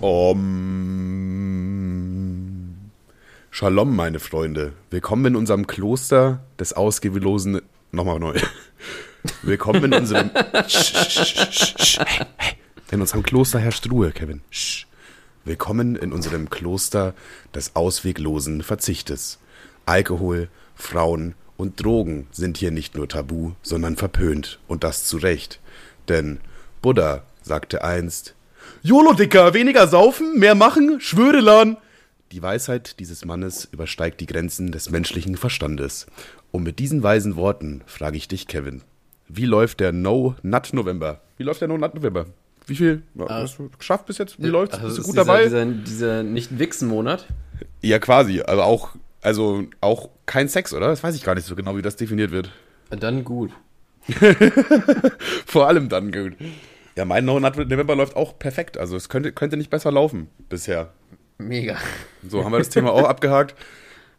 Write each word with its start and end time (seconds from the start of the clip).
Om. 0.00 1.56
Shalom, 3.50 3.96
meine 3.96 4.20
Freunde. 4.20 4.74
Willkommen 4.90 5.24
in 5.24 5.36
unserem 5.36 5.66
Kloster 5.66 6.40
des 6.58 6.74
ausgelosen. 6.74 7.62
Nochmal 7.92 8.20
neu. 8.20 8.38
Willkommen 9.42 9.84
in 9.84 9.94
unserem. 9.94 10.30
In 12.90 13.00
unserem 13.00 13.22
Kloster 13.22 13.58
herrscht 13.58 13.90
Ruhe, 13.90 14.12
Kevin. 14.12 14.42
Willkommen 15.46 15.96
in 15.96 16.12
unserem 16.12 16.50
Kloster 16.50 17.14
des 17.54 17.74
ausweglosen 17.74 18.62
Verzichtes. 18.62 19.38
Alkohol, 19.86 20.48
Frauen 20.74 21.34
und 21.56 21.82
Drogen 21.82 22.26
sind 22.32 22.58
hier 22.58 22.70
nicht 22.70 22.96
nur 22.96 23.08
tabu, 23.08 23.52
sondern 23.62 23.96
verpönt. 23.96 24.58
Und 24.68 24.84
das 24.84 25.06
zu 25.06 25.16
Recht. 25.16 25.58
Denn 26.08 26.40
Buddha 26.82 27.22
sagte 27.42 27.82
einst: 27.82 28.35
YOLO, 28.82 29.12
Dicker, 29.14 29.54
weniger 29.54 29.86
saufen, 29.88 30.38
mehr 30.38 30.54
machen, 30.54 31.00
schwöre 31.00 31.40
lan. 31.40 31.76
Die 32.32 32.42
Weisheit 32.42 32.98
dieses 32.98 33.24
Mannes 33.24 33.68
übersteigt 33.70 34.20
die 34.20 34.26
Grenzen 34.26 34.72
des 34.72 34.90
menschlichen 34.90 35.36
Verstandes. 35.36 36.06
Und 36.50 36.62
mit 36.64 36.78
diesen 36.78 37.02
weisen 37.02 37.36
Worten 37.36 37.82
frage 37.86 38.16
ich 38.16 38.28
dich, 38.28 38.46
Kevin. 38.46 38.82
Wie 39.28 39.44
läuft 39.44 39.80
der 39.80 39.92
No-Nut 39.92 40.72
November? 40.72 41.20
Wie 41.36 41.42
läuft 41.44 41.60
der 41.60 41.68
No-Nut 41.68 41.94
November? 41.94 42.26
Wie 42.66 42.74
viel 42.74 43.02
Ah. 43.18 43.42
hast 43.42 43.58
du 43.58 43.68
geschafft 43.78 44.06
bis 44.06 44.18
jetzt? 44.18 44.42
Wie 44.42 44.48
läuft's? 44.48 44.74
Also 44.76 44.86
Bist 44.88 44.98
du 44.98 45.02
gut 45.02 45.12
dieser, 45.14 45.24
dabei? 45.24 45.44
Dieser, 45.44 45.64
dieser 45.66 46.22
nicht-Wichsen-Monat. 46.24 47.26
Ja, 47.80 47.98
quasi. 48.00 48.42
Aber 48.42 48.64
auch, 48.64 48.90
also 49.22 49.64
auch 49.80 50.08
kein 50.26 50.48
Sex, 50.48 50.72
oder? 50.74 50.88
Das 50.88 51.02
weiß 51.02 51.14
ich 51.14 51.22
gar 51.22 51.34
nicht 51.36 51.46
so 51.46 51.54
genau, 51.54 51.76
wie 51.76 51.82
das 51.82 51.94
definiert 51.96 52.32
wird. 52.32 52.50
Dann 52.90 53.24
gut. 53.24 53.52
Vor 55.46 55.66
allem 55.68 55.88
dann 55.88 56.12
gut. 56.12 56.34
Ja, 56.96 57.04
mein 57.04 57.24
No-Nut 57.24 57.56
November 57.56 57.94
läuft 57.94 58.16
auch 58.16 58.38
perfekt. 58.38 58.78
Also 58.78 58.96
es 58.96 59.08
könnte, 59.08 59.32
könnte 59.32 59.56
nicht 59.56 59.70
besser 59.70 59.92
laufen 59.92 60.28
bisher. 60.48 60.92
Mega. 61.38 61.76
So, 62.26 62.42
haben 62.44 62.52
wir 62.52 62.58
das 62.58 62.70
Thema 62.70 62.92
auch 62.92 63.04
abgehakt. 63.04 63.54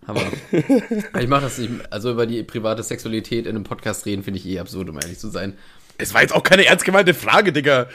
Hammer. 0.08 0.22
ich 0.52 1.28
mache 1.28 1.42
das 1.42 1.58
nicht. 1.58 1.72
Also 1.92 2.11
über 2.11 2.28
die 2.28 2.44
private 2.44 2.84
Sexualität 2.84 3.45
in 3.45 3.56
einem 3.56 3.64
Podcast 3.64 4.06
reden, 4.06 4.23
finde 4.23 4.39
ich 4.39 4.45
eh 4.45 4.59
absurd, 4.59 4.89
um 4.89 5.00
ehrlich 5.00 5.17
zu 5.17 5.30
sein. 5.30 5.58
Es 5.97 6.14
war 6.14 6.22
jetzt 6.22 6.34
auch 6.34 6.44
keine 6.44 6.66
ernst 6.66 6.86
gemeinte 6.86 7.14
Frage, 7.16 7.52
Digga. 7.52 7.88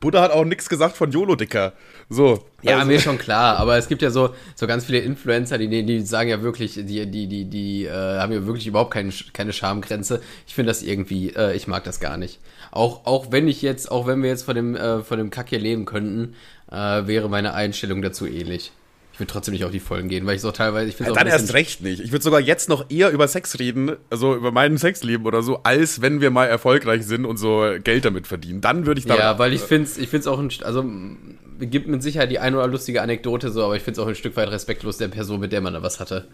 Buddha 0.00 0.22
hat 0.22 0.32
auch 0.32 0.44
nichts 0.44 0.68
gesagt 0.68 0.96
von 0.96 1.10
YOLO, 1.10 1.36
Dicker. 1.36 1.74
So. 2.08 2.46
Ja, 2.62 2.78
also- 2.78 2.86
mir 2.86 2.98
schon 2.98 3.18
klar, 3.18 3.58
aber 3.58 3.76
es 3.76 3.86
gibt 3.86 4.02
ja 4.02 4.10
so, 4.10 4.34
so 4.54 4.66
ganz 4.66 4.86
viele 4.86 4.98
Influencer, 4.98 5.58
die, 5.58 5.84
die, 5.84 6.00
sagen 6.00 6.30
ja 6.30 6.42
wirklich, 6.42 6.74
die, 6.74 7.06
die, 7.06 7.26
die, 7.26 7.44
die 7.44 7.84
äh, 7.84 8.18
haben 8.18 8.32
ja 8.32 8.46
wirklich 8.46 8.66
überhaupt 8.66 8.92
keine, 8.92 9.12
keine 9.32 9.52
Schamgrenze. 9.52 10.20
Ich 10.46 10.54
finde 10.54 10.70
das 10.70 10.82
irgendwie, 10.82 11.30
äh, 11.30 11.54
ich 11.54 11.68
mag 11.68 11.84
das 11.84 12.00
gar 12.00 12.16
nicht. 12.16 12.40
Auch, 12.70 13.04
auch 13.04 13.30
wenn 13.30 13.46
ich 13.46 13.62
jetzt, 13.62 13.90
auch 13.90 14.06
wenn 14.06 14.22
wir 14.22 14.30
jetzt 14.30 14.44
von 14.44 14.56
dem, 14.56 14.74
äh, 14.74 15.02
von 15.02 15.18
dem 15.18 15.30
Kack 15.30 15.50
hier 15.50 15.58
leben 15.58 15.84
könnten, 15.84 16.34
äh, 16.70 17.06
wäre 17.06 17.28
meine 17.28 17.52
Einstellung 17.54 18.00
dazu 18.00 18.26
ähnlich. 18.26 18.72
Ich 19.20 19.22
würde 19.22 19.34
trotzdem 19.34 19.52
nicht 19.52 19.66
auf 19.66 19.70
die 19.70 19.80
Vollen 19.80 20.08
gehen, 20.08 20.24
weil 20.24 20.36
ich 20.36 20.40
so 20.40 20.50
teilweise, 20.50 20.88
ich 20.88 20.96
finde 20.96 21.12
Dann 21.12 21.26
erst 21.26 21.52
recht 21.52 21.82
nicht. 21.82 22.00
Ich 22.00 22.10
würde 22.10 22.24
sogar 22.24 22.40
jetzt 22.40 22.70
noch 22.70 22.86
eher 22.88 23.10
über 23.10 23.28
Sex 23.28 23.58
reden, 23.58 23.96
also 24.08 24.34
über 24.34 24.50
mein 24.50 24.78
Sexleben 24.78 25.26
oder 25.26 25.42
so, 25.42 25.58
als 25.62 26.00
wenn 26.00 26.22
wir 26.22 26.30
mal 26.30 26.46
erfolgreich 26.46 27.04
sind 27.04 27.26
und 27.26 27.36
so 27.36 27.70
Geld 27.84 28.06
damit 28.06 28.26
verdienen. 28.26 28.62
Dann 28.62 28.86
würde 28.86 28.98
ich 28.98 29.04
da. 29.04 29.18
Ja, 29.18 29.38
weil 29.38 29.52
ich 29.52 29.60
finde 29.60 29.84
es 29.84 29.98
ich 29.98 30.08
find's 30.08 30.26
auch 30.26 30.38
ein, 30.38 30.50
also 30.62 30.80
m, 30.80 31.36
gibt 31.58 31.86
mit 31.86 32.02
Sicherheit 32.02 32.30
die 32.30 32.38
ein 32.38 32.54
oder 32.54 32.66
lustige 32.66 33.02
Anekdote 33.02 33.50
so, 33.50 33.62
aber 33.62 33.76
ich 33.76 33.82
finde 33.82 34.00
es 34.00 34.06
auch 34.06 34.08
ein 34.08 34.14
Stück 34.14 34.36
weit 34.36 34.50
respektlos 34.50 34.96
der 34.96 35.08
Person, 35.08 35.38
mit 35.38 35.52
der 35.52 35.60
man 35.60 35.74
da 35.74 35.82
was 35.82 36.00
hatte. 36.00 36.26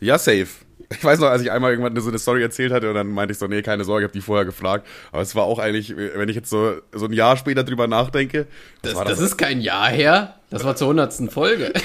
Ja, 0.00 0.18
safe. 0.18 0.48
Ich 0.90 1.04
weiß 1.04 1.18
noch, 1.20 1.28
als 1.28 1.42
ich 1.42 1.50
einmal 1.50 1.70
irgendwann 1.72 1.98
so 2.00 2.08
eine 2.08 2.18
Story 2.18 2.42
erzählt 2.42 2.72
hatte 2.72 2.88
und 2.88 2.94
dann 2.94 3.08
meinte 3.08 3.32
ich 3.32 3.38
so, 3.38 3.46
nee, 3.46 3.62
keine 3.62 3.84
Sorge, 3.84 4.04
ich 4.04 4.08
habe 4.08 4.18
die 4.18 4.22
vorher 4.22 4.44
gefragt. 4.44 4.86
Aber 5.12 5.22
es 5.22 5.34
war 5.34 5.44
auch 5.44 5.58
eigentlich, 5.58 5.96
wenn 5.96 6.28
ich 6.28 6.36
jetzt 6.36 6.50
so, 6.50 6.74
so 6.92 7.06
ein 7.06 7.12
Jahr 7.12 7.36
später 7.36 7.64
drüber 7.64 7.86
nachdenke. 7.86 8.46
Das, 8.82 8.94
war 8.94 9.04
das 9.04 9.20
ist 9.20 9.36
kein 9.36 9.60
Jahr 9.60 9.88
her, 9.88 10.34
das 10.50 10.64
war 10.64 10.76
zur 10.76 10.88
hundertsten 10.88 11.30
Folge. 11.30 11.72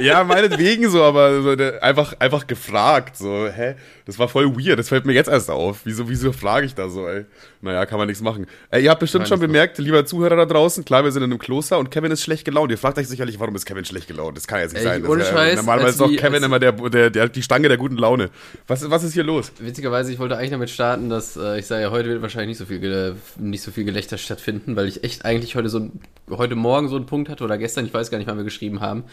Ja, 0.00 0.24
meinetwegen 0.24 0.88
so, 0.90 1.02
aber 1.02 1.42
so, 1.42 1.56
der- 1.56 1.82
einfach, 1.82 2.14
einfach 2.18 2.46
gefragt, 2.46 3.16
so, 3.16 3.46
hä? 3.48 3.74
Das 4.04 4.18
war 4.18 4.28
voll 4.28 4.46
weird, 4.56 4.78
das 4.78 4.88
fällt 4.88 5.04
mir 5.06 5.12
jetzt 5.14 5.28
erst 5.28 5.50
auf. 5.50 5.80
Wieso, 5.84 6.08
wieso 6.08 6.32
frage 6.32 6.66
ich 6.66 6.74
da 6.74 6.88
so, 6.88 7.08
ey? 7.08 7.24
Naja, 7.60 7.86
kann 7.86 7.98
man 7.98 8.06
nichts 8.06 8.22
machen. 8.22 8.46
Ey, 8.70 8.84
ihr 8.84 8.90
habt 8.90 9.00
bestimmt 9.00 9.22
Nein, 9.22 9.28
schon 9.28 9.40
bemerkt, 9.40 9.78
lieber 9.78 10.04
Zuhörer 10.06 10.36
da 10.36 10.44
draußen, 10.46 10.84
klar, 10.84 11.02
wir 11.02 11.10
sind 11.10 11.22
in 11.22 11.30
einem 11.30 11.38
Kloster 11.38 11.78
und 11.78 11.90
Kevin 11.90 12.12
ist 12.12 12.22
schlecht 12.22 12.44
gelaunt. 12.44 12.70
Ihr 12.70 12.78
fragt 12.78 12.98
euch 12.98 13.08
sicherlich, 13.08 13.40
warum 13.40 13.56
ist 13.56 13.66
Kevin 13.66 13.84
schlecht 13.84 14.06
gelaunt? 14.06 14.36
Das 14.36 14.46
kann 14.46 14.60
jetzt 14.60 14.74
nicht 14.74 14.82
Ey, 14.82 14.88
sein. 14.88 15.02
Das 15.02 15.10
ohne 15.10 15.20
wär- 15.24 15.32
Scheiß, 15.32 15.56
Normalerweise 15.56 15.90
ist 15.90 16.00
doch 16.00 16.10
wie- 16.10 16.16
Kevin 16.16 16.42
immer 16.42 16.58
der, 16.60 16.72
der, 16.72 17.10
der, 17.10 17.28
die 17.28 17.42
Stange 17.42 17.68
der 17.68 17.76
guten 17.78 17.96
Laune. 17.96 18.30
Was, 18.68 18.88
was 18.88 19.02
ist 19.02 19.14
hier 19.14 19.24
los? 19.24 19.50
Witzigerweise, 19.58 20.12
ich 20.12 20.18
wollte 20.18 20.36
eigentlich 20.36 20.50
damit 20.50 20.70
starten, 20.70 21.08
dass 21.08 21.36
äh, 21.36 21.58
ich 21.58 21.66
sage, 21.66 21.90
heute 21.90 22.08
wird 22.10 22.22
wahrscheinlich 22.22 22.48
nicht 22.48 22.58
so 22.58 22.66
viel 22.66 23.16
nicht 23.38 23.62
so 23.62 23.70
viel 23.72 23.84
Gelächter 23.84 24.18
stattfinden, 24.18 24.76
weil 24.76 24.86
ich 24.86 25.02
echt 25.02 25.24
eigentlich 25.24 25.56
heute 25.56 25.68
so 25.68 25.88
heute 26.30 26.54
Morgen 26.54 26.88
so 26.88 26.96
einen 26.96 27.06
Punkt 27.06 27.28
hatte 27.28 27.42
oder 27.44 27.56
gestern, 27.58 27.86
ich 27.86 27.94
weiß 27.94 28.10
gar 28.10 28.18
nicht, 28.18 28.26
wann 28.28 28.36
wir 28.36 28.44
geschrieben 28.44 28.80
haben, 28.80 29.04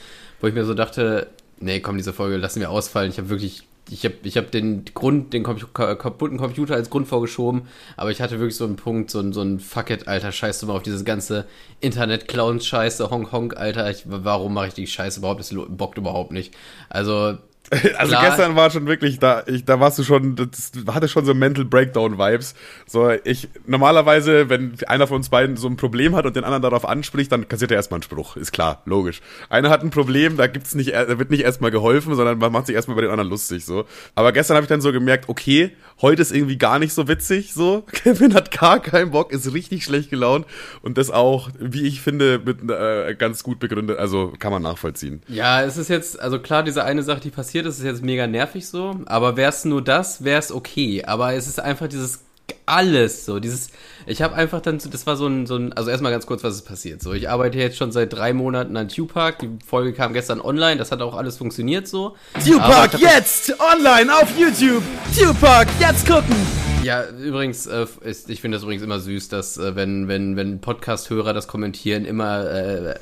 wo 0.43 0.47
ich 0.47 0.53
mir 0.53 0.65
so 0.65 0.73
dachte, 0.73 1.27
nee, 1.61 1.79
komm, 1.79 1.95
diese 1.95 2.11
Folge 2.11 2.35
lassen 2.35 2.59
wir 2.59 2.69
ausfallen. 2.69 3.09
Ich 3.09 3.17
habe 3.17 3.29
wirklich 3.29 3.63
ich 3.89 4.03
habe 4.03 4.15
ich 4.23 4.37
hab 4.37 4.51
den 4.51 4.83
Grund, 4.93 5.31
den 5.31 5.43
kaputten 5.43 6.37
Computer 6.37 6.75
als 6.75 6.89
Grund 6.89 7.07
vorgeschoben, 7.07 7.63
aber 7.95 8.11
ich 8.11 8.21
hatte 8.21 8.39
wirklich 8.39 8.57
so 8.57 8.65
einen 8.65 8.75
Punkt, 8.75 9.09
so 9.09 9.31
so 9.31 9.41
ein 9.41 9.61
Fuck 9.61 9.89
it, 9.89 10.07
Alter, 10.07 10.33
scheiß 10.33 10.59
du 10.59 10.67
mal 10.67 10.75
auf 10.75 10.83
diese 10.83 11.03
ganze 11.05 11.45
Internet-Clowns-Scheiße, 11.79 13.09
Honk 13.09 13.31
Honk, 13.31 13.55
Alter, 13.55 13.89
ich, 13.89 14.03
warum 14.05 14.53
mache 14.53 14.67
ich 14.67 14.73
die 14.73 14.87
Scheiße 14.87 15.19
überhaupt? 15.19 15.39
Das 15.39 15.53
bockt 15.53 15.97
überhaupt 15.97 16.31
nicht. 16.31 16.53
Also, 16.89 17.37
Also 17.97 18.11
Klar. 18.11 18.25
gestern 18.25 18.55
war 18.55 18.69
schon 18.69 18.87
wirklich, 18.87 19.19
da, 19.19 19.43
ich, 19.45 19.65
da 19.65 19.79
warst 19.79 19.97
du 19.97 20.03
schon, 20.03 20.35
das 20.35 20.71
hatte 20.93 21.07
schon 21.07 21.25
so 21.25 21.33
Mental 21.33 21.65
Breakdown-Vibes. 21.65 22.55
So, 22.85 23.11
ich, 23.23 23.49
normalerweise, 23.65 24.49
wenn 24.49 24.75
einer 24.87 25.07
von 25.07 25.17
uns 25.17 25.29
beiden 25.29 25.57
so 25.57 25.67
ein 25.67 25.77
Problem 25.77 26.15
hat 26.15 26.25
und 26.25 26.35
den 26.35 26.43
anderen 26.43 26.61
darauf 26.61 26.85
anspricht, 26.87 27.31
dann 27.31 27.47
kassiert 27.47 27.71
er 27.71 27.77
erstmal 27.77 27.97
einen 27.97 28.03
Spruch. 28.03 28.35
Ist 28.35 28.51
klar, 28.51 28.81
logisch. 28.85 29.21
Einer 29.49 29.69
hat 29.69 29.83
ein 29.83 29.89
Problem, 29.89 30.37
da 30.37 30.47
gibt's 30.47 30.75
nicht, 30.75 30.93
da 30.93 31.19
wird 31.19 31.31
nicht 31.31 31.43
erstmal 31.43 31.71
geholfen, 31.71 32.15
sondern 32.15 32.37
man 32.37 32.51
macht 32.51 32.67
sich 32.67 32.75
erstmal 32.75 32.95
bei 32.95 33.01
den 33.01 33.11
anderen 33.11 33.29
lustig, 33.29 33.65
so. 33.65 33.85
Aber 34.15 34.31
gestern 34.31 34.55
habe 34.55 34.65
ich 34.65 34.69
dann 34.69 34.81
so 34.81 34.91
gemerkt, 34.91 35.29
okay, 35.29 35.71
heute 36.01 36.21
ist 36.21 36.31
irgendwie 36.31 36.57
gar 36.57 36.79
nicht 36.79 36.93
so 36.93 37.07
witzig, 37.07 37.53
so. 37.53 37.81
Kevin 37.91 38.33
hat 38.33 38.51
gar 38.51 38.79
keinen 38.81 39.11
Bock, 39.11 39.31
ist 39.31 39.51
richtig 39.53 39.83
schlecht 39.83 40.09
gelaunt 40.09 40.45
und 40.81 40.97
das 40.97 41.09
auch, 41.09 41.49
wie 41.59 41.87
ich 41.87 42.01
finde, 42.01 42.41
mit, 42.43 42.69
äh, 42.69 43.15
ganz 43.15 43.43
gut 43.43 43.59
begründet, 43.59 43.97
also 43.97 44.33
kann 44.37 44.51
man 44.51 44.61
nachvollziehen. 44.61 45.21
Ja, 45.27 45.63
es 45.63 45.77
ist 45.77 45.89
jetzt, 45.89 46.19
also 46.19 46.39
klar, 46.39 46.63
diese 46.63 46.83
eine 46.83 47.03
Sache, 47.03 47.21
die 47.21 47.29
passiert 47.29 47.52
ist, 47.61 47.79
ist 47.79 47.85
jetzt 47.85 48.03
mega 48.03 48.27
nervig 48.27 48.67
so, 48.67 48.95
aber 49.05 49.37
wäre 49.37 49.49
es 49.49 49.65
nur 49.65 49.83
das, 49.83 50.23
wäre 50.23 50.39
es 50.39 50.51
okay. 50.51 51.03
Aber 51.05 51.33
es 51.33 51.47
ist 51.47 51.59
einfach 51.59 51.87
dieses 51.87 52.21
alles 52.65 53.25
so, 53.25 53.39
dieses, 53.39 53.69
ich 54.05 54.21
habe 54.21 54.35
einfach 54.35 54.61
dann, 54.61 54.77
das 54.77 55.05
war 55.05 55.15
so 55.15 55.27
ein, 55.27 55.45
so 55.45 55.55
ein, 55.55 55.73
also 55.73 55.89
erstmal 55.89 56.11
ganz 56.11 56.25
kurz, 56.25 56.43
was 56.43 56.55
ist 56.55 56.65
passiert. 56.65 57.01
So, 57.01 57.13
ich 57.13 57.29
arbeite 57.29 57.57
jetzt 57.57 57.77
schon 57.77 57.91
seit 57.91 58.13
drei 58.13 58.33
Monaten 58.33 58.75
an 58.77 58.87
Tupac, 58.87 59.37
die 59.41 59.49
Folge 59.65 59.93
kam 59.93 60.13
gestern 60.13 60.39
online, 60.41 60.77
das 60.77 60.91
hat 60.91 61.01
auch 61.01 61.15
alles 61.15 61.37
funktioniert 61.37 61.87
so. 61.87 62.15
Tupac 62.45 62.97
jetzt 62.97 63.53
online 63.59 64.13
auf 64.13 64.29
YouTube. 64.37 64.83
Tupac 65.17 65.67
jetzt 65.79 66.07
gucken. 66.07 66.35
Ja, 66.83 67.05
übrigens, 67.09 67.65
äh, 67.65 67.85
ist, 68.01 68.29
ich 68.29 68.41
finde 68.41 68.57
das 68.57 68.63
übrigens 68.63 68.83
immer 68.83 68.99
süß, 68.99 69.29
dass 69.29 69.57
äh, 69.57 69.75
wenn, 69.75 70.09
wenn, 70.09 70.35
wenn 70.35 70.59
Podcast-Hörer 70.59 71.33
das 71.33 71.47
kommentieren, 71.47 72.03
immer 72.03 72.49
äh, 72.49 72.95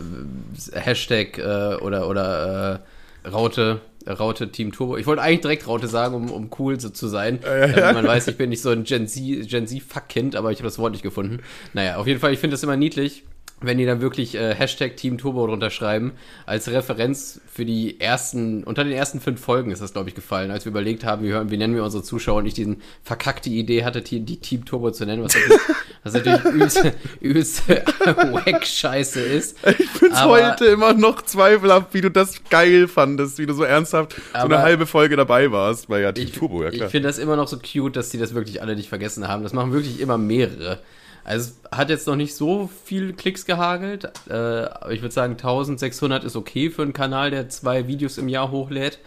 Hashtag 0.74 1.40
äh, 1.40 1.76
oder, 1.82 2.08
oder 2.08 2.82
äh, 3.26 3.28
Raute, 3.28 3.82
Raute 4.08 4.52
Team 4.52 4.72
Turbo. 4.72 4.98
Ich 4.98 5.06
wollte 5.06 5.22
eigentlich 5.22 5.42
direkt 5.42 5.68
Raute 5.68 5.88
sagen, 5.88 6.16
um, 6.16 6.32
um 6.32 6.50
cool 6.60 6.80
so 6.80 6.90
zu 6.90 7.08
sein. 7.08 7.40
Damit 7.42 7.94
man 7.94 8.08
weiß, 8.08 8.28
ich 8.28 8.38
bin 8.38 8.50
nicht 8.50 8.62
so 8.62 8.70
ein 8.70 8.84
Gen 8.84 9.08
Z, 9.08 9.48
Gen 9.48 9.68
Z 9.68 10.36
aber 10.36 10.52
ich 10.52 10.60
habe 10.60 10.68
das 10.68 10.80
Wort 10.80 10.92
nicht 10.92 11.04
gefunden. 11.04 11.40
Naja, 11.74 11.98
auf 11.98 12.08
jeden 12.08 12.20
Fall, 12.20 12.34
ich 12.34 12.40
finde 12.40 12.56
das 12.56 12.64
immer 12.64 12.78
niedlich. 12.78 13.24
Wenn 13.64 13.78
die 13.78 13.86
dann 13.86 14.02
wirklich 14.02 14.34
äh, 14.36 14.56
Hashtag 14.56 14.98
Team 14.98 15.18
Turbo 15.20 15.46
drunter 15.46 15.70
schreiben, 15.70 16.14
als 16.48 16.68
Referenz 16.70 17.40
für 17.52 17.64
die 17.64 18.00
ersten, 18.00 18.64
unter 18.64 18.84
den 18.84 18.94
ersten 18.94 19.22
fünf 19.22 19.40
Folgen 19.40 19.70
ist 19.72 19.82
das, 19.82 19.94
glaube 19.94 20.10
ich, 20.10 20.16
gefallen, 20.16 20.50
als 20.50 20.66
wir 20.66 20.72
überlegt 20.72 21.04
haben, 21.06 21.24
wie, 21.24 21.30
hören, 21.30 21.52
wie 21.52 21.58
nennen 21.58 21.76
wir 21.76 21.84
unsere 21.84 22.02
Zuschauer 22.02 22.38
und 22.40 22.48
ich 22.48 22.56
diesen 22.56 22.82
verkackte 23.04 23.50
Idee 23.52 23.84
hatte, 23.84 24.02
die, 24.02 24.22
die 24.22 24.38
Team 24.38 24.66
Turbo 24.66 24.90
zu 24.92 25.06
nennen, 25.06 25.24
was 25.24 25.36
natürlich, 25.36 25.62
was 26.04 26.14
natürlich 26.14 26.44
übelst, 26.46 26.84
übelst 27.20 27.64
Wack-Scheiße 27.70 29.22
ist. 29.22 29.58
Ich 29.78 30.12
Aber- 30.14 30.32
heute 30.54 30.66
immer 30.66 30.94
noch 30.94 31.22
zweifelhaft, 31.22 31.94
wie 31.94 32.02
du 32.02 32.10
das 32.12 32.44
geil 32.50 32.88
fandest, 32.88 33.38
wie 33.38 33.46
du 33.46 33.54
so 33.54 33.64
ernsthaft 33.64 34.16
so 34.34 34.40
eine 34.40 34.60
halbe 34.60 34.86
Folge 34.86 35.16
dabei 35.16 35.52
warst 35.52 35.88
bei 35.88 36.02
ja, 36.02 36.12
Team 36.12 36.26
Ich, 36.26 36.32
Turbo, 36.34 36.64
ja 36.64 36.70
ich 36.70 36.78
klar. 36.78 36.90
finde 36.90 37.08
das 37.10 37.18
immer 37.20 37.36
noch 37.36 37.48
so 37.48 37.58
cute, 37.60 37.96
dass 37.96 38.10
die 38.10 38.18
das 38.18 38.34
wirklich 38.34 38.62
alle 38.62 38.76
nicht 38.76 38.90
vergessen 38.90 39.28
haben. 39.28 39.44
Das 39.44 39.54
machen 39.54 39.72
wirklich 39.72 40.00
immer 40.00 40.18
mehrere. 40.18 40.80
Also 41.24 41.52
es 41.52 41.78
hat 41.78 41.90
jetzt 41.90 42.08
noch 42.08 42.16
nicht 42.16 42.36
so 42.36 42.70
viel 42.86 43.14
Klicks 43.14 43.46
gehagelt, 43.46 44.06
äh, 44.30 44.34
aber 44.34 44.92
ich 44.92 45.02
würde 45.02 45.14
sagen 45.14 45.34
1600 45.34 46.24
ist 46.24 46.36
okay 46.36 46.70
für 46.70 46.82
einen 46.82 46.94
Kanal, 46.94 47.32
der 47.32 47.50
zwei 47.50 47.88
Videos 47.88 48.18
im 48.18 48.28
Jahr 48.28 48.52
hochlädt. 48.52 49.00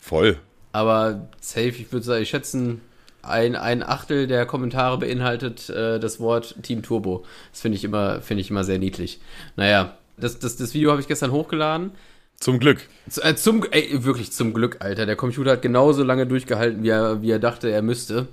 Voll. 0.00 0.38
Aber 0.72 1.28
safe, 1.40 1.68
ich 1.68 1.92
würde 1.92 2.06
sagen, 2.06 2.22
ich 2.22 2.30
schätze, 2.30 2.78
ein, 3.22 3.54
ein 3.56 3.82
Achtel 3.82 4.26
der 4.26 4.46
Kommentare 4.46 4.98
beinhaltet 4.98 5.68
äh, 5.68 5.98
das 6.00 6.20
Wort 6.20 6.56
Team 6.62 6.82
Turbo. 6.82 7.24
Das 7.52 7.60
finde 7.60 7.76
ich 7.76 7.84
immer, 7.84 8.20
finde 8.22 8.40
ich 8.40 8.50
immer 8.50 8.64
sehr 8.64 8.78
niedlich. 8.78 9.20
Naja, 9.56 9.96
das, 10.16 10.38
das, 10.38 10.56
das 10.56 10.74
Video 10.74 10.90
habe 10.90 11.00
ich 11.00 11.08
gestern 11.08 11.30
hochgeladen. 11.32 11.92
Zum 12.38 12.58
Glück. 12.58 12.78
Z- 13.08 13.22
äh, 13.24 13.36
Zum, 13.36 13.64
ey, 13.70 14.02
wirklich 14.04 14.32
zum 14.32 14.54
Glück, 14.54 14.78
Alter. 14.80 15.04
Der 15.04 15.16
Computer 15.16 15.52
hat 15.52 15.62
genauso 15.62 16.02
lange 16.02 16.26
durchgehalten, 16.26 16.82
wie 16.82 16.88
er, 16.88 17.20
wie 17.20 17.30
er 17.30 17.38
dachte, 17.38 17.70
er 17.70 17.82
müsste. 17.82 18.28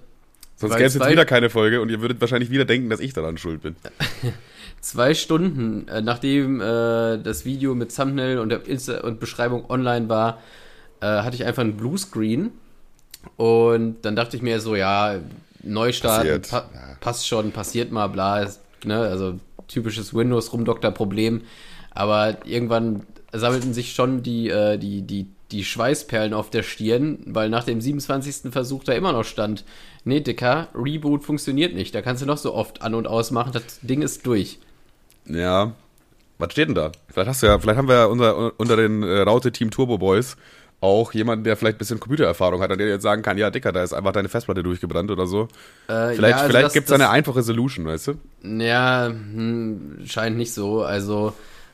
Sonst 0.57 0.73
gäbe 0.73 0.85
es 0.85 0.95
jetzt 0.95 1.09
wieder 1.09 1.25
keine 1.25 1.49
Folge 1.49 1.81
und 1.81 1.89
ihr 1.89 2.01
würdet 2.01 2.19
wahrscheinlich 2.19 2.49
wieder 2.49 2.65
denken, 2.65 2.89
dass 2.89 2.99
ich 2.99 3.13
daran 3.13 3.37
schuld 3.37 3.61
bin. 3.61 3.75
zwei 4.81 5.13
Stunden, 5.13 5.87
äh, 5.87 6.01
nachdem 6.01 6.61
äh, 6.61 7.17
das 7.17 7.45
Video 7.45 7.75
mit 7.75 7.95
Thumbnail 7.95 8.39
und, 8.39 8.51
Insta 8.51 9.01
und 9.01 9.19
Beschreibung 9.19 9.69
online 9.69 10.09
war, 10.09 10.41
äh, 11.01 11.05
hatte 11.05 11.35
ich 11.35 11.45
einfach 11.45 11.61
einen 11.61 11.77
Bluescreen. 11.77 12.51
Und 13.35 13.97
dann 14.03 14.15
dachte 14.15 14.35
ich 14.35 14.41
mir 14.41 14.59
so, 14.59 14.75
ja, 14.75 15.19
Neustart, 15.63 16.49
pa 16.49 16.69
ja. 16.73 16.95
passt 17.01 17.27
schon, 17.27 17.51
passiert 17.51 17.91
mal, 17.91 18.07
bla, 18.07 18.41
ist, 18.41 18.61
ne, 18.85 18.97
also 18.97 19.39
typisches 19.67 20.13
Windows-Rumdoktor-Problem. 20.13 21.41
Aber 21.91 22.37
irgendwann 22.45 23.03
sammelten 23.33 23.73
sich 23.73 23.93
schon 23.93 24.23
die, 24.23 24.49
äh, 24.49 24.77
die, 24.77 25.01
die, 25.01 25.27
die 25.51 25.65
Schweißperlen 25.65 26.33
auf 26.33 26.49
der 26.49 26.63
Stirn, 26.63 27.19
weil 27.25 27.49
nach 27.49 27.63
dem 27.63 27.81
27. 27.81 28.51
Versuch 28.51 28.83
da 28.83 28.93
immer 28.93 29.11
noch 29.11 29.25
stand, 29.25 29.65
nee, 30.07 30.21
Dicker, 30.21 30.69
Reboot 30.73 31.23
funktioniert 31.23 31.75
nicht. 31.75 31.93
Da 31.93 32.01
kannst 32.01 32.21
du 32.21 32.25
noch 32.25 32.37
so 32.37 32.53
oft 32.53 32.81
an- 32.81 32.95
und 32.95 33.07
ausmachen, 33.07 33.51
das 33.53 33.79
Ding 33.81 34.01
ist 34.01 34.25
durch. 34.25 34.59
Ja. 35.25 35.73
Was 36.39 36.51
steht 36.51 36.67
denn 36.67 36.75
da? 36.75 36.91
Vielleicht 37.09 37.29
hast 37.29 37.43
du 37.43 37.47
ja, 37.47 37.57
vielleicht 37.59 37.77
haben 37.77 37.87
wir 37.87 37.95
ja 37.95 38.05
unter, 38.05 38.59
unter 38.59 38.75
den 38.75 39.03
äh, 39.03 39.21
Raute 39.21 39.51
Team 39.51 39.71
Turbo 39.71 39.97
Boys 39.97 40.37
auch 40.79 41.13
jemanden, 41.13 41.43
der 41.43 41.57
vielleicht 41.57 41.77
ein 41.77 41.79
bisschen 41.79 41.99
Computererfahrung 41.99 42.61
hat 42.61 42.71
und 42.71 42.77
der 42.77 42.87
jetzt 42.87 43.01
sagen 43.01 43.23
kann, 43.23 43.37
ja, 43.37 43.49
Dicker, 43.49 43.71
da 43.71 43.83
ist 43.83 43.93
einfach 43.93 44.11
deine 44.11 44.29
Festplatte 44.29 44.61
durchgebrannt 44.61 45.09
oder 45.09 45.25
so. 45.25 45.47
Äh, 45.87 46.13
vielleicht 46.13 46.19
ja, 46.21 46.35
also 46.35 46.49
vielleicht 46.49 46.73
gibt 46.73 46.87
es 46.87 46.93
eine 46.93 47.09
einfache 47.09 47.41
Solution, 47.41 47.85
weißt 47.85 48.07
du? 48.07 48.13
Ja, 48.43 49.07
hm, 49.07 49.99
scheint 50.05 50.37
nicht 50.37 50.53
so. 50.53 50.83
Also, 50.83 51.33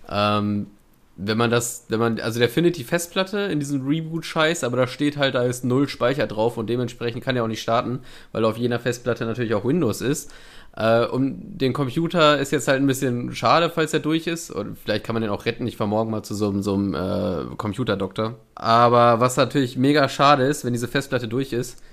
ähm, 0.09 0.67
wenn 1.15 1.37
man 1.37 1.51
das, 1.51 1.85
wenn 1.89 1.99
man, 1.99 2.19
also 2.19 2.39
der 2.39 2.49
findet 2.49 2.77
die 2.77 2.83
Festplatte 2.83 3.39
in 3.39 3.59
diesem 3.59 3.85
Reboot-Scheiß, 3.85 4.63
aber 4.63 4.77
da 4.77 4.87
steht 4.87 5.17
halt, 5.17 5.35
da 5.35 5.43
ist 5.43 5.63
null 5.63 5.87
Speicher 5.87 6.25
drauf 6.25 6.57
und 6.57 6.69
dementsprechend 6.69 7.23
kann 7.23 7.35
er 7.35 7.43
auch 7.43 7.47
nicht 7.47 7.61
starten, 7.61 7.99
weil 8.31 8.45
auf 8.45 8.57
jener 8.57 8.79
Festplatte 8.79 9.25
natürlich 9.25 9.53
auch 9.53 9.63
Windows 9.63 10.01
ist. 10.01 10.31
Äh, 10.75 11.05
um 11.05 11.57
den 11.57 11.71
Computer 11.71 12.39
ist 12.39 12.51
jetzt 12.51 12.67
halt 12.67 12.81
ein 12.81 12.87
bisschen 12.87 13.33
schade, 13.35 13.69
falls 13.69 13.93
er 13.93 13.99
durch 13.99 14.25
ist. 14.25 14.49
Und 14.49 14.77
vielleicht 14.77 15.05
kann 15.05 15.13
man 15.13 15.21
den 15.21 15.31
auch 15.31 15.45
retten. 15.45 15.67
Ich 15.67 15.77
fahre 15.77 15.89
morgen 15.89 16.09
mal 16.09 16.23
zu 16.23 16.33
so, 16.33 16.61
so 16.61 16.73
einem 16.73 16.95
äh, 16.95 17.55
Computerdoktor. 17.57 18.35
Aber 18.55 19.19
was 19.19 19.37
natürlich 19.37 19.77
mega 19.77 20.09
schade 20.09 20.43
ist, 20.45 20.65
wenn 20.65 20.73
diese 20.73 20.87
Festplatte 20.87 21.27
durch 21.27 21.53
ist, 21.53 21.83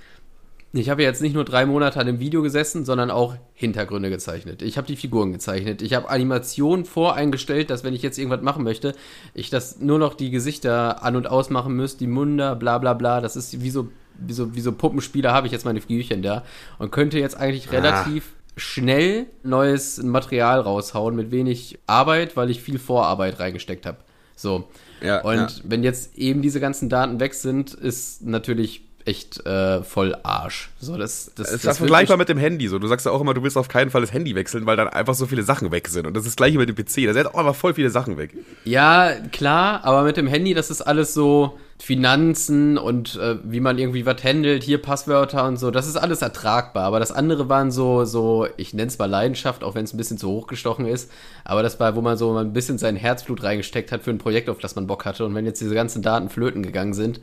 ich 0.72 0.88
habe 0.88 1.02
jetzt 1.02 1.20
nicht 1.20 1.34
nur 1.34 1.44
drei 1.44 1.66
Monate 1.66 1.98
an 1.98 2.06
dem 2.06 2.20
Video 2.20 2.42
gesessen, 2.42 2.84
sondern 2.84 3.10
auch 3.10 3.34
Hintergründe 3.54 4.08
gezeichnet. 4.08 4.62
Ich 4.62 4.76
habe 4.76 4.86
die 4.86 4.96
Figuren 4.96 5.32
gezeichnet. 5.32 5.82
Ich 5.82 5.94
habe 5.94 6.08
Animationen 6.08 6.84
voreingestellt, 6.84 7.70
dass 7.70 7.82
wenn 7.82 7.92
ich 7.92 8.02
jetzt 8.02 8.18
irgendwas 8.18 8.42
machen 8.42 8.62
möchte, 8.62 8.94
ich 9.34 9.50
das 9.50 9.80
nur 9.80 9.98
noch 9.98 10.14
die 10.14 10.30
Gesichter 10.30 11.02
an- 11.02 11.16
und 11.16 11.26
ausmachen 11.26 11.74
müsste, 11.74 11.98
die 11.98 12.06
Munder, 12.06 12.54
bla 12.54 12.78
bla 12.78 12.94
bla. 12.94 13.20
Das 13.20 13.34
ist 13.34 13.62
wie 13.62 13.70
so, 13.70 13.88
wie 14.16 14.32
so, 14.32 14.54
wie 14.54 14.60
so 14.60 14.70
Puppenspieler 14.70 15.32
habe 15.32 15.48
ich 15.48 15.52
jetzt 15.52 15.64
meine 15.64 15.80
Figürchen 15.80 16.22
da 16.22 16.44
und 16.78 16.92
könnte 16.92 17.18
jetzt 17.18 17.36
eigentlich 17.36 17.68
ah. 17.68 17.72
relativ 17.72 18.34
schnell 18.56 19.26
neues 19.42 20.00
Material 20.00 20.60
raushauen 20.60 21.16
mit 21.16 21.32
wenig 21.32 21.80
Arbeit, 21.86 22.36
weil 22.36 22.48
ich 22.48 22.62
viel 22.62 22.78
Vorarbeit 22.78 23.40
reingesteckt 23.40 23.86
habe. 23.86 23.98
So. 24.36 24.68
Ja, 25.02 25.22
und 25.22 25.34
ja. 25.34 25.48
wenn 25.64 25.82
jetzt 25.82 26.16
eben 26.16 26.42
diese 26.42 26.60
ganzen 26.60 26.88
Daten 26.88 27.18
weg 27.18 27.34
sind, 27.34 27.74
ist 27.74 28.22
natürlich 28.22 28.89
echt 29.06 29.44
äh, 29.46 29.82
voll 29.82 30.16
Arsch. 30.22 30.70
So, 30.78 30.96
das, 30.96 31.32
das, 31.34 31.50
es 31.50 31.64
ist 31.64 31.78
vergleichbar 31.78 32.16
mit 32.16 32.28
dem 32.28 32.38
Handy. 32.38 32.68
So, 32.68 32.78
du 32.78 32.86
sagst 32.86 33.06
ja 33.06 33.12
auch 33.12 33.20
immer, 33.20 33.34
du 33.34 33.42
willst 33.42 33.56
auf 33.56 33.68
keinen 33.68 33.90
Fall 33.90 34.00
das 34.00 34.12
Handy 34.12 34.34
wechseln, 34.34 34.66
weil 34.66 34.76
dann 34.76 34.88
einfach 34.88 35.14
so 35.14 35.26
viele 35.26 35.42
Sachen 35.42 35.72
weg 35.72 35.88
sind. 35.88 36.06
Und 36.06 36.14
das 36.14 36.24
ist 36.24 36.30
das 36.30 36.36
gleiche 36.36 36.58
mit 36.58 36.68
dem 36.68 36.76
PC. 36.76 37.06
Da 37.06 37.12
sind 37.12 37.26
auch 37.26 37.38
einfach 37.38 37.54
voll 37.54 37.74
viele 37.74 37.90
Sachen 37.90 38.16
weg. 38.18 38.34
Ja, 38.64 39.12
klar, 39.32 39.84
aber 39.84 40.02
mit 40.02 40.16
dem 40.16 40.26
Handy, 40.26 40.54
das 40.54 40.70
ist 40.70 40.82
alles 40.82 41.14
so 41.14 41.58
Finanzen 41.80 42.76
und 42.76 43.16
äh, 43.16 43.36
wie 43.42 43.60
man 43.60 43.78
irgendwie 43.78 44.04
was 44.04 44.22
handelt, 44.22 44.62
hier 44.62 44.82
Passwörter 44.82 45.46
und 45.46 45.56
so, 45.56 45.70
das 45.70 45.88
ist 45.88 45.96
alles 45.96 46.20
ertragbar. 46.20 46.84
Aber 46.84 47.00
das 47.00 47.10
andere 47.10 47.48
waren 47.48 47.70
so, 47.70 48.04
so, 48.04 48.46
ich 48.58 48.74
nenne 48.74 48.88
es 48.88 48.98
mal 48.98 49.06
Leidenschaft, 49.06 49.64
auch 49.64 49.74
wenn 49.74 49.84
es 49.84 49.94
ein 49.94 49.96
bisschen 49.96 50.18
zu 50.18 50.28
hochgestochen 50.28 50.86
ist. 50.86 51.10
Aber 51.44 51.62
das 51.62 51.80
war, 51.80 51.96
wo 51.96 52.02
man 52.02 52.18
so 52.18 52.36
ein 52.36 52.52
bisschen 52.52 52.76
sein 52.76 52.96
Herzblut 52.96 53.42
reingesteckt 53.42 53.92
hat 53.92 54.02
für 54.02 54.10
ein 54.10 54.18
Projekt, 54.18 54.50
auf 54.50 54.58
das 54.58 54.76
man 54.76 54.86
Bock 54.86 55.06
hatte. 55.06 55.24
Und 55.24 55.34
wenn 55.34 55.46
jetzt 55.46 55.60
diese 55.60 55.74
ganzen 55.74 56.02
Daten 56.02 56.28
flöten 56.28 56.62
gegangen 56.62 56.92
sind, 56.92 57.20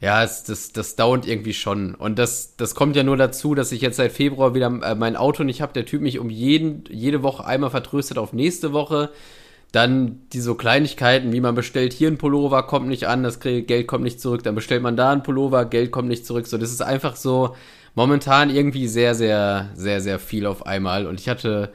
ja, 0.00 0.22
es, 0.22 0.44
das, 0.44 0.72
das 0.72 0.94
dauert 0.94 1.26
irgendwie 1.26 1.54
schon. 1.54 1.94
Und 1.94 2.18
das, 2.18 2.54
das 2.56 2.74
kommt 2.74 2.94
ja 2.94 3.02
nur 3.02 3.16
dazu, 3.16 3.54
dass 3.54 3.72
ich 3.72 3.80
jetzt 3.80 3.96
seit 3.96 4.12
Februar 4.12 4.54
wieder 4.54 4.66
äh, 4.82 4.94
mein 4.94 5.16
Auto 5.16 5.42
nicht 5.42 5.60
habe. 5.60 5.72
Der 5.72 5.86
Typ 5.86 6.02
mich 6.02 6.20
um 6.20 6.30
jeden, 6.30 6.84
jede 6.88 7.22
Woche 7.24 7.44
einmal 7.44 7.70
vertröstet 7.70 8.16
auf 8.16 8.32
nächste 8.32 8.72
Woche. 8.72 9.10
Dann 9.72 10.20
die 10.32 10.40
so 10.40 10.54
Kleinigkeiten, 10.54 11.32
wie 11.32 11.40
man 11.40 11.54
bestellt 11.54 11.92
hier 11.92 12.08
ein 12.08 12.16
Pullover, 12.16 12.62
kommt 12.62 12.88
nicht 12.88 13.06
an, 13.06 13.22
das 13.22 13.40
Geld 13.40 13.86
kommt 13.86 14.04
nicht 14.04 14.20
zurück. 14.20 14.42
Dann 14.44 14.54
bestellt 14.54 14.82
man 14.82 14.96
da 14.96 15.10
ein 15.10 15.24
Pullover, 15.24 15.64
Geld 15.64 15.90
kommt 15.90 16.08
nicht 16.08 16.24
zurück. 16.24 16.46
So, 16.46 16.58
das 16.58 16.70
ist 16.70 16.80
einfach 16.80 17.16
so 17.16 17.56
momentan 17.94 18.50
irgendwie 18.50 18.86
sehr, 18.86 19.16
sehr, 19.16 19.70
sehr, 19.74 20.00
sehr 20.00 20.20
viel 20.20 20.46
auf 20.46 20.64
einmal. 20.64 21.06
Und 21.06 21.20
ich 21.20 21.28
hatte, 21.28 21.72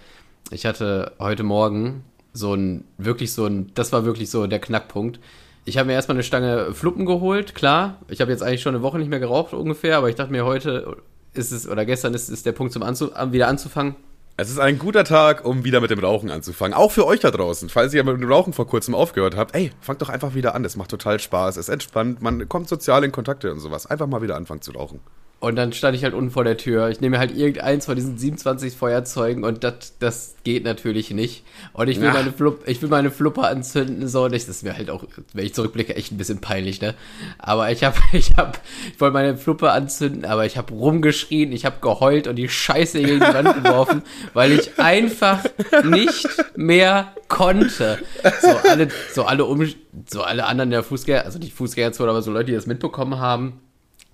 ich 0.49 0.65
hatte 0.65 1.11
heute 1.19 1.43
Morgen 1.43 2.05
so 2.31 2.55
ein, 2.55 2.85
wirklich 2.97 3.33
so 3.33 3.45
ein, 3.45 3.71
das 3.75 3.91
war 3.91 4.05
wirklich 4.05 4.29
so 4.29 4.47
der 4.47 4.59
Knackpunkt 4.59 5.19
ich 5.65 5.77
habe 5.77 5.87
mir 5.87 5.93
erstmal 5.93 6.15
eine 6.15 6.23
Stange 6.23 6.73
Fluppen 6.73 7.05
geholt, 7.05 7.55
klar. 7.55 7.99
Ich 8.07 8.21
habe 8.21 8.31
jetzt 8.31 8.43
eigentlich 8.43 8.61
schon 8.61 8.75
eine 8.75 8.83
Woche 8.83 8.97
nicht 8.97 9.09
mehr 9.09 9.19
geraucht 9.19 9.53
ungefähr, 9.53 9.97
aber 9.97 10.09
ich 10.09 10.15
dachte 10.15 10.31
mir, 10.31 10.45
heute 10.45 10.97
ist 11.33 11.51
es, 11.51 11.67
oder 11.67 11.85
gestern 11.85 12.13
ist, 12.13 12.29
ist 12.29 12.45
der 12.45 12.51
Punkt 12.51 12.73
zum 12.73 12.83
Anzu 12.83 13.11
wieder 13.31 13.47
anzufangen. 13.47 13.95
Es 14.35 14.49
ist 14.49 14.59
ein 14.59 14.79
guter 14.79 15.03
Tag, 15.03 15.45
um 15.45 15.63
wieder 15.63 15.79
mit 15.79 15.91
dem 15.91 15.99
Rauchen 15.99 16.31
anzufangen. 16.31 16.73
Auch 16.73 16.91
für 16.91 17.05
euch 17.05 17.19
da 17.19 17.29
draußen. 17.29 17.69
Falls 17.69 17.93
ihr 17.93 18.03
mit 18.03 18.19
dem 18.19 18.31
Rauchen 18.31 18.51
vor 18.51 18.65
kurzem 18.65 18.95
aufgehört 18.95 19.37
habt, 19.37 19.55
ey, 19.55 19.71
fangt 19.79 20.01
doch 20.01 20.09
einfach 20.09 20.33
wieder 20.33 20.55
an. 20.55 20.65
Es 20.65 20.75
macht 20.75 20.89
total 20.89 21.19
Spaß, 21.19 21.57
es 21.57 21.69
entspannt, 21.69 22.21
man 22.21 22.49
kommt 22.49 22.67
sozial 22.67 23.03
in 23.03 23.11
Kontakte 23.11 23.51
und 23.51 23.59
sowas. 23.59 23.85
Einfach 23.85 24.07
mal 24.07 24.23
wieder 24.23 24.35
anfangen 24.35 24.61
zu 24.61 24.71
rauchen. 24.71 25.01
Und 25.43 25.57
dann 25.57 25.73
stand 25.73 25.93
ich 25.93 26.05
halt 26.05 26.13
unten 26.13 26.31
vor 26.31 26.45
der 26.45 26.55
Tür. 26.55 26.87
Ich 26.87 27.01
nehme 27.01 27.19
halt 27.19 27.35
irgendeins 27.35 27.85
von 27.85 27.97
diesen 27.97 28.17
27 28.17 28.77
Feuerzeugen 28.77 29.43
und 29.43 29.65
das, 29.65 29.93
das 29.99 30.35
geht 30.45 30.63
natürlich 30.63 31.11
nicht. 31.11 31.43
Und 31.73 31.89
ich 31.89 31.99
will 31.99 32.07
Ach. 32.11 32.13
meine 32.13 32.31
Flup, 32.31 32.61
ich 32.65 32.81
will 32.81 32.87
meine 32.87 33.11
Fluppe 33.11 33.41
anzünden, 33.41 34.07
so 34.07 34.23
und 34.23 34.33
ich, 34.33 34.45
das 34.45 34.63
wäre 34.63 34.77
halt 34.77 34.89
auch, 34.89 35.03
wenn 35.33 35.45
ich 35.45 35.53
zurückblicke, 35.53 35.97
echt 35.97 36.13
ein 36.13 36.17
bisschen 36.17 36.39
peinlich, 36.39 36.79
ne? 36.79 36.95
Aber 37.39 37.69
ich 37.69 37.83
habe, 37.83 37.97
ich 38.13 38.37
habe, 38.37 38.53
ich 38.89 39.01
wollte 39.01 39.15
meine 39.15 39.35
Fluppe 39.35 39.71
anzünden, 39.71 40.23
aber 40.23 40.45
ich 40.45 40.55
habe 40.55 40.73
rumgeschrien, 40.73 41.51
ich 41.51 41.65
habe 41.65 41.81
geheult 41.81 42.29
und 42.29 42.37
die 42.37 42.47
Scheiße 42.47 43.01
gegen 43.01 43.19
die 43.19 43.33
Wand 43.33 43.65
geworfen, 43.65 44.01
weil 44.33 44.53
ich 44.53 44.79
einfach 44.79 45.43
nicht 45.83 46.25
mehr 46.55 47.13
konnte. 47.27 47.99
So 48.41 48.69
alle, 48.69 48.87
so 49.13 49.23
alle 49.25 49.43
um, 49.43 49.67
so 50.09 50.21
alle 50.21 50.45
anderen 50.45 50.69
der 50.69 50.83
Fußgänger, 50.83 51.25
also 51.25 51.37
nicht 51.37 51.51
Fußgängerzone, 51.51 52.09
aber 52.09 52.21
so 52.21 52.31
Leute, 52.31 52.45
die 52.45 52.53
das 52.53 52.65
mitbekommen 52.65 53.19
haben 53.19 53.59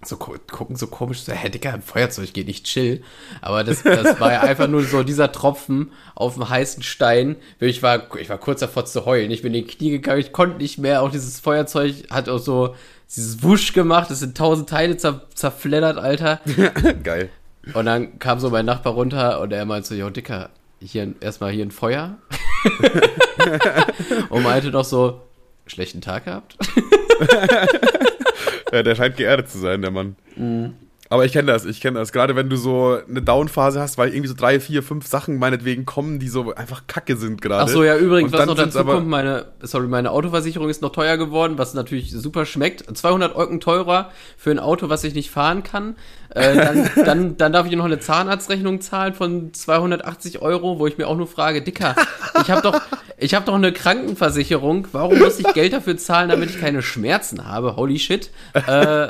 so 0.03 0.15
gucken 0.15 0.75
so 0.77 0.87
komisch, 0.87 1.21
so, 1.21 1.33
hä, 1.33 1.49
Digga, 1.49 1.73
ein 1.73 1.81
Feuerzeug 1.81 2.31
geht 2.33 2.47
nicht 2.47 2.65
chill. 2.65 3.03
Aber 3.41 3.63
das, 3.63 3.83
das 3.83 4.19
war 4.19 4.31
ja 4.31 4.41
einfach 4.41 4.67
nur 4.67 4.83
so 4.83 5.03
dieser 5.03 5.31
Tropfen 5.31 5.91
auf 6.15 6.35
dem 6.35 6.49
heißen 6.49 6.83
Stein. 6.83 7.35
Ich 7.59 7.83
war, 7.83 8.15
ich 8.17 8.29
war 8.29 8.37
kurz 8.37 8.61
davor 8.61 8.85
zu 8.85 9.05
heulen. 9.05 9.29
Ich 9.31 9.41
bin 9.41 9.53
in 9.53 9.65
die 9.65 9.71
Knie 9.71 9.91
gegangen, 9.91 10.21
ich 10.21 10.31
konnte 10.31 10.57
nicht 10.57 10.77
mehr. 10.77 11.01
Auch 11.01 11.11
dieses 11.11 11.39
Feuerzeug 11.41 11.95
hat 12.09 12.29
auch 12.29 12.37
so 12.39 12.75
dieses 13.13 13.43
Wusch 13.43 13.73
gemacht. 13.73 14.09
Es 14.09 14.19
sind 14.19 14.37
tausend 14.37 14.69
Teile 14.69 14.95
zer, 14.95 15.27
zerfleddert, 15.35 15.97
Alter. 15.97 16.39
Geil. 17.03 17.29
Und 17.73 17.85
dann 17.85 18.19
kam 18.19 18.39
so 18.39 18.49
mein 18.49 18.65
Nachbar 18.65 18.93
runter 18.93 19.41
und 19.41 19.51
er 19.51 19.65
meinte 19.65 19.89
so, 19.89 19.95
jo, 19.95 20.09
Dicker, 20.09 20.49
hier 20.79 21.13
erstmal 21.19 21.51
hier 21.51 21.65
ein 21.65 21.71
Feuer. 21.71 22.17
und 24.29 24.43
meinte 24.43 24.69
noch 24.69 24.85
so, 24.85 25.21
schlechten 25.67 26.01
Tag 26.01 26.25
gehabt. 26.25 26.57
ja, 28.71 28.83
der 28.83 28.95
scheint 28.95 29.17
geerdet 29.17 29.49
zu 29.49 29.57
sein, 29.59 29.81
der 29.81 29.91
Mann. 29.91 30.15
Mhm. 30.35 30.73
Aber 31.11 31.25
ich 31.25 31.31
kenne 31.31 31.51
das, 31.51 31.65
ich 31.65 31.81
kenne 31.81 31.97
das. 31.97 32.11
Gerade 32.11 32.35
wenn 32.35 32.49
du 32.49 32.55
so 32.55 32.99
eine 33.09 33.23
Down-Phase 33.23 33.81
hast, 33.81 33.97
weil 33.97 34.09
irgendwie 34.09 34.27
so 34.27 34.35
drei, 34.35 34.59
vier, 34.59 34.83
fünf 34.83 35.07
Sachen 35.07 35.39
meinetwegen 35.39 35.85
kommen, 35.85 36.19
die 36.19 36.27
so 36.27 36.53
einfach 36.53 36.83
kacke 36.85 37.17
sind 37.17 37.41
gerade. 37.41 37.63
Ach 37.63 37.67
so, 37.67 37.83
ja, 37.83 37.97
übrigens, 37.97 38.31
was 38.31 38.45
noch 38.45 38.55
dazu 38.55 38.85
kommt, 38.85 39.07
meine, 39.07 39.47
sorry, 39.61 39.87
meine 39.87 40.11
Autoversicherung 40.11 40.69
ist 40.69 40.83
noch 40.83 40.91
teuer 40.91 41.17
geworden, 41.17 41.57
was 41.57 41.73
natürlich 41.73 42.11
super 42.11 42.45
schmeckt. 42.45 42.95
200 42.95 43.35
Euro 43.35 43.57
teurer 43.57 44.11
für 44.37 44.51
ein 44.51 44.59
Auto, 44.59 44.89
was 44.89 45.03
ich 45.03 45.15
nicht 45.15 45.31
fahren 45.31 45.63
kann. 45.63 45.95
Äh, 46.29 46.55
dann, 46.55 46.89
dann, 47.05 47.37
dann 47.37 47.53
darf 47.53 47.65
ich 47.65 47.75
noch 47.75 47.85
eine 47.85 47.99
Zahnarztrechnung 47.99 48.79
zahlen 48.79 49.15
von 49.15 49.51
280 49.51 50.43
Euro, 50.43 50.77
wo 50.77 50.85
ich 50.85 50.99
mir 50.99 51.07
auch 51.07 51.17
nur 51.17 51.27
frage, 51.27 51.63
Dicker, 51.63 51.95
ich 52.39 52.51
habe 52.51 52.61
doch, 52.61 52.79
ich 53.17 53.33
habe 53.33 53.47
doch 53.47 53.55
eine 53.55 53.73
Krankenversicherung, 53.73 54.87
warum 54.91 55.17
muss 55.17 55.39
ich 55.39 55.53
Geld 55.53 55.73
dafür 55.73 55.97
zahlen, 55.97 56.29
damit 56.29 56.51
ich 56.51 56.59
keine 56.59 56.83
Schmerzen 56.83 57.47
habe? 57.47 57.77
Holy 57.77 57.97
shit. 57.97 58.29
Äh, 58.53 59.07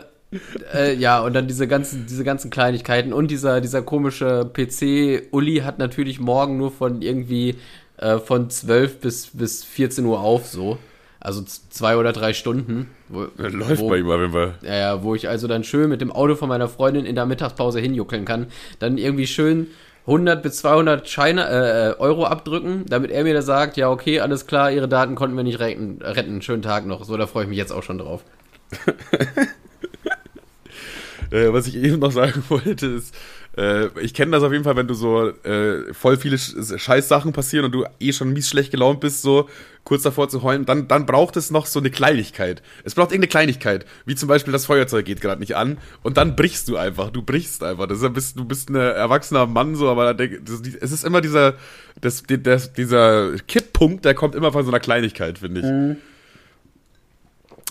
äh, 0.74 0.96
ja, 0.96 1.22
und 1.22 1.34
dann 1.34 1.48
diese 1.48 1.68
ganzen, 1.68 2.06
diese 2.06 2.24
ganzen 2.24 2.50
Kleinigkeiten 2.52 3.14
und 3.14 3.32
dieser, 3.32 3.62
dieser 3.62 3.82
komische 3.82 4.50
PC, 4.52 5.32
Uli 5.32 5.58
hat 5.58 5.80
natürlich 5.80 6.20
morgen 6.20 6.58
nur 6.58 6.72
von 6.72 7.02
irgendwie 7.02 7.56
äh, 7.98 8.20
von 8.20 8.50
12 8.50 9.00
bis, 9.00 9.28
bis 9.34 9.64
14 9.64 10.06
Uhr 10.06 10.20
auf, 10.20 10.48
so. 10.48 10.78
Also 11.22 11.44
zwei 11.44 11.98
oder 11.98 12.14
drei 12.14 12.32
Stunden. 12.32 12.90
Wo, 13.10 13.28
läuft 13.36 13.82
wo, 13.82 13.90
bei 13.90 13.98
ihm 13.98 14.10
auf 14.10 14.22
jeden 14.22 14.32
Fall. 14.32 14.56
Ja, 14.62 14.76
ja, 14.76 15.04
wo 15.04 15.16
ich 15.16 15.28
also 15.28 15.48
dann 15.48 15.66
schön 15.66 15.90
mit 15.90 16.00
dem 16.00 16.14
Auto 16.14 16.36
von 16.36 16.48
meiner 16.48 16.70
Freundin 16.70 17.06
in 17.06 17.16
der 17.16 17.26
Mittagspause 17.26 17.82
hinjuckeln 17.82 18.24
kann. 18.24 18.48
Dann 18.80 18.98
irgendwie 18.98 19.28
schön 19.28 19.68
100 20.06 20.42
bis 20.42 20.60
200 20.60 21.10
Scheine, 21.10 21.48
äh, 21.50 21.90
äh, 21.90 22.00
Euro 22.00 22.26
abdrücken, 22.26 22.86
damit 22.88 23.12
er 23.12 23.26
mir 23.26 23.34
da 23.34 23.42
sagt, 23.42 23.76
ja, 23.76 23.90
okay, 23.90 24.22
alles 24.22 24.48
klar, 24.48 24.72
ihre 24.72 24.88
Daten 24.88 25.16
konnten 25.16 25.36
wir 25.36 25.44
nicht 25.44 25.60
retten, 25.60 26.00
retten. 26.02 26.42
Schönen 26.42 26.62
Tag 26.62 26.86
noch. 26.86 27.04
So, 27.04 27.18
da 27.18 27.28
freue 27.28 27.44
ich 27.44 27.50
mich 27.50 27.58
jetzt 27.58 27.74
auch 27.74 27.84
schon 27.84 27.98
drauf. 27.98 28.24
Äh, 31.32 31.54
was 31.54 31.68
ich 31.68 31.76
eben 31.76 32.00
noch 32.00 32.12
sagen 32.12 32.44
wollte, 32.50 32.88
ist, 32.88 33.14
äh, 33.58 33.88
ich 34.00 34.14
kenne 34.14 34.32
das 34.32 34.44
auf 34.44 34.52
jeden 34.52 34.64
Fall, 34.64 34.76
wenn 34.76 34.88
du 34.88 34.94
so 34.94 35.30
äh, 35.44 35.94
voll 35.94 36.18
viele 36.18 36.38
Scheißsachen 36.38 37.34
passieren 37.34 37.66
und 37.66 37.72
du 37.72 37.86
eh 38.00 38.14
schon 38.14 38.32
mies 38.32 38.50
schlecht 38.50 38.72
gelaunt 38.72 39.00
bist, 39.00 39.22
so 39.22 39.50
kurz 39.84 40.04
davor 40.04 40.30
zu 40.30 40.44
heulen, 40.44 40.66
dann, 40.66 40.88
dann 40.88 41.06
braucht 41.06 41.36
es 41.36 41.52
noch 41.52 41.66
so 41.66 41.80
eine 41.80 41.90
Kleinigkeit. 41.90 42.62
Es 42.84 42.94
braucht 42.94 43.12
irgendeine 43.12 43.30
Kleinigkeit, 43.30 43.86
wie 44.06 44.16
zum 44.16 44.30
Beispiel 44.30 44.54
das 44.54 44.66
Feuerzeug 44.66 45.06
geht 45.06 45.20
gerade 45.20 45.40
nicht 45.40 45.56
an 45.56 45.78
und 46.04 46.18
dann 46.18 46.36
brichst 46.36 46.68
du 46.68 46.78
einfach, 46.78 47.10
du 47.10 47.22
brichst 47.22 47.64
einfach. 47.64 47.88
Das 47.88 48.02
ist, 48.02 48.14
bist, 48.14 48.38
du 48.38 48.46
bist 48.46 48.70
ein 48.70 48.76
erwachsener 48.76 49.48
Mann 49.48 49.76
so, 49.76 49.90
aber 49.90 50.14
das, 50.14 50.30
es 50.80 50.92
ist 50.92 51.04
immer 51.04 51.22
dieser, 51.22 51.56
das, 52.02 52.24
das, 52.28 52.74
dieser 52.74 53.34
Kipppunkt, 53.48 54.06
der 54.06 54.14
kommt 54.14 54.36
immer 54.36 54.52
von 54.52 54.64
so 54.64 54.70
einer 54.70 54.80
Kleinigkeit, 54.80 55.40
finde 55.40 55.62
ich. 55.62 55.66
Mhm. 55.66 55.98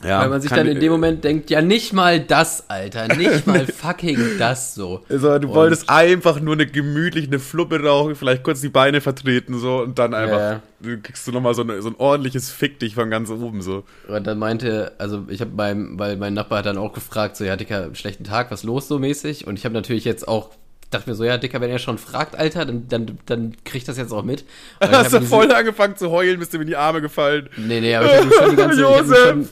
Ja, 0.05 0.21
Weil 0.21 0.29
man 0.29 0.41
sich 0.41 0.51
dann 0.51 0.67
in 0.67 0.79
dem 0.79 0.93
Moment 0.93 1.25
denkt, 1.25 1.51
ja 1.51 1.61
nicht 1.61 1.93
mal 1.93 2.21
das, 2.21 2.71
Alter, 2.71 3.15
nicht 3.17 3.47
mal 3.47 3.67
fucking 3.67 4.39
das 4.39 4.75
so. 4.75 5.03
Also, 5.09 5.39
du 5.39 5.49
und 5.49 5.55
wolltest 5.55 5.91
einfach 5.91 6.41
nur 6.41 6.55
eine 6.55 6.67
gemütlich 6.67 7.27
eine 7.27 7.41
Fluppe 7.41 7.83
rauchen, 7.83 8.15
vielleicht 8.15 8.45
kurz 8.45 8.61
die 8.61 8.69
Beine 8.69 9.01
vertreten 9.01 9.59
so 9.59 9.83
und 9.83 9.99
dann 9.99 10.15
einfach, 10.15 10.39
ja. 10.39 10.63
du 10.81 10.99
kriegst 10.99 11.27
du 11.27 11.33
nochmal 11.33 11.55
so, 11.55 11.63
eine, 11.63 11.83
so 11.83 11.89
ein 11.89 11.97
ordentliches 11.99 12.51
Fick 12.51 12.79
dich 12.79 12.95
von 12.95 13.11
ganz 13.11 13.31
oben 13.31 13.61
so. 13.61 13.83
Und 14.07 14.27
dann 14.27 14.39
meinte, 14.39 14.93
also 14.99 15.25
ich 15.29 15.41
habe 15.41 15.51
beim, 15.51 15.99
weil 15.99 16.17
mein 16.17 16.35
Nachbar 16.35 16.61
hat 16.61 16.67
dann 16.67 16.79
auch 16.79 16.93
gefragt, 16.93 17.37
so 17.37 17.45
ja 17.45 17.57
Dicker, 17.57 17.93
schlechten 17.95 18.25
Tag, 18.25 18.53
was 18.53 18.63
los 18.63 18.87
so 18.87 18.99
mäßig? 18.99 19.47
Und 19.47 19.59
ich 19.59 19.65
habe 19.65 19.75
natürlich 19.75 20.05
jetzt 20.05 20.29
auch 20.29 20.51
dachte 20.91 21.11
mir 21.11 21.17
so, 21.17 21.25
ja, 21.25 21.37
Dicker, 21.37 21.61
wenn 21.61 21.69
er 21.69 21.79
schon 21.79 21.99
fragt, 21.99 22.35
Alter, 22.35 22.65
dann, 22.65 22.89
dann, 22.89 23.19
dann 23.27 23.53
krieg 23.65 23.83
ich 23.83 23.85
das 23.85 23.99
jetzt 23.99 24.11
auch 24.11 24.23
mit. 24.23 24.47
Hast 24.81 25.13
du 25.13 25.21
voll 25.21 25.53
angefangen 25.53 25.97
zu 25.97 26.11
heulen, 26.11 26.39
bist 26.39 26.55
du 26.55 26.57
mir 26.57 26.63
in 26.63 26.69
die 26.69 26.77
Arme 26.77 27.03
gefallen. 27.03 27.51
Nee, 27.59 27.83
nee, 27.83 27.95
aber 27.95 28.07
ich 28.07 28.21
habe 28.21 28.33
schon 28.33 28.51
die 28.53 28.57
ganze, 28.57 28.81
Josef. 28.81 29.37
ich 29.43 29.49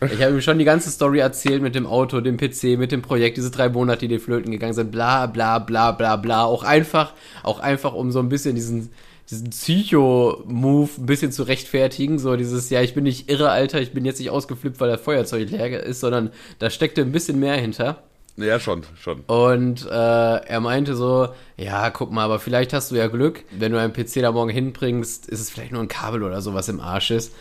habe 0.00 0.32
ihm 0.34 0.40
schon 0.40 0.58
die 0.58 0.64
ganze 0.64 0.90
Story 0.90 1.20
erzählt 1.20 1.62
mit 1.62 1.74
dem 1.74 1.86
Auto, 1.86 2.20
dem 2.20 2.36
PC, 2.36 2.78
mit 2.78 2.92
dem 2.92 3.02
Projekt, 3.02 3.36
diese 3.36 3.50
drei 3.50 3.68
Monate, 3.68 4.00
die 4.00 4.08
die 4.08 4.18
flöten 4.18 4.50
gegangen 4.50 4.74
sind, 4.74 4.90
bla 4.90 5.26
bla 5.26 5.58
bla 5.58 5.92
bla 5.92 6.16
bla. 6.16 6.44
Auch 6.44 6.62
einfach, 6.62 7.12
auch 7.42 7.60
einfach, 7.60 7.94
um 7.94 8.10
so 8.12 8.18
ein 8.18 8.28
bisschen 8.28 8.54
diesen, 8.54 8.90
diesen 9.30 9.50
Psycho-Move 9.50 10.90
ein 10.98 11.06
bisschen 11.06 11.32
zu 11.32 11.44
rechtfertigen. 11.44 12.18
So 12.18 12.36
dieses, 12.36 12.70
ja, 12.70 12.82
ich 12.82 12.94
bin 12.94 13.04
nicht 13.04 13.30
irre, 13.30 13.50
Alter, 13.50 13.80
ich 13.80 13.92
bin 13.92 14.04
jetzt 14.04 14.18
nicht 14.18 14.30
ausgeflippt, 14.30 14.80
weil 14.80 14.88
der 14.88 14.98
Feuerzeug 14.98 15.50
leer 15.50 15.82
ist, 15.82 16.00
sondern 16.00 16.30
da 16.58 16.70
steckte 16.70 17.02
ein 17.02 17.12
bisschen 17.12 17.38
mehr 17.38 17.56
hinter. 17.56 18.02
Ja, 18.38 18.60
schon, 18.60 18.82
schon. 19.00 19.20
Und 19.20 19.86
äh, 19.86 19.90
er 19.90 20.60
meinte 20.60 20.94
so, 20.94 21.28
ja, 21.56 21.88
guck 21.88 22.12
mal, 22.12 22.24
aber 22.24 22.38
vielleicht 22.38 22.74
hast 22.74 22.90
du 22.90 22.96
ja 22.96 23.06
Glück, 23.06 23.44
wenn 23.50 23.72
du 23.72 23.80
einen 23.80 23.94
PC 23.94 24.20
da 24.20 24.30
morgen 24.30 24.50
hinbringst, 24.50 25.26
ist 25.26 25.40
es 25.40 25.50
vielleicht 25.50 25.72
nur 25.72 25.80
ein 25.80 25.88
Kabel 25.88 26.22
oder 26.22 26.42
so, 26.42 26.52
was 26.52 26.68
im 26.68 26.80
Arsch 26.80 27.10
ist. 27.10 27.32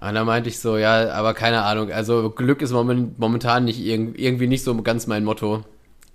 Und 0.00 0.14
da 0.14 0.24
meinte 0.24 0.48
ich 0.48 0.58
so, 0.58 0.78
ja, 0.78 1.12
aber 1.12 1.34
keine 1.34 1.62
Ahnung. 1.62 1.92
Also 1.92 2.30
Glück 2.30 2.62
ist 2.62 2.72
momentan 2.72 3.66
nicht 3.66 3.80
irgendwie 3.80 4.46
nicht 4.46 4.64
so 4.64 4.80
ganz 4.82 5.06
mein 5.06 5.24
Motto. 5.24 5.64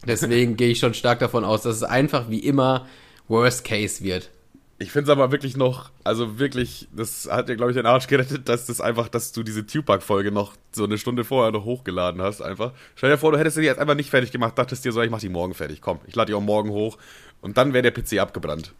Deswegen 0.07 0.55
gehe 0.57 0.69
ich 0.69 0.79
schon 0.79 0.93
stark 0.93 1.19
davon 1.19 1.45
aus, 1.45 1.61
dass 1.61 1.77
es 1.77 1.83
einfach 1.83 2.29
wie 2.29 2.39
immer 2.39 2.87
Worst 3.27 3.63
Case 3.63 4.03
wird. 4.03 4.31
Ich 4.77 4.91
finde 4.91 5.09
es 5.09 5.17
aber 5.17 5.31
wirklich 5.31 5.55
noch, 5.55 5.91
also 6.03 6.37
wirklich, 6.37 6.89
das 6.93 7.29
hat 7.31 7.47
dir, 7.47 7.55
glaube 7.55 7.71
ich, 7.71 7.77
den 7.77 7.85
Arsch 7.85 8.07
gerettet, 8.07 8.49
dass 8.49 8.65
das 8.65 8.81
einfach, 8.81 9.07
dass 9.07 9.31
du 9.31 9.41
diese 9.41 9.65
Tupac-Folge 9.65 10.31
noch 10.31 10.53
so 10.73 10.83
eine 10.83 10.97
Stunde 10.97 11.23
vorher 11.23 11.53
noch 11.53 11.63
hochgeladen 11.63 12.21
hast, 12.21 12.41
einfach. 12.41 12.73
Stell 12.95 13.09
dir 13.09 13.17
vor, 13.17 13.31
du 13.31 13.37
hättest 13.37 13.55
sie 13.55 13.61
jetzt 13.61 13.79
einfach 13.79 13.95
nicht 13.95 14.09
fertig 14.09 14.31
gemacht, 14.33 14.57
dachtest 14.57 14.83
dir 14.83 14.91
so, 14.91 15.01
ich 15.01 15.09
mach 15.09 15.21
die 15.21 15.29
morgen 15.29 15.53
fertig, 15.53 15.79
komm, 15.79 15.99
ich 16.07 16.15
lade 16.15 16.31
die 16.31 16.33
auch 16.33 16.41
morgen 16.41 16.71
hoch 16.71 16.97
und 17.39 17.57
dann 17.57 17.71
wäre 17.71 17.89
der 17.89 17.91
PC 17.91 18.19
abgebrannt. 18.19 18.73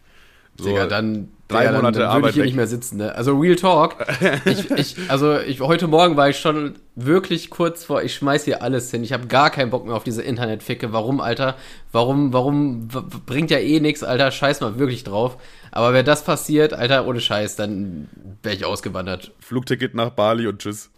So 0.58 0.68
Digga, 0.68 0.86
dann 0.86 1.28
drei 1.48 1.66
Digga, 1.66 1.76
Monate 1.76 1.98
dann, 1.98 2.08
dann 2.08 2.16
würde 2.22 2.28
ich 2.28 2.34
hier 2.34 2.42
weg. 2.42 2.48
nicht 2.48 2.56
mehr 2.56 2.66
sitzen. 2.66 2.96
Ne? 2.98 3.14
Also 3.14 3.38
Real 3.38 3.56
Talk. 3.56 3.96
ich, 4.44 4.70
ich, 4.70 4.96
also 5.08 5.38
ich, 5.38 5.60
heute 5.60 5.86
Morgen 5.86 6.16
war 6.16 6.28
ich 6.28 6.38
schon 6.38 6.76
wirklich 6.94 7.50
kurz 7.50 7.84
vor, 7.84 8.02
ich 8.02 8.14
schmeiß 8.14 8.44
hier 8.44 8.62
alles 8.62 8.90
hin. 8.90 9.04
Ich 9.04 9.12
habe 9.12 9.26
gar 9.26 9.50
keinen 9.50 9.70
Bock 9.70 9.84
mehr 9.84 9.94
auf 9.94 10.04
diese 10.04 10.22
Internetficke. 10.22 10.92
Warum, 10.92 11.20
Alter? 11.20 11.56
Warum, 11.92 12.32
warum 12.32 12.88
bringt 13.26 13.50
ja 13.50 13.58
eh 13.58 13.80
nichts, 13.80 14.02
Alter? 14.02 14.30
Scheiß 14.30 14.60
mal 14.60 14.78
wirklich 14.78 15.04
drauf. 15.04 15.36
Aber 15.72 15.92
wenn 15.92 16.06
das 16.06 16.24
passiert, 16.24 16.72
Alter, 16.72 17.06
ohne 17.06 17.20
Scheiß, 17.20 17.56
dann 17.56 18.08
wäre 18.42 18.54
ich 18.54 18.64
ausgewandert. 18.64 19.32
Flugticket 19.40 19.94
nach 19.94 20.10
Bali 20.10 20.46
und 20.46 20.60
tschüss. 20.60 20.90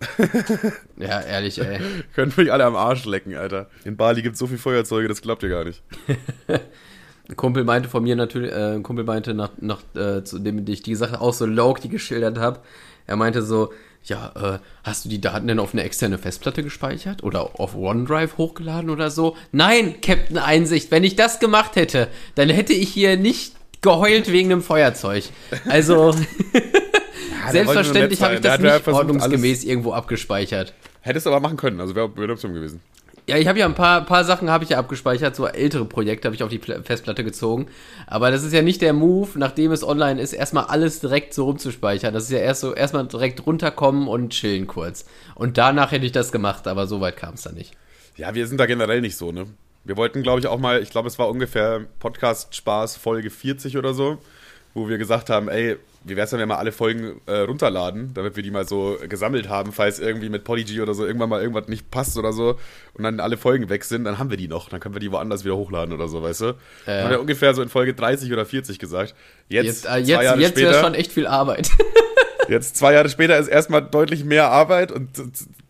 ja, 0.97 1.21
ehrlich, 1.21 1.61
ey. 1.61 1.81
Können 2.15 2.33
mich 2.37 2.53
alle 2.53 2.65
am 2.65 2.77
Arsch 2.77 3.05
lecken, 3.05 3.35
Alter. 3.35 3.69
In 3.85 3.97
Bali 3.97 4.23
gibt 4.23 4.35
es 4.35 4.39
so 4.39 4.47
viel 4.47 4.59
Feuerzeuge, 4.59 5.09
das 5.09 5.21
klappt 5.21 5.43
ihr 5.43 5.49
gar 5.49 5.65
nicht. 5.65 5.83
Ein 7.29 7.37
Kumpel 7.37 7.65
meinte 7.65 7.89
von 7.89 8.03
mir 8.03 8.17
natürlich, 8.17 8.53
äh, 8.53 8.75
ein 8.75 8.83
Kumpel 8.83 9.05
meinte, 9.05 9.35
nach, 9.35 9.51
nach 9.61 9.81
äh, 9.95 10.25
zu 10.25 10.39
dem 10.39 10.67
ich 10.67 10.83
die 10.83 10.95
Sache 10.95 11.21
auch 11.21 11.35
so 11.35 11.47
die 11.47 11.89
geschildert 11.89 12.39
habe, 12.39 12.61
er 13.07 13.17
meinte 13.17 13.43
so, 13.43 13.73
ja, 14.05 14.33
äh, 14.37 14.59
hast 14.85 15.05
du 15.05 15.09
die 15.09 15.21
Daten 15.21 15.47
denn 15.47 15.59
auf 15.59 15.75
eine 15.75 15.83
externe 15.83 16.19
Festplatte 16.19 16.63
gespeichert 16.63 17.23
oder 17.23 17.61
auf 17.61 17.75
OneDrive 17.75 18.39
hochgeladen 18.39 18.91
oder 18.91 19.11
so? 19.11 19.37
Nein, 19.53 20.01
Captain 20.01 20.39
Einsicht, 20.39 20.91
wenn 20.91 21.05
ich 21.05 21.17
das 21.17 21.41
gemacht 21.41 21.77
hätte, 21.77 22.09
dann 22.35 22.49
hätte 22.49 22.73
ich 22.73 22.89
hier 22.89 23.17
nicht 23.17 23.55
geheult 23.83 24.33
wegen 24.33 24.53
einem 24.53 24.63
Feuerzeug. 24.63 25.25
Also 25.69 26.13
ja, 26.53 27.51
selbstverständlich 27.51 28.23
habe 28.23 28.37
ich 28.37 28.41
das 28.41 28.59
nicht 28.59 28.89
ordnungsgemäß 28.89 29.65
irgendwo 29.65 29.93
abgespeichert. 29.93 30.73
Hättest 31.01 31.27
du 31.27 31.31
aber 31.31 31.41
machen 31.41 31.57
können, 31.57 31.81
also 31.81 31.95
wäre 31.95 32.15
wär 32.17 32.31
Option 32.31 32.55
gewesen. 32.55 32.81
Ja, 33.29 33.37
ich 33.37 33.47
habe 33.47 33.59
ja 33.59 33.67
ein 33.67 33.75
paar, 33.75 34.07
paar 34.07 34.25
Sachen 34.25 34.49
habe 34.49 34.65
ich 34.65 34.71
ja 34.71 34.79
abgespeichert, 34.79 35.37
so 35.37 35.47
ältere 35.47 35.85
Projekte 35.85 36.29
habe 36.29 36.35
ich 36.35 36.43
auf 36.43 36.49
die 36.49 36.59
Festplatte 36.59 37.25
gezogen. 37.25 37.67
Aber 38.07 38.31
das 38.31 38.43
ist 38.43 38.55
ja 38.55 38.63
nicht 38.63 38.81
der 38.81 38.95
Move, 38.95 39.39
nachdem 39.39 39.71
es 39.71 39.85
online 39.85 40.19
ist, 40.19 40.33
erstmal 40.33 40.65
alles 40.65 41.01
direkt 41.01 41.35
so 41.35 41.45
rumzuspeichern. 41.45 42.15
Das 42.15 42.25
ist 42.25 42.31
ja 42.31 42.39
erst 42.39 42.63
so, 42.63 42.75
erstmal 42.75 43.07
direkt 43.07 43.45
runterkommen 43.45 44.09
und 44.09 44.31
chillen 44.31 44.67
kurz. 44.67 45.05
Und 45.35 45.59
danach 45.59 45.93
hätte 45.93 46.07
ich 46.07 46.13
das 46.13 46.33
gemacht, 46.33 46.67
aber 46.67 46.87
so 46.87 47.03
weit 47.03 47.19
kam 47.19 47.35
es 47.35 47.43
dann 47.43 47.55
nicht. 47.55 47.77
Ja, 48.17 48.35
wir 48.35 48.47
sind 48.47 48.59
da 48.59 48.65
generell 48.65 49.03
nicht 49.03 49.19
so, 49.19 49.31
ne? 49.31 49.45
Wir 49.85 49.99
wollten, 49.99 50.23
glaube 50.23 50.41
ich, 50.41 50.47
auch 50.47 50.59
mal, 50.59 50.83
ich 50.83 50.89
glaube, 50.89 51.09
es 51.09 51.19
war 51.19 51.29
ungefähr 51.29 51.85
Podcast 51.99 52.57
Spaß 52.57 52.97
Folge 52.97 53.29
40 53.29 53.77
oder 53.77 53.93
so, 53.93 54.17
wo 54.73 54.89
wir 54.89 54.97
gesagt 54.97 55.29
haben, 55.29 55.51
ey, 55.51 55.77
wie 56.05 56.17
wäre 56.17 56.25
es 56.25 56.31
denn, 56.31 56.39
wenn 56.39 56.49
wir 56.49 56.59
alle 56.59 56.73
Folgen 56.73 57.21
äh, 57.27 57.39
runterladen, 57.39 58.13
damit 58.15 58.37
wir 58.37 58.43
die 58.43 58.51
mal 58.51 58.67
so 58.67 58.99
gesammelt 59.09 59.49
haben, 59.49 59.73
falls 59.73 59.99
irgendwie 59.99 60.29
mit 60.29 60.45
Polyg 60.45 60.81
oder 60.81 60.95
so 60.95 61.05
irgendwann 61.05 61.29
mal 61.29 61.41
irgendwas 61.41 61.69
nicht 61.69 61.91
passt 61.91 62.17
oder 62.17 62.33
so 62.33 62.59
und 62.95 63.05
dann 63.05 63.21
alle 63.21 63.37
Folgen 63.37 63.69
weg 63.69 63.85
sind, 63.85 64.05
dann 64.05 64.19
haben 64.19 64.31
wir 64.31 64.37
die 64.37 64.49
noch. 64.49 64.69
Dann 64.69 64.81
können 64.81 64.95
wir 64.95 65.01
die 65.01 65.13
woanders 65.13 65.45
wieder 65.45 65.57
hochladen 65.57 65.93
oder 65.95 66.09
so, 66.09 66.23
weißt 66.23 66.41
du? 66.41 66.55
Ja. 66.87 67.03
Haben 67.03 67.11
wir 67.11 67.21
ungefähr 67.21 67.55
so 67.55 67.63
in 67.63 67.69
Folge 67.69 67.95
30 67.95 68.33
oder 68.33 68.47
40 68.47 68.79
gesagt. 68.79 69.15
Jetzt, 69.49 69.67
jetzt, 69.67 69.87
äh, 69.87 69.99
jetzt, 69.99 70.39
jetzt 70.39 70.57
wäre 70.57 70.81
schon 70.81 70.95
echt 70.95 71.13
viel 71.13 71.27
Arbeit. 71.27 71.71
Jetzt 72.49 72.77
zwei 72.77 72.95
Jahre 72.95 73.11
später 73.11 73.37
ist 73.39 73.49
erstmal 73.49 73.83
deutlich 73.83 74.25
mehr 74.25 74.51
Arbeit 74.51 74.91
und 74.91 75.11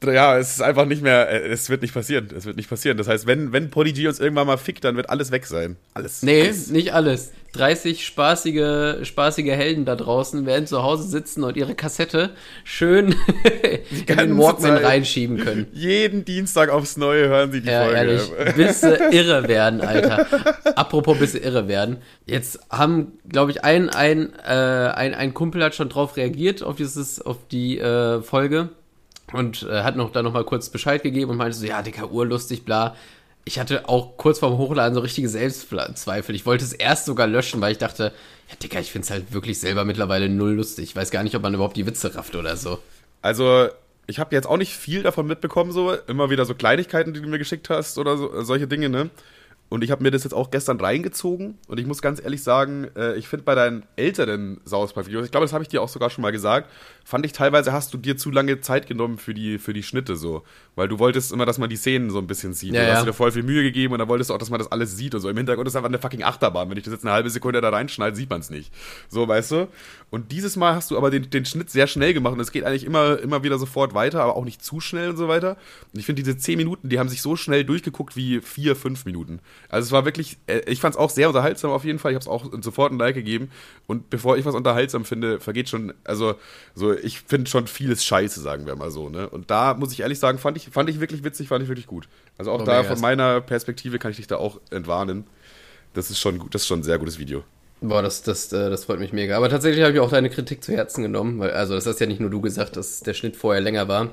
ja, 0.04 0.38
es 0.38 0.50
ist 0.52 0.62
einfach 0.62 0.86
nicht 0.86 1.02
mehr, 1.02 1.28
äh, 1.28 1.48
es 1.48 1.68
wird 1.70 1.82
nicht 1.82 1.92
passieren. 1.92 2.28
Es 2.36 2.46
wird 2.46 2.56
nicht 2.56 2.70
passieren. 2.70 2.96
Das 2.96 3.08
heißt, 3.08 3.26
wenn, 3.26 3.52
wenn 3.52 3.70
Polyg 3.70 4.06
uns 4.06 4.20
irgendwann 4.20 4.46
mal 4.46 4.58
fickt, 4.58 4.84
dann 4.84 4.96
wird 4.96 5.10
alles 5.10 5.32
weg 5.32 5.46
sein. 5.46 5.76
Alles. 5.94 6.22
Nee, 6.22 6.42
alles. 6.42 6.70
nicht 6.70 6.94
alles. 6.94 7.32
30 7.52 8.04
spaßige, 8.04 9.04
spaßige 9.06 9.52
Helden 9.52 9.84
da 9.84 9.96
draußen 9.96 10.44
werden 10.44 10.66
zu 10.66 10.82
Hause 10.82 11.04
sitzen 11.04 11.44
und 11.44 11.56
ihre 11.56 11.74
Kassette 11.74 12.30
schön 12.62 13.14
in 14.06 14.16
den 14.16 14.38
Walkman 14.38 14.76
Zeit. 14.76 14.84
reinschieben 14.84 15.38
können. 15.38 15.66
Jeden 15.72 16.24
Dienstag 16.24 16.68
aufs 16.68 16.96
Neue 16.96 17.28
hören 17.28 17.50
sie 17.50 17.62
die 17.62 17.70
ja, 17.70 17.84
Folge. 17.84 17.96
Ehrlich, 17.96 18.54
bis 18.54 18.80
sie 18.82 18.94
irre 19.12 19.48
werden, 19.48 19.80
Alter. 19.80 20.26
Apropos 20.76 21.18
bis 21.18 21.32
sie 21.32 21.38
irre 21.38 21.68
werden. 21.68 21.98
Jetzt 22.26 22.60
haben, 22.70 23.12
glaube 23.28 23.50
ich, 23.52 23.64
ein, 23.64 23.88
ein, 23.88 24.32
äh, 24.46 24.52
ein, 24.52 25.14
ein 25.14 25.32
Kumpel 25.32 25.64
hat 25.64 25.74
schon 25.74 25.88
drauf 25.88 26.16
reagiert, 26.16 26.62
auf, 26.62 26.76
dieses, 26.76 27.20
auf 27.20 27.38
die 27.50 27.78
äh, 27.78 28.20
Folge 28.20 28.68
und 29.32 29.62
äh, 29.62 29.82
hat 29.82 29.96
noch 29.96 30.12
da 30.12 30.22
noch 30.22 30.32
mal 30.32 30.44
kurz 30.44 30.68
Bescheid 30.68 31.02
gegeben 31.02 31.30
und 31.30 31.38
meinte 31.38 31.56
so, 31.56 31.66
ja, 31.66 31.80
dicker, 31.82 32.10
urlustig, 32.10 32.64
bla 32.64 32.94
ich 33.48 33.58
hatte 33.58 33.88
auch 33.88 34.18
kurz 34.18 34.40
vorm 34.40 34.58
Hochladen 34.58 34.94
so 34.94 35.00
richtige 35.00 35.26
Selbstzweifel. 35.26 36.34
Ich 36.34 36.44
wollte 36.44 36.66
es 36.66 36.74
erst 36.74 37.06
sogar 37.06 37.26
löschen, 37.26 37.62
weil 37.62 37.72
ich 37.72 37.78
dachte, 37.78 38.12
ja, 38.50 38.56
Dicker, 38.62 38.78
ich 38.78 38.92
finde 38.92 39.06
es 39.06 39.10
halt 39.10 39.32
wirklich 39.32 39.58
selber 39.58 39.86
mittlerweile 39.86 40.28
null 40.28 40.52
lustig. 40.52 40.90
Ich 40.90 40.96
weiß 40.96 41.10
gar 41.10 41.22
nicht, 41.22 41.34
ob 41.34 41.42
man 41.42 41.54
überhaupt 41.54 41.78
die 41.78 41.86
Witze 41.86 42.14
rafft 42.14 42.36
oder 42.36 42.58
so. 42.58 42.78
Also, 43.22 43.68
ich 44.06 44.18
habe 44.18 44.34
jetzt 44.34 44.46
auch 44.46 44.58
nicht 44.58 44.76
viel 44.76 45.02
davon 45.02 45.26
mitbekommen, 45.26 45.72
so. 45.72 45.92
Immer 45.92 46.28
wieder 46.28 46.44
so 46.44 46.54
Kleinigkeiten, 46.54 47.14
die 47.14 47.22
du 47.22 47.28
mir 47.28 47.38
geschickt 47.38 47.70
hast 47.70 47.96
oder 47.96 48.18
so, 48.18 48.42
solche 48.42 48.66
Dinge, 48.66 48.90
ne? 48.90 49.08
Und 49.70 49.82
ich 49.82 49.90
habe 49.90 50.02
mir 50.02 50.10
das 50.10 50.24
jetzt 50.24 50.34
auch 50.34 50.50
gestern 50.50 50.78
reingezogen 50.78 51.58
und 51.68 51.78
ich 51.78 51.86
muss 51.86 52.00
ganz 52.00 52.22
ehrlich 52.22 52.42
sagen, 52.42 52.88
äh, 52.96 53.16
ich 53.16 53.28
finde 53.28 53.44
bei 53.44 53.54
deinen 53.54 53.84
älteren 53.96 54.60
South 54.66 54.94
Park-Videos, 54.94 55.26
ich 55.26 55.30
glaube, 55.30 55.44
das 55.44 55.52
habe 55.52 55.62
ich 55.62 55.68
dir 55.68 55.82
auch 55.82 55.90
sogar 55.90 56.08
schon 56.08 56.22
mal 56.22 56.32
gesagt, 56.32 56.70
fand 57.08 57.24
ich 57.24 57.32
teilweise 57.32 57.72
hast 57.72 57.94
du 57.94 57.96
dir 57.96 58.18
zu 58.18 58.30
lange 58.30 58.60
Zeit 58.60 58.86
genommen 58.86 59.16
für 59.16 59.32
die, 59.32 59.56
für 59.56 59.72
die 59.72 59.82
Schnitte 59.82 60.14
so. 60.14 60.42
Weil 60.76 60.88
du 60.88 60.98
wolltest 60.98 61.32
immer, 61.32 61.46
dass 61.46 61.56
man 61.56 61.70
die 61.70 61.76
Szenen 61.76 62.10
so 62.10 62.18
ein 62.18 62.26
bisschen 62.26 62.52
sieht. 62.52 62.74
Ja, 62.74 62.82
du 62.82 62.86
ja. 62.86 62.94
hast 62.96 63.06
dir 63.06 63.14
voll 63.14 63.32
viel 63.32 63.42
Mühe 63.42 63.62
gegeben 63.62 63.94
und 63.94 63.98
dann 63.98 64.08
wolltest 64.08 64.28
du 64.28 64.34
auch, 64.34 64.38
dass 64.38 64.50
man 64.50 64.58
das 64.58 64.70
alles 64.70 64.94
sieht 64.94 65.14
und 65.14 65.22
so. 65.22 65.30
Im 65.30 65.36
Hintergrund 65.38 65.66
ist 65.66 65.74
einfach 65.74 65.88
eine 65.88 65.98
fucking 65.98 66.22
Achterbahn. 66.22 66.68
Wenn 66.68 66.76
ich 66.76 66.84
das 66.84 66.92
jetzt 66.92 67.06
eine 67.06 67.14
halbe 67.14 67.30
Sekunde 67.30 67.62
da 67.62 67.70
reinschneide, 67.70 68.14
sieht 68.14 68.28
man 68.28 68.40
es 68.40 68.50
nicht. 68.50 68.74
So, 69.08 69.26
weißt 69.26 69.52
du? 69.52 69.68
Und 70.10 70.32
dieses 70.32 70.56
Mal 70.56 70.74
hast 70.74 70.90
du 70.90 70.98
aber 70.98 71.10
den, 71.10 71.30
den 71.30 71.46
Schnitt 71.46 71.70
sehr 71.70 71.86
schnell 71.86 72.12
gemacht 72.12 72.34
und 72.34 72.40
es 72.40 72.52
geht 72.52 72.64
eigentlich 72.64 72.84
immer, 72.84 73.18
immer 73.18 73.42
wieder 73.42 73.58
sofort 73.58 73.94
weiter, 73.94 74.22
aber 74.22 74.36
auch 74.36 74.44
nicht 74.44 74.62
zu 74.62 74.80
schnell 74.80 75.08
und 75.08 75.16
so 75.16 75.28
weiter. 75.28 75.56
Und 75.94 76.00
ich 76.00 76.04
finde, 76.04 76.22
diese 76.22 76.36
zehn 76.36 76.58
Minuten, 76.58 76.90
die 76.90 76.98
haben 76.98 77.08
sich 77.08 77.22
so 77.22 77.36
schnell 77.36 77.64
durchgeguckt 77.64 78.16
wie 78.16 78.42
vier, 78.42 78.76
fünf 78.76 79.06
Minuten. 79.06 79.40
Also 79.70 79.86
es 79.86 79.92
war 79.92 80.04
wirklich, 80.04 80.36
äh, 80.46 80.60
ich 80.66 80.80
fand 80.80 80.94
es 80.94 81.00
auch 81.00 81.10
sehr 81.10 81.28
unterhaltsam 81.28 81.70
auf 81.70 81.86
jeden 81.86 81.98
Fall. 81.98 82.12
Ich 82.12 82.16
habe 82.16 82.22
es 82.22 82.28
auch 82.28 82.52
sofort 82.60 82.92
ein 82.92 82.98
Like 82.98 83.14
gegeben. 83.14 83.50
Und 83.86 84.10
bevor 84.10 84.36
ich 84.36 84.44
was 84.44 84.54
unterhaltsam 84.54 85.06
finde, 85.06 85.40
vergeht 85.40 85.70
schon, 85.70 85.94
also 86.04 86.34
so, 86.74 86.97
ich 87.02 87.20
finde 87.20 87.50
schon 87.50 87.66
vieles 87.66 88.04
Scheiße, 88.04 88.40
sagen 88.40 88.66
wir 88.66 88.76
mal 88.76 88.90
so. 88.90 89.08
Ne? 89.08 89.28
Und 89.28 89.50
da 89.50 89.74
muss 89.74 89.92
ich 89.92 90.00
ehrlich 90.00 90.18
sagen, 90.18 90.38
fand 90.38 90.56
ich, 90.56 90.68
fand 90.70 90.88
ich 90.90 91.00
wirklich 91.00 91.24
witzig, 91.24 91.48
fand 91.48 91.62
ich 91.62 91.68
wirklich 91.68 91.86
gut. 91.86 92.08
Also 92.36 92.50
auch 92.50 92.62
oh, 92.62 92.64
da 92.64 92.84
von 92.84 93.00
meiner 93.00 93.40
Perspektive 93.40 93.98
kann 93.98 94.10
ich 94.10 94.16
dich 94.16 94.26
da 94.26 94.36
auch 94.36 94.60
entwarnen. 94.70 95.24
Das 95.94 96.10
ist 96.10 96.18
schon 96.18 96.38
gut, 96.38 96.54
das 96.54 96.62
ist 96.62 96.68
schon 96.68 96.80
ein 96.80 96.84
sehr 96.84 96.98
gutes 96.98 97.18
Video. 97.18 97.44
Boah, 97.80 98.02
das, 98.02 98.22
das, 98.22 98.52
äh, 98.52 98.70
das 98.70 98.84
freut 98.84 98.98
mich 98.98 99.12
mega. 99.12 99.36
Aber 99.36 99.48
tatsächlich 99.48 99.84
habe 99.84 99.94
ich 99.94 100.00
auch 100.00 100.10
deine 100.10 100.30
Kritik 100.30 100.64
zu 100.64 100.72
Herzen 100.72 101.02
genommen, 101.02 101.38
weil, 101.38 101.52
also 101.52 101.74
das 101.74 101.86
hast 101.86 102.00
ja 102.00 102.06
nicht 102.06 102.20
nur 102.20 102.30
du 102.30 102.40
gesagt, 102.40 102.76
dass 102.76 103.00
der 103.00 103.14
Schnitt 103.14 103.36
vorher 103.36 103.60
länger 103.60 103.86
war. 103.88 104.10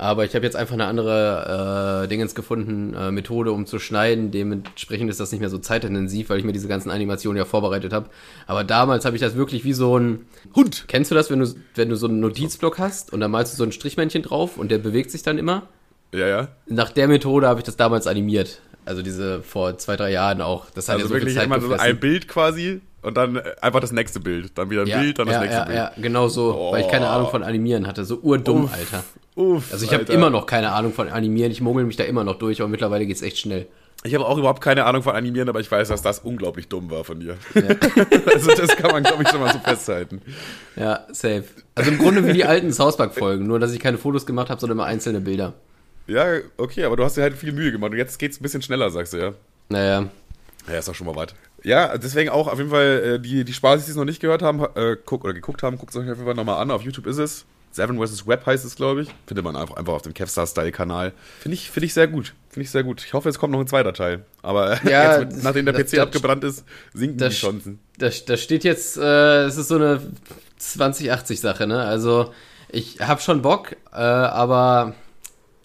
Aber 0.00 0.24
ich 0.24 0.34
habe 0.36 0.44
jetzt 0.44 0.54
einfach 0.54 0.74
eine 0.74 0.86
andere 0.86 2.04
äh, 2.04 2.08
Dingens 2.08 2.36
gefunden, 2.36 2.94
äh, 2.94 3.10
Methode, 3.10 3.50
um 3.50 3.66
zu 3.66 3.80
schneiden. 3.80 4.30
Dementsprechend 4.30 5.10
ist 5.10 5.18
das 5.18 5.32
nicht 5.32 5.40
mehr 5.40 5.50
so 5.50 5.58
zeitintensiv, 5.58 6.30
weil 6.30 6.38
ich 6.38 6.44
mir 6.44 6.52
diese 6.52 6.68
ganzen 6.68 6.90
Animationen 6.90 7.36
ja 7.36 7.44
vorbereitet 7.44 7.92
habe. 7.92 8.08
Aber 8.46 8.62
damals 8.62 9.04
habe 9.04 9.16
ich 9.16 9.20
das 9.20 9.34
wirklich 9.34 9.64
wie 9.64 9.72
so 9.72 9.98
ein 9.98 10.26
Hund. 10.54 10.84
Kennst 10.86 11.10
du 11.10 11.16
das, 11.16 11.30
wenn 11.30 11.40
du, 11.40 11.52
wenn 11.74 11.88
du 11.88 11.96
so 11.96 12.06
einen 12.06 12.20
Notizblock 12.20 12.78
hast 12.78 13.12
und 13.12 13.18
da 13.18 13.26
malst 13.26 13.54
du 13.54 13.56
so 13.56 13.64
ein 13.64 13.72
Strichmännchen 13.72 14.22
drauf 14.22 14.56
und 14.56 14.70
der 14.70 14.78
bewegt 14.78 15.10
sich 15.10 15.24
dann 15.24 15.36
immer? 15.36 15.64
Ja, 16.14 16.28
ja. 16.28 16.48
Nach 16.66 16.92
der 16.92 17.08
Methode 17.08 17.48
habe 17.48 17.58
ich 17.58 17.64
das 17.64 17.76
damals 17.76 18.06
animiert. 18.06 18.60
Also 18.84 19.02
diese 19.02 19.42
vor 19.42 19.78
zwei, 19.78 19.96
drei 19.96 20.12
Jahren 20.12 20.40
auch. 20.40 20.70
Das 20.70 20.88
hat 20.88 20.94
also 20.94 21.06
ja 21.06 21.08
so 21.08 21.14
wirklich 21.14 21.32
viel 21.32 21.38
Zeit 21.38 21.46
immer 21.46 21.60
so 21.60 21.72
ein 21.74 21.98
Bild 21.98 22.28
quasi 22.28 22.80
und 23.02 23.16
dann 23.16 23.40
einfach 23.60 23.80
das 23.80 23.90
nächste 23.90 24.20
Bild. 24.20 24.56
Dann 24.56 24.70
wieder 24.70 24.82
ein 24.82 24.86
ja, 24.86 25.00
Bild, 25.00 25.18
dann 25.18 25.26
das 25.26 25.34
ja, 25.34 25.40
nächste 25.40 25.58
ja, 25.58 25.64
Bild. 25.64 25.76
Ja, 25.76 25.92
genau 25.96 26.28
so, 26.28 26.54
oh. 26.54 26.72
weil 26.72 26.82
ich 26.82 26.88
keine 26.88 27.08
Ahnung 27.08 27.30
von 27.30 27.42
Animieren 27.42 27.86
hatte. 27.86 28.04
So 28.04 28.18
urdumm, 28.18 28.64
Uff. 28.64 28.72
Alter. 28.72 29.04
Uff, 29.38 29.72
also 29.72 29.84
ich 29.84 29.94
habe 29.94 30.12
immer 30.12 30.30
noch 30.30 30.46
keine 30.46 30.72
Ahnung 30.72 30.92
von 30.92 31.08
Animieren. 31.08 31.52
Ich 31.52 31.60
mogel 31.60 31.84
mich 31.84 31.94
da 31.96 32.02
immer 32.02 32.24
noch 32.24 32.40
durch, 32.40 32.60
aber 32.60 32.68
mittlerweile 32.68 33.06
geht's 33.06 33.22
echt 33.22 33.38
schnell. 33.38 33.68
Ich 34.02 34.12
habe 34.12 34.26
auch 34.26 34.36
überhaupt 34.36 34.60
keine 34.60 34.84
Ahnung 34.84 35.04
von 35.04 35.14
Animieren, 35.14 35.48
aber 35.48 35.60
ich 35.60 35.70
weiß, 35.70 35.86
dass 35.88 36.02
das 36.02 36.18
unglaublich 36.18 36.66
dumm 36.66 36.90
war 36.90 37.04
von 37.04 37.20
dir. 37.20 37.36
Ja. 37.54 37.62
also 38.34 38.52
das 38.56 38.74
kann 38.74 38.90
man, 38.90 39.04
glaube 39.04 39.22
ich, 39.22 39.28
schon 39.28 39.38
mal 39.38 39.52
so 39.52 39.60
festhalten. 39.60 40.22
Ja, 40.74 41.06
safe. 41.12 41.44
Also 41.76 41.92
im 41.92 41.98
Grunde 41.98 42.26
wie 42.26 42.32
die 42.32 42.44
alten 42.44 42.72
South 42.72 42.96
Park-Folgen, 42.96 43.46
nur 43.46 43.60
dass 43.60 43.72
ich 43.72 43.78
keine 43.78 43.96
Fotos 43.96 44.26
gemacht 44.26 44.50
habe, 44.50 44.60
sondern 44.60 44.78
immer 44.78 44.86
einzelne 44.86 45.20
Bilder. 45.20 45.54
Ja, 46.08 46.24
okay, 46.56 46.82
aber 46.82 46.96
du 46.96 47.04
hast 47.04 47.16
dir 47.16 47.22
halt 47.22 47.36
viel 47.36 47.52
Mühe 47.52 47.70
gemacht 47.70 47.92
und 47.92 47.98
jetzt 47.98 48.18
geht's 48.18 48.40
ein 48.40 48.42
bisschen 48.42 48.62
schneller, 48.62 48.90
sagst 48.90 49.12
du 49.12 49.18
ja. 49.18 49.34
Naja. 49.68 50.08
Ja, 50.66 50.78
ist 50.78 50.88
doch 50.88 50.96
schon 50.96 51.06
mal 51.06 51.14
weit. 51.14 51.36
Ja, 51.62 51.96
deswegen 51.96 52.30
auch 52.30 52.48
auf 52.48 52.58
jeden 52.58 52.70
Fall, 52.70 53.02
äh, 53.04 53.20
die, 53.20 53.44
die 53.44 53.52
Spaß, 53.52 53.84
die 53.84 53.90
es 53.92 53.96
noch 53.96 54.04
nicht 54.04 54.20
gehört 54.20 54.42
haben, 54.42 54.64
äh, 54.74 54.96
guck, 55.04 55.22
oder 55.22 55.32
geguckt 55.32 55.62
haben, 55.62 55.78
guckt 55.78 55.90
es 55.90 55.96
euch 55.96 56.10
auf 56.10 56.16
jeden 56.16 56.24
Fall 56.24 56.34
nochmal 56.34 56.60
an. 56.60 56.72
Auf 56.72 56.82
YouTube 56.82 57.06
ist 57.06 57.18
es. 57.18 57.46
Seven 57.78 58.04
vs. 58.04 58.26
Web 58.26 58.44
heißt 58.44 58.64
es, 58.64 58.74
glaube 58.74 59.02
ich. 59.02 59.08
Findet 59.26 59.44
man 59.44 59.54
einfach, 59.54 59.76
einfach 59.76 59.92
auf 59.92 60.02
dem 60.02 60.12
Kevstar-Style-Kanal. 60.12 61.12
Finde 61.38 61.54
ich, 61.54 61.70
find 61.70 61.84
ich 61.86 61.94
sehr 61.94 62.08
gut. 62.08 62.34
Finde 62.50 62.64
ich 62.64 62.72
sehr 62.72 62.82
gut. 62.82 63.04
Ich 63.04 63.12
hoffe, 63.12 63.28
es 63.28 63.38
kommt 63.38 63.52
noch 63.52 63.60
ein 63.60 63.68
zweiter 63.68 63.92
Teil. 63.92 64.24
Aber 64.42 64.84
ja, 64.88 65.20
jetzt, 65.20 65.44
nachdem 65.44 65.64
der 65.64 65.74
PC 65.74 65.98
abgebrannt 66.00 66.42
ist, 66.42 66.64
sinken 66.92 67.18
die 67.18 67.28
Chancen. 67.28 67.78
Da, 67.96 68.10
da 68.26 68.36
steht 68.36 68.64
jetzt, 68.64 68.96
äh, 68.96 69.44
es 69.44 69.56
ist 69.56 69.68
so 69.68 69.76
eine 69.76 70.00
2080-Sache, 70.60 71.68
ne? 71.68 71.80
Also, 71.80 72.34
ich 72.68 73.00
habe 73.00 73.20
schon 73.20 73.42
Bock, 73.42 73.76
äh, 73.92 73.96
aber 73.96 74.94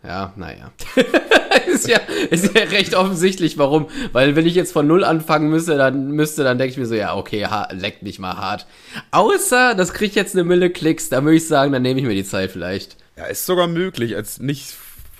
ja, 0.03 0.34
naja. 0.36 0.72
ist, 1.67 1.88
ja, 1.88 2.00
ist 2.29 2.55
ja 2.55 2.63
recht 2.63 2.95
offensichtlich, 2.95 3.57
warum. 3.57 3.88
Weil 4.12 4.36
wenn 4.36 4.45
ich 4.45 4.55
jetzt 4.55 4.74
von 4.74 4.88
null 4.88 5.03
anfangen 5.03 5.50
müsste, 5.50 5.77
dann 5.77 6.12
müsste, 6.12 6.43
dann 6.43 6.57
denke 6.57 6.72
ich 6.72 6.77
mir 6.77 6.86
so, 6.86 6.95
ja, 6.95 7.15
okay, 7.15 7.45
ha, 7.45 7.67
leckt 7.72 8.03
mich 8.03 8.19
mal 8.19 8.38
hart. 8.38 8.65
Außer, 9.12 9.75
das 9.75 9.93
kriegt 9.93 10.15
jetzt 10.15 10.36
eine 10.36 10.43
Mille 10.43 10.69
Klicks, 10.69 11.10
da 11.10 11.24
würde 11.24 11.38
ich 11.38 11.48
sagen, 11.48 11.72
dann 11.72 11.81
nehme 11.81 12.00
ich 12.00 12.05
mir 12.05 12.15
die 12.15 12.24
Zeit 12.24 12.51
vielleicht. 12.51 12.98
Ja, 13.17 13.25
ist 13.25 13.45
sogar 13.45 13.67
möglich, 13.67 14.15
als 14.15 14.39
nicht, 14.39 14.75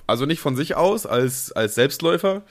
also 0.08 0.26
nicht 0.26 0.40
von 0.40 0.56
sich 0.56 0.76
aus, 0.76 1.06
als, 1.06 1.52
als 1.52 1.76
Selbstläufer, 1.76 2.44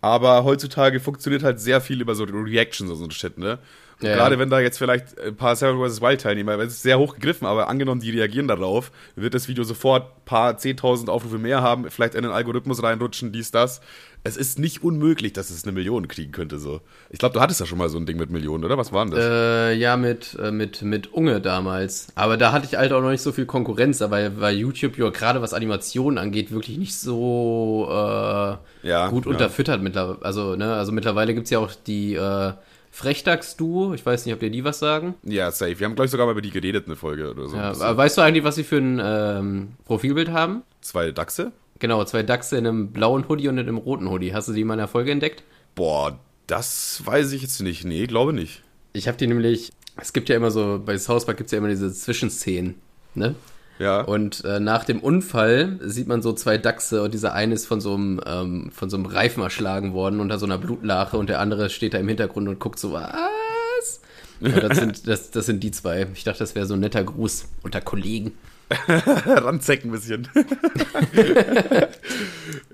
aber 0.00 0.44
heutzutage 0.44 1.00
funktioniert 1.00 1.42
halt 1.42 1.60
sehr 1.60 1.80
viel 1.80 2.00
über 2.00 2.14
so 2.14 2.24
Reactions 2.24 2.90
und 2.90 2.96
so 2.96 3.04
ein 3.04 3.10
Shit, 3.10 3.38
ne? 3.38 3.58
Ja, 4.02 4.14
gerade 4.14 4.38
wenn 4.38 4.50
da 4.50 4.60
jetzt 4.60 4.78
vielleicht 4.78 5.18
ein 5.20 5.36
paar 5.36 5.56
Seven 5.56 5.78
vs. 5.78 6.00
Wild 6.00 6.20
Teilnehmer, 6.20 6.58
weil 6.58 6.66
es 6.66 6.74
ist 6.74 6.82
sehr 6.82 6.98
hoch 6.98 7.14
gegriffen, 7.14 7.46
aber 7.46 7.68
angenommen, 7.68 8.00
die 8.00 8.10
reagieren 8.10 8.48
darauf, 8.48 8.90
wird 9.14 9.34
das 9.34 9.48
Video 9.48 9.64
sofort 9.64 10.04
ein 10.04 10.24
paar 10.24 10.52
10.000 10.52 11.08
Aufrufe 11.08 11.38
mehr 11.38 11.62
haben, 11.62 11.90
vielleicht 11.90 12.14
in 12.14 12.22
den 12.22 12.32
Algorithmus 12.32 12.82
reinrutschen, 12.82 13.32
dies, 13.32 13.50
das. 13.50 13.80
Es 14.22 14.36
ist 14.36 14.58
nicht 14.58 14.82
unmöglich, 14.84 15.32
dass 15.32 15.48
es 15.48 15.64
eine 15.64 15.72
Million 15.72 16.06
kriegen 16.06 16.30
könnte, 16.30 16.58
so. 16.58 16.82
Ich 17.08 17.18
glaube, 17.18 17.32
du 17.32 17.40
hattest 17.40 17.60
ja 17.60 17.64
schon 17.64 17.78
mal 17.78 17.88
so 17.88 17.96
ein 17.96 18.04
Ding 18.04 18.18
mit 18.18 18.30
Millionen, 18.30 18.64
oder? 18.64 18.76
Was 18.76 18.92
war 18.92 19.06
denn 19.06 19.14
das? 19.14 19.24
Äh, 19.24 19.72
ja, 19.74 19.96
mit, 19.96 20.36
äh, 20.38 20.50
mit, 20.50 20.82
mit 20.82 21.12
Unge 21.14 21.40
damals. 21.40 22.08
Aber 22.16 22.36
da 22.36 22.52
hatte 22.52 22.66
ich 22.66 22.76
halt 22.76 22.92
auch 22.92 23.00
noch 23.00 23.10
nicht 23.10 23.22
so 23.22 23.32
viel 23.32 23.46
Konkurrenz, 23.46 24.02
aber 24.02 24.38
weil 24.38 24.56
YouTube 24.56 24.98
ja 24.98 25.08
gerade 25.08 25.40
was 25.40 25.54
Animationen 25.54 26.18
angeht, 26.18 26.50
wirklich 26.50 26.76
nicht 26.76 26.96
so 26.96 27.86
äh, 27.88 28.88
ja, 28.88 29.08
gut 29.08 29.24
ja. 29.24 29.30
unterfüttert 29.30 29.82
mittlerweile. 29.82 30.18
Also, 30.22 30.54
ne, 30.54 30.74
also 30.74 30.92
mittlerweile 30.92 31.32
gibt 31.32 31.44
es 31.44 31.50
ja 31.50 31.58
auch 31.58 31.72
die, 31.86 32.14
äh, 32.14 32.52
Frechdachs-Duo. 32.90 33.94
Ich 33.94 34.04
weiß 34.04 34.26
nicht, 34.26 34.34
ob 34.34 34.40
dir 34.40 34.50
die 34.50 34.64
was 34.64 34.78
sagen. 34.78 35.14
Ja, 35.22 35.50
safe. 35.50 35.78
Wir 35.78 35.86
haben, 35.86 35.94
glaube 35.94 36.06
ich, 36.06 36.10
sogar 36.10 36.26
mal 36.26 36.32
über 36.32 36.42
die 36.42 36.50
geredet, 36.50 36.86
eine 36.86 36.96
Folge 36.96 37.30
oder 37.30 37.48
so. 37.48 37.56
Ja, 37.56 37.96
weißt 37.96 38.18
du 38.18 38.22
eigentlich, 38.22 38.44
was 38.44 38.56
sie 38.56 38.64
für 38.64 38.78
ein 38.78 39.00
ähm, 39.02 39.68
Profilbild 39.84 40.30
haben? 40.30 40.62
Zwei 40.80 41.12
Dachse? 41.12 41.52
Genau, 41.78 42.04
zwei 42.04 42.22
Dachse 42.22 42.58
in 42.58 42.66
einem 42.66 42.92
blauen 42.92 43.28
Hoodie 43.28 43.48
und 43.48 43.58
in 43.58 43.66
einem 43.66 43.78
roten 43.78 44.10
Hoodie. 44.10 44.34
Hast 44.34 44.48
du 44.48 44.52
die 44.52 44.64
mal 44.64 44.74
in 44.74 44.78
der 44.78 44.88
Folge 44.88 45.12
entdeckt? 45.12 45.42
Boah, 45.74 46.18
das 46.46 47.02
weiß 47.04 47.32
ich 47.32 47.42
jetzt 47.42 47.60
nicht. 47.62 47.84
Nee, 47.84 48.06
glaube 48.06 48.32
nicht. 48.32 48.62
Ich 48.92 49.08
habe 49.08 49.16
die 49.16 49.26
nämlich, 49.26 49.72
es 49.96 50.12
gibt 50.12 50.28
ja 50.28 50.36
immer 50.36 50.50
so, 50.50 50.82
bei 50.84 50.98
South 50.98 51.24
Park 51.24 51.38
gibt 51.38 51.46
es 51.46 51.52
ja 51.52 51.58
immer 51.58 51.68
diese 51.68 51.92
Zwischenszenen, 51.92 52.74
ne? 53.14 53.34
Ja. 53.80 54.02
Und 54.02 54.44
äh, 54.44 54.60
nach 54.60 54.84
dem 54.84 55.00
Unfall 55.00 55.78
sieht 55.80 56.06
man 56.06 56.20
so 56.20 56.34
zwei 56.34 56.58
Dachse 56.58 57.02
und 57.02 57.14
dieser 57.14 57.32
eine 57.32 57.54
ist 57.54 57.66
von 57.66 57.80
so 57.80 57.94
einem, 57.94 58.20
ähm, 58.26 58.70
von 58.72 58.90
so 58.90 58.98
einem 58.98 59.06
Reifen 59.06 59.42
erschlagen 59.42 59.94
worden 59.94 60.20
unter 60.20 60.38
so 60.38 60.44
einer 60.44 60.58
Blutlache 60.58 61.16
und 61.16 61.30
der 61.30 61.40
andere 61.40 61.70
steht 61.70 61.94
da 61.94 61.98
im 61.98 62.06
Hintergrund 62.06 62.46
und 62.46 62.60
guckt 62.60 62.78
so, 62.78 62.92
was? 62.92 64.02
das, 64.40 64.76
sind, 64.76 65.06
das, 65.08 65.30
das 65.30 65.46
sind 65.46 65.62
die 65.64 65.70
zwei. 65.70 66.08
Ich 66.14 66.24
dachte, 66.24 66.40
das 66.40 66.54
wäre 66.54 66.66
so 66.66 66.74
ein 66.74 66.80
netter 66.80 67.02
Gruß 67.02 67.46
unter 67.62 67.80
Kollegen. 67.80 68.32
Ranzecken 69.26 69.90
ein 69.90 69.92
bisschen. 69.92 70.28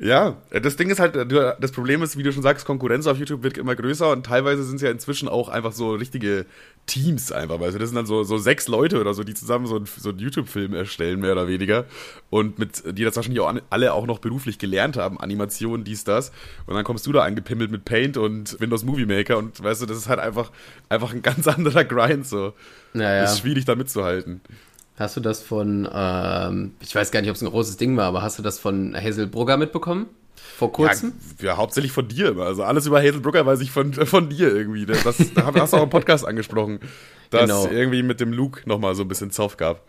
ja, 0.00 0.36
das 0.50 0.76
Ding 0.76 0.90
ist 0.90 1.00
halt, 1.00 1.16
das 1.32 1.72
Problem 1.72 2.02
ist, 2.02 2.18
wie 2.18 2.22
du 2.22 2.32
schon 2.32 2.42
sagst, 2.42 2.66
Konkurrenz 2.66 3.06
auf 3.06 3.16
YouTube 3.16 3.42
wird 3.42 3.56
immer 3.56 3.74
größer 3.74 4.10
und 4.10 4.26
teilweise 4.26 4.62
sind 4.62 4.76
es 4.76 4.82
ja 4.82 4.90
inzwischen 4.90 5.28
auch 5.28 5.48
einfach 5.48 5.72
so 5.72 5.94
richtige 5.94 6.44
Teams 6.84 7.32
einfach. 7.32 7.60
Also 7.60 7.78
das 7.78 7.88
sind 7.88 7.96
dann 7.96 8.04
so, 8.04 8.24
so 8.24 8.36
sechs 8.36 8.68
Leute 8.68 9.00
oder 9.00 9.14
so, 9.14 9.24
die 9.24 9.32
zusammen 9.32 9.66
so, 9.66 9.76
ein, 9.76 9.86
so 9.86 10.10
einen 10.10 10.18
YouTube-Film 10.18 10.74
erstellen, 10.74 11.20
mehr 11.20 11.32
oder 11.32 11.48
weniger. 11.48 11.86
Und 12.28 12.58
mit, 12.58 12.82
die 12.96 13.04
das 13.04 13.16
wahrscheinlich 13.16 13.40
auch 13.40 13.54
alle 13.70 13.94
auch 13.94 14.06
noch 14.06 14.18
beruflich 14.18 14.58
gelernt 14.58 14.98
haben, 14.98 15.18
Animationen, 15.18 15.84
dies, 15.84 16.04
das. 16.04 16.30
Und 16.66 16.74
dann 16.74 16.84
kommst 16.84 17.06
du 17.06 17.12
da 17.12 17.22
angepimmelt 17.22 17.70
mit 17.70 17.86
Paint 17.86 18.18
und 18.18 18.60
Windows 18.60 18.84
Movie 18.84 19.06
Maker 19.06 19.38
und 19.38 19.62
weißt 19.62 19.80
du, 19.80 19.86
das 19.86 19.96
ist 19.96 20.08
halt 20.08 20.20
einfach, 20.20 20.52
einfach 20.90 21.14
ein 21.14 21.22
ganz 21.22 21.48
anderer 21.48 21.84
Grind 21.84 22.26
so. 22.26 22.52
Naja. 22.92 23.24
Ist 23.24 23.40
schwierig 23.40 23.64
da 23.64 23.74
mitzuhalten. 23.74 24.42
Hast 24.98 25.16
du 25.16 25.20
das 25.20 25.42
von, 25.42 25.88
ähm, 25.92 26.72
ich 26.80 26.94
weiß 26.94 27.10
gar 27.10 27.20
nicht, 27.20 27.28
ob 27.28 27.36
es 27.36 27.42
ein 27.42 27.50
großes 27.50 27.76
Ding 27.76 27.96
war, 27.96 28.06
aber 28.06 28.22
hast 28.22 28.38
du 28.38 28.42
das 28.42 28.58
von 28.58 28.96
Hazel 28.96 29.26
Brugger 29.26 29.56
mitbekommen? 29.58 30.06
Vor 30.56 30.72
kurzem? 30.72 31.12
Ja, 31.38 31.46
ja, 31.46 31.56
hauptsächlich 31.58 31.92
von 31.92 32.08
dir. 32.08 32.34
Also 32.38 32.62
alles 32.62 32.86
über 32.86 33.00
Hazel 33.00 33.20
Brugger 33.20 33.44
weiß 33.44 33.60
ich 33.60 33.70
von, 33.70 33.92
von 33.92 34.30
dir 34.30 34.54
irgendwie. 34.54 34.86
Das, 34.86 35.02
da 35.34 35.52
hast 35.54 35.72
du 35.72 35.76
auch 35.76 35.82
im 35.82 35.90
Podcast 35.90 36.26
angesprochen, 36.26 36.80
dass 37.30 37.42
genau. 37.42 37.66
irgendwie 37.66 38.02
mit 38.02 38.20
dem 38.20 38.32
Luke 38.32 38.62
nochmal 38.66 38.94
so 38.94 39.02
ein 39.02 39.08
bisschen 39.08 39.30
Zoff 39.30 39.58
gab. 39.58 39.82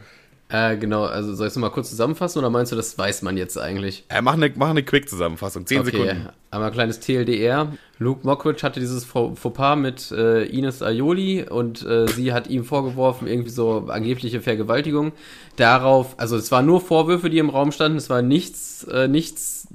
Äh, 0.49 0.77
genau, 0.77 1.03
also 1.03 1.35
soll 1.35 1.47
ich 1.47 1.51
es 1.51 1.57
mal 1.57 1.69
kurz 1.69 1.89
zusammenfassen 1.89 2.39
oder 2.39 2.49
meinst 2.49 2.71
du, 2.71 2.77
das 2.77 2.97
weiß 2.97 3.21
man 3.21 3.35
jetzt 3.35 3.57
eigentlich? 3.57 4.05
Äh, 4.07 4.21
mach 4.21 4.33
eine, 4.33 4.49
mach 4.55 4.69
eine 4.69 4.81
Quick-Zusammenfassung, 4.81 5.65
10 5.65 5.79
okay. 5.79 5.91
Sekunden. 5.91 6.29
Einmal 6.51 6.69
ein 6.69 6.73
kleines 6.73 7.01
TLDR. 7.01 7.73
Luke 7.99 8.25
Mockridge 8.25 8.63
hatte 8.63 8.79
dieses 8.79 9.03
Fauxpas 9.03 9.75
mit 9.75 10.09
äh, 10.11 10.45
Ines 10.45 10.81
Aioli 10.81 11.43
und 11.43 11.85
äh, 11.85 12.07
sie 12.07 12.31
hat 12.31 12.47
ihm 12.47 12.63
vorgeworfen, 12.63 13.27
irgendwie 13.27 13.49
so 13.49 13.87
angebliche 13.89 14.39
Vergewaltigung. 14.39 15.11
Darauf, 15.57 16.17
also 16.17 16.37
es 16.37 16.49
waren 16.49 16.65
nur 16.65 16.79
Vorwürfe, 16.79 17.29
die 17.29 17.39
im 17.39 17.49
Raum 17.49 17.73
standen, 17.73 17.97
es 17.97 18.09
war 18.09 18.21
nichts, 18.21 18.85
äh, 18.85 19.09
nichts, 19.09 19.67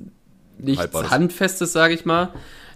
nichts 0.58 1.10
Handfestes, 1.10 1.72
sage 1.74 1.92
ich 1.92 2.06
mal. 2.06 2.32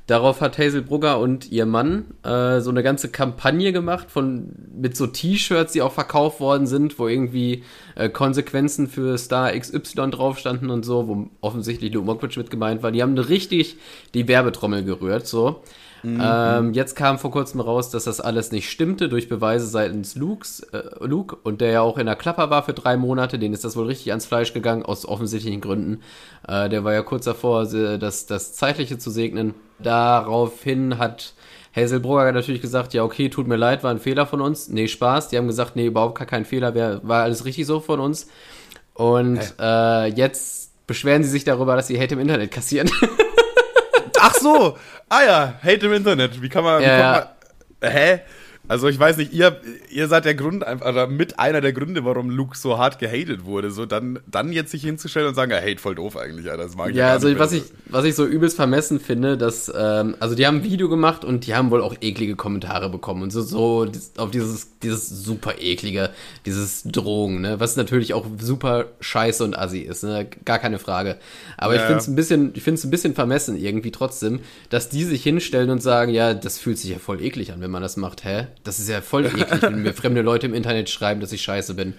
Darauf 0.06 0.40
hat 0.40 0.56
Hazel 0.56 0.82
Brugger 0.82 1.18
und 1.18 1.50
ihr 1.50 1.66
Mann 1.66 2.14
äh, 2.22 2.60
so 2.60 2.70
eine 2.70 2.84
ganze 2.84 3.10
Kampagne 3.10 3.72
gemacht 3.72 4.08
von 4.08 4.52
mit 4.72 4.96
so 4.96 5.08
T-Shirts, 5.08 5.72
die 5.72 5.82
auch 5.82 5.92
verkauft 5.92 6.38
worden 6.38 6.68
sind, 6.68 6.96
wo 7.00 7.08
irgendwie 7.08 7.64
äh, 7.96 8.08
Konsequenzen 8.08 8.86
für 8.86 9.18
Star 9.18 9.52
XY 9.58 10.10
drauf 10.10 10.38
standen 10.38 10.70
und 10.70 10.84
so, 10.84 11.08
wo 11.08 11.30
offensichtlich 11.40 11.92
Luke 11.92 12.06
Mockridge 12.06 12.38
mit 12.38 12.50
gemeint 12.50 12.84
war. 12.84 12.92
Die 12.92 13.02
haben 13.02 13.18
richtig 13.18 13.78
die 14.14 14.28
Werbetrommel 14.28 14.84
gerührt, 14.84 15.26
so. 15.26 15.62
Mhm. 16.06 16.22
Ähm, 16.22 16.72
jetzt 16.72 16.94
kam 16.94 17.18
vor 17.18 17.32
kurzem 17.32 17.60
raus, 17.60 17.90
dass 17.90 18.04
das 18.04 18.20
alles 18.20 18.52
nicht 18.52 18.70
stimmte 18.70 19.08
durch 19.08 19.28
Beweise 19.28 19.66
seitens 19.66 20.14
Lukes, 20.14 20.60
äh, 20.60 20.82
Luke 21.00 21.36
und 21.42 21.60
der 21.60 21.72
ja 21.72 21.80
auch 21.80 21.98
in 21.98 22.06
der 22.06 22.14
Klapper 22.14 22.48
war 22.48 22.62
für 22.62 22.74
drei 22.74 22.96
Monate. 22.96 23.40
Den 23.40 23.52
ist 23.52 23.64
das 23.64 23.76
wohl 23.76 23.86
richtig 23.86 24.10
ans 24.10 24.24
Fleisch 24.24 24.52
gegangen, 24.52 24.84
aus 24.84 25.04
offensichtlichen 25.04 25.60
Gründen. 25.60 26.02
Äh, 26.46 26.68
der 26.68 26.84
war 26.84 26.92
ja 26.92 27.02
kurz 27.02 27.24
davor, 27.24 27.66
das, 27.66 28.26
das 28.26 28.52
Zeitliche 28.52 28.98
zu 28.98 29.10
segnen. 29.10 29.54
Daraufhin 29.80 30.98
hat 30.98 31.34
Hazel 31.74 31.98
Brugger 31.98 32.30
natürlich 32.30 32.62
gesagt, 32.62 32.94
ja, 32.94 33.02
okay, 33.02 33.28
tut 33.28 33.48
mir 33.48 33.56
leid, 33.56 33.82
war 33.82 33.90
ein 33.90 33.98
Fehler 33.98 34.26
von 34.26 34.40
uns. 34.40 34.68
Nee, 34.68 34.86
Spaß. 34.86 35.28
Die 35.28 35.38
haben 35.38 35.48
gesagt, 35.48 35.74
nee, 35.74 35.86
überhaupt 35.86 36.16
gar 36.16 36.26
kein 36.26 36.44
Fehler, 36.44 36.72
war 37.02 37.24
alles 37.24 37.44
richtig 37.44 37.66
so 37.66 37.80
von 37.80 37.98
uns. 37.98 38.28
Und 38.94 39.40
hey. 39.58 40.06
äh, 40.08 40.14
jetzt 40.14 40.86
beschweren 40.86 41.24
sie 41.24 41.30
sich 41.30 41.42
darüber, 41.42 41.74
dass 41.74 41.88
sie 41.88 42.00
Hate 42.00 42.14
im 42.14 42.20
Internet 42.20 42.52
kassieren. 42.52 42.88
Ach 44.20 44.35
so. 44.35 44.76
Ah 45.09 45.22
ja, 45.22 45.55
Hate 45.62 45.87
im 45.87 45.92
Internet. 45.92 46.40
Wie 46.40 46.48
kann 46.48 46.64
man. 46.64 46.81
Wie 46.81 46.85
Ja, 46.87 47.12
kommt 47.12 47.29
man 47.83 47.90
hä? 47.92 48.20
Also 48.68 48.88
ich 48.88 48.98
weiß 48.98 49.16
nicht, 49.18 49.33
ihr, 49.33 49.61
ihr 49.90 50.09
seid 50.09 50.24
der 50.24 50.35
Grund, 50.35 50.64
einfach- 50.64 50.87
oder 50.88 51.07
mit 51.07 51.38
einer 51.38 51.61
der 51.61 51.72
Gründe, 51.72 52.05
warum 52.05 52.31
Luke 52.31 52.57
so 52.59 52.79
hart 52.79 52.98
gehatet 52.98 53.44
wurde. 53.44 53.70
So 53.70 53.87
dann, 53.87 54.18
dann 54.26 54.52
jetzt 54.52 54.72
sich 54.72 54.83
hinzustellen 54.83 55.29
und 55.29 55.35
sagen, 55.35 55.52
ja, 55.52 55.59
hate 55.59 55.79
voll 55.79 55.94
doof 55.94 56.16
eigentlich, 56.16 56.50
Alter. 56.50 56.64
Das 56.64 56.76
mag 56.76 56.90
ich 56.90 56.96
Ja, 56.96 57.12
also 57.12 57.29
nicht 57.29 57.38
was 57.38 57.52
ich, 57.52 57.62
was 57.87 58.05
ich 58.05 58.14
so 58.16 58.26
übelst 58.26 58.57
vermessen 58.57 58.98
finde, 58.98 59.37
dass, 59.38 59.72
ähm, 59.76 60.16
also 60.18 60.35
die 60.35 60.46
haben 60.46 60.57
ein 60.59 60.64
Video 60.64 60.88
gemacht 60.88 61.24
und 61.24 61.46
die 61.46 61.55
haben 61.55 61.70
wohl 61.70 61.81
auch 61.81 61.94
eklige 62.00 62.35
Kommentare 62.35 62.90
bekommen 62.90 63.22
und 63.22 63.31
so, 63.31 63.42
so 63.42 63.87
auf 64.16 64.31
dieses, 64.33 64.79
dieses 64.81 65.09
super 65.09 65.55
eklige, 65.61 66.11
dieses 66.44 66.83
Drogen, 66.85 67.40
ne, 67.42 67.61
was 67.61 67.76
natürlich 67.76 68.14
auch 68.14 68.26
super 68.40 68.87
scheiße 69.00 69.44
und 69.44 69.57
assi 69.57 69.79
ist, 69.81 70.02
ne, 70.02 70.26
gar 70.44 70.59
keine 70.59 70.79
Frage. 70.81 71.18
Aber 71.57 71.74
ich 71.74 71.81
Ja, 71.83 71.87
finde 71.87 72.00
es 72.02 72.09
ein 72.09 72.16
bisschen, 72.16 72.50
ich 72.55 72.62
finde 72.64 72.79
es 72.79 72.85
ein 72.85 72.90
bisschen 72.90 73.14
vermessen 73.14 73.57
irgendwie 73.57 73.92
trotzdem, 73.92 74.40
dass 74.70 74.88
die 74.88 75.05
sich 75.05 75.22
hinstellen 75.22 75.70
und 75.70 75.83
sagen, 75.83 76.12
ja, 76.12 76.35
das 76.35 76.59
fühlt 76.59 76.79
sich 76.79 76.90
ja 76.90 76.98
voll 76.98 77.22
eklig 77.22 77.52
an, 77.52 77.61
wenn 77.61 77.70
man 77.70 77.83
das 77.83 77.96
macht, 77.96 78.24
hä? 78.24 78.48
Das 78.64 78.78
ist 78.78 78.88
ja 78.88 79.00
voll 79.00 79.26
eklig, 79.26 79.46
wenn 79.62 79.82
mir 79.82 79.92
fremde 79.94 80.22
Leute 80.22 80.46
im 80.46 80.54
Internet 80.54 80.90
schreiben, 80.90 81.20
dass 81.20 81.32
ich 81.32 81.42
scheiße 81.42 81.74
bin. 81.74 81.94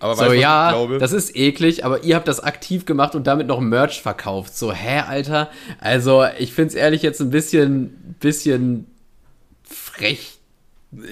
Aber 0.00 0.16
So, 0.16 0.22
weißt 0.26 0.34
ja, 0.40 0.68
ich 0.70 0.74
glaube? 0.74 0.98
das 0.98 1.12
ist 1.12 1.34
eklig, 1.36 1.84
aber 1.84 2.04
ihr 2.04 2.16
habt 2.16 2.28
das 2.28 2.40
aktiv 2.40 2.84
gemacht 2.84 3.14
und 3.14 3.26
damit 3.26 3.46
noch 3.46 3.60
Merch 3.60 4.02
verkauft. 4.02 4.56
So, 4.56 4.72
hä, 4.72 5.00
Alter? 5.06 5.50
Also, 5.80 6.24
ich 6.38 6.52
find's 6.52 6.74
ehrlich 6.74 7.02
jetzt 7.02 7.20
ein 7.20 7.30
bisschen, 7.30 8.16
bisschen 8.20 8.86
frech, 9.62 10.38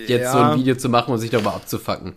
jetzt 0.06 0.22
Ja. 0.24 0.32
so 0.32 0.38
ein 0.38 0.58
Video 0.58 0.74
zu 0.76 0.88
machen 0.88 1.12
und 1.12 1.18
sich 1.20 1.30
darüber 1.30 1.54
abzufacken. 1.54 2.14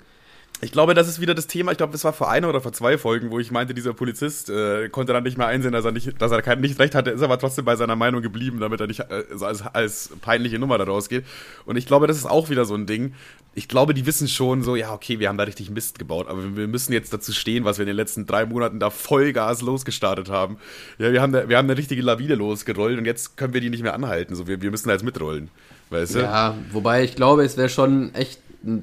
Ich 0.62 0.72
glaube, 0.72 0.94
das 0.94 1.08
ist 1.08 1.20
wieder 1.20 1.36
das 1.36 1.48
Thema. 1.48 1.72
Ich 1.72 1.78
glaube, 1.78 1.92
das 1.92 2.06
war 2.06 2.14
vor 2.14 2.30
einer 2.30 2.48
oder 2.48 2.62
vor 2.62 2.72
zwei 2.72 2.98
Folgen, 2.98 3.30
wo 3.30 3.40
ich 3.40 3.52
meinte, 3.52 3.74
dieser 3.74 3.94
Polizist 3.94 4.50
äh, 4.50 4.88
konnte 4.90 5.12
dann 5.12 5.24
nicht 5.24 5.38
mehr 5.38 5.48
einsehen, 5.48 5.74
dass 5.74 5.84
er 5.84 5.92
nicht, 5.92 6.22
dass 6.22 6.32
er 6.32 6.42
kein, 6.42 6.62
nicht 6.62 6.80
recht 6.80 6.96
hatte, 6.96 7.10
ist 7.10 7.22
aber 7.22 7.38
trotzdem 7.38 7.66
bei 7.66 7.76
seiner 7.76 7.98
Meinung 7.98 8.22
geblieben, 8.22 8.60
damit 8.62 8.80
er 8.80 8.88
nicht 8.88 9.02
äh, 9.02 9.24
als, 9.42 9.62
als 9.62 10.12
peinliche 10.22 10.58
Nummer 10.58 10.78
da 10.78 10.86
rausgeht. 10.86 11.26
Und 11.66 11.76
ich 11.76 11.86
glaube, 11.86 12.08
das 12.08 12.18
ist 12.18 12.26
auch 12.26 12.50
wieder 12.50 12.64
so 12.64 12.74
ein 12.74 12.86
Ding. 12.86 13.14
Ich 13.54 13.68
glaube, 13.68 13.94
die 13.94 14.06
wissen 14.06 14.28
schon 14.30 14.64
so, 14.64 14.76
ja, 14.76 14.94
okay, 14.94 15.20
wir 15.20 15.28
haben 15.28 15.38
da 15.38 15.44
richtig 15.44 15.70
Mist 15.70 16.00
gebaut, 16.00 16.28
aber 16.30 16.56
wir 16.56 16.68
müssen 16.68 16.94
jetzt 16.94 17.14
dazu 17.14 17.34
stehen, 17.34 17.66
was 17.66 17.78
wir 17.78 17.84
in 17.84 17.88
den 17.88 17.96
letzten 17.98 18.26
drei 18.26 18.46
Monaten 18.46 18.80
da 18.80 18.90
Vollgas 18.90 19.62
losgestartet 19.62 20.30
haben. 20.30 20.58
Ja, 20.98 21.12
wir 21.12 21.22
haben, 21.22 21.34
da, 21.34 21.50
wir 21.50 21.58
haben 21.58 21.70
eine 21.70 21.78
richtige 21.78 22.02
Lawine 22.02 22.36
losgerollt 22.36 22.98
und 22.98 23.06
jetzt 23.06 23.36
können 23.36 23.54
wir 23.54 23.62
die 23.62 23.70
nicht 23.70 23.84
mehr 23.84 23.94
anhalten. 23.94 24.36
So, 24.36 24.48
wir, 24.48 24.62
wir 24.62 24.72
müssen 24.72 24.88
da 24.88 24.94
jetzt 24.94 25.04
mitrollen. 25.04 25.50
Weißt 25.90 26.16
du? 26.16 26.20
Ja, 26.20 26.56
wobei 26.72 27.04
ich 27.04 27.16
glaube, 27.16 27.44
es 27.44 27.58
wäre 27.58 27.70
schon 27.70 28.14
echt, 28.16 28.40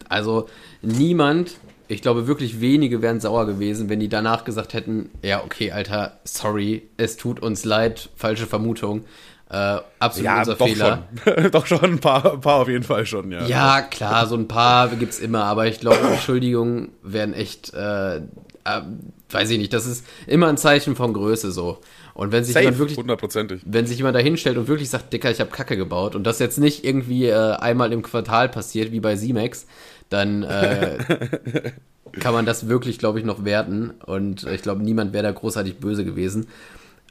also 0.09 0.49
niemand, 0.83 1.53
ich 1.89 2.03
glaube 2.03 2.27
wirklich 2.27 2.61
wenige 2.61 3.03
wären 3.03 3.21
sauer 3.21 3.47
gewesen, 3.47 3.89
wenn 3.89 4.01
die 4.01 4.09
danach 4.09 4.45
gesagt 4.45 4.75
hätten, 4.75 5.11
ja, 5.23 5.43
okay, 5.45 5.73
Alter, 5.73 6.19
sorry, 6.25 6.83
es 6.97 7.17
tut 7.17 7.41
uns 7.41 7.65
leid, 7.65 8.09
falsche 8.17 8.47
Vermutung, 8.47 9.05
äh, 9.51 9.79
absolut 9.99 10.25
Ja, 10.25 10.39
unser 10.39 10.55
doch 10.55 10.67
Fehler. 10.67 11.07
schon. 11.25 11.51
doch 11.51 11.67
schon, 11.67 11.85
ein 11.85 11.99
paar, 12.01 12.33
ein 12.35 12.41
paar 12.41 12.57
auf 12.63 12.69
jeden 12.69 12.85
Fall 12.85 13.05
schon, 13.05 13.31
ja. 13.31 13.47
Ja, 13.47 13.83
klar, 13.83 14.27
so 14.27 14.35
ein 14.37 14.49
paar 14.49 14.89
gibt's 14.89 15.19
immer, 15.19 15.45
aber 15.45 15.67
ich 15.67 15.79
glaube, 15.81 15.99
Entschuldigungen 15.99 16.93
wären 17.03 17.35
echt, 17.35 17.75
äh, 17.75 18.17
äh, 18.17 18.21
weiß 19.31 19.51
ich 19.51 19.59
nicht, 19.59 19.73
das 19.75 19.87
ist 19.87 20.07
immer 20.27 20.49
ein 20.49 20.57
Zeichen 20.57 20.97
von 20.97 21.13
Größe 21.13 21.53
so. 21.53 21.79
Und 22.15 22.33
wenn 22.33 22.45
sich 22.45 22.55
Safe, 22.55 22.65
jemand 22.65 22.79
wirklich, 22.79 22.99
wenn 23.65 23.87
sich 23.87 23.97
jemand 23.97 24.17
da 24.17 24.21
hinstellt 24.21 24.59
und 24.59 24.69
wirklich 24.69 24.91
sagt, 24.91 25.13
Dicker, 25.13 25.31
ich 25.31 25.41
habe 25.41 25.51
Kacke 25.51 25.77
gebaut 25.77 26.15
und 26.15 26.25
das 26.25 26.39
jetzt 26.39 26.59
nicht 26.59 26.85
irgendwie 26.85 27.27
äh, 27.27 27.55
einmal 27.55 27.93
im 27.93 28.03
Quartal 28.03 28.49
passiert, 28.49 28.93
wie 28.93 29.01
bei 29.01 29.17
Simex, 29.17 29.67
dann 30.11 30.43
äh, 30.43 30.99
kann 32.21 32.35
man 32.35 32.45
das 32.47 32.69
wirklich, 32.69 32.99
glaube 32.99 33.19
ich, 33.19 33.25
noch 33.25 33.45
werten. 33.45 33.91
Und 34.05 34.45
ich 34.45 34.63
glaube, 34.63 34.83
niemand 34.83 35.13
wäre 35.13 35.23
da 35.25 35.31
großartig 35.33 35.79
böse 35.79 36.05
gewesen 36.05 36.49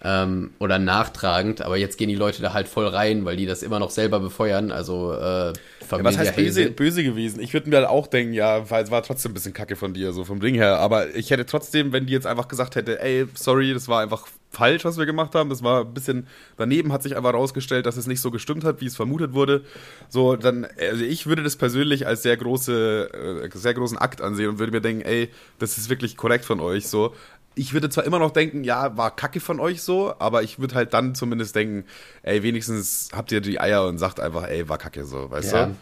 ähm, 0.04 0.52
oder 0.60 0.80
nachtragend. 0.80 1.62
Aber 1.62 1.78
jetzt 1.78 1.98
gehen 1.98 2.10
die 2.10 2.16
Leute 2.16 2.42
da 2.42 2.54
halt 2.54 2.68
voll 2.68 2.88
rein, 2.88 3.26
weil 3.26 3.38
die 3.38 3.46
das 3.46 3.64
immer 3.64 3.80
noch 3.80 3.90
selber 3.90 4.20
befeuern. 4.20 4.72
Also 4.72 5.14
äh, 5.14 5.54
Ja, 5.96 6.04
was 6.04 6.18
heißt 6.18 6.36
böse, 6.36 6.72
böse 6.72 7.04
gewesen? 7.04 7.42
Ich 7.42 7.54
würde 7.54 7.70
mir 7.70 7.78
halt 7.78 7.88
auch 7.88 8.08
denken, 8.08 8.34
ja, 8.34 8.70
weil 8.70 8.84
es 8.84 8.92
war 8.92 9.04
trotzdem 9.04 9.32
ein 9.32 9.34
bisschen 9.36 9.54
kacke 9.54 9.76
von 9.76 9.94
dir, 9.94 10.14
so 10.14 10.24
vom 10.26 10.40
Ding 10.40 10.56
her. 10.56 10.80
Aber 10.80 11.14
ich 11.16 11.32
hätte 11.32 11.46
trotzdem, 11.46 11.92
wenn 11.92 12.06
die 12.06 12.14
jetzt 12.14 12.28
einfach 12.28 12.48
gesagt 12.48 12.76
hätte, 12.76 13.02
ey, 13.02 13.26
sorry, 13.34 13.74
das 13.74 13.88
war 13.88 14.02
einfach 14.02 14.28
falsch, 14.52 14.86
was 14.86 14.98
wir 14.98 15.06
gemacht 15.06 15.34
haben. 15.34 15.50
Das 15.50 15.64
war 15.64 15.82
ein 15.82 15.94
bisschen 15.94 16.28
daneben, 16.58 16.92
hat 16.92 17.02
sich 17.04 17.16
einfach 17.18 17.34
rausgestellt, 17.34 17.86
dass 17.86 17.98
es 17.98 18.06
nicht 18.06 18.20
so 18.22 18.30
gestimmt 18.32 18.64
hat, 18.64 18.82
wie 18.82 18.86
es 18.86 18.96
vermutet 18.96 19.34
wurde. 19.34 19.64
So, 20.10 20.36
dann, 20.36 20.68
also 20.80 21.04
ich 21.04 21.26
würde 21.26 21.42
das 21.42 21.56
persönlich 21.56 22.06
als 22.06 22.22
sehr 22.22 22.38
große, 22.38 23.44
äh, 23.46 23.58
sehr 23.58 23.74
großen 23.74 23.98
Akt 23.98 24.22
ansehen 24.22 24.50
und 24.50 24.60
würde 24.60 24.72
mir 24.74 24.82
denken, 24.82 25.02
ey, 25.04 25.30
das 25.58 25.78
ist 25.78 25.90
wirklich 25.90 26.18
korrekt 26.18 26.46
von 26.46 26.60
euch, 26.60 26.88
so. 26.88 27.16
Ich 27.54 27.74
würde 27.74 27.90
zwar 27.90 28.06
immer 28.06 28.20
noch 28.20 28.32
denken, 28.32 28.64
ja, 28.64 28.96
war 28.96 29.14
kacke 29.14 29.42
von 29.42 29.60
euch 29.60 29.82
so, 29.82 30.14
aber 30.20 30.42
ich 30.44 30.60
würde 30.60 30.76
halt 30.76 30.94
dann 30.94 31.16
zumindest 31.16 31.54
denken, 31.56 31.86
ey, 32.24 32.44
wenigstens 32.44 33.10
habt 33.14 33.32
ihr 33.34 33.42
die 33.42 33.60
Eier 33.60 33.86
und 33.88 33.98
sagt 33.98 34.22
einfach, 34.22 34.48
ey, 34.48 34.70
war 34.70 34.78
kacke 34.78 35.04
so, 35.06 35.30
weißt 35.30 35.52
Ja. 35.54 35.66
du? 35.66 35.76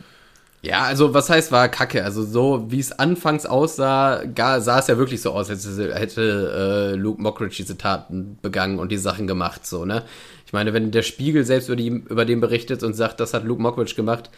Ja, 0.62 0.84
also 0.84 1.13
was 1.13 1.30
heißt 1.30 1.54
war 1.54 1.69
Kacke? 1.69 2.04
Also 2.04 2.24
so 2.24 2.65
wie 2.69 2.80
es 2.80 2.91
anfangs 2.91 3.45
aussah, 3.45 4.24
gar, 4.26 4.60
sah 4.60 4.80
es 4.80 4.88
ja 4.88 4.98
wirklich 4.98 5.22
so 5.22 5.32
aus, 5.32 5.50
als 5.50 5.65
hätte, 5.65 6.91
äh, 6.93 6.98
Luke 6.98 7.22
Mockridge 7.22 7.56
diese 7.58 7.78
Taten 7.78 8.38
begangen 8.41 8.78
und 8.78 8.91
die 8.91 8.98
Sachen 8.98 9.26
gemacht, 9.26 9.65
so, 9.65 9.86
ne? 9.86 10.04
Ich 10.45 10.52
meine, 10.52 10.74
wenn 10.74 10.91
der 10.91 11.04
Spiegel 11.04 11.45
selbst 11.45 11.69
über, 11.69 11.76
die, 11.78 11.88
über 11.88 12.26
den 12.26 12.41
berichtet 12.41 12.84
und 12.84 12.93
sagt, 12.93 13.19
das 13.22 13.34
hat 13.34 13.45
Luke 13.45 13.62
Mockridge 13.62 13.95
gemacht, 13.95 14.32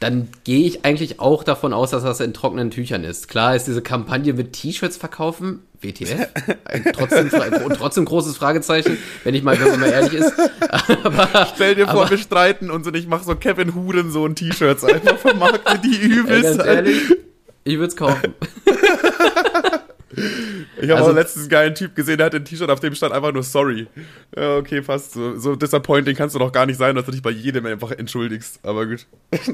dann 0.00 0.28
gehe 0.44 0.66
ich 0.66 0.84
eigentlich 0.84 1.18
auch 1.20 1.44
davon 1.44 1.72
aus, 1.72 1.90
dass 1.90 2.02
das 2.02 2.20
in 2.20 2.34
trockenen 2.34 2.70
Tüchern 2.70 3.04
ist. 3.04 3.28
Klar 3.28 3.56
ist 3.56 3.66
diese 3.66 3.80
Kampagne 3.80 4.32
mit 4.34 4.52
T-Shirts 4.52 4.96
verkaufen, 4.98 5.60
WTF, 5.80 6.28
trotzdem, 6.92 7.30
trotzdem 7.76 8.04
großes 8.04 8.36
Fragezeichen, 8.36 8.98
wenn 9.22 9.34
ich 9.34 9.42
mal, 9.42 9.58
wenn 9.60 9.68
man 9.70 9.80
mal 9.80 9.90
ehrlich 9.90 10.14
ist. 10.14 10.32
Aber, 11.04 11.48
Stell 11.54 11.74
dir 11.74 11.86
vor, 11.86 12.02
aber- 12.02 12.10
wir 12.10 12.18
streiten 12.18 12.70
und 12.70 12.84
so, 12.84 12.92
ich 12.92 13.06
mach 13.06 13.22
so 13.22 13.34
Kevin 13.36 13.74
Hurensohn 13.74 14.34
T-Shirts 14.34 14.84
einfach 14.84 15.18
vermarkte 15.18 15.78
die 15.78 15.94
Ey, 16.02 16.06
übelst. 16.08 16.58
ganz 16.58 16.66
ehrlich, 16.68 17.00
ich 17.64 17.74
würde 17.74 17.86
es 17.88 17.96
kaufen. 17.96 18.34
ich 20.80 20.90
habe 20.90 20.96
also- 21.00 21.10
auch 21.10 21.14
letztens 21.14 21.44
einen 21.44 21.50
geilen 21.50 21.74
Typ 21.74 21.94
gesehen, 21.94 22.18
der 22.18 22.26
hat 22.26 22.34
ein 22.34 22.44
T-Shirt, 22.44 22.70
auf 22.70 22.80
dem 22.80 22.94
stand 22.94 23.12
einfach 23.12 23.32
nur 23.32 23.42
sorry. 23.42 23.86
Ja, 24.36 24.56
okay, 24.56 24.82
fast. 24.82 25.12
So, 25.12 25.36
so 25.38 25.56
disappointing 25.56 26.16
kannst 26.16 26.34
du 26.34 26.38
doch 26.38 26.52
gar 26.52 26.66
nicht 26.66 26.78
sein, 26.78 26.94
dass 26.96 27.04
du 27.04 27.12
dich 27.12 27.22
bei 27.22 27.30
jedem 27.30 27.66
einfach 27.66 27.90
entschuldigst. 27.90 28.60
Aber 28.62 28.86
gut. 28.86 29.06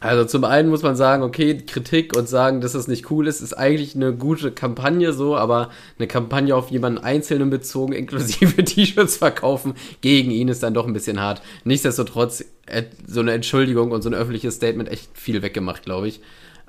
Also 0.00 0.24
zum 0.26 0.44
einen 0.44 0.68
muss 0.68 0.82
man 0.82 0.94
sagen, 0.94 1.24
okay, 1.24 1.56
Kritik 1.58 2.16
und 2.16 2.28
sagen, 2.28 2.60
dass 2.60 2.72
das 2.72 2.86
nicht 2.86 3.10
cool 3.10 3.26
ist, 3.26 3.40
ist 3.40 3.54
eigentlich 3.54 3.96
eine 3.96 4.14
gute 4.14 4.52
Kampagne 4.52 5.12
so, 5.12 5.36
aber 5.36 5.70
eine 5.98 6.06
Kampagne 6.06 6.54
auf 6.54 6.70
jemanden 6.70 6.98
Einzelnen 6.98 7.50
bezogen, 7.50 7.92
inklusive 7.94 8.64
T-Shirts 8.64 9.16
verkaufen, 9.16 9.74
gegen 10.00 10.30
ihn 10.30 10.48
ist 10.48 10.62
dann 10.62 10.74
doch 10.74 10.86
ein 10.86 10.92
bisschen 10.92 11.20
hart. 11.20 11.42
Nichtsdestotrotz, 11.64 12.44
äh, 12.66 12.84
so 13.08 13.20
eine 13.20 13.32
Entschuldigung 13.32 13.90
und 13.90 14.02
so 14.02 14.08
ein 14.08 14.14
öffentliches 14.14 14.54
Statement 14.54 14.88
echt 14.88 15.08
viel 15.14 15.42
weggemacht, 15.42 15.82
glaube 15.84 16.06
ich. 16.06 16.20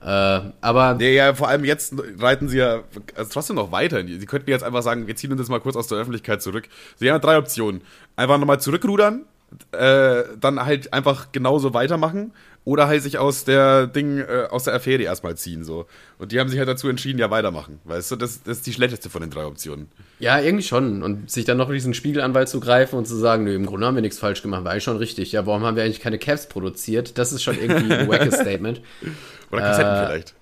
Äh, 0.02 0.06
aber 0.62 0.98
Ja, 1.00 1.08
ja, 1.08 1.34
vor 1.34 1.50
allem 1.50 1.66
jetzt 1.66 1.94
reiten 2.20 2.48
sie 2.48 2.58
ja 2.58 2.84
also 3.16 3.32
trotzdem 3.34 3.58
noch 3.58 3.72
weiter. 3.72 4.02
Sie 4.06 4.26
könnten 4.26 4.50
jetzt 4.50 4.64
einfach 4.64 4.82
sagen, 4.82 5.08
wir 5.08 5.16
ziehen 5.16 5.32
uns 5.32 5.42
jetzt 5.42 5.50
mal 5.50 5.60
kurz 5.60 5.76
aus 5.76 5.88
der 5.88 5.98
Öffentlichkeit 5.98 6.42
zurück. 6.42 6.70
Sie 6.96 7.12
haben 7.12 7.20
drei 7.22 7.38
Optionen. 7.38 7.82
Einfach 8.16 8.38
nochmal 8.38 8.62
zurückrudern, 8.62 9.26
äh, 9.72 10.24
dann 10.40 10.66
halt 10.66 10.94
einfach 10.94 11.32
genauso 11.32 11.74
weitermachen 11.74 12.32
oder 12.66 12.88
halt 12.88 13.02
sich 13.02 13.18
aus 13.18 13.46
der 13.46 13.88
Ding, 13.88 14.20
äh, 14.20 14.48
aus 14.50 14.66
der 14.66 14.76
Affäre 14.76 15.02
erstmal 15.04 15.36
ziehen, 15.36 15.64
so. 15.64 15.86
Und 16.18 16.32
die 16.32 16.40
haben 16.40 16.50
sich 16.50 16.60
halt 16.60 16.68
dazu 16.68 16.88
entschieden, 16.88 17.18
ja, 17.18 17.32
weitermachen. 17.32 17.80
Weißt 17.86 18.12
du, 18.12 18.16
das, 18.16 18.44
das 18.44 18.58
ist 18.58 18.68
die 18.68 18.74
schlechteste 18.74 19.10
von 19.10 19.22
den 19.22 19.32
drei 19.32 19.46
Optionen. 19.46 19.88
Ja, 20.20 20.40
irgendwie 20.40 20.64
schon. 20.64 21.02
Und 21.02 21.32
sich 21.32 21.46
dann 21.46 21.58
noch 21.58 21.72
diesen 21.72 21.94
Spiegelanwalt 21.94 22.48
zu 22.48 22.60
greifen 22.60 22.98
und 22.98 23.08
zu 23.08 23.16
sagen, 23.16 23.46
nö, 23.46 23.56
im 23.56 23.66
Grunde 23.66 23.88
haben 23.88 23.96
wir 23.96 24.02
nichts 24.02 24.20
falsch 24.20 24.42
gemacht, 24.44 24.66
war 24.66 24.74
eigentlich 24.74 24.84
schon 24.84 24.98
richtig. 24.98 25.32
Ja, 25.32 25.46
warum 25.46 25.64
haben 25.64 25.78
wir 25.78 25.84
eigentlich 25.84 26.02
keine 26.02 26.20
Caps 26.20 26.48
produziert? 26.48 27.18
Das 27.18 27.32
ist 27.32 27.42
schon 27.42 27.58
irgendwie 27.60 27.94
ein 27.94 28.08
wackes 28.08 28.36
Statement. 28.40 28.82
Oder 29.52 29.62
Kassetten 29.62 29.94
Äh, 29.94 30.06
vielleicht. 30.06 30.36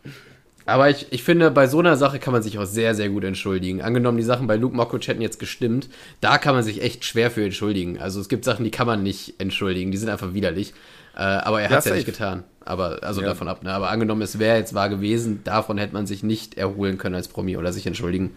Aber 0.66 0.90
ich, 0.90 1.08
ich 1.14 1.24
finde, 1.24 1.50
bei 1.50 1.66
so 1.68 1.80
einer 1.80 1.96
Sache 1.96 2.20
kann 2.20 2.34
man 2.34 2.44
sich 2.44 2.60
auch 2.60 2.66
sehr, 2.66 2.94
sehr 2.94 3.08
gut 3.08 3.24
entschuldigen. 3.24 3.82
Angenommen, 3.82 4.18
die 4.18 4.24
Sachen 4.24 4.48
bei 4.48 4.58
Luke 4.58 4.76
Mockridge 4.76 5.08
hätten 5.08 5.22
jetzt 5.22 5.40
gestimmt, 5.40 5.88
da 6.20 6.38
kann 6.38 6.54
man 6.56 6.64
sich 6.64 6.82
echt 6.82 7.06
schwer 7.06 7.32
für 7.32 7.46
entschuldigen. 7.46 8.00
Also 8.00 8.20
es 8.20 8.28
gibt 8.28 8.44
Sachen, 8.44 8.66
die 8.66 8.72
kann 8.72 8.86
man 8.86 9.02
nicht 9.02 9.36
entschuldigen, 9.40 9.92
die 9.92 9.98
sind 9.98 10.10
einfach 10.10 10.34
widerlich. 10.34 10.74
Äh, 11.16 11.22
aber 11.22 11.62
er 11.62 11.70
hat 11.70 11.80
es 11.80 11.86
ja 11.86 11.96
nicht 11.96 12.06
getan. 12.06 12.44
Aber, 12.66 13.02
also 13.02 13.22
Ja. 13.22 13.28
davon 13.28 13.48
ab, 13.48 13.64
ne? 13.64 13.72
Aber 13.72 13.90
angenommen, 13.90 14.22
es 14.24 14.40
wäre 14.40 14.58
jetzt 14.58 14.74
wahr 14.74 14.90
gewesen, 14.90 15.42
davon 15.46 15.78
hätte 15.78 15.94
man 15.94 16.06
sich 16.06 16.22
nicht 16.22 16.58
erholen 16.58 16.98
können 16.98 17.16
als 17.16 17.30
Promi 17.30 17.56
oder 17.56 17.72
sich 17.72 17.88
entschuldigen. 17.88 18.32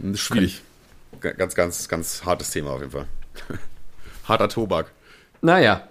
Das 0.00 0.14
ist 0.14 0.20
schwierig. 0.22 0.62
Ga- 1.20 1.32
Ganz, 1.32 1.54
ganz, 1.54 1.88
ganz 1.88 2.24
hartes 2.24 2.50
Thema 2.50 2.70
auf 2.72 2.80
jeden 2.80 2.90
Fall. 2.90 3.06
Harter 4.28 4.48
Tobak. 4.48 4.90
Naja. 5.40 5.86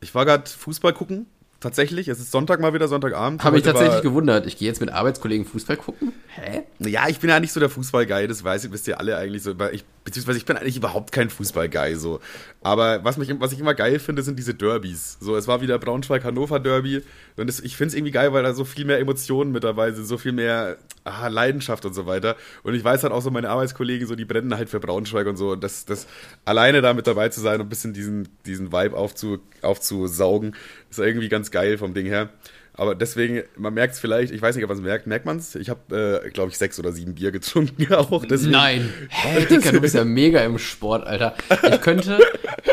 Ich 0.00 0.14
war 0.14 0.24
gerade 0.26 0.48
Fußball 0.48 0.92
gucken. 0.92 1.26
Tatsächlich, 1.60 2.06
es 2.06 2.20
ist 2.20 2.30
Sonntag 2.30 2.60
mal 2.60 2.72
wieder, 2.72 2.86
Sonntagabend. 2.86 3.42
Habe 3.42 3.58
ich 3.58 3.64
tatsächlich 3.64 3.94
war- 3.96 4.02
gewundert. 4.02 4.46
Ich 4.46 4.56
gehe 4.58 4.68
jetzt 4.68 4.80
mit 4.80 4.90
Arbeitskollegen 4.90 5.44
Fußball 5.44 5.76
gucken? 5.76 6.12
Hä? 6.40 6.62
Ja, 6.78 7.08
ich 7.08 7.18
bin 7.18 7.30
ja 7.30 7.40
nicht 7.40 7.52
so 7.52 7.60
der 7.60 7.70
Fußballguy, 7.70 8.28
das 8.28 8.44
weiß 8.44 8.64
ich, 8.64 8.72
wisst 8.72 8.88
ihr 8.88 8.98
alle 8.98 9.16
eigentlich 9.16 9.42
so. 9.42 9.54
Ich 9.72 9.84
beziehungsweise 10.08 10.38
ich 10.38 10.46
bin 10.46 10.56
eigentlich 10.56 10.78
überhaupt 10.78 11.12
kein 11.12 11.28
Fußball-Guy, 11.28 11.96
so. 11.96 12.20
Aber 12.62 13.04
was, 13.04 13.18
mich, 13.18 13.28
was 13.40 13.52
ich 13.52 13.60
immer 13.60 13.74
geil 13.74 13.98
finde, 13.98 14.22
sind 14.22 14.38
diese 14.38 14.54
Derbys. 14.54 15.18
So, 15.20 15.36
es 15.36 15.46
war 15.46 15.60
wieder 15.60 15.78
Braunschweig-Hannover-Derby. 15.78 17.02
Und 17.36 17.50
es, 17.50 17.60
ich 17.60 17.76
finde 17.76 17.88
es 17.88 17.94
irgendwie 17.94 18.12
geil, 18.12 18.32
weil 18.32 18.42
da 18.42 18.54
so 18.54 18.64
viel 18.64 18.86
mehr 18.86 19.00
Emotionen 19.00 19.52
mit 19.52 19.64
dabei 19.64 19.92
sind, 19.92 20.06
so 20.06 20.16
viel 20.16 20.32
mehr 20.32 20.78
ah, 21.04 21.28
Leidenschaft 21.28 21.84
und 21.84 21.92
so 21.92 22.06
weiter. 22.06 22.36
Und 22.62 22.74
ich 22.74 22.82
weiß 22.82 23.02
halt 23.02 23.12
auch 23.12 23.20
so, 23.20 23.30
meine 23.30 23.50
Arbeitskollegen, 23.50 24.06
so, 24.06 24.14
die 24.14 24.24
brennen 24.24 24.56
halt 24.56 24.70
für 24.70 24.80
Braunschweig 24.80 25.26
und 25.26 25.36
so. 25.36 25.50
Und 25.50 25.62
das, 25.62 25.84
das 25.84 26.06
alleine 26.46 26.80
da 26.80 26.94
mit 26.94 27.06
dabei 27.06 27.28
zu 27.28 27.42
sein 27.42 27.60
und 27.60 27.66
ein 27.66 27.68
bisschen 27.68 27.92
diesen, 27.92 28.30
diesen 28.46 28.72
Vibe 28.72 28.96
aufzu, 28.96 29.40
aufzusaugen, 29.60 30.56
ist 30.88 30.98
irgendwie 30.98 31.28
ganz 31.28 31.50
geil 31.50 31.76
vom 31.76 31.92
Ding 31.92 32.06
her. 32.06 32.30
Aber 32.78 32.94
deswegen, 32.94 33.42
man 33.56 33.74
merkt 33.74 33.94
es 33.94 34.00
vielleicht, 34.00 34.32
ich 34.32 34.40
weiß 34.40 34.54
nicht, 34.54 34.64
ob 34.64 34.68
man 34.68 34.78
es 34.78 34.84
merkt, 34.84 35.08
merkt 35.08 35.26
man 35.26 35.38
es? 35.38 35.56
Ich 35.56 35.68
habe, 35.68 36.22
äh, 36.24 36.30
glaube 36.30 36.50
ich, 36.50 36.56
sechs 36.56 36.78
oder 36.78 36.92
sieben 36.92 37.16
Bier 37.16 37.32
getrunken 37.32 37.92
auch. 37.92 38.24
Deswegen. 38.24 38.52
Nein. 38.52 38.92
Hä, 39.08 39.44
Dicker, 39.46 39.72
du 39.72 39.80
bist 39.80 39.96
ja 39.96 40.04
mega 40.04 40.40
im 40.44 40.58
Sport, 40.58 41.04
Alter. 41.04 41.34
Ich 41.72 41.80
könnte, 41.80 42.20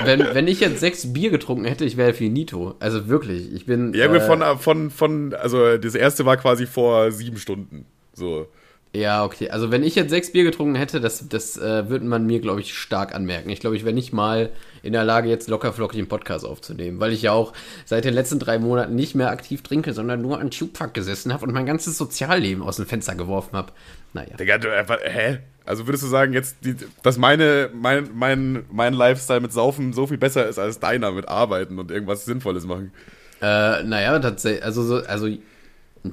wenn, 0.04 0.20
wenn 0.20 0.48
ich 0.48 0.60
jetzt 0.60 0.80
sechs 0.80 1.12
Bier 1.12 1.32
getrunken 1.32 1.65
hätte, 1.65 1.86
ich 1.86 1.98
wäre 1.98 2.13
finito. 2.13 2.76
Also 2.80 3.08
wirklich, 3.08 3.52
ich 3.52 3.65
bin. 3.65 3.96
Ja, 3.96 4.06
äh, 4.06 4.20
von, 4.22 4.44
von, 4.60 4.91
von, 4.91 5.34
also 5.34 5.76
das 5.78 5.96
erste 5.96 6.24
war 6.24 6.38
quasi 6.38 6.68
vor 6.68 7.12
sieben 7.12 7.38
Stunden. 7.38 7.88
So. 8.13 8.48
Ja, 8.95 9.25
okay. 9.25 9.49
Also 9.49 9.71
wenn 9.71 9.84
ich 9.84 9.95
jetzt 9.95 10.10
sechs 10.10 10.31
Bier 10.31 10.45
getrunken 10.45 10.75
hätte, 10.75 11.01
das, 11.01 11.27
das 11.27 11.58
äh, 11.58 11.89
würde 11.89 12.05
man 12.05 12.25
mir, 12.25 12.39
glaube 12.39 12.62
ich, 12.62 12.73
stark 12.73 13.13
anmerken. 13.13 13.49
Ich 13.49 13.60
glaube, 13.60 13.75
ich 13.75 13.84
wäre 13.84 13.93
nicht 13.93 14.13
mal 14.13 14.51
in 14.84 14.93
der 14.93 15.03
Lage, 15.03 15.27
jetzt 15.27 15.49
locker 15.49 15.73
flockig 15.73 15.99
einen 15.99 16.08
Podcast 16.08 16.45
aufzunehmen, 16.45 16.99
weil 17.01 17.12
ich 17.12 17.21
ja 17.21 17.34
auch 17.34 17.51
seit 17.84 18.05
den 18.05 18.13
letzten 18.13 18.39
drei 18.39 18.58
Monaten 18.58 18.95
nicht 18.95 19.13
mehr 19.13 19.31
aktiv 19.31 19.63
trinke, 19.63 19.91
sondern 19.91 20.21
nur 20.21 20.39
an 20.39 20.49
Tubefuck 20.49 20.93
gesessen 20.93 21.34
habe 21.34 21.45
und 21.45 21.53
mein 21.53 21.65
ganzes 21.65 21.97
Sozialleben 21.97 22.63
aus 22.63 22.77
dem 22.77 22.86
Fenster 22.86 23.15
geworfen 23.15 23.58
habe. 23.58 23.73
Naja. 24.13 24.38
Digga, 24.38 24.60
du 24.60 24.73
einfach, 24.73 24.99
hä? 25.03 25.39
Also 25.65 25.88
würdest 25.88 26.03
du 26.03 26.08
sagen 26.08 26.31
jetzt, 26.31 26.58
die, 26.63 26.75
dass 27.03 27.17
meine, 27.17 27.69
mein, 27.73 28.10
mein, 28.13 28.63
mein 28.71 28.93
Lifestyle 28.93 29.41
mit 29.41 29.51
Saufen 29.51 29.91
so 29.91 30.08
viel 30.08 30.17
besser 30.17 30.47
ist 30.47 30.58
als 30.58 30.79
deiner 30.79 31.12
mit 31.12 31.27
Arbeiten 31.27 31.79
und 31.79 31.91
irgendwas 31.91 32.23
Sinnvolles 32.23 32.65
machen? 32.65 32.93
Äh, 33.41 33.84
naja, 33.84 34.17
tatsächlich, 34.19 34.63
also 34.63 34.84
so, 34.84 34.95
also 35.05 35.27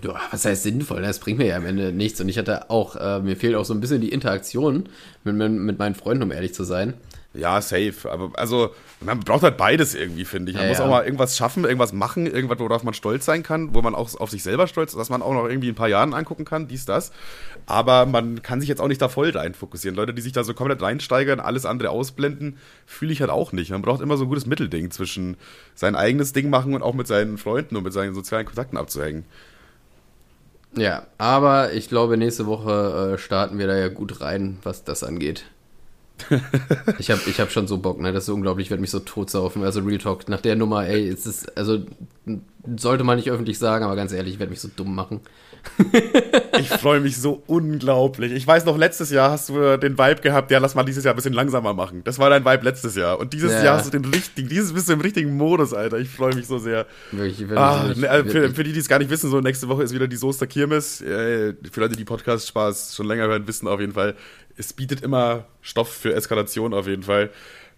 ja, 0.02 0.20
was 0.30 0.44
heißt 0.44 0.62
sinnvoll? 0.62 1.02
Das 1.02 1.18
bringt 1.18 1.38
mir 1.38 1.46
ja 1.46 1.56
am 1.56 1.66
Ende 1.66 1.92
nichts. 1.92 2.20
Und 2.20 2.28
ich 2.28 2.38
hatte 2.38 2.70
auch, 2.70 2.96
äh, 2.96 3.20
mir 3.20 3.36
fehlt 3.36 3.54
auch 3.54 3.64
so 3.64 3.74
ein 3.74 3.80
bisschen 3.80 4.00
die 4.00 4.10
Interaktion 4.10 4.88
mit, 5.24 5.34
mit 5.34 5.78
meinen 5.78 5.94
Freunden, 5.94 6.22
um 6.24 6.32
ehrlich 6.32 6.54
zu 6.54 6.64
sein. 6.64 6.94
Ja, 7.34 7.62
safe. 7.62 8.10
Aber 8.10 8.30
also, 8.34 8.74
man 9.00 9.20
braucht 9.20 9.42
halt 9.42 9.56
beides 9.56 9.94
irgendwie, 9.94 10.26
finde 10.26 10.50
ich. 10.50 10.56
Man 10.56 10.64
ja, 10.64 10.70
muss 10.70 10.78
ja. 10.78 10.84
auch 10.84 10.90
mal 10.90 11.04
irgendwas 11.04 11.36
schaffen, 11.36 11.64
irgendwas 11.64 11.94
machen, 11.94 12.26
irgendwas, 12.26 12.58
worauf 12.58 12.82
man 12.82 12.92
stolz 12.92 13.24
sein 13.24 13.42
kann, 13.42 13.74
wo 13.74 13.80
man 13.80 13.94
auch 13.94 14.14
auf 14.20 14.30
sich 14.30 14.42
selber 14.42 14.66
stolz 14.66 14.92
ist, 14.92 14.98
dass 14.98 15.08
man 15.08 15.22
auch 15.22 15.32
noch 15.32 15.48
irgendwie 15.48 15.68
ein 15.68 15.74
paar 15.74 15.88
Jahren 15.88 16.12
angucken 16.12 16.44
kann, 16.44 16.68
dies, 16.68 16.84
das. 16.84 17.10
Aber 17.64 18.04
man 18.04 18.42
kann 18.42 18.60
sich 18.60 18.68
jetzt 18.68 18.82
auch 18.82 18.88
nicht 18.88 19.00
da 19.00 19.08
voll 19.08 19.30
rein 19.30 19.54
fokussieren. 19.54 19.96
Leute, 19.96 20.12
die 20.12 20.20
sich 20.20 20.32
da 20.32 20.44
so 20.44 20.52
komplett 20.52 20.82
reinsteigern, 20.82 21.40
alles 21.40 21.64
andere 21.64 21.88
ausblenden, 21.90 22.58
fühle 22.84 23.12
ich 23.12 23.20
halt 23.20 23.30
auch 23.30 23.52
nicht. 23.52 23.70
Man 23.70 23.82
braucht 23.82 24.02
immer 24.02 24.18
so 24.18 24.24
ein 24.24 24.28
gutes 24.28 24.46
Mittelding 24.46 24.90
zwischen 24.90 25.36
sein 25.74 25.96
eigenes 25.96 26.34
Ding 26.34 26.50
machen 26.50 26.74
und 26.74 26.82
auch 26.82 26.94
mit 26.94 27.06
seinen 27.06 27.38
Freunden 27.38 27.76
und 27.76 27.84
mit 27.84 27.94
seinen 27.94 28.14
sozialen 28.14 28.44
Kontakten 28.44 28.76
abzuhängen. 28.76 29.24
Ja, 30.76 31.06
aber 31.18 31.72
ich 31.72 31.88
glaube, 31.88 32.16
nächste 32.16 32.46
Woche 32.46 33.14
äh, 33.14 33.18
starten 33.18 33.58
wir 33.58 33.66
da 33.66 33.76
ja 33.76 33.88
gut 33.88 34.20
rein, 34.20 34.58
was 34.62 34.84
das 34.84 35.04
angeht. 35.04 35.44
ich 36.98 37.10
habe 37.10 37.20
ich 37.26 37.40
hab 37.40 37.50
schon 37.50 37.66
so 37.66 37.78
Bock, 37.78 38.00
ne? 38.00 38.12
Das 38.12 38.24
ist 38.24 38.28
unglaublich, 38.30 38.66
ich 38.66 38.70
werde 38.70 38.80
mich 38.80 38.90
so 38.90 39.00
totsaufen. 39.00 39.64
Also 39.64 39.80
Real 39.80 39.98
Talk, 39.98 40.28
nach 40.28 40.40
der 40.40 40.56
Nummer, 40.56 40.86
ey, 40.86 41.08
ist 41.08 41.26
es, 41.26 41.48
also 41.56 41.80
sollte 42.76 43.04
man 43.04 43.16
nicht 43.16 43.30
öffentlich 43.30 43.58
sagen, 43.58 43.84
aber 43.84 43.96
ganz 43.96 44.12
ehrlich, 44.12 44.34
ich 44.34 44.38
werde 44.38 44.50
mich 44.50 44.60
so 44.60 44.68
dumm 44.74 44.94
machen. 44.94 45.20
Ich 46.58 46.68
freue 46.68 47.00
mich 47.00 47.16
so 47.16 47.42
unglaublich. 47.46 48.32
Ich 48.32 48.46
weiß 48.46 48.64
noch, 48.64 48.76
letztes 48.76 49.10
Jahr 49.10 49.30
hast 49.30 49.48
du 49.48 49.78
den 49.78 49.98
Vibe 49.98 50.20
gehabt, 50.20 50.50
ja, 50.50 50.58
lass 50.58 50.74
mal 50.74 50.84
dieses 50.84 51.04
Jahr 51.04 51.14
ein 51.14 51.16
bisschen 51.16 51.32
langsamer 51.32 51.74
machen. 51.74 52.02
Das 52.04 52.18
war 52.18 52.30
dein 52.30 52.44
Vibe 52.44 52.64
letztes 52.64 52.94
Jahr. 52.94 53.18
Und 53.18 53.32
dieses 53.32 53.52
ja. 53.52 53.64
Jahr 53.64 53.76
hast 53.78 53.86
du 53.86 53.90
den 53.90 54.04
richtigen, 54.04 54.48
dieses 54.48 54.72
bist 54.72 54.88
du 54.88 54.92
im 54.94 55.00
richtigen 55.00 55.36
Modus, 55.36 55.72
Alter. 55.72 55.98
Ich 55.98 56.08
freue 56.08 56.34
mich 56.34 56.46
so 56.46 56.58
sehr. 56.58 56.86
Wirklich, 57.10 57.46
ah, 57.56 57.88
wirklich, 57.88 57.98
ne, 57.98 58.24
für, 58.24 58.54
für, 58.54 58.64
die, 58.64 58.72
die 58.72 58.80
es 58.80 58.88
gar 58.88 58.98
nicht 58.98 59.10
wissen, 59.10 59.30
so 59.30 59.40
nächste 59.40 59.68
Woche 59.68 59.82
ist 59.82 59.94
wieder 59.94 60.08
die 60.08 60.16
Soester 60.16 60.46
Kirmes. 60.46 61.00
Äh, 61.00 61.54
für 61.70 61.80
Leute, 61.80 61.96
die 61.96 62.04
Podcast-Spaß 62.04 62.94
schon 62.96 63.06
länger 63.06 63.26
hören, 63.26 63.46
wissen 63.46 63.68
auf 63.68 63.80
jeden 63.80 63.92
Fall, 63.92 64.14
es 64.56 64.72
bietet 64.72 65.00
immer 65.02 65.46
Stoff 65.60 65.92
für 65.92 66.14
Eskalation 66.14 66.74
auf 66.74 66.86
jeden 66.86 67.02
Fall. 67.02 67.30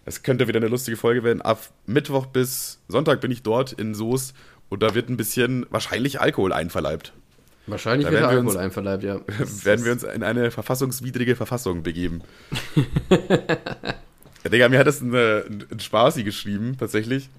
Es 0.05 0.21
könnte 0.21 0.47
wieder 0.47 0.57
eine 0.57 0.67
lustige 0.67 0.97
Folge 0.97 1.23
werden. 1.23 1.41
Ab 1.41 1.61
Mittwoch 1.87 2.27
bis 2.27 2.79
Sonntag 2.87 3.21
bin 3.21 3.31
ich 3.31 3.41
dort 3.41 3.71
in 3.73 3.95
Soest 3.95 4.35
und 4.69 4.83
da 4.83 4.93
wird 4.93 5.09
ein 5.09 5.17
bisschen 5.17 5.65
wahrscheinlich 5.69 6.21
Alkohol 6.21 6.53
einverleibt. 6.53 7.13
Wahrscheinlich 7.67 8.09
wird 8.09 8.21
Alkohol 8.21 8.47
uns, 8.47 8.55
einverleibt, 8.55 9.03
ja. 9.03 9.19
werden 9.63 9.85
wir 9.85 9.91
uns 9.91 10.03
in 10.03 10.23
eine 10.23 10.51
verfassungswidrige 10.51 11.35
Verfassung 11.35 11.83
begeben. 11.83 12.21
ja, 13.09 14.49
Digga, 14.49 14.69
mir 14.69 14.79
hat 14.79 14.87
das 14.87 15.01
ein, 15.01 15.13
ein 15.13 15.79
Spaßi 15.79 16.23
geschrieben, 16.23 16.77
tatsächlich 16.77 17.29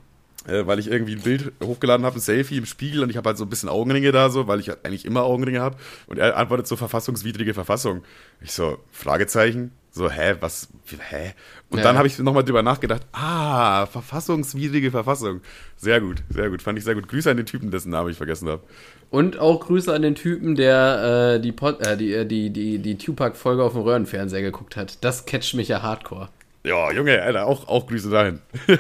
äh, 0.47 0.67
weil 0.67 0.79
ich 0.79 0.91
irgendwie 0.91 1.15
ein 1.15 1.23
Bild 1.23 1.53
hochgeladen 1.63 2.07
habe, 2.07 2.17
ein 2.17 2.21
Selfie 2.21 2.59
im 2.59 2.67
Spiegel 2.67 3.03
und 3.03 3.11
ich 3.11 3.17
habe 3.17 3.29
halt 3.29 3.39
so 3.39 3.45
ein 3.45 3.51
bisschen 3.51 3.69
Augenringe 3.69 4.13
da 4.13 4.31
so, 4.31 4.47
weil 4.47 4.61
ich 4.61 4.69
halt 4.69 4.85
eigentlich 4.85 5.05
immer 5.05 5.25
Augenringe 5.25 5.61
habe 5.61 5.77
und 6.07 6.19
er 6.19 6.37
antwortet 6.37 6.67
so 6.67 6.77
verfassungswidrige 6.77 7.55
Verfassung. 7.55 8.03
Ich 8.41 8.53
so 8.53 8.79
Fragezeichen, 8.93 9.73
so 9.97 10.11
hä, 10.11 10.37
was 10.41 10.69
hä? 11.11 11.33
Und 11.71 11.79
ja. 11.79 11.85
dann 11.85 11.97
habe 11.97 12.07
ich 12.07 12.19
nochmal 12.19 12.45
drüber 12.45 12.63
nachgedacht, 12.63 13.03
ah, 13.13 13.87
verfassungswidrige 13.87 14.91
Verfassung. 14.91 15.41
Sehr 15.77 16.01
gut, 16.01 16.23
sehr 16.29 16.51
gut, 16.51 16.63
fand 16.63 16.79
ich 16.79 16.85
sehr 16.85 16.95
gut. 16.95 17.09
Grüße 17.09 17.31
an 17.31 17.39
den 17.39 17.47
Typen, 17.47 17.71
dessen 17.71 17.91
Namen 17.91 18.11
ich 18.11 18.17
vergessen 18.17 18.49
habe. 18.49 18.63
Und 19.11 19.39
auch 19.39 19.61
Grüße 19.61 19.93
an 19.93 20.03
den 20.03 20.15
Typen, 20.15 20.55
der 20.55 21.37
äh, 21.37 21.41
die, 21.41 21.53
Pod, 21.53 21.81
äh, 21.85 21.97
die, 21.97 22.13
äh, 22.13 22.27
die, 22.27 22.51
die, 22.51 22.79
die 22.79 22.99
Tupac-Folge 22.99 23.63
auf 23.65 23.73
dem 23.73 23.83
Röhrenfernseher 23.83 24.43
geguckt 24.43 24.77
hat. 24.77 25.03
Das 25.03 25.25
catcht 25.25 25.55
mich 25.55 25.69
ja 25.69 25.83
hardcore. 25.83 26.29
Ja, 26.63 26.93
Junge, 26.93 27.23
Alter, 27.23 27.47
auch, 27.47 27.67
auch 27.69 27.87
Grüße 27.87 28.11
dahin. 28.11 28.41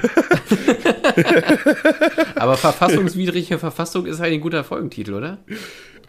Aber 2.34 2.56
verfassungswidrige 2.56 3.58
Verfassung 3.58 4.06
ist 4.06 4.20
halt 4.20 4.32
ein 4.32 4.40
guter 4.40 4.64
Folgentitel, 4.64 5.14
oder? 5.14 5.38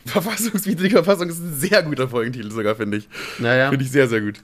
Verfassungswidrige 0.06 0.96
Verfassung 0.96 1.30
ist 1.30 1.40
ein 1.40 1.54
sehr 1.54 1.84
guter 1.84 2.10
Folgentitel 2.10 2.52
sogar, 2.52 2.76
finde 2.76 2.98
ich. 2.98 3.08
Naja. 3.40 3.70
Finde 3.70 3.86
ich 3.86 3.92
sehr, 3.92 4.08
sehr 4.08 4.22
gut. 4.22 4.42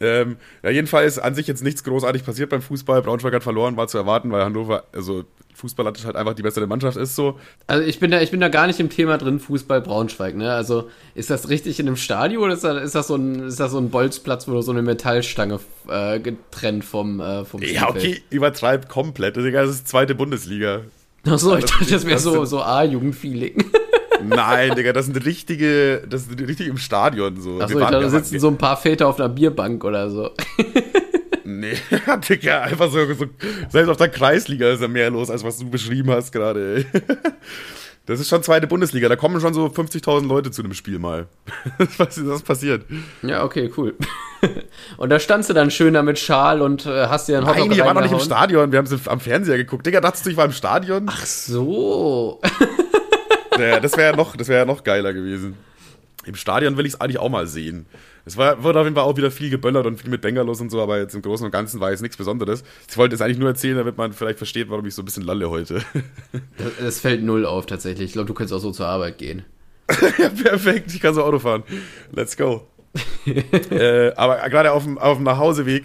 Ähm, 0.00 0.36
ja, 0.62 0.70
jedenfalls 0.70 1.18
an 1.18 1.34
sich 1.34 1.46
jetzt 1.46 1.62
nichts 1.62 1.82
großartig 1.84 2.24
passiert 2.24 2.50
beim 2.50 2.62
Fußball. 2.62 3.02
Braunschweig 3.02 3.34
hat 3.34 3.42
verloren, 3.42 3.76
war 3.76 3.88
zu 3.88 3.98
erwarten, 3.98 4.30
weil 4.30 4.44
Hannover, 4.44 4.84
also 4.92 5.24
fußballerisch 5.54 6.04
halt 6.04 6.14
einfach 6.14 6.34
die 6.34 6.42
bessere 6.42 6.66
Mannschaft 6.66 6.96
ist 6.96 7.16
so. 7.16 7.38
Also 7.66 7.84
ich 7.84 7.98
bin 7.98 8.10
da, 8.10 8.20
ich 8.20 8.30
bin 8.30 8.40
da 8.40 8.48
gar 8.48 8.68
nicht 8.68 8.78
im 8.78 8.90
Thema 8.90 9.18
drin, 9.18 9.40
Fußball 9.40 9.80
Braunschweig, 9.80 10.36
ne? 10.36 10.52
Also 10.52 10.88
ist 11.14 11.30
das 11.30 11.48
richtig 11.48 11.80
in 11.80 11.88
einem 11.88 11.96
Stadion 11.96 12.44
oder 12.44 12.54
ist 12.54 12.64
das, 12.64 12.82
ist 12.82 12.94
das, 12.94 13.08
so, 13.08 13.16
ein, 13.16 13.48
ist 13.48 13.58
das 13.58 13.72
so 13.72 13.78
ein 13.78 13.90
Bolzplatz, 13.90 14.46
wo 14.46 14.60
so 14.60 14.70
eine 14.70 14.82
Metallstange 14.82 15.58
äh, 15.88 16.20
getrennt 16.20 16.84
vom, 16.84 17.20
äh, 17.20 17.44
vom 17.44 17.60
Ja, 17.62 17.88
okay, 17.88 18.22
übertreib 18.30 18.88
komplett. 18.88 19.36
Das 19.36 19.70
ist 19.70 19.88
zweite 19.88 20.14
Bundesliga. 20.14 20.82
Achso, 21.26 21.56
ich 21.56 21.64
dachte, 21.64 21.90
das 21.90 22.06
wäre 22.06 22.18
so, 22.18 22.44
so 22.44 22.62
A-Jugendfeeling. 22.62 23.64
Nein, 24.22 24.74
Digga, 24.74 24.92
das 24.92 25.06
sind 25.06 25.24
richtige, 25.24 26.02
das 26.08 26.26
sind 26.26 26.40
richtig 26.40 26.68
im 26.68 26.78
Stadion 26.78 27.40
so. 27.40 27.60
Achso, 27.60 27.78
ich 27.78 27.84
dachte, 27.84 28.00
da 28.00 28.08
sitzen 28.08 28.38
so 28.38 28.48
ein 28.48 28.58
paar 28.58 28.76
Väter 28.76 29.08
auf 29.08 29.18
einer 29.18 29.28
Bierbank 29.28 29.84
oder 29.84 30.10
so. 30.10 30.30
Nee, 31.44 31.74
Digga, 32.28 32.62
einfach 32.62 32.90
so, 32.90 33.06
so, 33.14 33.26
selbst 33.68 33.88
auf 33.88 33.96
der 33.96 34.10
Kreisliga 34.10 34.70
ist 34.70 34.82
ja 34.82 34.88
mehr 34.88 35.10
los, 35.10 35.30
als 35.30 35.42
was 35.44 35.58
du 35.58 35.70
beschrieben 35.70 36.10
hast 36.10 36.30
gerade. 36.30 36.84
Das 38.08 38.20
ist 38.20 38.30
schon 38.30 38.42
zweite 38.42 38.66
Bundesliga, 38.66 39.06
da 39.10 39.16
kommen 39.16 39.38
schon 39.38 39.52
so 39.52 39.66
50.000 39.66 40.26
Leute 40.26 40.50
zu 40.50 40.62
dem 40.62 40.72
Spiel 40.72 40.98
mal. 40.98 41.26
Was 41.98 42.16
ist 42.16 42.26
das 42.26 42.40
passiert? 42.40 42.86
Ja, 43.20 43.44
okay, 43.44 43.70
cool. 43.76 43.96
Und 44.96 45.10
da 45.10 45.20
standst 45.20 45.50
du 45.50 45.52
dann 45.52 45.70
schön 45.70 45.92
da 45.92 46.02
mit 46.02 46.18
Schal 46.18 46.62
und 46.62 46.86
äh, 46.86 47.08
hast 47.08 47.28
dir 47.28 47.36
einen 47.36 47.46
Hotdog 47.46 47.68
Nein, 47.68 47.76
wir 47.76 47.84
waren 47.84 47.94
noch 47.96 48.02
nicht 48.02 48.12
im 48.12 48.20
Stadion, 48.20 48.72
wir 48.72 48.78
haben 48.78 48.86
es 48.86 49.08
am 49.08 49.20
Fernseher 49.20 49.58
geguckt. 49.58 49.84
Digga, 49.84 50.00
dachtest 50.00 50.24
du, 50.24 50.30
ich 50.30 50.38
war 50.38 50.46
im 50.46 50.52
Stadion? 50.52 51.04
Ach 51.06 51.26
so. 51.26 52.40
Ja, 53.58 53.80
das 53.80 53.96
wäre 53.96 54.10
ja 54.10 54.16
noch, 54.16 54.36
wär 54.36 54.58
ja 54.58 54.64
noch 54.64 54.84
geiler 54.84 55.12
gewesen. 55.12 55.56
Im 56.24 56.34
Stadion 56.34 56.76
will 56.76 56.86
ich 56.86 56.94
es 56.94 57.00
eigentlich 57.00 57.18
auch 57.18 57.30
mal 57.30 57.46
sehen. 57.46 57.86
Es 58.26 58.36
war, 58.36 58.62
wurde 58.62 58.80
auf 58.80 58.84
jeden 58.84 58.94
Fall 58.94 59.04
auch 59.04 59.16
wieder 59.16 59.30
viel 59.30 59.48
geböllert 59.48 59.86
und 59.86 59.98
viel 59.98 60.10
mit 60.10 60.20
Bengalos 60.20 60.60
und 60.60 60.68
so, 60.68 60.82
aber 60.82 60.98
jetzt 60.98 61.14
im 61.14 61.22
Großen 61.22 61.46
und 61.46 61.50
Ganzen 61.50 61.80
war 61.80 61.90
jetzt 61.90 62.02
nichts 62.02 62.18
Besonderes. 62.18 62.62
Ich 62.86 62.96
wollte 62.98 63.14
es 63.14 63.22
eigentlich 63.22 63.38
nur 63.38 63.48
erzählen, 63.48 63.78
damit 63.78 63.96
man 63.96 64.12
vielleicht 64.12 64.36
versteht, 64.36 64.68
warum 64.68 64.84
ich 64.84 64.94
so 64.94 65.00
ein 65.00 65.06
bisschen 65.06 65.22
lalle 65.22 65.48
heute. 65.48 65.82
Es 66.84 67.00
fällt 67.00 67.22
null 67.22 67.46
auf 67.46 67.64
tatsächlich. 67.64 68.08
Ich 68.08 68.12
glaube, 68.12 68.26
du 68.26 68.34
könntest 68.34 68.54
auch 68.54 68.62
so 68.62 68.70
zur 68.70 68.86
Arbeit 68.86 69.16
gehen. 69.16 69.44
ja, 70.18 70.28
perfekt. 70.28 70.92
Ich 70.92 71.00
kann 71.00 71.14
so 71.14 71.24
Auto 71.24 71.38
fahren. 71.38 71.62
Let's 72.12 72.36
go. 72.36 72.66
äh, 73.70 74.12
aber 74.12 74.36
gerade 74.50 74.72
auf 74.72 74.84
dem, 74.84 74.98
auf 74.98 75.16
dem 75.16 75.24
Nachhauseweg 75.24 75.84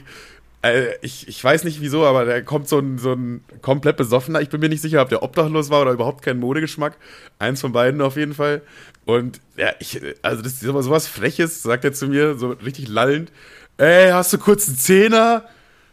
ich, 1.01 1.27
ich 1.27 1.43
weiß 1.43 1.65
nicht 1.65 1.81
wieso, 1.81 2.05
aber 2.05 2.25
da 2.25 2.41
kommt 2.41 2.69
so 2.69 2.79
ein, 2.79 2.97
so 2.97 3.13
ein 3.13 3.43
komplett 3.61 3.97
besoffener. 3.97 4.41
Ich 4.41 4.49
bin 4.49 4.61
mir 4.61 4.69
nicht 4.69 4.81
sicher, 4.81 5.01
ob 5.01 5.09
der 5.09 5.21
obdachlos 5.21 5.69
war 5.69 5.81
oder 5.81 5.91
überhaupt 5.91 6.23
keinen 6.23 6.39
Modegeschmack. 6.39 6.97
Eins 7.37 7.61
von 7.61 7.73
beiden 7.73 8.01
auf 8.01 8.15
jeden 8.15 8.33
Fall. 8.33 8.61
Und 9.05 9.41
ja, 9.57 9.71
ich, 9.79 10.01
also 10.21 10.41
das 10.41 10.53
ist 10.53 10.61
sowas 10.61 11.07
Freches, 11.07 11.61
sagt 11.63 11.83
er 11.83 11.93
zu 11.93 12.07
mir, 12.07 12.35
so 12.37 12.51
richtig 12.51 12.87
lallend. 12.87 13.31
Ey, 13.77 14.11
hast 14.11 14.31
du 14.31 14.37
kurz 14.37 14.67
einen 14.67 14.77
Zehner? 14.77 15.45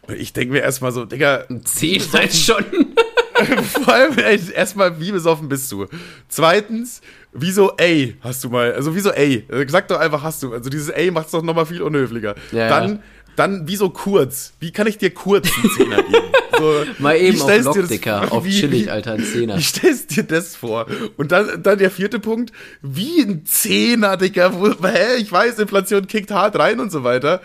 Und 0.02 0.14
ich 0.16 0.32
denke 0.32 0.52
mir 0.52 0.60
erstmal 0.60 0.92
so, 0.92 1.04
Digga. 1.04 1.44
Ein 1.50 1.64
Zehner 1.64 2.22
ist 2.22 2.44
schon. 2.44 2.64
Vor 3.84 3.94
allem, 3.94 4.18
erstmal, 4.18 5.00
wie 5.00 5.12
besoffen 5.12 5.48
bist 5.48 5.72
du? 5.72 5.86
Zweitens, 6.28 7.00
wieso 7.32 7.72
ey, 7.76 8.16
hast 8.20 8.44
du 8.44 8.50
mal, 8.50 8.72
also 8.72 8.94
wieso 8.94 9.10
ey? 9.10 9.46
Sag 9.68 9.88
doch 9.88 9.98
einfach, 9.98 10.22
hast 10.22 10.42
du. 10.42 10.52
Also 10.52 10.68
dieses 10.68 10.88
ey 10.90 11.10
macht 11.10 11.26
es 11.26 11.32
doch 11.32 11.42
nochmal 11.42 11.66
viel 11.66 11.82
unhöflicher. 11.82 12.34
Ja, 12.52 12.68
Dann, 12.68 13.02
Dann, 13.40 13.66
wie 13.66 13.76
so 13.76 13.88
kurz? 13.88 14.52
Wie 14.60 14.70
kann 14.70 14.86
ich 14.86 14.98
dir 14.98 15.14
kurz 15.14 15.48
einen 15.56 15.70
Zehner 15.70 16.02
geben? 16.02 16.16
So, 16.58 16.84
Mal 16.98 17.16
eben 17.16 17.40
auf 17.40 17.62
Lock, 17.62 17.88
Dicker, 17.88 18.32
auf 18.32 18.46
chillig, 18.46 18.90
Alter, 18.90 19.12
ein 19.12 19.24
Zehner. 19.24 19.56
Wie 19.56 19.62
stellst 19.62 20.10
du 20.10 20.16
dir 20.16 20.24
das 20.24 20.56
vor? 20.56 20.84
Und 21.16 21.32
dann, 21.32 21.62
dann 21.62 21.78
der 21.78 21.90
vierte 21.90 22.18
Punkt, 22.18 22.52
wie 22.82 23.22
ein 23.22 23.46
Zehner, 23.46 24.18
Digga. 24.18 24.52
Wo, 24.52 24.68
hä? 24.86 25.16
Ich 25.16 25.32
weiß, 25.32 25.58
Inflation 25.58 26.06
kickt 26.06 26.30
hart 26.30 26.58
rein 26.58 26.78
und 26.78 26.92
so 26.92 27.02
weiter. 27.02 27.40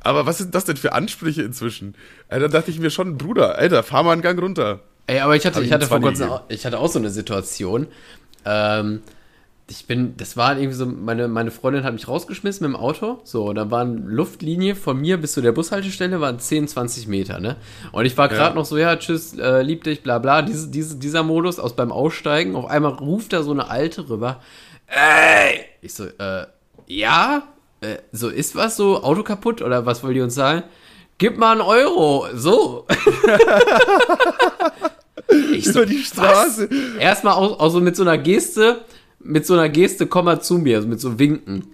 Aber 0.00 0.26
was 0.26 0.36
sind 0.36 0.54
das 0.54 0.66
denn 0.66 0.76
für 0.76 0.92
Ansprüche 0.92 1.40
inzwischen? 1.40 1.94
Alter, 2.28 2.50
da 2.50 2.58
dachte 2.58 2.70
ich 2.70 2.78
mir 2.78 2.90
schon, 2.90 3.16
Bruder, 3.16 3.56
Alter, 3.56 3.82
fahr 3.82 4.02
mal 4.02 4.12
einen 4.12 4.20
Gang 4.20 4.38
runter. 4.38 4.80
Ey, 5.06 5.20
aber 5.20 5.34
ich 5.34 5.46
hatte, 5.46 5.56
Hab 5.56 5.64
ich 5.64 5.72
hatte 5.72 5.86
vor 5.86 6.00
20 6.00 6.26
kurzem, 6.26 6.32
auch, 6.34 6.42
ich 6.50 6.66
hatte 6.66 6.78
auch 6.78 6.92
so 6.92 6.98
eine 6.98 7.08
Situation. 7.08 7.86
Ähm, 8.44 9.00
ich 9.70 9.86
bin, 9.86 10.16
das 10.16 10.36
war 10.36 10.56
irgendwie 10.56 10.74
so, 10.74 10.86
meine, 10.86 11.28
meine 11.28 11.50
Freundin 11.50 11.84
hat 11.84 11.92
mich 11.92 12.08
rausgeschmissen 12.08 12.66
mit 12.66 12.74
dem 12.74 12.80
Auto. 12.80 13.20
So, 13.24 13.48
und 13.50 13.56
da 13.56 13.70
waren 13.70 14.06
Luftlinie 14.06 14.74
von 14.74 14.98
mir 14.98 15.18
bis 15.18 15.32
zu 15.32 15.42
der 15.42 15.52
Bushaltestelle 15.52 16.20
waren 16.20 16.38
10, 16.38 16.68
20 16.68 17.06
Meter, 17.06 17.38
ne? 17.38 17.56
Und 17.92 18.06
ich 18.06 18.16
war 18.16 18.28
gerade 18.28 18.50
Ja. 18.50 18.54
noch 18.54 18.64
so, 18.64 18.78
ja, 18.78 18.96
tschüss, 18.96 19.36
äh, 19.38 19.60
lieb 19.62 19.84
dich, 19.84 20.02
bla 20.02 20.18
bla. 20.18 20.40
Diese, 20.40 20.68
diese, 20.68 20.96
dieser 20.96 21.22
Modus 21.22 21.58
aus 21.58 21.76
beim 21.76 21.92
Aussteigen. 21.92 22.56
Auf 22.56 22.66
einmal 22.66 22.92
ruft 22.92 23.34
da 23.34 23.42
so 23.42 23.50
eine 23.50 23.68
Alte 23.68 24.08
rüber. 24.08 24.40
Ey! 24.86 25.60
Ich 25.82 25.92
so, 25.92 26.06
äh, 26.06 26.46
ja? 26.86 27.42
Äh, 27.82 27.96
so, 28.10 28.30
ist 28.30 28.56
was 28.56 28.76
so? 28.76 29.02
Auto 29.02 29.22
kaputt? 29.22 29.60
Oder 29.60 29.84
was 29.84 30.02
wollt 30.02 30.16
ihr 30.16 30.24
uns 30.24 30.34
sagen? 30.34 30.62
Gib 31.18 31.36
mal 31.36 31.52
einen 31.52 31.60
Euro. 31.60 32.26
So. 32.34 32.86
ich 35.52 35.66
Über 35.66 35.84
die 35.84 35.98
Straße. 35.98 36.68
Erstmal 36.98 37.34
auch, 37.34 37.60
auch 37.60 37.70
so 37.70 37.80
mit 37.80 37.96
so 37.96 38.02
einer 38.02 38.18
Geste, 38.18 38.84
mit 39.20 39.46
so 39.46 39.54
einer 39.54 39.68
Geste, 39.68 40.06
komm 40.06 40.26
mal 40.26 40.40
zu 40.40 40.58
mir, 40.58 40.80
so 40.82 40.88
mit 40.88 41.00
so 41.00 41.18
Winken. 41.18 41.64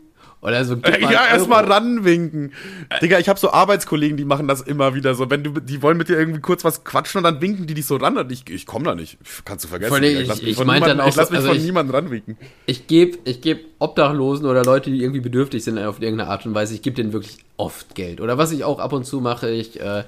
Oder 0.41 0.63
so, 0.67 0.77
gib 0.77 1.01
mal 1.01 1.11
Ja, 1.11 1.27
erstmal 1.27 1.65
ranwinken. 1.65 2.53
Digga, 3.01 3.19
ich 3.19 3.31
habe 3.31 3.41
so 3.41 3.51
Arbeitskollegen, 3.51 4.19
die 4.19 4.27
machen 4.27 4.47
das 4.47 4.61
immer 4.61 4.95
wieder 4.95 5.15
so. 5.15 5.31
Wenn 5.31 5.43
du, 5.43 5.53
die 5.59 5.81
wollen 5.81 5.97
mit 5.97 6.11
dir 6.11 6.19
irgendwie 6.19 6.41
kurz 6.43 6.65
was 6.65 6.85
quatschen 6.85 7.17
und 7.21 7.25
dann 7.25 7.41
winken 7.41 7.67
die 7.67 7.73
dich 7.73 7.87
so 7.87 7.97
ran 7.97 8.19
und 8.19 8.31
ich, 8.31 8.45
ich 8.51 8.67
komme 8.67 8.85
da 8.85 8.95
nicht. 8.95 9.17
Kannst 9.47 9.65
du 9.65 9.69
vergessen. 9.69 9.95
Allem, 9.95 10.03
Digga. 10.05 10.21
ich- 10.21 10.29
lass 10.29 10.43
mich 10.43 10.51
ich 10.51 10.57
von 10.59 10.67
dann 10.67 11.01
auch 11.01 11.09
ich 11.09 11.17
lass 11.17 11.31
mich 11.31 11.39
also 11.39 11.49
von 11.49 11.57
ich- 11.57 11.63
niemandem 11.65 11.95
ranwinken. 11.97 12.37
Ich 12.67 12.87
gebe 12.87 13.17
ich 13.25 13.41
geb 13.41 13.69
Obdachlosen 13.79 14.45
oder 14.45 14.65
Leute, 14.65 14.91
die 14.91 15.01
irgendwie 15.01 15.21
bedürftig 15.21 15.65
sind 15.65 15.79
auf 15.79 16.03
irgendeine 16.03 16.29
Art 16.29 16.45
und 16.45 16.55
Weise, 16.55 16.75
ich 16.75 16.83
gebe 16.83 16.95
denen 16.95 17.15
wirklich 17.15 17.39
oft 17.57 17.95
Geld. 17.95 18.21
Oder 18.21 18.37
was 18.37 18.53
ich 18.53 18.65
auch 18.65 18.81
ab 18.81 18.93
und 18.93 19.05
zu 19.07 19.23
mache, 19.23 19.49
ich, 19.51 19.81
äh, 19.81 20.05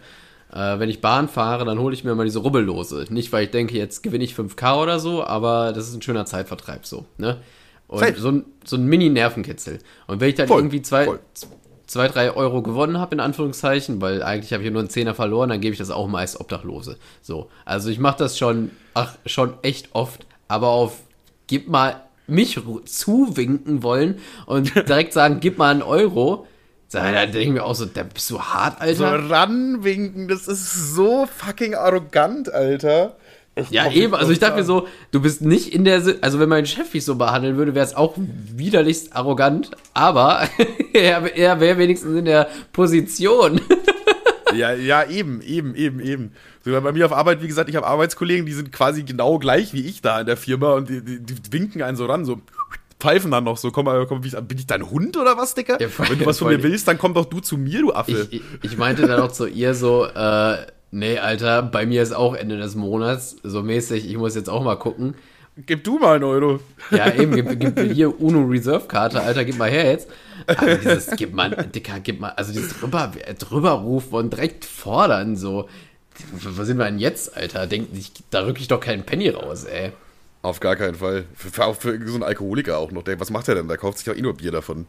äh, 0.52 0.78
wenn 0.78 0.88
ich 0.88 1.00
Bahn 1.00 1.28
fahre, 1.28 1.64
dann 1.64 1.78
hole 1.78 1.94
ich 1.94 2.04
mir 2.04 2.14
mal 2.14 2.24
diese 2.24 2.38
Rubbellose. 2.38 3.06
Nicht, 3.10 3.32
weil 3.32 3.44
ich 3.44 3.50
denke, 3.50 3.76
jetzt 3.76 4.02
gewinne 4.02 4.24
ich 4.24 4.34
5K 4.34 4.82
oder 4.82 4.98
so, 4.98 5.24
aber 5.24 5.72
das 5.72 5.88
ist 5.88 5.94
ein 5.94 6.02
schöner 6.02 6.26
Zeitvertreib 6.26 6.86
so, 6.86 7.04
ne? 7.18 7.38
Und 7.88 8.00
Safe. 8.00 8.18
so 8.18 8.30
ein, 8.30 8.44
so 8.64 8.76
ein 8.76 8.86
Mini-Nervenkitzel. 8.86 9.78
Und 10.06 10.20
wenn 10.20 10.28
ich 10.28 10.34
dann 10.34 10.48
Voll, 10.48 10.58
irgendwie 10.58 10.82
zwei, 10.82 11.04
voll. 11.04 11.20
zwei, 11.86 12.08
drei 12.08 12.32
Euro 12.32 12.62
gewonnen 12.62 12.98
habe, 12.98 13.14
in 13.14 13.20
Anführungszeichen, 13.20 14.00
weil 14.00 14.22
eigentlich 14.24 14.52
habe 14.52 14.64
ich 14.64 14.70
nur 14.70 14.80
einen 14.80 14.90
Zehner 14.90 15.14
verloren, 15.14 15.50
dann 15.50 15.60
gebe 15.60 15.72
ich 15.72 15.78
das 15.78 15.90
auch 15.90 16.08
meist 16.08 16.40
Obdachlose. 16.40 16.96
So. 17.22 17.48
Also 17.64 17.90
ich 17.90 18.00
mache 18.00 18.18
das 18.18 18.38
schon, 18.38 18.72
ach, 18.94 19.16
schon 19.24 19.54
echt 19.62 19.90
oft, 19.92 20.26
aber 20.48 20.68
auf 20.68 21.02
gib 21.46 21.68
mal 21.68 22.02
mich 22.26 22.58
zuwinken 22.86 23.84
wollen 23.84 24.18
und 24.46 24.74
direkt 24.88 25.12
sagen, 25.12 25.38
gib 25.40 25.58
mal 25.58 25.70
einen 25.70 25.82
Euro. 25.82 26.46
Da 26.92 27.10
denke 27.26 27.40
ich 27.40 27.48
mir 27.48 27.64
auch 27.64 27.74
so, 27.74 27.84
da 27.84 28.02
bist 28.04 28.30
du 28.30 28.40
hart, 28.40 28.78
So 28.96 29.04
Alter. 29.04 29.30
ranwinken, 29.30 30.28
das 30.28 30.46
ist 30.46 30.94
so 30.94 31.26
fucking 31.26 31.74
arrogant, 31.74 32.52
Alter. 32.52 33.16
Das 33.56 33.70
ja, 33.70 33.90
eben, 33.90 34.14
also 34.14 34.32
ich 34.32 34.38
dachte 34.38 34.56
mir 34.56 34.64
so, 34.64 34.86
du 35.12 35.20
bist 35.20 35.40
nicht 35.40 35.72
in 35.74 35.84
der, 35.84 36.02
also 36.20 36.38
wenn 36.38 36.48
mein 36.48 36.66
Chef 36.66 36.92
mich 36.92 37.06
so 37.06 37.14
behandeln 37.14 37.56
würde, 37.56 37.74
wäre 37.74 37.86
es 37.86 37.96
auch 37.96 38.14
widerlichst 38.16 39.16
arrogant, 39.16 39.70
aber 39.94 40.46
er, 40.92 41.34
er 41.34 41.58
wäre 41.58 41.78
wenigstens 41.78 42.18
in 42.18 42.24
der 42.26 42.48
Position. 42.72 43.60
Ja, 44.54 44.72
ja, 44.72 45.04
eben, 45.04 45.42
eben, 45.42 45.74
eben, 45.74 46.00
eben. 46.00 46.32
Sogar 46.64 46.80
bei 46.80 46.92
mir 46.92 47.04
auf 47.04 47.12
Arbeit, 47.12 47.42
wie 47.42 47.48
gesagt, 47.48 47.68
ich 47.68 47.76
habe 47.76 47.86
Arbeitskollegen, 47.86 48.46
die 48.46 48.52
sind 48.52 48.72
quasi 48.72 49.02
genau 49.02 49.38
gleich 49.38 49.74
wie 49.74 49.84
ich 49.84 50.00
da 50.02 50.20
in 50.20 50.26
der 50.26 50.36
Firma 50.36 50.72
und 50.74 50.88
die, 50.88 51.04
die, 51.04 51.20
die 51.20 51.52
winken 51.52 51.82
einen 51.82 51.96
so 51.96 52.06
ran, 52.06 52.24
so 52.24 52.40
pfeifen 52.98 53.30
dann 53.30 53.44
noch 53.44 53.56
so, 53.56 53.70
komm 53.70 53.84
mal, 53.86 54.06
komm, 54.06 54.20
bin 54.22 54.58
ich 54.58 54.66
dein 54.66 54.90
Hund 54.90 55.16
oder 55.16 55.36
was, 55.36 55.54
Digga? 55.54 55.78
Ja, 55.80 55.88
voll- 55.88 56.08
Wenn 56.10 56.18
du 56.18 56.26
was 56.26 56.38
von 56.38 56.48
mir 56.48 56.62
willst, 56.62 56.88
dann 56.88 56.98
komm 56.98 57.14
doch 57.14 57.26
du 57.26 57.40
zu 57.40 57.56
mir, 57.58 57.80
du 57.80 57.92
Affe. 57.92 58.28
Ich, 58.30 58.40
ich, 58.40 58.42
ich 58.62 58.76
meinte 58.78 59.06
dann 59.06 59.20
auch 59.20 59.32
zu 59.32 59.46
ihr 59.46 59.74
so, 59.74 60.06
äh, 60.06 60.56
nee, 60.90 61.18
Alter, 61.18 61.62
bei 61.62 61.84
mir 61.86 62.02
ist 62.02 62.12
auch 62.14 62.34
Ende 62.34 62.56
des 62.56 62.74
Monats, 62.74 63.36
so 63.42 63.62
mäßig, 63.62 64.08
ich 64.08 64.16
muss 64.16 64.34
jetzt 64.34 64.48
auch 64.48 64.62
mal 64.64 64.76
gucken. 64.76 65.14
Gib 65.64 65.84
du 65.84 65.98
mal 65.98 66.16
einen 66.16 66.24
Euro. 66.24 66.60
Ja, 66.90 67.10
eben, 67.14 67.34
gib, 67.34 67.58
gib 67.58 67.76
mir 67.76 67.84
hier 67.92 68.20
UNO 68.20 68.44
Reserve 68.44 68.86
Karte, 68.88 69.22
Alter, 69.22 69.44
gib 69.46 69.56
mal 69.56 69.70
her 69.70 69.90
jetzt. 69.90 70.08
Aber 70.46 70.74
dieses, 70.74 71.10
gib 71.16 71.32
mal, 71.34 71.48
Dicker, 71.74 71.98
gib 72.00 72.20
mal, 72.20 72.28
also 72.30 72.52
dieses 72.52 72.78
drüber, 72.78 73.10
drüberruf 73.38 74.12
und 74.12 74.32
direkt 74.34 74.64
fordern, 74.66 75.34
so. 75.36 75.66
Wo 76.32 76.64
sind 76.64 76.78
wir 76.78 76.84
denn 76.86 76.98
jetzt, 76.98 77.36
Alter? 77.36 77.66
Denk, 77.66 77.88
ich, 77.94 78.12
da 78.30 78.44
rück 78.44 78.58
ich 78.60 78.68
doch 78.68 78.80
keinen 78.80 79.04
Penny 79.04 79.28
raus, 79.30 79.64
ey. 79.64 79.92
Auf 80.46 80.60
gar 80.60 80.76
keinen 80.76 80.94
Fall. 80.94 81.24
Für, 81.34 81.50
für, 81.50 81.64
auch 81.64 81.74
für 81.74 81.98
so 82.06 82.14
einen 82.14 82.22
Alkoholiker 82.22 82.78
auch 82.78 82.92
noch. 82.92 83.02
Der, 83.02 83.18
was 83.18 83.30
macht 83.30 83.48
er 83.48 83.56
denn? 83.56 83.66
Der 83.66 83.78
kauft 83.78 83.98
sich 83.98 84.04
doch 84.06 84.14
eh 84.14 84.22
nur 84.22 84.36
Bier 84.36 84.52
davon. 84.52 84.86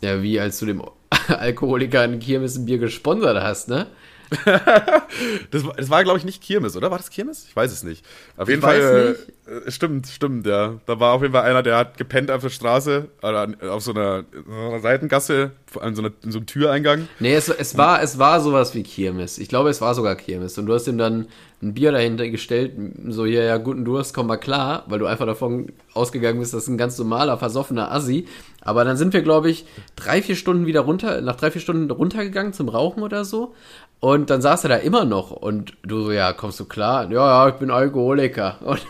Ja, 0.00 0.22
wie 0.22 0.38
als 0.38 0.60
du 0.60 0.66
dem 0.66 0.80
Alkoholiker 1.26 2.02
ein 2.02 2.20
Kirmes-Bier 2.20 2.78
gesponsert 2.78 3.42
hast, 3.42 3.68
ne? 3.68 3.88
Das 5.50 5.64
war, 5.64 5.74
das 5.74 5.90
war 5.90 6.02
glaube 6.04 6.18
ich, 6.18 6.24
nicht 6.24 6.42
Kirmes, 6.42 6.76
oder? 6.76 6.90
War 6.90 6.98
das 6.98 7.10
Kirmes? 7.10 7.46
Ich 7.48 7.56
weiß 7.56 7.72
es 7.72 7.82
nicht. 7.82 8.04
Auf 8.36 8.48
jeden 8.48 8.62
weiß 8.62 8.82
Fall. 8.84 9.16
Äh, 9.46 9.50
äh, 9.66 9.70
stimmt, 9.70 10.06
stimmt, 10.06 10.46
ja. 10.46 10.78
Da 10.86 11.00
war 11.00 11.12
auf 11.12 11.22
jeden 11.22 11.34
Fall 11.34 11.42
einer, 11.42 11.62
der 11.62 11.76
hat 11.76 11.98
gepennt 11.98 12.30
auf 12.30 12.42
der 12.42 12.50
Straße, 12.50 13.08
oder 13.22 13.40
an- 13.40 13.60
auf 13.60 13.82
so 13.82 13.92
einer, 13.92 14.24
so 14.46 14.52
einer 14.52 14.80
Seitengasse, 14.80 15.50
an 15.80 15.94
so, 15.94 16.02
einer, 16.02 16.12
in 16.22 16.30
so 16.32 16.38
einem 16.38 16.46
Türeingang. 16.46 17.08
Nee, 17.18 17.34
es, 17.34 17.48
es, 17.48 17.76
war, 17.76 18.02
es 18.02 18.18
war 18.18 18.40
sowas 18.40 18.74
wie 18.74 18.82
Kirmes. 18.82 19.38
Ich 19.38 19.48
glaube, 19.48 19.70
es 19.70 19.80
war 19.80 19.94
sogar 19.94 20.14
Kirmes. 20.16 20.56
Und 20.58 20.66
du 20.66 20.74
hast 20.74 20.86
ihm 20.86 20.98
dann 20.98 21.26
ein 21.62 21.74
Bier 21.74 21.92
dahinter 21.92 22.28
gestellt, 22.28 22.72
so, 23.08 23.26
ja, 23.26 23.42
ja, 23.42 23.58
guten 23.58 23.84
Durst, 23.84 24.14
komm 24.14 24.28
mal 24.28 24.38
klar, 24.38 24.84
weil 24.86 24.98
du 24.98 25.06
einfach 25.06 25.26
davon 25.26 25.72
ausgegangen 25.92 26.38
bist, 26.40 26.54
das 26.54 26.62
ist 26.62 26.68
ein 26.68 26.78
ganz 26.78 26.96
normaler, 26.98 27.36
versoffener 27.36 27.92
Assi. 27.92 28.26
Aber 28.62 28.84
dann 28.84 28.96
sind 28.96 29.12
wir, 29.12 29.20
glaube 29.22 29.50
ich, 29.50 29.66
drei, 29.96 30.22
vier 30.22 30.36
Stunden 30.36 30.66
wieder 30.66 30.80
runter, 30.80 31.20
nach 31.20 31.36
drei, 31.36 31.50
vier 31.50 31.60
Stunden 31.60 31.90
runtergegangen 31.90 32.52
zum 32.54 32.68
Rauchen 32.68 33.02
oder 33.02 33.24
so. 33.24 33.54
Und 34.00 34.30
dann 34.30 34.40
saß 34.40 34.64
er 34.64 34.70
da 34.70 34.76
immer 34.76 35.04
noch. 35.04 35.30
Und 35.30 35.74
du 35.82 36.02
so, 36.04 36.12
ja, 36.12 36.32
kommst 36.32 36.58
du 36.58 36.64
klar? 36.64 37.10
Ja, 37.10 37.44
ja, 37.44 37.48
ich 37.48 37.54
bin 37.56 37.70
Alkoholiker. 37.70 38.56
Und 38.64 38.80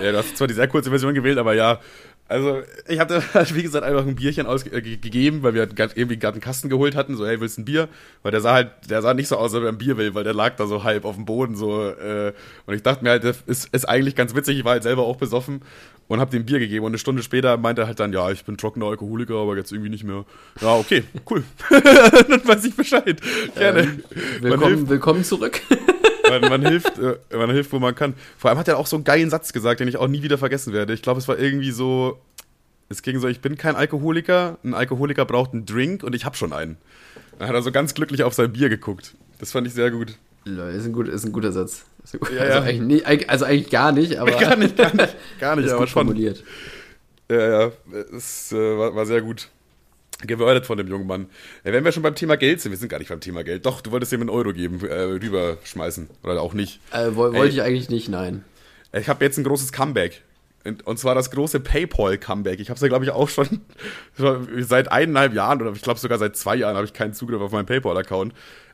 Ja, 0.00 0.10
du 0.12 0.18
hast 0.18 0.36
zwar 0.36 0.46
die 0.48 0.54
sehr 0.54 0.68
kurze 0.68 0.90
Version 0.90 1.14
gewählt, 1.14 1.38
aber 1.38 1.54
ja. 1.54 1.78
Also, 2.32 2.62
ich 2.88 2.98
hatte, 2.98 3.22
wie 3.52 3.62
gesagt, 3.62 3.84
einfach 3.84 4.06
ein 4.06 4.14
Bierchen 4.14 4.46
ausgegeben, 4.46 5.42
weil 5.42 5.52
wir 5.52 5.66
grad 5.66 5.98
irgendwie 5.98 6.16
gerade 6.16 6.36
einen 6.36 6.40
Kasten 6.40 6.70
geholt 6.70 6.96
hatten. 6.96 7.14
So, 7.14 7.26
hey, 7.26 7.38
willst 7.40 7.58
du 7.58 7.60
ein 7.60 7.64
Bier? 7.66 7.90
Weil 8.22 8.32
der 8.32 8.40
sah 8.40 8.54
halt, 8.54 8.70
der 8.88 9.02
sah 9.02 9.12
nicht 9.12 9.28
so 9.28 9.36
aus, 9.36 9.52
als 9.52 9.56
ob 9.56 9.64
er 9.64 9.68
ein 9.68 9.76
Bier 9.76 9.98
will, 9.98 10.14
weil 10.14 10.24
der 10.24 10.32
lag 10.32 10.56
da 10.56 10.66
so 10.66 10.82
halb 10.82 11.04
auf 11.04 11.16
dem 11.16 11.26
Boden. 11.26 11.56
so 11.56 11.90
äh, 11.90 12.32
Und 12.64 12.74
ich 12.74 12.82
dachte 12.82 13.04
mir 13.04 13.10
halt, 13.10 13.24
das 13.24 13.42
ist, 13.46 13.68
ist 13.74 13.86
eigentlich 13.86 14.16
ganz 14.16 14.34
witzig. 14.34 14.56
Ich 14.56 14.64
war 14.64 14.72
halt 14.72 14.82
selber 14.82 15.02
auch 15.02 15.16
besoffen 15.16 15.60
und 16.08 16.20
hab 16.20 16.30
dem 16.30 16.46
Bier 16.46 16.58
gegeben. 16.58 16.86
Und 16.86 16.92
eine 16.92 16.98
Stunde 16.98 17.22
später 17.22 17.58
meinte 17.58 17.82
er 17.82 17.86
halt 17.86 18.00
dann, 18.00 18.14
ja, 18.14 18.30
ich 18.30 18.46
bin 18.46 18.56
trockener 18.56 18.86
Alkoholiker, 18.86 19.34
aber 19.34 19.58
jetzt 19.58 19.70
irgendwie 19.70 19.90
nicht 19.90 20.04
mehr. 20.04 20.24
Ja, 20.62 20.74
okay, 20.76 21.04
cool. 21.30 21.44
dann 21.70 22.48
weiß 22.48 22.64
ich 22.64 22.74
Bescheid. 22.74 23.20
Gerne. 23.54 23.82
Hilft 23.82 24.42
willkommen, 24.42 24.88
willkommen 24.88 25.22
zurück. 25.22 25.60
Man, 26.40 26.50
man, 26.50 26.66
hilft, 26.66 26.98
äh, 26.98 27.16
man 27.36 27.50
hilft, 27.50 27.72
wo 27.72 27.78
man 27.78 27.94
kann. 27.94 28.14
Vor 28.38 28.50
allem 28.50 28.58
hat 28.58 28.68
er 28.68 28.78
auch 28.78 28.86
so 28.86 28.96
einen 28.96 29.04
geilen 29.04 29.30
Satz 29.30 29.52
gesagt, 29.52 29.80
den 29.80 29.88
ich 29.88 29.96
auch 29.96 30.08
nie 30.08 30.22
wieder 30.22 30.38
vergessen 30.38 30.72
werde. 30.72 30.92
Ich 30.94 31.02
glaube, 31.02 31.18
es 31.20 31.28
war 31.28 31.38
irgendwie 31.38 31.70
so, 31.70 32.18
es 32.88 33.02
ging 33.02 33.18
so, 33.18 33.28
ich 33.28 33.40
bin 33.40 33.56
kein 33.56 33.76
Alkoholiker, 33.76 34.58
ein 34.64 34.74
Alkoholiker 34.74 35.24
braucht 35.24 35.52
einen 35.52 35.66
Drink 35.66 36.02
und 36.02 36.14
ich 36.14 36.24
habe 36.24 36.36
schon 36.36 36.52
einen. 36.52 36.76
Dann 37.38 37.48
hat 37.48 37.54
er 37.54 37.62
so 37.62 37.72
ganz 37.72 37.94
glücklich 37.94 38.22
auf 38.22 38.34
sein 38.34 38.52
Bier 38.52 38.68
geguckt. 38.68 39.14
Das 39.38 39.52
fand 39.52 39.66
ich 39.66 39.74
sehr 39.74 39.90
gut. 39.90 40.16
Ist 40.44 40.86
ein, 40.86 40.92
gut, 40.92 41.06
ist 41.08 41.24
ein 41.24 41.32
guter 41.32 41.52
Satz. 41.52 41.84
Ist 42.02 42.14
ein 42.14 42.20
gut- 42.20 42.32
Ja, 42.32 42.40
also, 42.42 42.58
ja. 42.58 42.64
Eigentlich 42.64 43.04
nicht, 43.06 43.30
also 43.30 43.44
eigentlich 43.44 43.70
gar 43.70 43.92
nicht, 43.92 44.16
aber. 44.16 44.32
Gar 44.40 44.56
nicht, 44.56 44.76
gar 44.76 44.94
nicht, 44.94 45.16
gar 45.40 45.56
nicht, 45.56 45.66
ist 45.66 45.70
aber 45.72 45.80
gut 45.82 45.88
schon. 45.88 46.06
formuliert. 46.06 46.42
Ja, 47.30 47.62
ja, 47.66 47.72
es 48.14 48.52
äh, 48.52 48.56
war, 48.56 48.94
war 48.94 49.06
sehr 49.06 49.22
gut. 49.22 49.48
Gewordet 50.26 50.66
von 50.66 50.78
dem 50.78 50.88
jungen 50.88 51.06
Mann. 51.06 51.26
Ja, 51.64 51.72
wenn 51.72 51.84
wir 51.84 51.92
schon 51.92 52.02
beim 52.02 52.14
Thema 52.14 52.36
Geld 52.36 52.60
sind, 52.60 52.70
wir 52.72 52.78
sind 52.78 52.88
gar 52.88 52.98
nicht 52.98 53.08
beim 53.08 53.20
Thema 53.20 53.42
Geld. 53.44 53.66
Doch, 53.66 53.80
du 53.80 53.90
wolltest 53.90 54.12
ihm 54.12 54.20
einen 54.20 54.30
Euro 54.30 54.52
geben, 54.52 54.84
äh, 54.86 54.92
rüberschmeißen. 54.94 56.08
Oder 56.22 56.40
auch 56.42 56.54
nicht. 56.54 56.80
Äh, 56.92 57.10
woll- 57.14 57.34
wollte 57.34 57.52
ich 57.54 57.62
eigentlich 57.62 57.90
nicht, 57.90 58.08
nein. 58.08 58.44
Ich 58.92 59.08
habe 59.08 59.24
jetzt 59.24 59.38
ein 59.38 59.44
großes 59.44 59.72
Comeback. 59.72 60.22
Und, 60.64 60.86
und 60.86 60.96
zwar 60.96 61.16
das 61.16 61.30
große 61.32 61.58
PayPal-Comeback. 61.58 62.60
Ich 62.60 62.68
habe 62.70 62.76
es 62.76 62.82
ja, 62.82 62.88
glaube 62.88 63.04
ich, 63.04 63.10
auch 63.10 63.28
schon 63.30 63.62
seit 64.60 64.92
eineinhalb 64.92 65.34
Jahren 65.34 65.60
oder 65.60 65.72
ich 65.72 65.82
glaube 65.82 65.98
sogar 65.98 66.18
seit 66.18 66.36
zwei 66.36 66.54
Jahren 66.56 66.76
habe 66.76 66.84
ich 66.86 66.92
keinen 66.92 67.14
Zugriff 67.14 67.40
auf 67.40 67.50
meinen 67.52 67.66
PayPal-Account. 67.66 68.32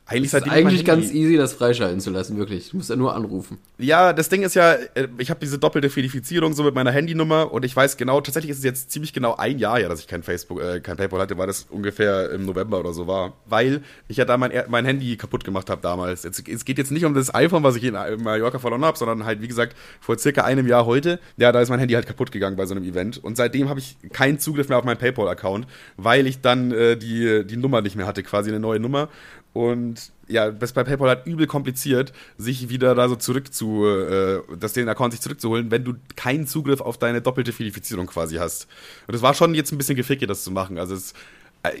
Eigentlich, 0.09 0.33
ist 0.33 0.49
eigentlich 0.49 0.85
ganz 0.85 1.11
easy, 1.11 1.37
das 1.37 1.53
freischalten 1.53 1.99
zu 1.99 2.09
lassen, 2.09 2.35
wirklich. 2.37 2.71
Du 2.71 2.77
musst 2.77 2.89
ja 2.89 2.95
nur 2.95 3.15
anrufen. 3.15 3.59
Ja, 3.77 4.11
das 4.11 4.27
Ding 4.27 4.41
ist 4.41 4.55
ja, 4.55 4.73
äh, 4.73 5.07
ich 5.19 5.29
habe 5.29 5.39
diese 5.39 5.59
doppelte 5.59 5.91
Verifizierung 5.91 6.53
so 6.53 6.63
mit 6.63 6.73
meiner 6.73 6.91
Handynummer 6.91 7.53
und 7.53 7.63
ich 7.63 7.75
weiß 7.75 7.95
genau, 7.95 8.19
tatsächlich 8.19 8.49
ist 8.49 8.57
es 8.57 8.63
jetzt 8.63 8.91
ziemlich 8.91 9.13
genau 9.13 9.35
ein 9.35 9.59
Jahr 9.59 9.79
ja, 9.79 9.87
dass 9.87 9.99
ich 9.99 10.07
kein 10.07 10.23
Facebook, 10.23 10.61
äh, 10.61 10.79
kein 10.79 10.97
PayPal 10.97 11.19
hatte, 11.19 11.37
weil 11.37 11.45
das 11.45 11.67
ungefähr 11.69 12.31
im 12.31 12.47
November 12.47 12.79
oder 12.79 12.91
so 12.91 13.05
war. 13.05 13.33
Weil 13.45 13.81
ich 14.07 14.17
ja 14.17 14.25
da 14.25 14.37
mein, 14.37 14.51
mein 14.67 14.83
Handy 14.83 15.15
kaputt 15.15 15.43
gemacht 15.43 15.69
habe 15.69 15.81
damals. 15.83 16.23
Jetzt, 16.23 16.47
es 16.47 16.65
geht 16.65 16.79
jetzt 16.79 16.91
nicht 16.91 17.05
um 17.05 17.13
das 17.13 17.33
iPhone, 17.35 17.61
was 17.61 17.75
ich 17.75 17.83
in, 17.83 17.93
in 17.93 18.23
Mallorca 18.23 18.57
verloren 18.57 18.83
habe, 18.83 18.97
sondern 18.97 19.25
halt, 19.25 19.43
wie 19.43 19.47
gesagt, 19.47 19.75
vor 19.99 20.17
circa 20.17 20.43
einem 20.43 20.67
Jahr 20.67 20.87
heute. 20.87 21.19
Ja, 21.37 21.51
da 21.51 21.61
ist 21.61 21.69
mein 21.69 21.79
Handy 21.79 21.93
halt 21.93 22.07
kaputt 22.07 22.31
gegangen 22.31 22.55
bei 22.55 22.65
so 22.65 22.73
einem 22.73 22.83
Event. 22.83 23.23
Und 23.23 23.37
seitdem 23.37 23.69
habe 23.69 23.79
ich 23.79 23.95
keinen 24.11 24.39
Zugriff 24.39 24.69
mehr 24.69 24.79
auf 24.79 24.85
meinen 24.85 24.97
PayPal-Account, 24.97 25.67
weil 25.97 26.25
ich 26.25 26.41
dann 26.41 26.71
äh, 26.71 26.97
die, 26.97 27.45
die 27.45 27.57
Nummer 27.57 27.81
nicht 27.81 27.95
mehr 27.95 28.07
hatte, 28.07 28.23
quasi 28.23 28.49
eine 28.49 28.59
neue 28.59 28.79
Nummer. 28.79 29.09
Und 29.53 30.11
ja, 30.27 30.51
das 30.51 30.73
bei 30.73 30.83
PayPal 30.83 31.09
halt 31.09 31.25
übel 31.25 31.47
kompliziert, 31.47 32.13
sich 32.37 32.69
wieder 32.69 32.93
da 32.93 33.09
so 33.09 33.15
zurück 33.15 33.53
zu, 33.53 33.85
äh, 33.85 34.41
das 34.59 34.73
den 34.73 34.87
Account 34.87 35.13
sich 35.13 35.21
zurückzuholen, 35.21 35.71
wenn 35.71 35.83
du 35.83 35.95
keinen 36.15 36.45
Zugriff 36.45 36.81
auf 36.81 36.97
deine 36.97 37.21
doppelte 37.21 37.51
Verifizierung 37.51 38.05
quasi 38.05 38.35
hast. 38.35 38.67
Und 39.07 39.15
es 39.15 39.21
war 39.21 39.33
schon 39.33 39.55
jetzt 39.55 39.71
ein 39.71 39.77
bisschen 39.77 39.95
geficke, 39.95 40.27
das 40.27 40.43
zu 40.43 40.51
machen. 40.51 40.77
Also 40.77 40.93
es 40.93 41.13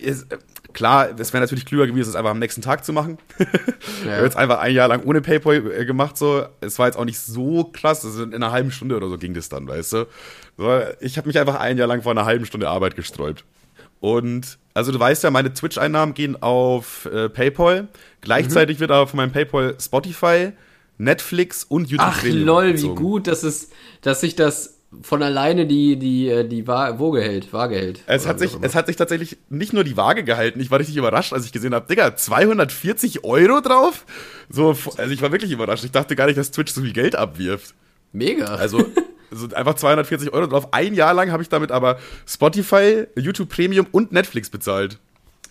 ist, 0.01 0.31
äh, 0.31 0.37
klar, 0.73 1.09
es 1.17 1.31
wäre 1.31 1.41
natürlich 1.41 1.65
klüger 1.65 1.87
gewesen, 1.87 2.09
es 2.09 2.15
einfach 2.15 2.31
am 2.31 2.39
nächsten 2.39 2.61
Tag 2.61 2.85
zu 2.85 2.93
machen. 2.93 3.17
Ja. 4.05 4.11
Ich 4.11 4.15
habe 4.15 4.25
jetzt 4.25 4.37
einfach 4.37 4.59
ein 4.59 4.73
Jahr 4.73 4.87
lang 4.87 5.03
ohne 5.03 5.19
PayPal 5.19 5.71
äh, 5.71 5.85
gemacht, 5.85 6.17
so. 6.17 6.45
Es 6.61 6.79
war 6.79 6.87
jetzt 6.87 6.97
auch 6.97 7.03
nicht 7.03 7.19
so 7.19 7.65
krass, 7.65 8.05
also 8.05 8.23
in 8.23 8.33
einer 8.33 8.51
halben 8.51 8.71
Stunde 8.71 8.95
oder 8.95 9.09
so 9.09 9.17
ging 9.17 9.33
das 9.33 9.49
dann, 9.49 9.67
weißt 9.67 9.93
du. 9.93 10.07
So, 10.57 10.81
ich 11.01 11.17
habe 11.17 11.27
mich 11.27 11.37
einfach 11.37 11.59
ein 11.59 11.77
Jahr 11.77 11.87
lang 11.87 12.01
vor 12.01 12.11
einer 12.11 12.23
halben 12.23 12.45
Stunde 12.45 12.69
Arbeit 12.69 12.95
gesträubt. 12.95 13.43
Und 13.99 14.57
also 14.73 14.91
du 14.91 14.99
weißt 14.99 15.23
ja, 15.23 15.31
meine 15.31 15.53
Twitch-Einnahmen 15.53 16.13
gehen 16.13 16.41
auf 16.41 17.05
äh, 17.11 17.29
PayPal. 17.29 17.87
Gleichzeitig 18.21 18.77
mhm. 18.77 18.81
wird 18.81 18.91
aber 18.91 19.07
von 19.07 19.17
meinem 19.17 19.31
PayPal 19.31 19.75
Spotify, 19.79 20.51
Netflix 20.97 21.63
und 21.63 21.89
YouTube 21.89 22.07
Ach 22.09 22.23
lol, 22.23 22.73
gezogen. 22.73 22.97
wie 22.97 23.01
gut, 23.01 23.27
dass 23.27 23.43
es, 23.43 23.69
dass 24.01 24.21
sich 24.21 24.35
das 24.35 24.79
von 25.01 25.21
alleine 25.21 25.67
die, 25.67 25.97
die, 25.97 26.29
äh, 26.29 26.47
die 26.47 26.67
Waage 26.67 27.21
hält, 27.21 27.53
Waage 27.53 27.75
hält. 27.75 28.03
Es 28.07 28.27
hat, 28.27 28.39
sich, 28.39 28.57
es 28.61 28.73
hat 28.73 28.87
sich 28.87 28.95
tatsächlich 28.95 29.37
nicht 29.49 29.71
nur 29.71 29.83
die 29.83 29.97
Waage 29.97 30.23
gehalten, 30.23 30.59
ich 30.59 30.71
war 30.71 30.79
richtig 30.79 30.97
überrascht, 30.97 31.31
als 31.31 31.45
ich 31.45 31.51
gesehen 31.51 31.75
habe, 31.75 31.87
Digga, 31.87 32.15
240 32.15 33.23
Euro 33.23 33.61
drauf? 33.61 34.05
So, 34.49 34.75
also 34.97 35.11
ich 35.11 35.21
war 35.21 35.31
wirklich 35.31 35.51
überrascht. 35.51 35.83
Ich 35.83 35.91
dachte 35.91 36.15
gar 36.15 36.25
nicht, 36.25 36.37
dass 36.37 36.51
Twitch 36.51 36.73
so 36.73 36.81
viel 36.81 36.93
Geld 36.93 37.15
abwirft. 37.15 37.75
Mega. 38.11 38.45
Also, 38.45 38.79
also 39.31 39.53
einfach 39.55 39.75
240 39.75 40.33
Euro 40.33 40.47
drauf. 40.47 40.73
Ein 40.73 40.93
Jahr 40.93 41.13
lang 41.13 41.31
habe 41.31 41.43
ich 41.43 41.49
damit 41.49 41.71
aber 41.71 41.99
Spotify, 42.27 43.05
YouTube 43.15 43.49
Premium 43.49 43.87
und 43.91 44.11
Netflix 44.11 44.49
bezahlt. 44.49 44.99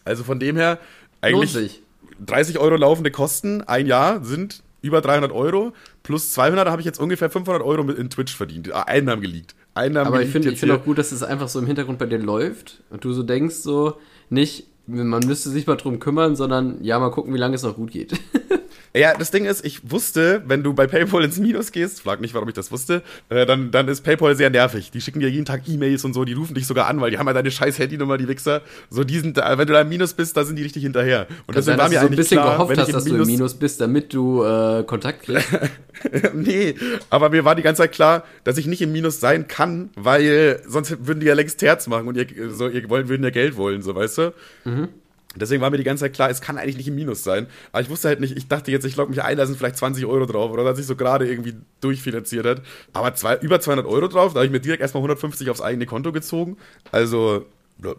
Also 0.05 0.25
von 0.25 0.41
dem 0.41 0.57
her, 0.57 0.79
eigentlich 1.21 1.83
30 2.25 2.59
Euro 2.59 2.77
laufende 2.77 3.11
Kosten, 3.11 3.63
ein 3.63 3.87
Jahr 3.87 4.25
sind 4.25 4.63
über 4.83 5.01
300 5.01 5.33
Euro. 5.33 5.73
Plus 6.03 6.33
200 6.33 6.69
habe 6.69 6.81
ich 6.81 6.87
jetzt 6.87 7.01
ungefähr 7.01 7.31
500 7.31 7.63
Euro 7.63 7.85
mit 7.85 7.99
in 7.99 8.11
Twitch 8.11 8.35
verdient. 8.35 8.73
Ah, 8.73 8.83
Einnahmen 8.83 9.23
geleakt. 9.23 9.55
Einnahmen 9.75 10.07
Aber 10.07 10.23
ich 10.23 10.31
finde 10.31 10.55
find 10.57 10.73
auch 10.73 10.85
gut, 10.85 10.99
dass 10.99 11.13
es 11.13 11.23
einfach 11.23 11.49
so 11.49 11.59
im 11.59 11.67
Hintergrund 11.67 11.99
bei 11.99 12.07
dir 12.07 12.19
läuft 12.19 12.83
und 12.91 13.05
du 13.05 13.13
so 13.13 13.23
denkst, 13.23 13.57
so 13.57 13.99
nicht, 14.29 14.67
man 14.87 15.25
müsste 15.27 15.51
sich 15.51 15.67
mal 15.67 15.77
drum 15.77 16.01
kümmern, 16.01 16.37
sondern 16.37 16.83
ja, 16.83 16.99
mal 16.99 17.11
gucken, 17.11 17.33
wie 17.35 17.39
lange 17.39 17.55
es 17.55 17.63
noch 17.63 17.77
gut 17.77 17.91
geht. 17.91 18.13
Ja, 18.95 19.15
das 19.15 19.31
Ding 19.31 19.45
ist, 19.45 19.65
ich 19.65 19.91
wusste, 19.91 20.43
wenn 20.47 20.63
du 20.63 20.73
bei 20.73 20.87
PayPal 20.87 21.25
ins 21.25 21.39
Minus 21.39 21.73
gehst, 21.73 22.01
frag 22.01 22.21
nicht, 22.21 22.35
warum 22.35 22.49
ich 22.49 22.55
das 22.55 22.73
wusste, 22.73 23.03
äh, 23.29 23.45
dann, 23.47 23.71
dann 23.71 23.87
ist 23.89 24.03
PayPal 24.03 24.35
sehr 24.35 24.51
nervig. 24.51 24.91
Die 24.91 25.01
schicken 25.01 25.21
dir 25.21 25.29
jeden 25.29 25.45
Tag 25.45 25.63
E-Mails 25.69 26.05
und 26.05 26.15
so, 26.15 26.25
die 26.25 26.33
rufen 26.33 26.55
dich 26.55 26.67
sogar 26.67 26.87
an, 26.87 27.01
weil 27.01 27.11
die 27.11 27.19
haben 27.19 27.27
ja 27.27 27.33
deine 27.33 27.51
scheiß 27.51 27.79
Handynummer, 27.79 28.17
die 28.17 28.29
Wichser. 28.29 28.63
So, 28.91 29.05
die 29.05 29.19
sind, 29.19 29.37
wenn 29.37 29.59
du 29.59 29.73
da 29.73 29.83
im 29.83 29.89
Minus 29.89 30.15
bist, 30.15 30.37
da 30.37 30.45
sind 30.45 30.57
die 30.57 30.63
richtig 30.63 30.83
hinterher. 30.83 31.27
Und 31.47 31.57
deswegen 31.57 31.79
war 31.79 31.89
mir 31.89 32.01
so 32.01 32.07
ein 32.07 32.17
bisschen 32.17 32.41
klar, 32.41 32.53
gehofft 32.53 32.79
hast, 32.79 32.93
dass 32.93 33.05
du 33.05 33.17
im 33.17 33.27
Minus 33.27 33.55
bist, 33.55 33.81
damit 33.81 34.13
du 34.13 34.43
äh, 34.43 34.85
Kontakt 34.85 35.23
kriegst. 35.23 35.49
nee, 36.35 36.75
aber 37.11 37.31
mir 37.31 37.45
war 37.45 37.55
die 37.55 37.63
ganze 37.63 37.83
Zeit 37.83 37.93
klar, 37.93 38.25
dass 38.45 38.57
ich 38.57 38.67
nicht 38.67 38.83
im 38.83 38.93
Minus 38.93 39.21
sein 39.21 39.49
kann, 39.49 39.91
weil 39.97 40.63
sonst 40.67 41.07
würden 41.07 41.21
die 41.21 41.27
ja 41.27 41.35
längst 41.35 41.61
Herz 41.63 41.87
machen 41.87 42.09
und 42.09 42.17
ihr, 42.17 42.27
so, 42.51 42.69
ihr 42.69 42.89
wollen, 42.89 43.09
würden 43.09 43.25
ja 43.25 43.31
Geld 43.31 43.57
wollen, 43.57 43.83
so, 43.83 43.95
weißt 43.95 44.19
du? 44.19 44.35
Mhm. 44.65 44.89
Deswegen 45.37 45.61
war 45.61 45.71
mir 45.71 45.77
die 45.77 45.85
ganze 45.85 46.05
Zeit 46.05 46.15
klar, 46.15 46.31
es 46.31 46.41
kann 46.41 46.57
eigentlich 46.57 46.79
nicht 46.79 46.89
im 46.89 46.95
Minus 46.95 47.23
sein. 47.23 47.47
Aber 47.73 47.83
ich 47.83 47.91
wusste 47.91 48.09
halt 48.09 48.21
nicht, 48.21 48.37
ich 48.37 48.49
dachte 48.49 48.71
jetzt, 48.71 48.85
ich 48.85 48.97
logge 48.97 49.11
mich 49.11 49.23
ein, 49.23 49.37
da 49.37 49.47
sind 49.47 49.57
vielleicht 49.59 49.77
20 49.77 50.07
Euro 50.07 50.27
drauf 50.27 50.51
oder 50.51 50.65
dass 50.65 50.79
sich 50.79 50.87
so 50.87 50.97
gerade 50.97 51.29
irgendwie 51.29 51.55
durchfinanziert 51.81 52.47
hat. 52.47 52.63
Aber 52.95 53.15
zwei, 53.15 53.37
über 53.37 53.61
200 53.61 53.87
Euro 53.87 54.09
drauf, 54.09 54.33
da 54.33 54.39
habe 54.39 54.47
ich 54.47 54.53
mir 54.53 54.61
direkt 54.61 54.81
erstmal 54.81 55.03
150 55.03 55.51
aufs 55.51 55.61
eigene 55.61 55.87
Konto 55.87 56.13
gezogen. 56.13 56.57
Also 56.93 57.45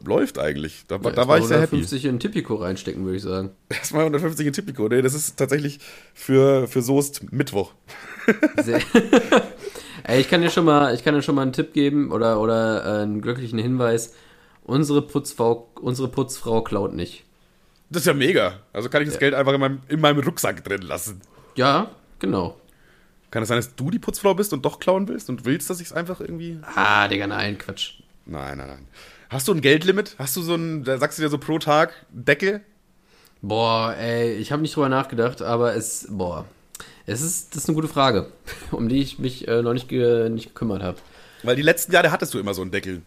läuft 0.05 0.39
eigentlich. 0.39 0.85
Da, 0.87 0.97
ja, 1.01 1.11
da 1.11 1.27
war 1.27 1.37
ich 1.37 1.45
sehr 1.45 1.61
happy. 1.61 1.77
150 1.77 2.05
in 2.05 2.19
Tipico 2.19 2.55
reinstecken, 2.55 3.05
würde 3.05 3.17
ich 3.17 3.23
sagen. 3.23 3.51
Erstmal 3.69 4.01
150 4.01 4.47
in 4.47 4.53
Tipico, 4.53 4.87
nee, 4.87 5.01
das 5.01 5.13
ist 5.13 5.37
tatsächlich 5.37 5.79
für, 6.13 6.67
für 6.67 6.81
Soest 6.81 7.31
Mittwoch. 7.31 7.73
Sehr. 8.61 8.81
Ey, 10.03 10.21
ich 10.21 10.29
kann 10.29 10.41
dir 10.41 10.49
schon 10.49 10.65
mal, 10.65 10.93
ich 10.95 11.03
kann 11.03 11.13
dir 11.13 11.21
schon 11.21 11.35
mal 11.35 11.43
einen 11.43 11.53
Tipp 11.53 11.73
geben 11.73 12.11
oder, 12.11 12.41
oder 12.41 12.83
äh, 12.83 13.03
einen 13.03 13.21
glücklichen 13.21 13.59
Hinweis 13.59 14.13
Unsere 14.69 15.01
Putzfrau, 15.01 15.67
unsere 15.81 16.09
Putzfrau 16.09 16.61
klaut 16.61 16.93
nicht. 16.93 17.23
Das 17.89 18.03
ist 18.03 18.05
ja 18.05 18.13
mega. 18.13 18.59
Also 18.71 18.87
kann 18.87 19.01
ich 19.01 19.07
das 19.07 19.15
ja. 19.15 19.21
Geld 19.21 19.33
einfach 19.33 19.53
in 19.53 19.59
meinem, 19.59 19.81
in 19.87 19.99
meinem 19.99 20.19
Rucksack 20.19 20.63
drin 20.63 20.83
lassen. 20.83 21.21
Ja, 21.55 21.89
genau. 22.19 22.55
Kann 23.31 23.41
es 23.41 23.49
sein, 23.49 23.57
dass 23.57 23.75
du 23.75 23.89
die 23.89 23.97
Putzfrau 23.97 24.35
bist 24.35 24.53
und 24.53 24.63
doch 24.63 24.79
klauen 24.79 25.07
willst 25.07 25.27
und 25.27 25.43
willst, 25.43 25.71
dass 25.71 25.81
ich 25.81 25.87
es 25.87 25.93
einfach 25.93 26.19
irgendwie. 26.19 26.59
Ah, 26.75 27.07
Digga, 27.07 27.25
nein, 27.25 27.57
Quatsch. 27.57 27.93
Nein, 28.27 28.59
nein, 28.59 28.67
nein. 28.67 28.87
Hast 29.29 29.47
du 29.47 29.53
ein 29.53 29.61
Geldlimit? 29.61 30.15
Hast 30.19 30.35
du 30.35 30.43
so 30.43 30.53
ein, 30.53 30.83
da 30.83 30.99
sagst 30.99 31.17
du 31.17 31.23
dir 31.23 31.29
so 31.29 31.39
pro 31.39 31.57
Tag 31.57 31.93
Deckel? 32.11 32.61
Boah, 33.41 33.95
ey, 33.95 34.35
ich 34.35 34.51
habe 34.51 34.61
nicht 34.61 34.75
drüber 34.75 34.89
nachgedacht, 34.89 35.41
aber 35.41 35.75
es, 35.75 36.05
boah, 36.11 36.45
es 37.07 37.21
ist, 37.21 37.55
das 37.55 37.63
ist 37.63 37.69
eine 37.69 37.75
gute 37.75 37.87
Frage, 37.87 38.27
um 38.71 38.87
die 38.87 39.01
ich 39.01 39.17
mich 39.17 39.47
äh, 39.47 39.63
noch 39.63 39.73
nicht, 39.73 39.89
ge, 39.89 40.29
nicht 40.29 40.49
gekümmert 40.49 40.83
habe. 40.83 40.97
Weil 41.41 41.55
die 41.55 41.63
letzten 41.63 41.91
Jahre 41.91 42.11
hattest 42.11 42.35
du 42.35 42.39
immer 42.39 42.53
so 42.53 42.61
einen 42.61 42.69
Deckel. 42.69 43.01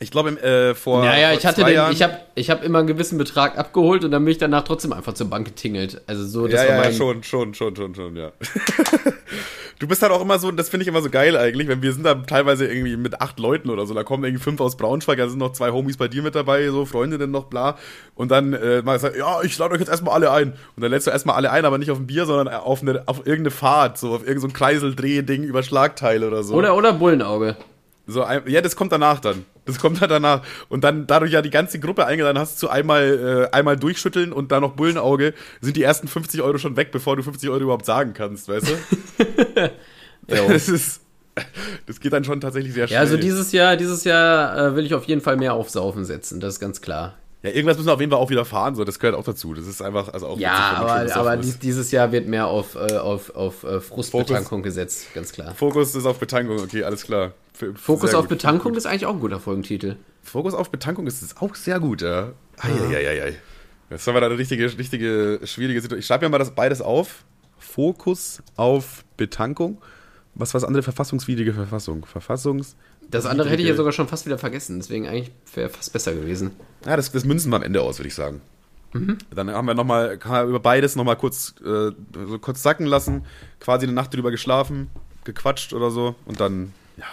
Ich 0.00 0.10
glaube, 0.10 0.30
äh, 0.30 0.74
vor. 0.74 1.04
Ja, 1.04 1.16
ja, 1.16 1.28
vor 1.28 1.38
ich 1.38 1.46
hatte 1.46 1.64
den, 1.64 1.92
ich 1.92 2.02
habe 2.02 2.18
ich 2.34 2.50
hab 2.50 2.64
immer 2.64 2.80
einen 2.80 2.88
gewissen 2.88 3.16
Betrag 3.16 3.56
abgeholt 3.56 4.04
und 4.04 4.10
dann 4.10 4.24
bin 4.24 4.32
ich 4.32 4.38
danach 4.38 4.64
trotzdem 4.64 4.92
einfach 4.92 5.14
zur 5.14 5.30
Bank 5.30 5.46
getingelt. 5.46 6.02
Also 6.06 6.26
so, 6.26 6.48
das 6.48 6.62
ja, 6.62 6.70
war 6.70 6.78
mein. 6.78 6.90
Ja, 6.90 6.92
schon, 6.92 7.22
schon, 7.22 7.54
schon, 7.54 7.76
schon, 7.76 7.94
schon, 7.94 8.16
ja. 8.16 8.32
du 9.78 9.86
bist 9.86 10.02
halt 10.02 10.12
auch 10.12 10.20
immer 10.20 10.38
so, 10.38 10.50
das 10.50 10.68
finde 10.68 10.82
ich 10.82 10.88
immer 10.88 11.00
so 11.00 11.10
geil 11.10 11.36
eigentlich, 11.36 11.68
wenn 11.68 11.80
wir 11.80 11.92
sind 11.92 12.04
da 12.04 12.14
teilweise 12.14 12.66
irgendwie 12.66 12.96
mit 12.96 13.20
acht 13.20 13.38
Leuten 13.38 13.70
oder 13.70 13.86
so, 13.86 13.94
da 13.94 14.02
kommen 14.02 14.24
irgendwie 14.24 14.42
fünf 14.42 14.60
aus 14.60 14.76
Braunschweig, 14.76 15.18
da 15.18 15.28
sind 15.28 15.38
noch 15.38 15.52
zwei 15.52 15.70
Homies 15.70 15.96
bei 15.96 16.08
dir 16.08 16.22
mit 16.22 16.34
dabei, 16.34 16.68
so 16.70 16.86
Freundinnen 16.86 17.30
noch, 17.30 17.44
bla. 17.44 17.76
Und 18.16 18.30
dann 18.30 18.52
äh, 18.52 18.82
mal 18.82 18.98
sagt, 18.98 19.16
ja, 19.16 19.42
ich 19.42 19.56
lade 19.58 19.74
euch 19.74 19.80
jetzt 19.80 19.90
erstmal 19.90 20.14
alle 20.14 20.30
ein. 20.32 20.52
Und 20.76 20.82
dann 20.82 20.90
lädst 20.90 21.06
du 21.06 21.12
erstmal 21.12 21.36
alle 21.36 21.50
ein, 21.50 21.64
aber 21.64 21.78
nicht 21.78 21.90
auf 21.90 21.98
ein 21.98 22.06
Bier, 22.06 22.26
sondern 22.26 22.48
auf, 22.48 22.82
eine, 22.82 23.02
auf 23.06 23.18
irgendeine 23.18 23.50
Fahrt, 23.50 23.98
so 23.98 24.14
auf 24.14 24.26
irgendein 24.26 24.50
so 24.50 24.56
Kreiseldreh-Ding 24.56 25.44
über 25.44 25.62
Schlagteile 25.62 26.26
oder 26.26 26.42
so. 26.42 26.54
Oder, 26.54 26.76
oder 26.76 26.92
Bullenauge. 26.94 27.56
So, 28.06 28.20
ja, 28.20 28.60
das 28.60 28.76
kommt 28.76 28.92
danach 28.92 29.20
dann. 29.20 29.46
Das 29.64 29.78
kommt 29.78 30.02
dann 30.02 30.10
danach. 30.10 30.42
Und 30.68 30.84
dann, 30.84 31.06
dadurch 31.06 31.32
ja 31.32 31.40
die 31.40 31.50
ganze 31.50 31.80
Gruppe 31.80 32.04
eingeladen 32.04 32.38
hast, 32.38 32.58
zu 32.58 32.68
einmal, 32.68 33.48
äh, 33.50 33.54
einmal 33.56 33.78
durchschütteln 33.78 34.32
und 34.32 34.52
dann 34.52 34.60
noch 34.60 34.72
Bullenauge, 34.72 35.32
sind 35.62 35.76
die 35.76 35.82
ersten 35.82 36.06
50 36.06 36.42
Euro 36.42 36.58
schon 36.58 36.76
weg, 36.76 36.90
bevor 36.92 37.16
du 37.16 37.22
50 37.22 37.48
Euro 37.48 37.62
überhaupt 37.62 37.86
sagen 37.86 38.12
kannst, 38.12 38.48
weißt 38.48 38.68
du? 38.68 39.70
das 40.26 40.68
ist, 40.68 41.00
das 41.86 41.98
geht 41.98 42.12
dann 42.12 42.24
schon 42.24 42.40
tatsächlich 42.42 42.74
sehr 42.74 42.86
schnell. 42.86 42.96
Ja, 42.96 43.00
also 43.00 43.16
dieses 43.16 43.52
Jahr, 43.52 43.76
dieses 43.76 44.04
Jahr 44.04 44.56
äh, 44.56 44.76
will 44.76 44.84
ich 44.84 44.94
auf 44.94 45.04
jeden 45.04 45.22
Fall 45.22 45.36
mehr 45.36 45.54
auf 45.54 45.70
Saufen 45.70 46.04
setzen, 46.04 46.40
das 46.40 46.54
ist 46.54 46.60
ganz 46.60 46.82
klar. 46.82 47.14
Ja, 47.42 47.50
irgendwas 47.50 47.76
müssen 47.76 47.88
wir 47.88 47.94
auf 47.94 48.00
jeden 48.00 48.10
Fall 48.10 48.20
auch 48.20 48.30
wieder 48.30 48.44
fahren, 48.44 48.74
so, 48.74 48.84
das 48.84 48.98
gehört 48.98 49.16
auch 49.16 49.24
dazu. 49.24 49.52
Das 49.52 49.66
ist 49.66 49.82
einfach, 49.82 50.12
also 50.12 50.28
auch 50.28 50.38
Ja, 50.38 50.76
aber, 50.76 51.14
aber 51.14 51.36
dies, 51.36 51.58
dieses 51.58 51.90
Jahr 51.90 52.10
wird 52.10 52.26
mehr 52.26 52.46
auf, 52.46 52.74
äh, 52.74 52.96
auf, 52.96 53.34
auf 53.34 53.64
äh, 53.64 53.80
Frustbetankung 53.80 54.62
gesetzt, 54.62 55.08
ganz 55.14 55.32
klar. 55.32 55.54
Fokus 55.54 55.94
ist 55.94 56.06
auf 56.06 56.18
Betankung, 56.18 56.58
okay, 56.58 56.84
alles 56.84 57.02
klar. 57.02 57.32
Fokus 57.76 58.14
auf 58.14 58.28
Betankung 58.28 58.74
ist 58.74 58.86
eigentlich 58.86 59.06
auch 59.06 59.14
ein 59.14 59.20
guter 59.20 59.40
Folgentitel. 59.40 59.96
Fokus 60.22 60.54
auf 60.54 60.70
Betankung 60.70 61.06
ist, 61.06 61.22
ist 61.22 61.40
auch 61.40 61.54
sehr 61.54 61.78
gut, 61.78 62.02
ja. 62.02 62.32
Eieieiei. 62.58 63.36
Jetzt 63.90 64.06
haben 64.06 64.14
wir 64.14 64.20
da 64.20 64.26
eine 64.26 64.38
richtige, 64.38 64.76
richtige, 64.78 65.40
schwierige 65.44 65.80
Situation. 65.80 66.00
Ich 66.00 66.06
schreibe 66.06 66.26
mir 66.26 66.30
mal 66.30 66.38
das 66.38 66.54
beides 66.54 66.80
auf. 66.80 67.24
Fokus 67.58 68.42
auf 68.56 69.04
Betankung. 69.16 69.80
Was 70.34 70.52
war 70.52 70.60
das 70.60 70.66
andere? 70.66 70.82
Verfassungswidrige 70.82 71.52
Verfassung. 71.52 72.04
Verfassungs. 72.04 72.76
Das 73.10 73.26
andere 73.26 73.48
hätte 73.50 73.62
ich 73.62 73.68
ja 73.68 73.74
sogar 73.74 73.92
schon 73.92 74.08
fast 74.08 74.26
wieder 74.26 74.38
vergessen, 74.38 74.78
deswegen 74.78 75.06
eigentlich 75.06 75.30
wäre 75.54 75.68
fast 75.68 75.92
besser 75.92 76.14
gewesen. 76.14 76.52
Ja, 76.86 76.96
das, 76.96 77.12
das 77.12 77.24
münzen 77.24 77.50
wir 77.50 77.56
am 77.56 77.62
Ende 77.62 77.82
aus, 77.82 77.98
würde 77.98 78.08
ich 78.08 78.14
sagen. 78.14 78.40
Mhm. 78.92 79.18
Dann 79.34 79.50
haben 79.50 79.66
wir 79.66 79.74
nochmal, 79.74 80.18
kann 80.18 80.32
man 80.32 80.48
über 80.48 80.60
beides 80.60 80.96
nochmal 80.96 81.16
kurz, 81.16 81.54
äh, 81.60 81.90
so 82.12 82.38
kurz 82.40 82.62
sacken 82.62 82.86
lassen, 82.86 83.24
quasi 83.60 83.86
eine 83.86 83.92
Nacht 83.92 84.14
drüber 84.14 84.30
geschlafen, 84.30 84.90
gequatscht 85.24 85.72
oder 85.72 85.90
so 85.90 86.14
und 86.24 86.40
dann, 86.40 86.72
ja, 86.96 87.06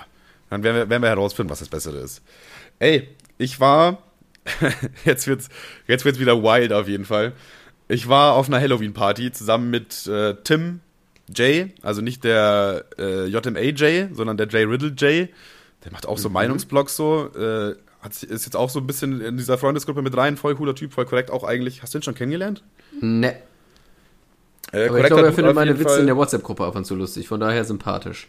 dann 0.52 0.64
werden 0.64 0.76
wir, 0.76 0.90
werden 0.90 1.02
wir 1.02 1.10
herausfinden, 1.10 1.50
was 1.50 1.60
das 1.60 1.70
Bessere 1.70 1.98
ist. 1.98 2.22
Ey, 2.78 3.08
ich 3.38 3.60
war, 3.62 4.04
jetzt 5.06 5.26
wird's, 5.26 5.48
jetzt 5.88 6.04
wird's 6.04 6.20
wieder 6.20 6.44
wild 6.44 6.74
auf 6.74 6.88
jeden 6.88 7.06
Fall. 7.06 7.32
Ich 7.88 8.10
war 8.10 8.34
auf 8.34 8.48
einer 8.48 8.60
Halloween-Party 8.60 9.32
zusammen 9.32 9.70
mit 9.70 10.06
äh, 10.08 10.36
Tim 10.44 10.82
J, 11.34 11.70
also 11.82 12.02
nicht 12.02 12.26
der 12.26 12.84
äh, 13.00 13.28
JMA 13.28 13.62
J, 13.62 14.14
sondern 14.14 14.36
der 14.36 14.48
J 14.48 14.70
Riddle 14.70 14.90
J. 14.90 15.30
Der 15.86 15.92
macht 15.94 16.06
auch 16.06 16.18
so 16.18 16.28
mhm. 16.28 16.34
Meinungsblogs 16.34 16.98
so. 16.98 17.30
Äh, 17.34 17.76
hat, 18.02 18.22
ist 18.22 18.46
jetzt 18.46 18.56
auch 18.58 18.70
so 18.70 18.80
ein 18.80 18.88
bisschen 18.88 19.22
in 19.22 19.38
dieser 19.38 19.58
Freundesgruppe 19.58 20.02
mit 20.02 20.18
rein. 20.18 20.36
Voll 20.36 20.56
cooler 20.56 20.76
Typ, 20.76 20.92
voll 20.92 21.06
korrekt 21.06 21.32
auch 21.32 21.46
eigentlich. 21.46 21.82
Hast 21.82 21.94
du 21.94 22.00
ihn 22.00 22.04
schon 22.04 22.16
kennengelernt? 22.16 22.62
Ne. 23.00 23.38
Äh, 24.74 24.90
Aber 24.90 25.00
ich 25.00 25.06
glaube, 25.06 25.24
er 25.24 25.34
findet 25.34 25.56
meine 25.56 25.80
Witze 25.80 25.92
Fall. 25.92 26.00
in 26.02 26.08
der 26.08 26.18
WhatsApp-Gruppe 26.18 26.66
ab 26.66 26.76
und 26.76 26.84
zu 26.84 26.96
lustig, 26.96 27.30
von 27.30 27.40
daher 27.40 27.64
sympathisch. 27.64 28.28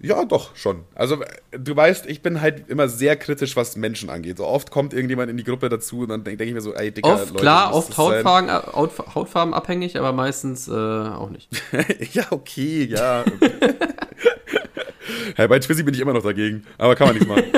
Ja, 0.00 0.24
doch, 0.24 0.54
schon. 0.56 0.84
Also, 0.94 1.22
du 1.52 1.76
weißt, 1.76 2.06
ich 2.06 2.20
bin 2.20 2.40
halt 2.40 2.68
immer 2.68 2.88
sehr 2.88 3.16
kritisch, 3.16 3.56
was 3.56 3.76
Menschen 3.76 4.10
angeht. 4.10 4.38
So 4.38 4.46
oft 4.46 4.70
kommt 4.70 4.92
irgendjemand 4.92 5.30
in 5.30 5.36
die 5.36 5.44
Gruppe 5.44 5.68
dazu 5.68 6.00
und 6.00 6.08
dann 6.08 6.24
denke 6.24 6.38
denk 6.38 6.48
ich 6.48 6.54
mir 6.54 6.60
so, 6.60 6.74
ey, 6.74 6.92
dicker 6.92 7.14
oft, 7.14 7.30
Leute, 7.30 7.40
Klar, 7.40 7.74
oft 7.74 7.96
Hautfarben, 7.96 8.50
Hautfarben 9.14 9.54
abhängig, 9.54 9.98
aber 9.98 10.12
meistens 10.12 10.68
äh, 10.68 10.72
auch 10.72 11.30
nicht. 11.30 11.48
ja, 12.12 12.26
okay, 12.30 12.84
ja. 12.84 13.24
hey, 15.36 15.48
bei 15.48 15.58
Twizy 15.58 15.82
bin 15.82 15.94
ich 15.94 16.00
immer 16.00 16.12
noch 16.12 16.22
dagegen, 16.22 16.66
aber 16.78 16.94
kann 16.96 17.08
man 17.08 17.16
nicht 17.16 17.26
machen. 17.26 17.44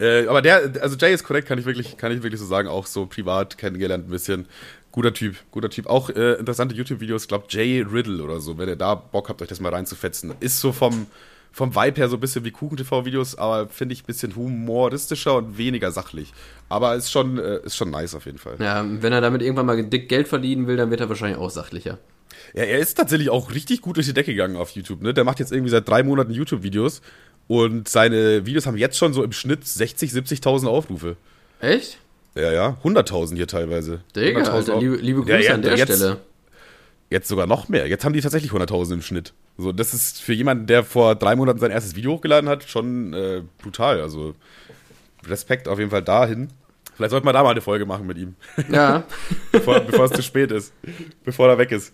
äh, 0.00 0.26
aber 0.26 0.42
der, 0.42 0.72
also 0.80 0.96
Jay 0.96 1.14
ist 1.14 1.24
korrekt, 1.24 1.48
kann 1.48 1.58
ich 1.58 1.64
wirklich, 1.64 1.96
kann 1.96 2.12
ich 2.12 2.22
wirklich 2.22 2.40
so 2.40 2.46
sagen, 2.46 2.68
auch 2.68 2.86
so 2.86 3.06
privat 3.06 3.56
kennengelernt 3.58 4.08
ein 4.08 4.10
bisschen. 4.10 4.46
Guter 4.92 5.14
Typ, 5.14 5.36
guter 5.50 5.70
Typ. 5.70 5.86
Auch 5.86 6.10
äh, 6.10 6.34
interessante 6.34 6.74
YouTube-Videos, 6.74 7.26
glaube 7.26 7.46
Jay 7.48 7.80
Riddle 7.80 8.22
oder 8.22 8.40
so, 8.40 8.58
wenn 8.58 8.68
ihr 8.68 8.76
da 8.76 8.94
Bock 8.94 9.30
habt, 9.30 9.40
euch 9.40 9.48
das 9.48 9.58
mal 9.58 9.74
reinzufetzen. 9.74 10.34
Ist 10.40 10.60
so 10.60 10.70
vom, 10.70 11.06
vom 11.50 11.74
Vibe 11.74 11.96
her 11.96 12.08
so 12.10 12.16
ein 12.18 12.20
bisschen 12.20 12.44
wie 12.44 12.50
Kuchen-TV-Videos, 12.50 13.36
aber 13.36 13.68
finde 13.68 13.94
ich 13.94 14.02
ein 14.02 14.06
bisschen 14.06 14.36
humoristischer 14.36 15.36
und 15.36 15.56
weniger 15.56 15.90
sachlich. 15.92 16.34
Aber 16.68 16.94
ist 16.94 17.10
schon, 17.10 17.38
äh, 17.38 17.60
ist 17.64 17.76
schon 17.76 17.90
nice 17.90 18.14
auf 18.14 18.26
jeden 18.26 18.36
Fall. 18.36 18.56
Ja, 18.58 18.84
wenn 18.86 19.14
er 19.14 19.22
damit 19.22 19.40
irgendwann 19.40 19.66
mal 19.66 19.82
dick 19.82 20.10
Geld 20.10 20.28
verdienen 20.28 20.66
will, 20.66 20.76
dann 20.76 20.90
wird 20.90 21.00
er 21.00 21.08
wahrscheinlich 21.08 21.38
auch 21.38 21.50
sachlicher. 21.50 21.98
Ja, 22.54 22.64
er 22.64 22.78
ist 22.78 22.94
tatsächlich 22.94 23.30
auch 23.30 23.54
richtig 23.54 23.80
gut 23.80 23.96
durch 23.96 24.06
die 24.06 24.14
Decke 24.14 24.32
gegangen 24.32 24.56
auf 24.56 24.70
YouTube. 24.70 25.00
Ne? 25.00 25.14
Der 25.14 25.24
macht 25.24 25.40
jetzt 25.40 25.52
irgendwie 25.52 25.70
seit 25.70 25.88
drei 25.88 26.02
Monaten 26.02 26.32
YouTube-Videos 26.32 27.00
und 27.48 27.88
seine 27.88 28.44
Videos 28.44 28.66
haben 28.66 28.76
jetzt 28.76 28.98
schon 28.98 29.14
so 29.14 29.22
im 29.24 29.32
Schnitt 29.32 29.66
60, 29.66 30.10
70.000 30.10 30.66
Aufrufe. 30.66 31.16
Echt? 31.60 31.98
Ja, 32.34 32.50
ja, 32.50 32.78
100.000 32.82 33.36
hier 33.36 33.46
teilweise. 33.46 34.00
Digga, 34.16 34.42
Alter, 34.42 34.78
liebe, 34.78 34.96
liebe 34.96 35.20
Grüße 35.20 35.32
ja, 35.32 35.40
ja, 35.40 35.54
an 35.54 35.62
der 35.62 35.76
jetzt, 35.76 35.94
Stelle. 35.94 36.18
Jetzt 37.10 37.28
sogar 37.28 37.46
noch 37.46 37.68
mehr. 37.68 37.86
Jetzt 37.88 38.04
haben 38.04 38.14
die 38.14 38.22
tatsächlich 38.22 38.52
100.000 38.52 38.94
im 38.94 39.02
Schnitt. 39.02 39.34
So, 39.58 39.70
das 39.72 39.92
ist 39.92 40.22
für 40.22 40.32
jemanden, 40.32 40.66
der 40.66 40.82
vor 40.82 41.14
drei 41.14 41.36
Monaten 41.36 41.58
sein 41.58 41.70
erstes 41.70 41.94
Video 41.94 42.12
hochgeladen 42.12 42.48
hat, 42.48 42.64
schon 42.64 43.12
äh, 43.12 43.42
brutal. 43.58 44.00
Also 44.00 44.34
Respekt 45.26 45.68
auf 45.68 45.78
jeden 45.78 45.90
Fall 45.90 46.02
dahin. 46.02 46.48
Vielleicht 46.94 47.10
sollten 47.10 47.26
wir 47.26 47.32
da 47.32 47.42
mal 47.42 47.50
eine 47.50 47.60
Folge 47.60 47.84
machen 47.84 48.06
mit 48.06 48.16
ihm. 48.16 48.34
Ja. 48.70 49.04
bevor, 49.52 49.80
bevor 49.80 50.06
es 50.06 50.12
zu 50.12 50.22
spät 50.22 50.50
ist. 50.52 50.72
Bevor 51.24 51.48
er 51.48 51.58
weg 51.58 51.70
ist. 51.70 51.92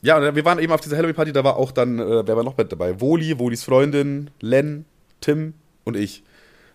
Ja, 0.00 0.16
und 0.16 0.34
wir 0.34 0.44
waren 0.44 0.58
eben 0.60 0.72
auf 0.72 0.80
dieser 0.80 0.96
Halloween-Party, 0.96 1.32
da 1.32 1.44
war 1.44 1.56
auch 1.56 1.72
dann, 1.72 1.98
äh, 1.98 2.26
wer 2.26 2.36
war 2.36 2.44
noch 2.44 2.56
mit 2.56 2.70
dabei? 2.70 3.00
Woli, 3.00 3.38
Wolis 3.38 3.64
Freundin, 3.64 4.30
Len, 4.40 4.84
Tim 5.20 5.54
und 5.84 5.96
ich. 5.96 6.22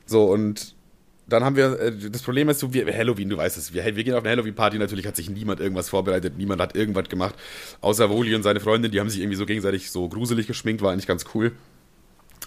So, 0.05 0.25
und 0.25 0.72
dann 1.27 1.43
haben 1.43 1.55
wir, 1.55 1.79
äh, 1.79 2.09
das 2.09 2.21
Problem 2.21 2.49
ist 2.49 2.59
so, 2.59 2.73
wir, 2.73 2.85
Halloween, 2.93 3.29
du 3.29 3.37
weißt 3.37 3.57
es, 3.57 3.73
wir, 3.73 3.83
wir 3.83 4.03
gehen 4.03 4.13
auf 4.13 4.23
eine 4.23 4.31
Halloween-Party, 4.31 4.77
natürlich 4.77 5.07
hat 5.07 5.15
sich 5.15 5.29
niemand 5.29 5.59
irgendwas 5.59 5.89
vorbereitet, 5.89 6.37
niemand 6.37 6.61
hat 6.61 6.75
irgendwas 6.75 7.09
gemacht, 7.09 7.35
außer 7.81 8.09
Woli 8.09 8.35
und 8.35 8.43
seine 8.43 8.59
Freundin, 8.59 8.91
die 8.91 8.99
haben 8.99 9.09
sich 9.09 9.19
irgendwie 9.19 9.37
so 9.37 9.45
gegenseitig 9.45 9.91
so 9.91 10.07
gruselig 10.09 10.47
geschminkt, 10.47 10.81
war 10.81 10.91
eigentlich 10.91 11.07
ganz 11.07 11.25
cool. 11.33 11.53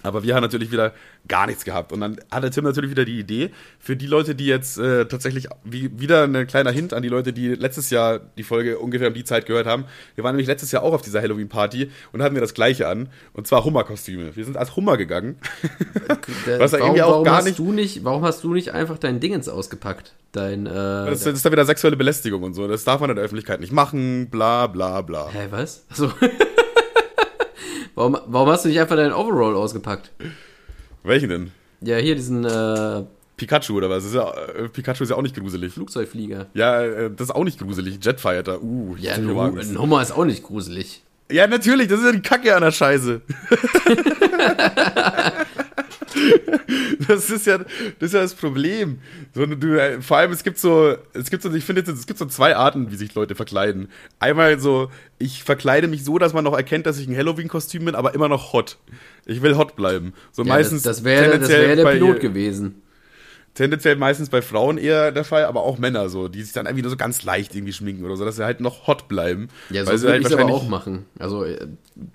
Aber 0.07 0.23
wir 0.23 0.35
haben 0.35 0.43
natürlich 0.43 0.73
wieder 0.73 0.93
gar 1.29 1.47
nichts 1.47 1.65
gehabt. 1.65 1.93
Und 1.93 2.01
dann 2.01 2.19
hatte 2.31 2.51
Tim 2.51 2.65
natürlich 2.65 2.91
wieder 2.91 3.05
die 3.05 3.19
Idee, 3.19 3.51
für 3.79 3.97
die 3.97 4.07
Leute, 4.07 4.35
die 4.35 4.47
jetzt 4.47 4.79
äh, 4.79 5.07
tatsächlich, 5.07 5.49
wie, 5.65 5.99
wieder 5.99 6.25
ein 6.25 6.47
kleiner 6.47 6.71
Hint 6.71 6.95
an 6.95 7.03
die 7.03 7.09
Leute, 7.09 7.33
die 7.33 7.49
letztes 7.55 7.91
Jahr 7.91 8.21
die 8.39 8.43
Folge 8.43 8.79
ungefähr 8.79 9.09
um 9.09 9.15
die 9.15 9.25
Zeit 9.25 9.47
gehört 9.47 9.67
haben. 9.67 9.85
Wir 10.15 10.25
waren 10.25 10.35
nämlich 10.35 10.47
letztes 10.47 10.73
Jahr 10.73 10.83
auch 10.83 10.93
auf 10.93 11.03
dieser 11.03 11.21
Halloween-Party 11.21 11.91
und 12.13 12.23
hatten 12.23 12.35
wir 12.35 12.41
das 12.41 12.55
gleiche 12.55 12.89
an. 12.89 13.09
Und 13.33 13.47
zwar 13.47 13.65
Hummerkostüme. 13.65 14.35
Wir 14.37 14.45
sind 14.45 14.57
als 14.57 14.77
Hummer 14.77 14.97
gegangen. 14.97 15.37
Was 16.59 16.73
warum, 16.73 16.87
irgendwie 16.87 17.03
auch 17.03 17.11
warum 17.11 17.25
gar 17.25 17.43
nicht, 17.43 17.59
du 17.59 17.73
nicht. 17.73 18.05
Warum 18.05 18.23
hast 18.23 18.45
du 18.45 18.55
nicht 18.55 18.73
einfach 18.73 18.99
dein 18.99 19.21
Dingens 19.21 19.49
ausgepackt? 19.49 20.15
Dein, 20.33 20.67
äh, 20.67 20.71
das, 20.71 21.25
das 21.25 21.35
ist 21.35 21.45
dann 21.45 21.53
wieder 21.53 21.65
sexuelle 21.65 21.97
Belästigung 21.97 22.43
und 22.43 22.55
so. 22.55 22.69
Das 22.69 22.85
darf 22.85 23.01
man 23.01 23.11
in 23.11 23.17
der 23.17 23.25
Öffentlichkeit 23.25 23.61
nicht 23.61 23.73
machen, 23.73 24.29
bla 24.31 24.67
bla 24.67 25.01
bla. 25.01 25.31
Hä, 25.31 25.49
was? 25.51 25.85
Also. 25.89 26.13
Warum, 27.97 28.19
warum 28.27 28.49
hast 28.51 28.65
du 28.65 28.69
nicht 28.69 28.79
einfach 28.79 28.97
deinen 28.97 29.15
Overall 29.15 29.57
ausgepackt? 29.57 30.13
Welchen 31.03 31.31
denn? 31.31 31.51
Ja, 31.81 31.97
hier 31.97 32.15
diesen. 32.15 32.45
Äh, 32.45 33.05
Pikachu 33.39 33.75
oder 33.75 33.89
was? 33.89 34.05
Ist 34.05 34.15
ja, 34.15 34.31
äh, 34.33 34.69
Pikachu 34.69 35.03
ist 35.03 35.11
ja 35.11 35.17
auch 35.17 35.23
nicht 35.23 35.35
gruselig. 35.35 35.73
Flugzeugflieger. 35.73 36.47
Ja, 36.53 36.83
äh, 36.83 37.11
das 37.11 37.29
ist 37.29 37.35
auch 37.35 37.45
nicht 37.45 37.59
gruselig. 37.59 38.05
Jetfighter, 38.05 38.63
uh. 38.63 38.97
Ja, 38.99 39.15
ein 39.15 39.25
Nummer 39.25 40.03
ist 40.03 40.13
auch 40.13 40.27
nicht 40.27 40.43
gruselig. 40.43 41.03
Ja, 41.31 41.47
natürlich, 41.47 41.89
das 41.89 42.01
ist 42.01 42.07
ja 42.07 42.13
die 42.13 42.23
Kacke 42.23 42.55
an 42.55 42.63
der 42.63 42.71
Scheiße. 42.71 43.23
das 47.09 47.31
ist 47.31 47.47
ja 47.47 47.59
das, 47.59 47.67
ist 48.01 48.15
ja 48.15 48.21
das 48.21 48.35
Problem. 48.35 48.99
So, 49.35 49.47
du, 49.47 50.01
vor 50.03 50.19
allem, 50.19 50.33
es 50.33 50.45
gibt 50.45 50.59
so, 50.59 50.97
es 51.13 51.31
gibt 51.31 51.43
so, 51.43 51.53
ich 51.53 51.65
finde, 51.65 51.83
es 51.83 52.07
gibt 52.07 52.19
so 52.19 52.27
zwei 52.27 52.57
Arten, 52.57 52.91
wie 52.91 52.97
sich 52.97 53.15
Leute 53.15 53.35
verkleiden. 53.35 53.89
Einmal 54.19 54.59
so, 54.61 54.91
ich 55.19 55.43
verkleide 55.43 55.89
mich 55.89 56.05
so, 56.05 56.19
dass 56.19 56.33
man 56.33 56.45
noch 56.45 56.57
erkennt, 56.57 56.87
dass 56.87 56.99
ich 56.99 57.09
ein 57.09 57.17
Halloween-Kostüm 57.17 57.85
bin, 57.85 57.95
aber 57.95 58.15
immer 58.15 58.29
noch 58.29 58.53
hot. 58.53 58.79
Ich 59.25 59.43
will 59.43 59.57
hot 59.57 59.77
bleiben. 59.77 60.13
So 60.33 60.43
ja, 60.43 60.49
meistens. 60.49 60.83
Das, 60.83 60.99
das 60.99 61.05
wäre 61.05 61.41
wär 61.49 61.77
der 61.77 61.85
Pilot 61.85 62.21
gewesen 62.21 62.83
tendenziell 63.57 63.97
meistens 63.97 64.29
bei 64.29 64.43
Frauen 64.43 64.79
eher 64.79 65.11
der 65.11 65.25
Fall, 65.25 65.47
aber 65.47 65.63
auch 65.63 65.79
Männer 65.79 66.09
so, 66.09 66.29
die 66.29 66.43
sich 66.43 66.53
dann 66.53 66.67
irgendwie 66.67 66.83
nur 66.83 66.91
so 66.91 66.97
ganz 66.97 67.25
leicht 67.25 67.55
irgendwie 67.55 67.73
schminken 67.73 68.05
oder 68.05 68.17
so, 68.17 68.25
dass 68.25 68.37
sie 68.37 68.45
halt 68.45 68.61
noch 68.61 68.87
hot 68.87 69.09
bleiben. 69.09 69.49
Ja, 69.71 69.85
so 69.85 69.93
würde 69.93 70.13
halt 70.13 70.27
ich 70.27 70.33
aber 70.33 70.53
auch 70.53 70.69
machen. 70.69 71.07
Also 71.19 71.45
äh, 71.45 71.67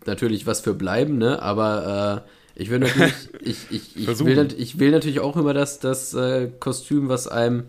natürlich 0.05 0.45
was 0.45 0.61
für 0.61 0.73
bleiben, 0.73 1.17
ne? 1.17 1.41
Aber 1.41 2.23
äh, 2.25 2.29
ich 2.55 2.69
will 2.69 2.79
natürlich, 2.79 3.13
ich, 3.41 3.57
ich, 3.69 3.95
ich, 3.95 4.25
will, 4.25 4.47
ich 4.57 4.79
will 4.79 4.91
natürlich 4.91 5.19
auch 5.19 5.37
immer 5.37 5.53
das, 5.53 5.79
das 5.79 6.13
äh, 6.13 6.49
Kostüm, 6.59 7.09
was 7.09 7.27
einem, 7.27 7.63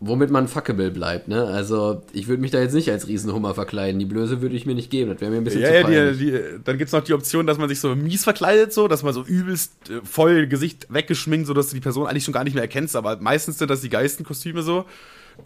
womit 0.00 0.30
man 0.30 0.48
fuckable 0.48 0.90
bleibt, 0.90 1.28
ne? 1.28 1.44
Also 1.44 2.02
ich 2.12 2.26
würde 2.26 2.40
mich 2.40 2.50
da 2.50 2.60
jetzt 2.60 2.72
nicht 2.72 2.90
als 2.90 3.06
Riesenhummer 3.06 3.54
verkleiden. 3.54 3.98
Die 3.98 4.06
Blöße 4.06 4.40
würde 4.40 4.56
ich 4.56 4.64
mir 4.64 4.74
nicht 4.74 4.90
geben. 4.90 5.10
Das 5.10 5.20
wäre 5.20 5.30
mir 5.30 5.36
ein 5.36 5.44
bisschen 5.44 5.60
ja, 5.60 5.84
zu. 5.84 5.92
Ja, 5.92 6.12
die, 6.12 6.18
die, 6.18 6.40
dann 6.64 6.78
gibt 6.78 6.88
es 6.88 6.92
noch 6.92 7.04
die 7.04 7.12
Option, 7.12 7.46
dass 7.46 7.58
man 7.58 7.68
sich 7.68 7.80
so 7.80 7.94
mies 7.94 8.24
verkleidet, 8.24 8.72
so, 8.72 8.88
dass 8.88 9.02
man 9.02 9.12
so 9.12 9.22
übelst 9.22 9.90
äh, 9.90 10.00
voll 10.02 10.46
Gesicht 10.46 10.86
weggeschminkt, 10.88 11.46
so 11.46 11.54
dass 11.54 11.68
du 11.68 11.74
die 11.74 11.80
Person 11.80 12.06
eigentlich 12.06 12.24
schon 12.24 12.34
gar 12.34 12.44
nicht 12.44 12.54
mehr 12.54 12.62
erkennst. 12.62 12.96
Aber 12.96 13.18
meistens 13.20 13.58
sind 13.58 13.70
das 13.70 13.82
die 13.82 13.90
Geistenkostüme 13.90 14.62
so. 14.62 14.86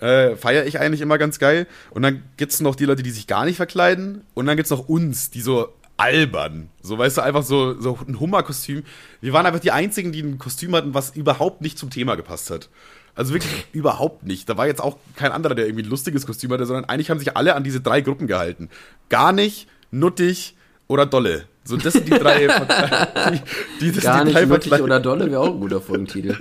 Äh, 0.00 0.36
Feiere 0.36 0.66
ich 0.66 0.78
eigentlich 0.78 1.00
immer 1.00 1.18
ganz 1.18 1.40
geil. 1.40 1.66
Und 1.90 2.02
dann 2.02 2.22
gibt 2.36 2.52
es 2.52 2.60
noch 2.60 2.76
die 2.76 2.84
Leute, 2.84 3.02
die 3.02 3.10
sich 3.10 3.26
gar 3.26 3.44
nicht 3.44 3.56
verkleiden. 3.56 4.22
Und 4.34 4.46
dann 4.46 4.56
gibt 4.56 4.66
es 4.66 4.70
noch 4.70 4.88
uns, 4.88 5.30
die 5.30 5.40
so 5.40 5.68
albern. 5.96 6.70
So, 6.82 6.98
weißt 6.98 7.18
du, 7.18 7.22
einfach 7.22 7.42
so, 7.42 7.80
so 7.80 7.98
ein 8.06 8.18
Hummerkostüm. 8.18 8.82
Wir 9.20 9.32
waren 9.32 9.46
einfach 9.46 9.60
die 9.60 9.70
einzigen, 9.70 10.12
die 10.12 10.22
ein 10.22 10.38
Kostüm 10.38 10.74
hatten, 10.74 10.94
was 10.94 11.14
überhaupt 11.16 11.60
nicht 11.60 11.78
zum 11.78 11.90
Thema 11.90 12.16
gepasst 12.16 12.50
hat. 12.50 12.68
Also 13.14 13.32
wirklich 13.32 13.66
überhaupt 13.72 14.24
nicht. 14.24 14.48
Da 14.48 14.56
war 14.56 14.66
jetzt 14.66 14.80
auch 14.80 14.98
kein 15.16 15.32
anderer, 15.32 15.54
der 15.54 15.66
irgendwie 15.66 15.84
ein 15.84 15.90
lustiges 15.90 16.26
Kostüm 16.26 16.50
hatte, 16.52 16.66
sondern 16.66 16.84
eigentlich 16.86 17.10
haben 17.10 17.18
sich 17.18 17.36
alle 17.36 17.54
an 17.54 17.64
diese 17.64 17.80
drei 17.80 18.00
Gruppen 18.00 18.26
gehalten. 18.26 18.70
Gar 19.08 19.32
nicht, 19.32 19.68
nuttig 19.90 20.56
oder 20.88 21.06
dolle. 21.06 21.46
So, 21.64 21.76
das 21.76 21.94
sind 21.94 22.08
die 22.08 22.18
drei. 22.18 22.46
die, 23.30 23.40
die, 23.80 23.92
das 23.92 24.04
Gar 24.04 24.24
nicht 24.24 24.46
nuttig 24.46 24.72
oder 24.72 25.00
dolle 25.00 25.30
wäre 25.30 25.40
auch 25.40 25.54
ein 25.54 25.60
guter 25.60 25.80
Folgentitel. 25.80 26.36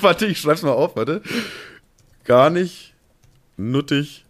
warte, 0.00 0.26
ich 0.26 0.40
schreib's 0.40 0.62
mal 0.62 0.70
auf, 0.70 0.96
warte. 0.96 1.20
Gar 2.24 2.50
nicht, 2.50 2.94
nuttig 3.56 4.24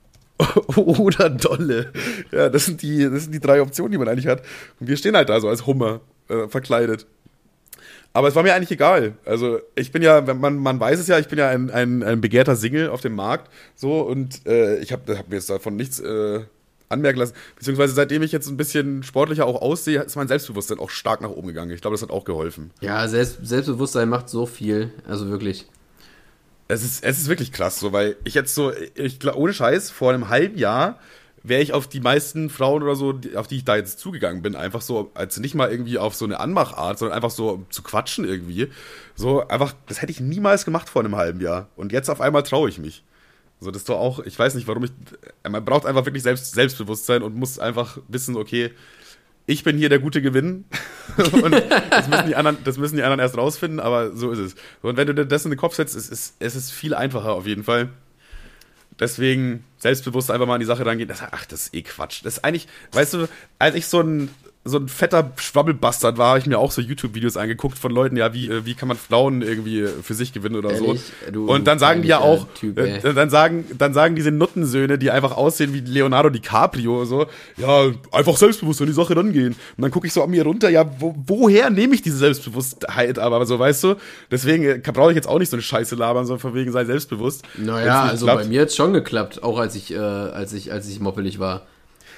oder 0.77 1.31
Dolle. 1.31 1.93
Ja, 2.33 2.49
das 2.49 2.67
sind, 2.67 2.83
die, 2.83 3.09
das 3.09 3.25
sind 3.25 3.35
die 3.35 3.41
drei 3.41 3.61
Optionen, 3.63 3.93
die 3.93 3.99
man 3.99 4.09
eigentlich 4.09 4.27
hat. 4.27 4.43
Und 4.79 4.89
wir 4.89 4.97
stehen 4.97 5.17
halt 5.17 5.29
da 5.29 5.41
so 5.41 5.49
als 5.49 5.67
Hummer 5.67 6.01
äh, 6.29 6.49
verkleidet. 6.49 7.07
Aber 8.13 8.29
es 8.29 8.35
war 8.35 8.43
mir 8.43 8.55
eigentlich 8.55 8.73
egal. 8.73 9.15
Also 9.25 9.61
ich 9.77 9.93
bin 9.93 10.03
ja, 10.03 10.21
man, 10.21 10.59
man 10.59 10.81
weiß 10.81 10.99
es 10.99 11.07
ja, 11.07 11.19
ich 11.19 11.29
bin 11.29 11.39
ja 11.39 11.49
ein, 11.49 11.71
ein, 11.71 12.03
ein 12.03 12.21
begehrter 12.21 12.57
Single 12.57 12.91
auf 12.91 13.01
dem 13.01 13.15
Markt. 13.15 13.51
So 13.77 14.01
und 14.01 14.47
äh, 14.47 14.79
ich 14.79 14.93
habe 14.93 15.17
hab 15.17 15.29
mir 15.29 15.37
jetzt 15.37 15.49
davon 15.49 15.77
nichts 15.77 16.01
äh, 16.01 16.41
anmerken 16.89 17.21
lassen. 17.21 17.35
Beziehungsweise 17.57 17.95
seitdem 17.95 18.23
ich 18.23 18.33
jetzt 18.33 18.49
ein 18.49 18.57
bisschen 18.57 19.05
sportlicher 19.05 19.47
auch 19.47 19.63
aussehe, 19.63 20.03
ist 20.03 20.17
mein 20.17 20.27
Selbstbewusstson 20.27 20.81
auch 20.81 20.91
stark 20.91 21.21
nach 21.21 21.31
oben 21.31 21.49
gegangen. 21.49 21.71
Ich 21.71 21.81
glaube, 21.81 21.95
das 21.95 22.03
hat 22.03 22.11
auch 22.11 22.25
geholfen. 22.25 22.73
Ja, 22.81 23.07
Selbst, 23.07 23.39
Selbstbewusstsein 23.43 24.09
macht 24.09 24.29
so 24.29 24.45
viel. 24.45 24.93
Also 25.07 25.29
wirklich. 25.29 25.67
Es 26.71 26.85
ist, 26.85 27.03
es 27.03 27.19
ist 27.19 27.29
wirklich 27.29 27.53
krass, 27.53 27.81
so, 27.81 27.93
weil 27.93 28.17
ich 28.25 28.35
jetzt 28.35 28.55
so, 28.55 28.73
ich 28.95 29.19
glaube, 29.19 29.39
ohne 29.39 29.53
Scheiß, 29.53 29.91
vor 29.91 30.13
einem 30.13 30.29
halben 30.29 30.57
Jahr 30.57 31.01
wäre 31.43 31.63
ich 31.63 31.73
auf 31.73 31.89
die 31.89 32.01
meisten 32.01 32.51
Frauen 32.51 32.83
oder 32.83 32.95
so, 32.95 33.19
auf 33.35 33.47
die 33.47 33.57
ich 33.57 33.65
da 33.65 33.77
jetzt 33.77 33.99
zugegangen 33.99 34.43
bin, 34.43 34.55
einfach 34.55 34.83
so, 34.83 35.11
als 35.15 35.39
nicht 35.39 35.55
mal 35.55 35.71
irgendwie 35.71 35.99
auf 35.99 36.15
so 36.15 36.27
eine 36.27 36.39
Anmachart, 36.39 36.99
sondern 36.99 37.17
einfach 37.17 37.31
so 37.31 37.65
zu 37.71 37.83
quatschen 37.83 38.25
irgendwie. 38.25 38.69
So, 39.17 39.47
einfach, 39.49 39.75
das 39.87 40.03
hätte 40.03 40.13
ich 40.13 40.21
niemals 40.21 40.65
gemacht 40.65 40.89
vor 40.89 41.03
einem 41.03 41.17
halben 41.17 41.41
Jahr. 41.41 41.69
Und 41.77 41.93
jetzt 41.93 42.11
auf 42.11 42.21
einmal 42.21 42.43
traue 42.43 42.69
ich 42.69 42.79
mich. 42.79 43.05
So, 43.59 43.71
das 43.71 43.83
ist 43.83 43.89
doch 43.89 43.99
auch, 43.99 44.21
ich 44.21 44.39
weiß 44.39 44.55
nicht, 44.55 44.69
warum 44.69 44.85
ich, 44.85 44.93
man 45.49 45.65
braucht 45.65 45.87
einfach 45.87 46.05
wirklich 46.05 46.23
Selbst, 46.23 46.55
Selbstbewusstsein 46.55 47.23
und 47.23 47.35
muss 47.37 47.59
einfach 47.59 47.99
wissen, 48.09 48.37
okay, 48.37 48.71
ich 49.47 49.65
bin 49.65 49.77
hier 49.77 49.89
der 49.89 49.99
gute 49.99 50.23
Gewinn. 50.23 50.65
und 51.17 51.53
das 51.91 52.09
müssen, 52.09 52.27
die 52.29 52.37
anderen, 52.37 52.59
das 52.65 52.79
müssen 52.79 52.97
die 52.97 53.03
anderen 53.03 53.21
erst 53.21 53.37
rausfinden, 53.37 53.81
aber 53.81 54.17
so 54.17 54.31
ist 54.31 54.39
es. 54.39 54.55
Und 54.83 54.97
wenn 54.97 55.07
du 55.07 55.15
dir 55.15 55.27
das 55.27 55.45
in 55.45 55.51
den 55.51 55.59
Kopf 55.59 55.75
setzt, 55.75 55.97
ist, 55.97 56.11
ist, 56.11 56.37
es 56.39 56.55
ist 56.55 56.71
viel 56.71 56.95
einfacher 56.95 57.33
auf 57.33 57.47
jeden 57.47 57.65
Fall. 57.65 57.91
Deswegen 58.99 59.65
selbstbewusst 59.79 60.31
einfach 60.31 60.47
mal 60.47 60.55
an 60.55 60.61
die 60.61 60.67
Sache 60.67 60.85
rangehen. 60.85 61.09
Das, 61.09 61.23
ach, 61.23 61.47
das 61.47 61.67
ist 61.67 61.75
eh 61.75 61.83
Quatsch. 61.83 62.21
Das 62.23 62.35
ist 62.35 62.45
eigentlich, 62.45 62.69
weißt 62.93 63.15
du, 63.15 63.29
als 63.59 63.75
ich 63.75 63.87
so 63.87 64.01
ein, 64.01 64.29
so 64.63 64.77
ein 64.77 64.89
fetter 64.89 65.33
Schwabbelbastard 65.37 66.19
war, 66.19 66.29
habe 66.29 66.39
ich 66.39 66.47
mir 66.47 66.59
auch 66.59 66.71
so 66.71 66.83
YouTube-Videos 66.83 67.39
angeguckt 67.39 67.79
von 67.79 67.91
Leuten, 67.91 68.19
ja, 68.19 68.35
wie, 68.35 68.51
äh, 68.51 68.67
wie 68.67 68.75
kann 68.75 68.89
man 68.89 68.99
Frauen 68.99 69.41
irgendwie 69.41 69.87
für 70.03 70.13
sich 70.13 70.35
gewinnen 70.35 70.57
oder 70.57 70.73
Ehrlich? 70.73 71.01
so. 71.25 71.33
Du 71.33 71.51
und 71.51 71.67
dann 71.67 71.79
sagen 71.79 72.03
die 72.03 72.09
ja 72.09 72.19
auch, 72.19 72.47
Typ, 72.53 72.79
äh, 72.79 73.01
dann 73.15 73.31
sagen, 73.31 73.65
dann 73.79 73.95
sagen 73.95 74.17
diese 74.17 74.31
Nuttensöhne, 74.31 74.99
die 74.99 75.11
einfach 75.11 75.35
aussehen 75.35 75.73
wie 75.73 75.81
Leonardo 75.81 76.29
DiCaprio, 76.29 77.07
so, 77.07 77.27
ja, 77.57 77.91
einfach 78.13 78.37
selbstbewusst 78.37 78.83
an 78.83 78.89
die 78.89 78.93
Sache 78.93 79.17
rangehen. 79.17 79.57
Und 79.77 79.83
dann 79.83 79.91
gucke 79.91 80.07
ich 80.07 80.13
so 80.13 80.23
an 80.23 80.29
mir 80.29 80.45
runter, 80.45 80.69
ja, 80.69 80.85
wo, 80.99 81.15
woher 81.27 81.71
nehme 81.71 81.95
ich 81.95 82.03
diese 82.03 82.19
Selbstbewusstheit 82.19 83.19
aber 83.19 83.47
so, 83.47 83.59
weißt 83.59 83.85
du? 83.85 83.95
Deswegen 84.31 84.65
äh, 84.65 84.83
brauche 84.93 85.11
ich 85.11 85.17
jetzt 85.17 85.27
auch 85.27 85.39
nicht 85.39 85.51
so 85.51 85.57
eine 85.57 85.63
Scheiße 85.63 85.95
labern, 85.97 86.27
sondern 86.27 86.41
von 86.41 86.55
wegen 86.55 86.71
sei 86.71 86.85
selbstbewusst. 86.85 87.45
Naja, 87.57 88.03
also 88.03 88.27
klappt. 88.27 88.43
bei 88.43 88.49
mir 88.49 88.63
hat's 88.63 88.77
schon 88.77 88.93
geklappt, 88.93 89.43
auch 89.43 89.59
als 89.59 89.75
ich, 89.75 89.95
äh, 89.95 89.97
als 89.97 90.53
ich, 90.53 90.71
als 90.71 90.87
ich 90.87 91.01
moppelig 91.01 91.39
war. 91.39 91.63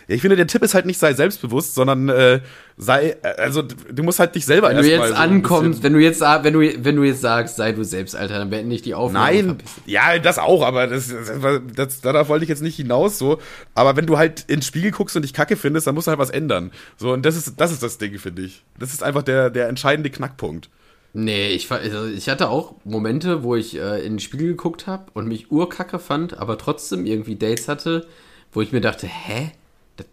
Ja, 0.09 0.15
ich 0.15 0.21
finde, 0.21 0.37
der 0.37 0.47
Tipp 0.47 0.63
ist 0.63 0.75
halt 0.75 0.87
nicht 0.87 0.99
sei 0.99 1.15
selbstbewusst, 1.15 1.75
sondern 1.75 2.09
äh, 2.09 2.41
sei, 2.77 3.17
äh, 3.23 3.29
also 3.39 3.63
du 3.63 4.03
musst 4.03 4.19
halt 4.19 4.35
dich 4.35 4.45
selber 4.45 4.71
Wenn 4.71 4.79
du 4.79 4.89
jetzt 4.89 5.09
so 5.09 5.15
ankommst, 5.15 5.83
wenn 5.83 5.93
du 5.93 5.99
jetzt, 5.99 6.21
wenn 6.21 6.53
du, 6.53 6.61
wenn 6.85 6.97
du 6.97 7.03
jetzt 7.03 7.21
sagst, 7.21 7.57
sei 7.57 7.73
du 7.73 7.85
selbst, 7.85 8.17
Alter, 8.17 8.39
dann 8.39 8.51
beende 8.51 8.75
ich 8.75 8.83
die 8.83 8.95
Aufnahme. 8.95 9.27
Nein, 9.27 9.45
verpiss 9.47 9.75
dich. 9.75 9.93
ja, 9.93 10.19
das 10.19 10.39
auch, 10.39 10.65
aber 10.65 10.87
das, 10.87 11.09
das, 11.09 11.61
das, 11.75 12.01
darauf 12.01 12.29
wollte 12.29 12.45
ich 12.45 12.49
jetzt 12.49 12.63
nicht 12.63 12.77
hinaus 12.77 13.19
so. 13.19 13.39
Aber 13.75 13.97
wenn 13.97 14.07
du 14.07 14.19
halt 14.19 14.45
ins 14.49 14.67
Spiegel 14.67 14.91
guckst 14.91 15.17
und 15.17 15.23
dich 15.23 15.33
kacke 15.33 15.57
findest, 15.57 15.87
dann 15.87 15.95
musst 15.95 16.07
du 16.07 16.11
halt 16.11 16.19
was 16.19 16.31
ändern. 16.31 16.73
So, 16.97 17.13
und 17.13 17.25
das 17.25 17.37
ist, 17.37 17.61
das 17.61 17.73
ist 17.73 17.83
das 17.83 17.99
Ding, 17.99 18.19
finde 18.19 18.43
ich. 18.43 18.65
Das 18.79 18.93
ist 18.93 19.03
einfach 19.03 19.23
der, 19.23 19.51
der 19.51 19.69
entscheidende 19.69 20.11
Knackpunkt. 20.11 20.69
Nee, 21.15 21.49
ich, 21.49 21.71
also 21.71 22.07
ich 22.07 22.29
hatte 22.29 22.49
auch 22.49 22.77
Momente, 22.85 23.43
wo 23.43 23.55
ich 23.55 23.77
äh, 23.77 23.99
in 23.99 24.15
den 24.15 24.19
Spiegel 24.19 24.49
geguckt 24.49 24.87
habe 24.87 25.11
und 25.13 25.29
mich 25.29 25.51
urkacke 25.51 25.99
fand, 25.99 26.39
aber 26.39 26.57
trotzdem 26.57 27.05
irgendwie 27.05 27.37
Dates 27.37 27.69
hatte, 27.69 28.07
wo 28.51 28.63
ich 28.63 28.73
mir 28.73 28.81
dachte, 28.81 29.07
hä? 29.07 29.53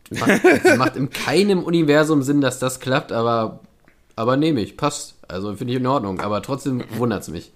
Das 0.09 0.19
macht, 0.19 0.41
das 0.63 0.77
macht 0.77 0.95
in 0.95 1.09
keinem 1.09 1.63
Universum 1.63 2.21
Sinn, 2.21 2.41
dass 2.41 2.59
das 2.59 2.79
klappt, 2.79 3.11
aber, 3.11 3.59
aber 4.15 4.37
nehme 4.37 4.61
ich, 4.61 4.77
passt. 4.77 5.15
Also 5.27 5.55
finde 5.55 5.73
ich 5.73 5.79
in 5.79 5.87
Ordnung, 5.87 6.19
aber 6.19 6.41
trotzdem 6.41 6.83
wundert's 6.97 7.27
mich. 7.27 7.51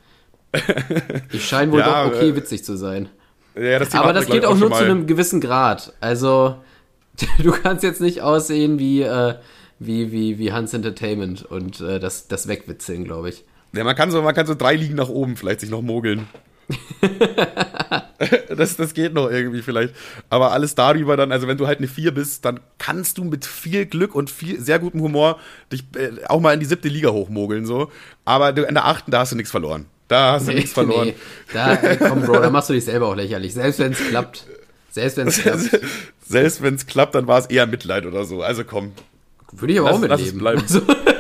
Ich 1.32 1.46
scheine 1.46 1.72
wohl 1.72 1.80
Ja, 1.80 2.06
doch 2.06 2.14
okay 2.14 2.30
äh, 2.30 2.36
witzig 2.36 2.64
zu 2.64 2.78
sein. 2.78 3.10
Ja, 3.56 3.80
das 3.80 3.94
Aber 3.96 4.14
das 4.14 4.28
geht 4.28 4.46
auch 4.46 4.58
nur 4.58 4.72
zu 4.72 4.84
einem 4.84 5.08
gewissen 5.08 5.42
Grad. 5.42 5.94
Also, 6.00 6.58
du 7.44 7.52
kannst 7.52 7.84
jetzt 7.84 8.02
nicht 8.02 8.22
aussehen 8.22 8.80
wie, 8.80 9.02
äh, 9.02 9.36
wie, 9.80 10.12
wie, 10.12 10.40
wie 10.40 10.52
Hans 10.52 10.74
Entertainment 10.74 11.44
und 11.44 11.82
äh, 11.82 12.00
das, 12.00 12.28
das 12.28 12.48
wegwitzeln, 12.48 13.04
glaube 13.04 13.30
ich. 13.30 13.44
Ja, 13.74 13.84
man 13.84 13.96
kann 13.96 14.12
so, 14.12 14.22
man 14.22 14.36
kann 14.36 14.46
so 14.46 14.56
drei 14.56 14.76
Ligen 14.76 14.96
nach 14.96 15.10
oben 15.10 15.36
vielleicht 15.36 15.62
sich 15.62 15.70
noch 15.70 15.82
mogeln. 15.82 16.28
das, 18.56 18.78
das 18.78 18.94
geht 18.94 19.14
noch 19.14 19.30
irgendwie 19.30 19.62
vielleicht. 19.62 19.94
Aber 20.30 20.52
alles 20.52 20.76
darüber 20.76 21.18
dann, 21.18 21.32
also 21.32 21.48
wenn 21.48 21.58
du 21.58 21.68
halt 21.68 21.80
eine 21.80 21.88
4 21.88 22.14
bist, 22.14 22.46
dann 22.46 22.60
kannst 22.78 23.18
du 23.18 23.24
mit 23.24 23.46
viel 23.46 23.86
Glück 23.86 24.16
und 24.16 24.30
viel, 24.30 24.60
sehr 24.60 24.80
gutem 24.80 25.02
Humor 25.02 25.40
dich 25.72 25.84
äh, 25.96 26.12
auch 26.28 26.40
mal 26.40 26.54
in 26.54 26.60
die 26.60 26.66
siebte 26.66 26.88
Liga 26.88 27.10
hochmogeln, 27.10 27.66
so. 27.66 27.92
Aber 28.26 28.50
in 28.56 28.74
der 28.74 28.86
achten, 28.86 29.12
da 29.12 29.20
hast 29.20 29.32
du 29.32 29.36
nichts 29.36 29.52
verloren. 29.52 29.86
Da 30.08 30.34
hast 30.34 30.48
du 30.48 30.54
nichts 30.54 30.74
verloren. 30.74 31.08
Nee, 31.08 31.16
da, 31.54 31.76
komm, 31.96 32.22
Bro, 32.22 32.40
da 32.40 32.50
machst 32.50 32.70
du 32.70 32.74
dich 32.74 32.86
selber 32.86 33.08
auch 33.08 33.16
lächerlich. 33.16 33.54
Selbst 33.54 33.80
wenn 33.80 33.94
es 33.94 34.00
klappt. 34.00 34.46
Selbst 34.92 35.18
wenn 35.18 35.28
es 35.28 35.38
klappt. 35.42 35.80
Selbst 36.26 36.62
wenn 36.62 36.76
es 36.76 36.86
klappt, 36.86 37.16
dann 37.16 37.26
war 37.28 37.40
es 37.40 37.46
eher 37.48 37.66
Mitleid 37.68 38.06
oder 38.06 38.26
so. 38.26 38.42
Also 38.44 38.64
komm, 38.64 38.92
Würde 39.52 39.74
ich 39.74 39.80
aber 39.80 39.90
Lass- 39.92 40.04
auch 40.04 40.08
lass 40.08 40.22
es 40.22 40.34
mitleben. 40.34 40.64
bleiben. 40.66 40.86
Also, 41.06 41.13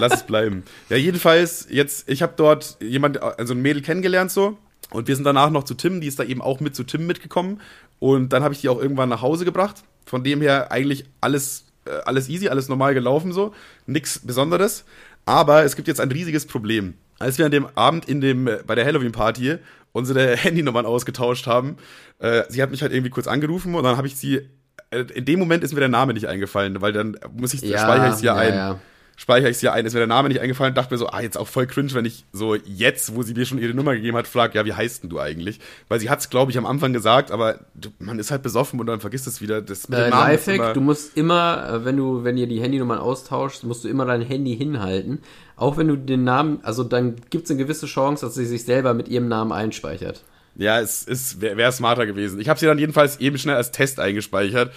lass 0.00 0.14
es 0.14 0.22
bleiben. 0.24 0.64
Ja, 0.88 0.96
jedenfalls, 0.96 1.66
jetzt, 1.70 2.08
ich 2.08 2.22
habe 2.22 2.32
dort 2.36 2.76
jemand, 2.80 3.22
also 3.22 3.54
ein 3.54 3.62
Mädel 3.62 3.82
kennengelernt 3.82 4.30
so. 4.30 4.58
Und 4.90 5.06
wir 5.06 5.14
sind 5.14 5.24
danach 5.24 5.50
noch 5.50 5.64
zu 5.64 5.74
Tim, 5.74 6.00
die 6.00 6.08
ist 6.08 6.18
da 6.18 6.24
eben 6.24 6.42
auch 6.42 6.60
mit 6.60 6.74
zu 6.74 6.84
Tim 6.84 7.06
mitgekommen. 7.06 7.60
Und 8.00 8.32
dann 8.32 8.42
habe 8.42 8.54
ich 8.54 8.60
die 8.60 8.68
auch 8.68 8.80
irgendwann 8.80 9.08
nach 9.08 9.22
Hause 9.22 9.44
gebracht. 9.44 9.84
Von 10.06 10.24
dem 10.24 10.40
her 10.40 10.72
eigentlich 10.72 11.04
alles, 11.20 11.66
äh, 11.84 11.90
alles 12.04 12.28
easy, 12.28 12.48
alles 12.48 12.68
normal 12.68 12.94
gelaufen 12.94 13.32
so. 13.32 13.54
Nix 13.86 14.18
Besonderes. 14.18 14.84
Aber 15.26 15.64
es 15.64 15.76
gibt 15.76 15.86
jetzt 15.86 16.00
ein 16.00 16.10
riesiges 16.10 16.46
Problem. 16.46 16.94
Als 17.18 17.38
wir 17.38 17.44
an 17.44 17.52
dem 17.52 17.68
Abend 17.76 18.08
in 18.08 18.20
dem, 18.20 18.48
äh, 18.48 18.58
bei 18.66 18.74
der 18.74 18.84
Halloween-Party 18.84 19.58
unsere 19.92 20.36
Handynummern 20.36 20.86
ausgetauscht 20.86 21.46
haben, 21.46 21.76
äh, 22.18 22.42
sie 22.48 22.62
hat 22.62 22.70
mich 22.70 22.82
halt 22.82 22.92
irgendwie 22.92 23.10
kurz 23.10 23.28
angerufen 23.28 23.74
und 23.74 23.84
dann 23.84 23.96
habe 23.96 24.06
ich 24.06 24.16
sie, 24.16 24.48
äh, 24.90 25.00
in 25.14 25.24
dem 25.24 25.38
Moment 25.38 25.62
ist 25.62 25.72
mir 25.72 25.80
der 25.80 25.88
Name 25.88 26.14
nicht 26.14 26.26
eingefallen, 26.26 26.80
weil 26.80 26.92
dann 26.92 27.16
muss 27.36 27.54
ich, 27.54 27.60
Ja, 27.60 27.78
speichere 27.78 28.08
ich 28.08 28.14
sie 28.14 28.26
ja, 28.26 28.34
ja, 28.34 28.40
ein 28.40 28.54
ja. 28.54 28.80
Speichere 29.20 29.50
ich 29.50 29.58
sie 29.58 29.66
ja 29.66 29.74
ein. 29.74 29.84
Ist 29.84 29.92
mir 29.92 30.00
der 30.00 30.06
Name 30.06 30.30
nicht 30.30 30.40
eingefallen, 30.40 30.74
dachte 30.74 30.94
mir 30.94 30.98
so, 30.98 31.08
ah, 31.08 31.20
jetzt 31.20 31.36
auch 31.36 31.46
voll 31.46 31.66
cringe, 31.66 31.92
wenn 31.92 32.06
ich 32.06 32.24
so 32.32 32.54
jetzt, 32.54 33.14
wo 33.14 33.22
sie 33.22 33.34
mir 33.34 33.44
schon 33.44 33.58
ihre 33.58 33.74
Nummer 33.74 33.94
gegeben 33.94 34.16
hat, 34.16 34.26
frage, 34.26 34.56
ja, 34.56 34.64
wie 34.64 34.72
heißt 34.72 35.02
denn 35.02 35.10
du 35.10 35.20
eigentlich? 35.20 35.60
Weil 35.88 36.00
sie 36.00 36.08
hat 36.08 36.20
es, 36.20 36.30
glaube 36.30 36.50
ich, 36.50 36.56
am 36.56 36.64
Anfang 36.64 36.94
gesagt, 36.94 37.30
aber 37.30 37.60
du, 37.74 37.90
man 37.98 38.18
ist 38.18 38.30
halt 38.30 38.42
besoffen 38.42 38.80
und 38.80 38.86
dann 38.86 39.00
vergisst 39.00 39.26
es 39.26 39.42
wieder. 39.42 39.60
Das 39.60 39.90
mit 39.90 39.98
äh, 39.98 40.04
dem 40.04 40.10
Namen 40.12 40.30
Lifehack, 40.30 40.72
du 40.72 40.80
musst 40.80 41.18
immer, 41.18 41.68
äh, 41.70 41.84
wenn 41.84 41.98
du, 41.98 42.24
wenn 42.24 42.38
ihr 42.38 42.46
die 42.46 42.62
Handynummern 42.62 42.98
austauschst, 42.98 43.64
musst 43.64 43.84
du 43.84 43.88
immer 43.88 44.06
dein 44.06 44.22
Handy 44.22 44.56
hinhalten. 44.56 45.18
Auch 45.54 45.76
wenn 45.76 45.88
du 45.88 45.96
den 45.96 46.24
Namen, 46.24 46.60
also 46.62 46.82
dann 46.82 47.16
gibt 47.28 47.44
es 47.44 47.50
eine 47.50 47.58
gewisse 47.62 47.84
Chance, 47.84 48.24
dass 48.24 48.36
sie 48.36 48.46
sich 48.46 48.64
selber 48.64 48.94
mit 48.94 49.08
ihrem 49.08 49.28
Namen 49.28 49.52
einspeichert. 49.52 50.24
Ja, 50.56 50.80
es 50.80 51.02
ist 51.02 51.42
wäre 51.42 51.58
wär 51.58 51.72
smarter 51.72 52.06
gewesen. 52.06 52.40
Ich 52.40 52.48
habe 52.48 52.58
sie 52.58 52.64
dann 52.64 52.78
jedenfalls 52.78 53.20
eben 53.20 53.36
schnell 53.36 53.56
als 53.56 53.70
Test 53.70 54.00
eingespeichert 54.00 54.72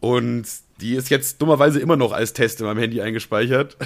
und 0.00 0.46
die 0.80 0.94
ist 0.94 1.10
jetzt 1.10 1.42
dummerweise 1.42 1.80
immer 1.80 1.96
noch 1.96 2.12
als 2.12 2.32
Test 2.32 2.60
in 2.60 2.66
meinem 2.66 2.78
Handy 2.78 3.00
eingespeichert. 3.00 3.76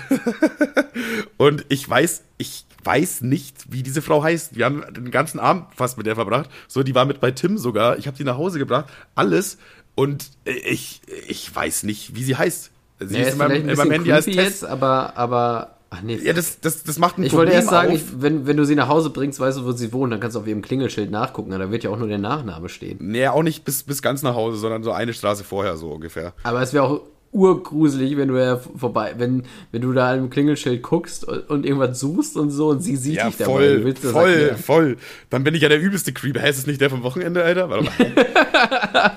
und 1.38 1.64
ich 1.68 1.88
weiß, 1.88 2.22
ich 2.38 2.66
weiß 2.84 3.22
nicht, 3.22 3.72
wie 3.72 3.82
diese 3.82 4.02
Frau 4.02 4.22
heißt. 4.22 4.56
Wir 4.56 4.64
haben 4.66 4.82
den 4.92 5.10
ganzen 5.10 5.38
Abend 5.40 5.66
fast 5.74 5.96
mit 5.96 6.06
der 6.06 6.14
verbracht. 6.16 6.50
So, 6.68 6.82
die 6.82 6.94
war 6.94 7.04
mit 7.04 7.20
bei 7.20 7.30
Tim 7.30 7.56
sogar. 7.58 7.98
Ich 7.98 8.06
habe 8.06 8.16
sie 8.16 8.24
nach 8.24 8.36
Hause 8.36 8.58
gebracht, 8.58 8.86
alles 9.14 9.58
und 9.94 10.30
ich 10.44 11.00
ich 11.28 11.54
weiß 11.54 11.84
nicht, 11.84 12.14
wie 12.14 12.24
sie 12.24 12.36
heißt. 12.36 12.70
Sie 13.00 13.16
Ja, 13.18 13.22
ist 13.22 13.32
in 13.32 13.38
meinem, 13.38 13.68
in 13.68 13.76
meinem 13.76 13.90
Handy 13.90 14.12
als 14.12 14.24
Test. 14.26 14.36
jetzt, 14.36 14.64
aber, 14.64 15.16
aber, 15.16 15.76
ach 15.92 16.02
nee. 16.02 16.16
Ja, 16.22 16.32
das, 16.32 16.60
das, 16.60 16.82
das 16.82 16.98
macht 16.98 17.18
ein 17.18 17.22
ich 17.22 17.28
Problem 17.30 17.46
wollte 17.48 17.56
erst 17.56 17.68
sagen, 17.70 17.92
ich, 17.92 18.02
wenn, 18.20 18.46
wenn 18.46 18.56
du 18.56 18.64
sie 18.64 18.74
nach 18.74 18.88
Hause 18.88 19.10
bringst, 19.10 19.38
weißt 19.38 19.58
du, 19.58 19.64
wo 19.64 19.72
sie 19.72 19.92
wohnt, 19.92 20.12
dann 20.12 20.20
kannst 20.20 20.34
du 20.36 20.40
auf 20.40 20.46
ihrem 20.46 20.62
Klingelschild 20.62 21.10
nachgucken, 21.10 21.50
da 21.50 21.70
wird 21.70 21.84
ja 21.84 21.90
auch 21.90 21.98
nur 21.98 22.08
der 22.08 22.18
Nachname 22.18 22.68
stehen. 22.68 22.98
Nee, 23.00 23.26
auch 23.28 23.42
nicht 23.42 23.64
bis, 23.64 23.82
bis 23.82 24.02
ganz 24.02 24.22
nach 24.22 24.34
Hause, 24.34 24.56
sondern 24.58 24.82
so 24.82 24.92
eine 24.92 25.12
Straße 25.14 25.44
vorher, 25.44 25.76
so 25.76 25.90
ungefähr. 25.92 26.32
Aber 26.42 26.62
es 26.62 26.72
wäre 26.72 26.84
auch 26.84 27.00
urgruselig, 27.34 28.18
wenn 28.18 28.28
du 28.28 28.36
ja 28.38 28.58
vorbei, 28.76 29.14
wenn, 29.16 29.44
wenn 29.70 29.80
du 29.80 29.92
da 29.94 30.14
im 30.14 30.28
Klingelschild 30.28 30.82
guckst 30.82 31.24
und, 31.26 31.48
und 31.48 31.64
irgendwas 31.64 31.98
suchst 31.98 32.36
und 32.36 32.50
so 32.50 32.68
und 32.68 32.80
sie 32.82 32.96
sieht 32.96 33.14
Ja, 33.16 33.26
dich 33.28 33.38
dabei. 33.38 33.52
voll, 33.52 33.80
Wie 33.80 33.84
willst 33.84 34.04
voll, 34.04 34.30
erklären? 34.30 34.56
voll. 34.58 34.96
Dann 35.30 35.42
bin 35.42 35.54
ich 35.54 35.62
ja 35.62 35.70
der 35.70 35.80
übelste 35.80 36.12
Creep. 36.12 36.38
Hä, 36.38 36.50
ist 36.50 36.58
es 36.58 36.66
nicht 36.66 36.80
der 36.82 36.90
vom 36.90 37.02
Wochenende, 37.02 37.42
Alter? 37.42 37.70
Warte 37.70 37.84
mal. 37.84 39.12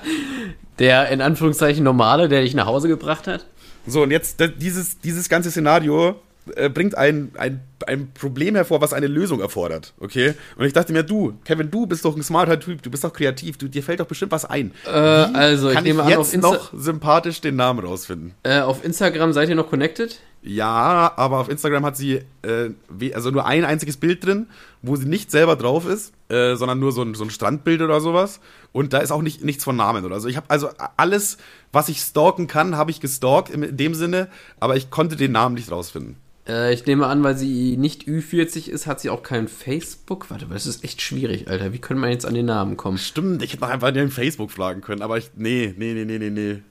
Der 0.78 1.08
in 1.08 1.20
Anführungszeichen 1.22 1.82
normale, 1.84 2.28
der 2.28 2.42
dich 2.42 2.54
nach 2.54 2.66
Hause 2.66 2.88
gebracht 2.88 3.26
hat? 3.26 3.46
so, 3.86 4.02
und 4.02 4.10
jetzt 4.10 4.42
dieses, 4.58 4.98
dieses 5.00 5.28
ganze 5.28 5.50
Szenario 5.50 6.16
äh, 6.54 6.68
bringt 6.68 6.96
ein, 6.96 7.32
ein, 7.36 7.60
ein 7.86 8.12
Problem 8.12 8.54
hervor, 8.54 8.80
was 8.80 8.92
eine 8.92 9.06
Lösung 9.06 9.40
erfordert, 9.40 9.94
okay? 9.98 10.34
Und 10.56 10.66
ich 10.66 10.72
dachte 10.72 10.92
mir, 10.92 11.02
du, 11.02 11.34
Kevin, 11.44 11.70
du 11.70 11.86
bist 11.86 12.04
doch 12.04 12.16
ein 12.16 12.22
smarter 12.22 12.60
Typ, 12.60 12.82
du 12.82 12.90
bist 12.90 13.04
doch 13.04 13.12
kreativ, 13.12 13.58
du, 13.58 13.68
dir 13.68 13.82
fällt 13.82 14.00
doch 14.00 14.06
bestimmt 14.06 14.32
was 14.32 14.44
ein. 14.44 14.72
Äh, 14.86 14.90
also, 14.90 15.68
ich 15.68 15.74
Kann 15.74 15.84
nehme 15.84 16.02
ich 16.02 16.14
an, 16.14 16.22
jetzt 16.22 16.44
auf, 16.44 16.52
noch 16.52 16.72
sympathisch 16.74 17.40
den 17.40 17.56
Namen 17.56 17.84
rausfinden? 17.84 18.34
äh, 18.44 18.60
auf 18.60 18.84
Instagram 18.84 19.32
seid 19.32 19.48
ihr 19.48 19.54
noch 19.54 19.68
connected? 19.68 20.20
Ja, 20.42 21.12
aber 21.16 21.38
auf 21.40 21.48
Instagram 21.48 21.84
hat 21.84 21.96
sie 21.96 22.20
äh, 22.42 22.70
also 23.12 23.30
nur 23.30 23.46
ein 23.46 23.64
einziges 23.64 23.96
Bild 23.96 24.24
drin, 24.24 24.46
wo 24.80 24.94
sie 24.94 25.06
nicht 25.06 25.32
selber 25.32 25.56
drauf 25.56 25.88
ist, 25.88 26.12
äh, 26.28 26.54
sondern 26.54 26.78
nur 26.78 26.92
so 26.92 27.02
ein, 27.02 27.14
so 27.14 27.24
ein 27.24 27.30
Strandbild 27.30 27.82
oder 27.82 28.00
sowas. 28.00 28.38
Und 28.70 28.92
da 28.92 28.98
ist 28.98 29.10
auch 29.10 29.22
nicht, 29.22 29.42
nichts 29.42 29.64
von 29.64 29.74
Namen 29.74 30.04
oder 30.04 30.20
so. 30.20 30.28
Ich 30.28 30.36
habe 30.36 30.48
also 30.48 30.68
alles, 30.96 31.38
was 31.72 31.88
ich 31.88 32.00
stalken 32.00 32.46
kann, 32.46 32.76
habe 32.76 32.92
ich 32.92 33.00
gestalkt 33.00 33.50
in 33.50 33.76
dem 33.76 33.94
Sinne, 33.94 34.28
aber 34.60 34.76
ich 34.76 34.90
konnte 34.90 35.16
den 35.16 35.32
Namen 35.32 35.56
nicht 35.56 35.72
rausfinden. 35.72 36.16
Äh, 36.48 36.72
ich 36.72 36.86
nehme 36.86 37.06
an, 37.06 37.22
weil 37.22 37.36
sie 37.36 37.76
nicht 37.76 38.04
Ü40 38.04 38.68
ist, 38.68 38.86
hat 38.86 39.00
sie 39.00 39.10
auch 39.10 39.22
kein 39.22 39.48
Facebook. 39.48 40.30
Warte, 40.30 40.46
das 40.46 40.66
ist 40.66 40.84
echt 40.84 41.02
schwierig, 41.02 41.48
Alter. 41.48 41.72
Wie 41.72 41.78
können 41.78 42.00
wir 42.00 42.10
jetzt 42.10 42.26
an 42.26 42.34
den 42.34 42.46
Namen 42.46 42.76
kommen? 42.76 42.98
Stimmt, 42.98 43.42
ich 43.42 43.52
hätte 43.52 43.62
noch 43.62 43.70
einfach 43.70 43.92
den 43.92 44.10
Facebook 44.10 44.50
fragen 44.50 44.80
können, 44.80 45.02
aber 45.02 45.18
ich, 45.18 45.30
nee, 45.36 45.74
nee, 45.76 45.94
nee, 45.94 46.04
nee, 46.04 46.18
nee, 46.18 46.30
nee. 46.30 46.62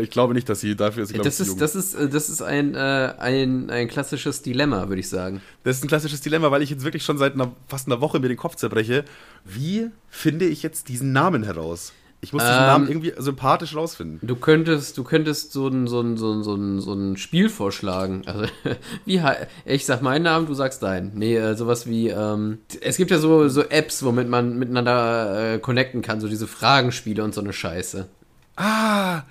Ich 0.00 0.10
glaube 0.10 0.32
nicht, 0.32 0.48
dass 0.48 0.60
sie 0.60 0.74
dafür 0.74 1.02
ist. 1.02 1.10
sie, 1.10 1.14
glaub 1.14 1.24
Das 1.24 1.38
ich, 1.38 1.48
ist, 1.48 1.60
das 1.60 1.76
ist, 1.76 1.94
äh, 1.94 2.08
das 2.08 2.30
ist 2.30 2.40
ein, 2.40 2.74
äh, 2.74 3.12
ein, 3.18 3.68
ein 3.68 3.88
klassisches 3.88 4.40
Dilemma, 4.40 4.88
würde 4.88 5.00
ich 5.00 5.08
sagen. 5.08 5.42
Das 5.64 5.76
ist 5.76 5.84
ein 5.84 5.88
klassisches 5.88 6.22
Dilemma, 6.22 6.50
weil 6.50 6.62
ich 6.62 6.70
jetzt 6.70 6.84
wirklich 6.84 7.04
schon 7.04 7.18
seit 7.18 7.34
einer, 7.34 7.52
fast 7.68 7.86
einer 7.86 8.00
Woche 8.00 8.18
mir 8.18 8.28
den 8.28 8.38
Kopf 8.38 8.56
zerbreche. 8.56 9.04
Wie 9.44 9.90
finde 10.08 10.46
ich 10.46 10.62
jetzt 10.62 10.88
diesen 10.88 11.12
Namen 11.12 11.42
heraus? 11.42 11.92
Ich 12.20 12.32
muss 12.32 12.42
diesen 12.42 12.56
Ähm, 12.56 12.66
Namen 12.66 12.88
irgendwie 12.88 13.12
sympathisch 13.16 13.76
rausfinden. 13.76 14.20
Du 14.26 14.36
könntest, 14.36 14.96
du 14.98 15.04
könntest 15.04 15.52
so 15.52 15.68
ein, 15.68 15.86
so 15.86 16.00
ein, 16.00 16.16
so 16.16 16.32
ein, 16.32 16.42
so 16.42 16.54
ein, 16.54 16.80
so 16.80 16.92
ein 16.92 17.16
Spiel 17.16 17.48
vorschlagen. 17.48 18.22
Also, 18.26 18.46
wie, 19.04 19.22
ich 19.64 19.86
sag 19.86 20.02
meinen 20.02 20.22
Namen, 20.22 20.46
du 20.46 20.54
sagst 20.54 20.82
deinen. 20.82 21.12
Nee, 21.14 21.36
äh, 21.36 21.54
sowas 21.54 21.86
wie, 21.86 22.08
ähm, 22.08 22.58
es 22.80 22.96
gibt 22.96 23.10
ja 23.10 23.18
so, 23.18 23.48
so 23.48 23.62
Apps, 23.62 24.02
womit 24.02 24.28
man 24.28 24.58
miteinander 24.58 25.54
äh, 25.54 25.58
connecten 25.58 26.02
kann, 26.02 26.20
so 26.20 26.28
diese 26.28 26.46
Fragenspiele 26.46 27.22
und 27.22 27.34
so 27.34 27.40
eine 27.40 27.52
Scheiße. 27.52 28.08
Ah, 28.56 29.22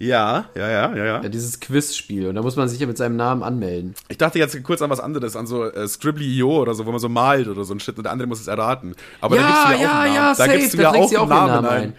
ja, 0.00 0.46
ja, 0.54 0.70
ja, 0.70 0.96
ja, 0.96 1.04
ja. 1.04 1.22
Ja, 1.22 1.28
dieses 1.28 1.60
Quizspiel. 1.60 2.26
Und 2.26 2.34
da 2.34 2.40
muss 2.40 2.56
man 2.56 2.68
sich 2.68 2.80
ja 2.80 2.86
mit 2.86 2.96
seinem 2.96 3.16
Namen 3.16 3.42
anmelden. 3.42 3.94
Ich 4.08 4.16
dachte 4.16 4.38
jetzt 4.38 4.60
kurz 4.64 4.80
an 4.80 4.88
was 4.88 4.98
anderes, 4.98 5.36
an 5.36 5.46
so 5.46 5.64
äh, 5.64 5.86
Scribbly.io 5.86 6.62
oder 6.62 6.74
so, 6.74 6.86
wo 6.86 6.90
man 6.90 7.00
so 7.00 7.10
malt 7.10 7.48
oder 7.48 7.64
so 7.64 7.74
ein 7.74 7.80
Shit 7.80 7.98
und 7.98 8.04
der 8.04 8.12
andere 8.12 8.26
muss 8.26 8.40
es 8.40 8.46
erraten. 8.46 8.94
Aber 9.20 9.36
Ja, 9.36 9.42
da 9.42 9.48
gibst 9.48 9.64
du 9.64 9.70
ja, 9.72 9.76
ja, 9.82 9.90
auch 9.90 10.00
einen 10.00 10.14
ja, 10.14 10.22
Namen. 10.22 10.34
safe, 10.36 10.48
da 10.48 10.56
gibst 10.56 10.72
du 10.72 10.76
da 10.78 10.82
ja 10.82 10.88
auch 10.88 10.94
einen 10.94 11.16
auch 11.18 11.28
Namen 11.28 11.52
Namen 11.52 11.66
ein. 11.66 11.82
ein. 11.82 11.94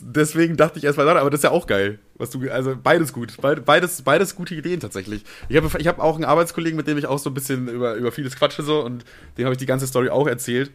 Deswegen 0.00 0.56
dachte 0.56 0.78
ich 0.78 0.84
erstmal, 0.84 1.08
aber 1.08 1.30
das 1.30 1.38
ist 1.38 1.44
ja 1.44 1.50
auch 1.50 1.66
geil. 1.66 1.98
Was 2.16 2.30
du, 2.30 2.48
also 2.50 2.76
beides 2.80 3.12
gut. 3.12 3.36
Beides, 3.40 4.02
beides 4.02 4.36
gute 4.36 4.54
Ideen 4.54 4.80
tatsächlich. 4.80 5.24
Ich 5.48 5.56
habe 5.56 5.68
ich 5.78 5.86
hab 5.86 5.98
auch 5.98 6.14
einen 6.14 6.24
Arbeitskollegen, 6.24 6.76
mit 6.76 6.86
dem 6.86 6.98
ich 6.98 7.06
auch 7.06 7.18
so 7.18 7.30
ein 7.30 7.34
bisschen 7.34 7.68
über, 7.68 7.94
über 7.94 8.12
vieles 8.12 8.36
quatsche 8.36 8.62
so 8.62 8.84
und 8.84 9.04
dem 9.36 9.44
habe 9.44 9.54
ich 9.54 9.58
die 9.58 9.66
ganze 9.66 9.86
Story 9.86 10.10
auch 10.10 10.26
erzählt. 10.28 10.70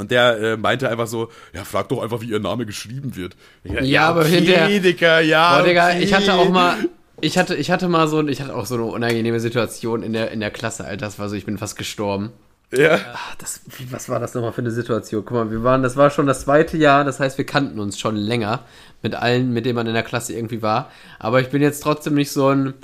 Und 0.00 0.10
der 0.10 0.38
äh, 0.38 0.56
meinte 0.56 0.88
einfach 0.88 1.06
so, 1.06 1.28
ja, 1.52 1.62
frag 1.62 1.90
doch 1.90 2.02
einfach, 2.02 2.22
wie 2.22 2.30
ihr 2.30 2.40
Name 2.40 2.64
geschrieben 2.64 3.16
wird. 3.16 3.36
Ja, 3.64 3.82
ja, 3.82 4.08
aber 4.08 4.20
okay, 4.22 4.36
hinterher. 4.36 4.80
Digga, 4.80 5.20
ja. 5.20 5.58
Boah, 5.58 5.66
Digga, 5.66 5.88
okay. 5.88 6.02
ich 6.02 6.14
hatte 6.14 6.32
auch 6.32 6.48
mal, 6.48 6.76
ich 7.20 7.36
hatte, 7.36 7.54
ich 7.54 7.70
hatte 7.70 7.86
mal 7.86 8.08
so, 8.08 8.26
ich 8.26 8.40
hatte 8.40 8.54
auch 8.54 8.64
so 8.64 8.76
eine 8.76 8.84
unangenehme 8.84 9.40
Situation 9.40 10.02
in 10.02 10.14
der, 10.14 10.30
in 10.30 10.40
der 10.40 10.50
Klasse, 10.50 10.86
Alter. 10.86 11.04
Das 11.04 11.18
war 11.18 11.28
so, 11.28 11.36
ich 11.36 11.44
bin 11.44 11.58
fast 11.58 11.76
gestorben. 11.76 12.32
Ja. 12.72 12.98
Ach, 13.12 13.34
das, 13.34 13.60
was 13.90 14.08
war 14.08 14.20
das 14.20 14.32
nochmal 14.32 14.52
für 14.52 14.62
eine 14.62 14.70
Situation? 14.70 15.22
Guck 15.24 15.36
mal, 15.36 15.50
wir 15.50 15.62
waren, 15.62 15.82
das 15.82 15.96
war 15.96 16.08
schon 16.08 16.26
das 16.26 16.42
zweite 16.42 16.78
Jahr, 16.78 17.04
das 17.04 17.20
heißt, 17.20 17.36
wir 17.36 17.44
kannten 17.44 17.78
uns 17.78 17.98
schon 17.98 18.16
länger 18.16 18.60
mit 19.02 19.14
allen, 19.14 19.52
mit 19.52 19.66
denen 19.66 19.74
man 19.74 19.86
in 19.86 19.94
der 19.94 20.02
Klasse 20.02 20.32
irgendwie 20.32 20.62
war. 20.62 20.90
Aber 21.18 21.40
ich 21.40 21.50
bin 21.50 21.60
jetzt 21.60 21.82
trotzdem 21.82 22.14
nicht 22.14 22.32
so 22.32 22.48
ein. 22.48 22.74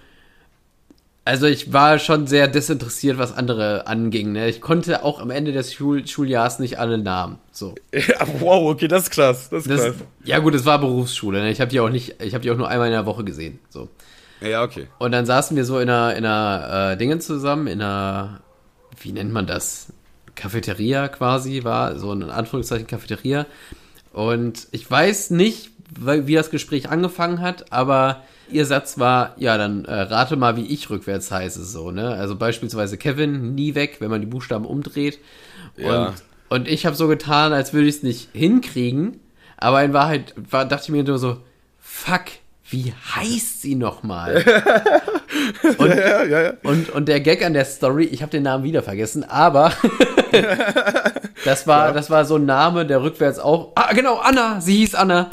Also 1.26 1.46
ich 1.46 1.72
war 1.72 1.98
schon 1.98 2.28
sehr 2.28 2.46
desinteressiert, 2.46 3.18
was 3.18 3.36
andere 3.36 3.88
anging. 3.88 4.30
Ne? 4.30 4.48
Ich 4.48 4.60
konnte 4.60 5.02
auch 5.02 5.20
am 5.20 5.30
Ende 5.30 5.50
des 5.50 5.74
Schul 5.74 6.06
Schuljahres 6.06 6.60
nicht 6.60 6.78
alle 6.78 6.98
Namen. 6.98 7.40
So. 7.50 7.74
Wow, 8.38 8.70
okay, 8.70 8.86
das 8.86 9.04
ist 9.04 9.10
krass. 9.10 9.48
Das 9.50 9.66
ist 9.66 9.70
das, 9.70 9.80
krass. 9.86 9.94
Ja 10.22 10.38
gut, 10.38 10.54
es 10.54 10.64
war 10.64 10.78
Berufsschule. 10.78 11.40
Ne? 11.40 11.50
Ich 11.50 11.60
habe 11.60 11.68
die 11.68 11.80
auch 11.80 11.88
nicht, 11.88 12.22
ich 12.22 12.32
habe 12.32 12.42
die 12.42 12.50
auch 12.52 12.56
nur 12.56 12.68
einmal 12.68 12.86
in 12.86 12.92
der 12.92 13.06
Woche 13.06 13.24
gesehen. 13.24 13.58
So. 13.70 13.88
Ja, 14.40 14.62
okay. 14.62 14.86
Und 14.98 15.10
dann 15.10 15.26
saßen 15.26 15.56
wir 15.56 15.64
so 15.64 15.80
in 15.80 15.90
einer, 15.90 16.14
in 16.14 16.24
einer 16.24 16.92
äh, 16.92 16.96
Dingen 16.96 17.20
zusammen, 17.20 17.66
in 17.66 17.82
einer 17.82 18.40
wie 19.00 19.10
nennt 19.10 19.32
man 19.32 19.48
das? 19.48 19.92
Cafeteria 20.36 21.08
quasi 21.08 21.64
war, 21.64 21.98
so 21.98 22.12
in 22.12 22.22
Anführungszeichen 22.22 22.86
Cafeteria. 22.86 23.46
Und 24.12 24.68
ich 24.70 24.88
weiß 24.88 25.30
nicht, 25.30 25.70
wie 25.90 26.34
das 26.34 26.50
Gespräch 26.50 26.88
angefangen 26.88 27.40
hat, 27.40 27.72
aber 27.72 28.22
ihr 28.50 28.66
Satz 28.66 28.98
war, 28.98 29.34
ja, 29.38 29.56
dann 29.58 29.84
äh, 29.84 29.92
rate 29.92 30.36
mal, 30.36 30.56
wie 30.56 30.66
ich 30.66 30.88
rückwärts 30.90 31.30
heiße, 31.30 31.64
so, 31.64 31.90
ne? 31.90 32.10
Also 32.10 32.36
beispielsweise 32.36 32.96
Kevin, 32.96 33.54
nie 33.54 33.74
weg, 33.74 33.96
wenn 34.00 34.10
man 34.10 34.20
die 34.20 34.26
Buchstaben 34.26 34.64
umdreht. 34.64 35.18
Ja. 35.76 36.08
Und, 36.08 36.14
und 36.48 36.68
ich 36.68 36.86
habe 36.86 36.96
so 36.96 37.08
getan, 37.08 37.52
als 37.52 37.72
würde 37.72 37.88
ich 37.88 37.96
es 37.96 38.02
nicht 38.02 38.28
hinkriegen, 38.32 39.20
aber 39.56 39.82
in 39.82 39.92
Wahrheit 39.92 40.34
war, 40.36 40.64
dachte 40.64 40.84
ich 40.84 40.90
mir 40.90 41.02
nur 41.02 41.18
so, 41.18 41.38
fuck, 41.80 42.24
wie 42.68 42.92
heißt 43.14 43.62
sie 43.62 43.74
nochmal? 43.74 44.44
und, 45.78 45.88
ja, 45.88 46.24
ja, 46.24 46.42
ja. 46.42 46.52
Und, 46.62 46.90
und 46.90 47.06
der 47.06 47.20
Gag 47.20 47.44
an 47.44 47.52
der 47.52 47.64
Story, 47.64 48.04
ich 48.04 48.22
habe 48.22 48.30
den 48.30 48.42
Namen 48.42 48.64
wieder 48.64 48.82
vergessen, 48.82 49.24
aber 49.24 49.72
das, 51.44 51.66
war, 51.66 51.92
das 51.92 52.10
war 52.10 52.24
so 52.24 52.36
ein 52.36 52.44
Name, 52.44 52.86
der 52.86 53.02
rückwärts 53.02 53.38
auch. 53.38 53.72
Ah, 53.76 53.92
genau, 53.92 54.16
Anna, 54.16 54.60
sie 54.60 54.76
hieß 54.76 54.94
Anna. 54.94 55.30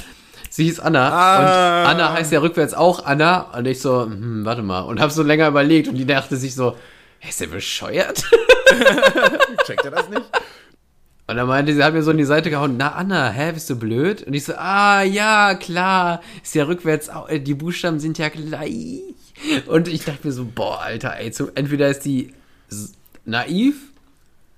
Sie 0.55 0.65
hieß 0.65 0.81
Anna 0.81 1.09
ah. 1.09 1.81
und 1.81 1.87
Anna 1.89 2.13
heißt 2.13 2.31
ja 2.31 2.39
rückwärts 2.39 2.75
auch 2.75 3.07
Anna 3.07 3.57
und 3.57 3.65
ich 3.65 3.81
so, 3.81 4.03
hm, 4.03 4.45
warte 4.45 4.61
mal 4.61 4.81
und 4.81 4.99
habe 4.99 5.11
so 5.11 5.23
länger 5.23 5.47
überlegt 5.47 5.87
und 5.87 5.95
die 5.95 6.05
dachte 6.05 6.37
sich 6.37 6.53
so, 6.53 6.77
ist 7.27 7.41
der 7.41 7.47
bescheuert? 7.47 8.23
Checkt 9.65 9.83
er 9.83 9.89
das 9.89 10.09
nicht? 10.09 10.21
Und 11.25 11.37
dann 11.37 11.47
meinte 11.47 11.73
sie, 11.73 11.83
hat 11.83 11.95
mir 11.95 12.03
so 12.03 12.11
in 12.11 12.19
die 12.19 12.23
Seite 12.23 12.51
gehauen, 12.51 12.77
na 12.77 12.91
Anna, 12.91 13.31
hä, 13.31 13.53
bist 13.53 13.67
du 13.67 13.75
blöd? 13.75 14.21
Und 14.21 14.35
ich 14.35 14.43
so, 14.43 14.53
ah, 14.55 15.01
ja, 15.01 15.55
klar, 15.55 16.21
ist 16.43 16.53
ja 16.53 16.65
rückwärts, 16.65 17.09
äh, 17.29 17.39
die 17.39 17.55
Buchstaben 17.55 17.99
sind 17.99 18.19
ja 18.19 18.29
gleich. 18.29 19.01
Und 19.65 19.87
ich 19.87 20.05
dachte 20.05 20.27
mir 20.27 20.33
so, 20.33 20.45
boah, 20.45 20.81
Alter, 20.81 21.17
ey, 21.17 21.33
so, 21.33 21.49
entweder 21.55 21.89
ist 21.89 22.05
die 22.05 22.31
naiv 23.25 23.92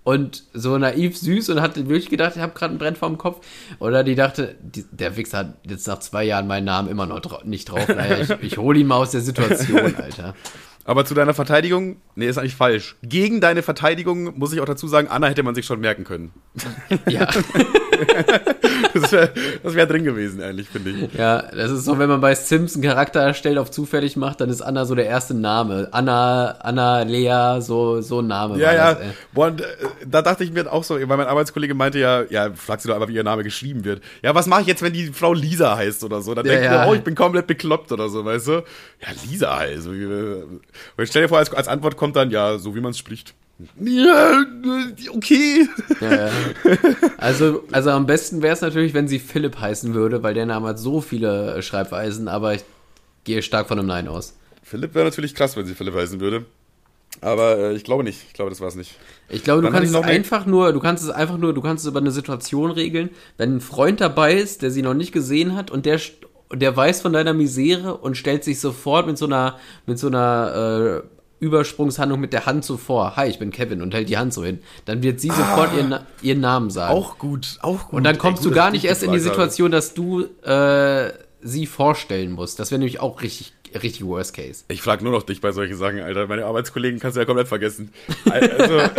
und 0.05 0.43
so 0.53 0.77
naiv 0.77 1.17
süß 1.17 1.49
und 1.49 1.61
hat 1.61 1.75
wirklich 1.75 2.09
gedacht, 2.09 2.33
ich 2.35 2.41
habe 2.41 2.53
gerade 2.53 2.69
einen 2.69 2.77
Brenn 2.77 2.95
vorm 2.95 3.17
Kopf. 3.17 3.45
Oder 3.79 4.03
die 4.03 4.13
dachte, 4.13 4.55
die, 4.61 4.85
der 4.91 5.17
Wichser 5.17 5.39
hat 5.39 5.57
jetzt 5.67 5.87
nach 5.87 5.99
zwei 5.99 6.23
Jahren 6.23 6.45
meinen 6.45 6.65
Namen 6.65 6.89
immer 6.89 7.07
noch 7.07 7.19
dra 7.19 7.41
nicht 7.43 7.69
drauf. 7.69 7.87
Naja, 7.87 8.19
ich, 8.19 8.29
ich 8.41 8.57
hole 8.59 8.79
ihn 8.79 8.85
mal 8.85 8.97
aus 8.97 9.11
der 9.11 9.21
Situation, 9.21 9.95
Alter. 9.95 10.35
Aber 10.83 11.05
zu 11.05 11.15
deiner 11.15 11.33
Verteidigung, 11.33 11.97
nee, 12.13 12.27
ist 12.27 12.37
eigentlich 12.37 12.55
falsch. 12.55 12.95
Gegen 13.01 13.41
deine 13.41 13.63
Verteidigung 13.63 14.37
muss 14.37 14.53
ich 14.53 14.61
auch 14.61 14.65
dazu 14.65 14.87
sagen, 14.87 15.07
Anna 15.07 15.25
hätte 15.27 15.41
man 15.41 15.55
sich 15.55 15.65
schon 15.65 15.79
merken 15.79 16.03
können. 16.03 16.31
Ja. 17.07 17.27
das 18.93 19.11
wäre 19.11 19.31
wär 19.63 19.85
drin 19.85 20.03
gewesen, 20.03 20.39
ehrlich, 20.39 20.69
finde 20.69 20.91
ich. 20.91 21.13
Ja, 21.13 21.41
das 21.41 21.71
ist 21.71 21.85
so, 21.85 21.99
wenn 21.99 22.09
man 22.09 22.21
bei 22.21 22.35
Sims 22.35 22.75
einen 22.75 22.83
Charakter 22.83 23.21
erstellt, 23.21 23.57
auf 23.57 23.71
zufällig 23.71 24.15
macht, 24.15 24.41
dann 24.41 24.49
ist 24.49 24.61
Anna 24.61 24.85
so 24.85 24.95
der 24.95 25.05
erste 25.05 25.33
Name. 25.33 25.87
Anna, 25.91 26.51
Anna, 26.59 27.01
Lea, 27.03 27.61
so, 27.61 28.01
so 28.01 28.19
ein 28.19 28.27
Name. 28.27 28.57
Ja, 28.57 28.73
ja. 28.73 28.93
Das, 28.93 29.03
Boah, 29.33 29.47
und, 29.47 29.61
äh, 29.61 29.65
da 30.05 30.21
dachte 30.21 30.43
ich 30.43 30.51
mir 30.51 30.71
auch 30.71 30.83
so, 30.83 30.95
weil 30.95 31.17
mein 31.17 31.27
Arbeitskollege 31.27 31.73
meinte 31.73 31.99
ja, 31.99 32.23
ja, 32.29 32.51
frag 32.53 32.81
sie 32.81 32.87
doch 32.87 32.95
einfach, 32.95 33.07
wie 33.07 33.15
ihr 33.15 33.23
Name 33.23 33.43
geschrieben 33.43 33.85
wird. 33.85 34.01
Ja, 34.23 34.35
was 34.35 34.47
mache 34.47 34.61
ich 34.61 34.67
jetzt, 34.67 34.81
wenn 34.81 34.93
die 34.93 35.07
Frau 35.07 35.33
Lisa 35.33 35.75
heißt 35.75 36.03
oder 36.03 36.21
so? 36.21 36.33
Dann 36.33 36.45
ja, 36.45 36.53
denkt 36.53 36.65
ja. 36.65 36.77
man, 36.79 36.89
oh, 36.89 36.93
ich 36.93 37.03
bin 37.03 37.15
komplett 37.15 37.47
bekloppt 37.47 37.91
oder 37.91 38.09
so, 38.09 38.25
weißt 38.25 38.47
du? 38.47 38.51
Ja, 38.51 39.07
Lisa 39.27 39.57
heißt. 39.57 39.87
Und 39.87 40.61
stell 41.03 41.23
dir 41.23 41.29
vor, 41.29 41.37
als, 41.37 41.53
als 41.53 41.67
Antwort 41.67 41.97
kommt 41.97 42.15
dann, 42.15 42.31
ja, 42.31 42.57
so 42.57 42.75
wie 42.75 42.81
man 42.81 42.91
es 42.91 42.97
spricht. 42.97 43.33
Ja, 43.79 44.43
okay. 45.13 45.67
Ja, 46.01 46.27
ja. 46.27 46.31
Also, 47.17 47.63
also 47.71 47.91
am 47.91 48.05
besten 48.05 48.41
wäre 48.41 48.53
es 48.53 48.61
natürlich, 48.61 48.93
wenn 48.93 49.07
sie 49.07 49.19
Philipp 49.19 49.59
heißen 49.59 49.93
würde, 49.93 50.23
weil 50.23 50.33
der 50.33 50.45
Name 50.45 50.67
hat 50.67 50.79
so 50.79 50.99
viele 50.99 51.61
Schreibweisen, 51.61 52.27
aber 52.27 52.53
ich 52.53 52.63
gehe 53.23 53.41
stark 53.41 53.67
von 53.67 53.79
einem 53.79 53.87
Nein 53.87 54.07
aus. 54.07 54.35
Philipp 54.61 54.93
wäre 54.93 55.05
natürlich 55.05 55.35
krass, 55.35 55.55
wenn 55.55 55.65
sie 55.65 55.73
Philipp 55.73 55.95
heißen 55.95 56.19
würde. 56.19 56.45
Aber 57.21 57.57
äh, 57.57 57.75
ich 57.75 57.85
glaube 57.85 58.03
nicht. 58.03 58.23
Ich 58.27 58.33
glaube, 58.33 58.49
das 58.49 58.59
war 58.59 58.67
es 58.67 58.75
nicht. 58.75 58.95
Ich 59.29 59.43
glaube, 59.43 59.61
du 59.61 59.67
Dann 59.67 59.73
kannst 59.73 59.95
es 59.95 60.03
einfach 60.03 60.45
nur, 60.45 60.73
du 60.73 60.79
kannst 60.81 61.03
es 61.03 61.09
einfach 61.09 61.37
nur, 61.37 61.53
du 61.53 61.61
kannst 61.61 61.85
es 61.85 61.89
über 61.89 61.99
eine 61.99 62.11
Situation 62.11 62.71
regeln, 62.71 63.09
wenn 63.37 63.55
ein 63.55 63.61
Freund 63.61 64.01
dabei 64.01 64.33
ist, 64.33 64.63
der 64.63 64.71
sie 64.71 64.81
noch 64.81 64.93
nicht 64.93 65.13
gesehen 65.13 65.55
hat 65.55 65.71
und 65.71 65.85
der 65.85 65.99
der 66.53 66.75
weiß 66.75 67.01
von 67.01 67.13
deiner 67.13 67.33
Misere 67.33 67.97
und 67.97 68.17
stellt 68.17 68.43
sich 68.43 68.59
sofort 68.59 69.07
mit 69.07 69.17
so 69.17 69.25
einer, 69.25 69.57
mit 69.85 69.97
so 69.97 70.07
einer 70.07 71.03
äh, 71.03 71.14
Übersprungshandlung 71.39 72.19
mit 72.19 72.33
der 72.33 72.45
Hand 72.45 72.63
so 72.65 72.77
vor. 72.77 73.15
Hi, 73.15 73.27
ich 73.29 73.39
bin 73.39 73.51
Kevin 73.51 73.81
und 73.81 73.93
hält 73.93 74.09
die 74.09 74.17
Hand 74.17 74.33
so 74.33 74.43
hin. 74.43 74.59
Dann 74.85 75.03
wird 75.03 75.19
sie 75.19 75.29
sofort 75.29 75.71
ah, 75.73 75.77
ihren, 75.77 75.99
ihren 76.21 76.39
Namen 76.39 76.69
sagen. 76.69 76.93
Auch 76.93 77.17
gut, 77.17 77.57
auch 77.61 77.89
gut. 77.89 77.97
Und 77.97 78.03
dann 78.03 78.17
kommst 78.17 78.43
Ey, 78.43 78.49
du 78.49 78.55
gar 78.55 78.71
nicht 78.71 78.85
erst 78.85 79.03
in 79.03 79.11
die 79.11 79.19
Situation, 79.19 79.71
dass 79.71 79.93
du 79.93 80.25
äh, 80.43 81.11
sie 81.41 81.65
vorstellen 81.65 82.31
musst. 82.31 82.59
Das 82.59 82.71
wäre 82.71 82.79
nämlich 82.79 82.99
auch 82.99 83.21
richtig, 83.21 83.53
richtig 83.73 84.05
Worst 84.05 84.33
Case. 84.35 84.63
Ich 84.69 84.81
frage 84.81 85.03
nur 85.03 85.11
noch 85.13 85.23
dich 85.23 85.41
bei 85.41 85.51
solchen 85.51 85.77
Sachen, 85.77 85.99
Alter. 85.99 86.27
Meine 86.27 86.45
Arbeitskollegen 86.45 86.99
kannst 86.99 87.17
du 87.17 87.21
ja 87.21 87.25
komplett 87.25 87.47
vergessen. 87.47 87.91
Also, 88.29 88.79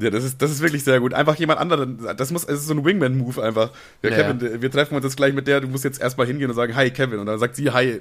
Ja, 0.00 0.10
das 0.10 0.22
ist, 0.22 0.40
das 0.40 0.50
ist 0.50 0.60
wirklich 0.60 0.84
sehr 0.84 1.00
gut. 1.00 1.12
Einfach 1.12 1.34
jemand 1.36 1.58
anderen, 1.58 1.98
das 2.16 2.30
muss, 2.30 2.44
es 2.44 2.60
ist 2.60 2.66
so 2.68 2.74
ein 2.74 2.84
Wingman-Move 2.84 3.42
einfach. 3.42 3.72
Ja, 4.02 4.10
ja, 4.10 4.16
Kevin, 4.16 4.52
ja. 4.52 4.62
wir 4.62 4.70
treffen 4.70 4.94
uns 4.94 5.04
jetzt 5.04 5.16
gleich 5.16 5.34
mit 5.34 5.48
der, 5.48 5.60
du 5.60 5.66
musst 5.66 5.84
jetzt 5.84 6.00
erstmal 6.00 6.26
hingehen 6.26 6.48
und 6.48 6.56
sagen, 6.56 6.76
hi 6.76 6.90
Kevin. 6.90 7.18
Und 7.18 7.26
dann 7.26 7.38
sagt 7.38 7.56
sie, 7.56 7.70
hi, 7.70 8.00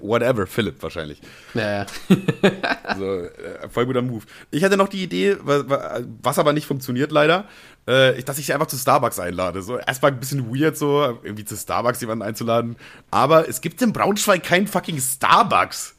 whatever, 0.00 0.46
Philipp 0.46 0.82
wahrscheinlich. 0.82 1.20
Ja, 1.54 1.84
ja. 1.84 1.86
so, 2.96 3.18
äh, 3.20 3.68
voll 3.68 3.86
guter 3.86 4.02
Move. 4.02 4.24
Ich 4.50 4.64
hatte 4.64 4.76
noch 4.76 4.88
die 4.88 5.02
Idee, 5.02 5.36
was 5.42 6.38
aber 6.38 6.52
nicht 6.52 6.66
funktioniert 6.66 7.12
leider, 7.12 7.46
äh, 7.86 8.22
dass 8.22 8.38
ich 8.38 8.46
sie 8.46 8.54
einfach 8.54 8.66
zu 8.66 8.76
Starbucks 8.76 9.18
einlade. 9.18 9.62
So, 9.62 9.78
erstmal 9.78 10.12
ein 10.12 10.20
bisschen 10.20 10.54
weird, 10.54 10.76
so, 10.76 11.18
irgendwie 11.22 11.44
zu 11.44 11.56
Starbucks 11.56 12.00
jemanden 12.00 12.22
einzuladen. 12.22 12.76
Aber 13.10 13.48
es 13.48 13.60
gibt 13.60 13.80
in 13.82 13.92
Braunschweig 13.92 14.42
keinen 14.42 14.66
fucking 14.66 15.00
Starbucks. 15.00 15.96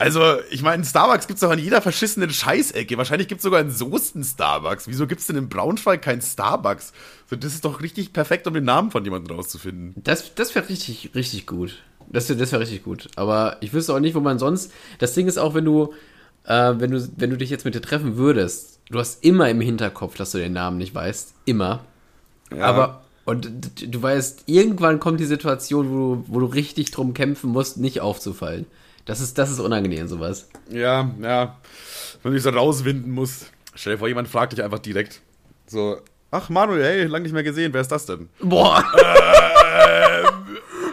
Also, 0.00 0.38
ich 0.50 0.62
meine, 0.62 0.82
Starbucks 0.82 1.26
gibt's 1.26 1.42
doch 1.42 1.50
an 1.50 1.58
jeder 1.58 1.82
verschissenen 1.82 2.30
Scheißecke. 2.30 2.96
Wahrscheinlich 2.96 3.28
gibt's 3.28 3.44
sogar 3.44 3.60
in 3.60 3.70
Soesten 3.70 4.24
Starbucks. 4.24 4.88
Wieso 4.88 5.06
gibt's 5.06 5.26
denn 5.26 5.36
in 5.36 5.50
Braunschweig 5.50 6.00
keinen 6.00 6.22
Starbucks? 6.22 6.94
So, 7.28 7.36
das 7.36 7.52
ist 7.52 7.66
doch 7.66 7.82
richtig 7.82 8.14
perfekt, 8.14 8.46
um 8.46 8.54
den 8.54 8.64
Namen 8.64 8.90
von 8.90 9.04
jemandem 9.04 9.36
rauszufinden. 9.36 10.02
Das, 10.02 10.34
das 10.34 10.54
wäre 10.54 10.70
richtig, 10.70 11.10
richtig 11.14 11.46
gut. 11.46 11.82
Das, 12.10 12.26
das 12.26 12.52
wäre 12.52 12.60
richtig 12.60 12.84
gut. 12.84 13.08
Aber 13.16 13.56
ich 13.60 13.72
wüsste 13.72 13.94
auch 13.94 14.00
nicht, 14.00 14.14
wo 14.14 14.20
man 14.20 14.38
sonst. 14.38 14.72
Das 14.98 15.14
Ding 15.14 15.26
ist 15.26 15.38
auch, 15.38 15.54
wenn 15.54 15.64
du, 15.64 15.94
äh, 16.44 16.74
wenn 16.76 16.90
du, 16.90 17.08
wenn 17.16 17.30
du 17.30 17.36
dich 17.36 17.50
jetzt 17.50 17.64
mit 17.64 17.74
dir 17.74 17.82
treffen 17.82 18.16
würdest, 18.16 18.80
du 18.90 18.98
hast 18.98 19.24
immer 19.24 19.48
im 19.48 19.60
Hinterkopf, 19.60 20.16
dass 20.16 20.32
du 20.32 20.38
den 20.38 20.52
Namen 20.52 20.78
nicht 20.78 20.94
weißt. 20.94 21.34
Immer. 21.44 21.84
Ja. 22.54 22.64
Aber 22.64 23.02
und 23.24 23.48
du 23.86 24.02
weißt, 24.02 24.44
irgendwann 24.46 24.98
kommt 24.98 25.20
die 25.20 25.24
Situation, 25.24 25.90
wo 25.90 25.94
du, 25.94 26.24
wo 26.26 26.40
du 26.40 26.46
richtig 26.46 26.90
drum 26.90 27.14
kämpfen 27.14 27.50
musst, 27.50 27.76
nicht 27.76 28.00
aufzufallen. 28.00 28.66
Das 29.04 29.20
ist, 29.20 29.38
das 29.38 29.50
ist 29.50 29.60
unangenehm, 29.60 30.08
sowas. 30.08 30.48
Ja, 30.68 31.10
ja. 31.22 31.56
Wenn 32.22 32.32
du 32.32 32.36
dich 32.36 32.42
so 32.42 32.50
rauswinden 32.50 33.12
musst. 33.12 33.46
Stell 33.74 33.94
dir 33.94 33.98
vor, 33.98 34.08
jemand 34.08 34.26
fragt 34.26 34.52
dich 34.52 34.62
einfach 34.64 34.80
direkt. 34.80 35.20
So, 35.66 35.98
ach 36.32 36.48
Manuel, 36.48 36.82
hey, 36.82 37.04
lang 37.04 37.22
nicht 37.22 37.32
mehr 37.32 37.44
gesehen, 37.44 37.72
wer 37.72 37.82
ist 37.82 37.92
das 37.92 38.06
denn? 38.06 38.28
Boah. 38.40 38.84
Äh, 38.96 40.39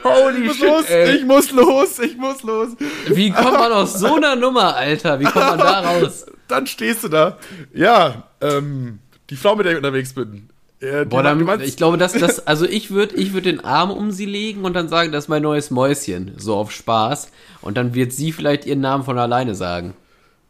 Holy 0.10 0.49
shit, 0.53 0.62
los, 0.62 0.89
ey. 0.89 1.16
Ich 1.18 1.26
muss 1.26 1.51
los, 1.51 1.99
ich 1.99 2.18
muss 2.18 2.43
los. 2.43 2.70
Wie 3.08 3.32
kommt 3.32 3.53
man 3.53 3.72
aus 3.72 3.93
so 3.93 4.16
einer 4.16 4.36
Nummer, 4.36 4.76
Alter? 4.76 5.20
Wie 5.20 5.26
kommt 5.26 5.45
man 5.45 5.58
da 5.60 5.80
raus? 5.91 6.26
Dann 6.47 6.68
stehst 6.68 7.03
du 7.03 7.10
da. 7.10 7.38
Ja, 7.74 8.24
ähm, 8.41 8.99
die 9.30 9.36
Frau, 9.36 9.55
mit 9.55 9.66
der 9.66 9.74
ich 9.74 9.78
unterwegs 9.78 10.14
bin. 10.14 10.49
Ja, 10.80 11.05
Boah, 11.05 11.24
dann, 11.24 11.62
ich 11.62 11.76
glaube, 11.76 11.97
dass 11.97 12.14
das, 12.14 12.45
also 12.45 12.66
ich 12.66 12.91
würde 12.91 13.16
ich 13.16 13.34
würd 13.34 13.45
den 13.45 13.66
Arm 13.66 13.89
um 13.89 14.12
sie 14.12 14.26
legen 14.26 14.64
und 14.64 14.74
dann 14.74 14.89
sagen, 14.89 15.12
das 15.12 15.26
ist 15.26 15.28
mein 15.28 15.41
neues 15.41 15.72
Mäuschen, 15.72 16.34
so 16.38 16.55
auf 16.55 16.72
Spaß. 16.72 17.32
Und 17.62 17.78
dann 17.78 17.95
wird 17.95 18.14
sie 18.14 18.32
vielleicht 18.32 18.66
ihren 18.68 18.82
Namen 18.82 19.03
von 19.03 19.18
alleine 19.18 19.55
sagen. 19.55 19.95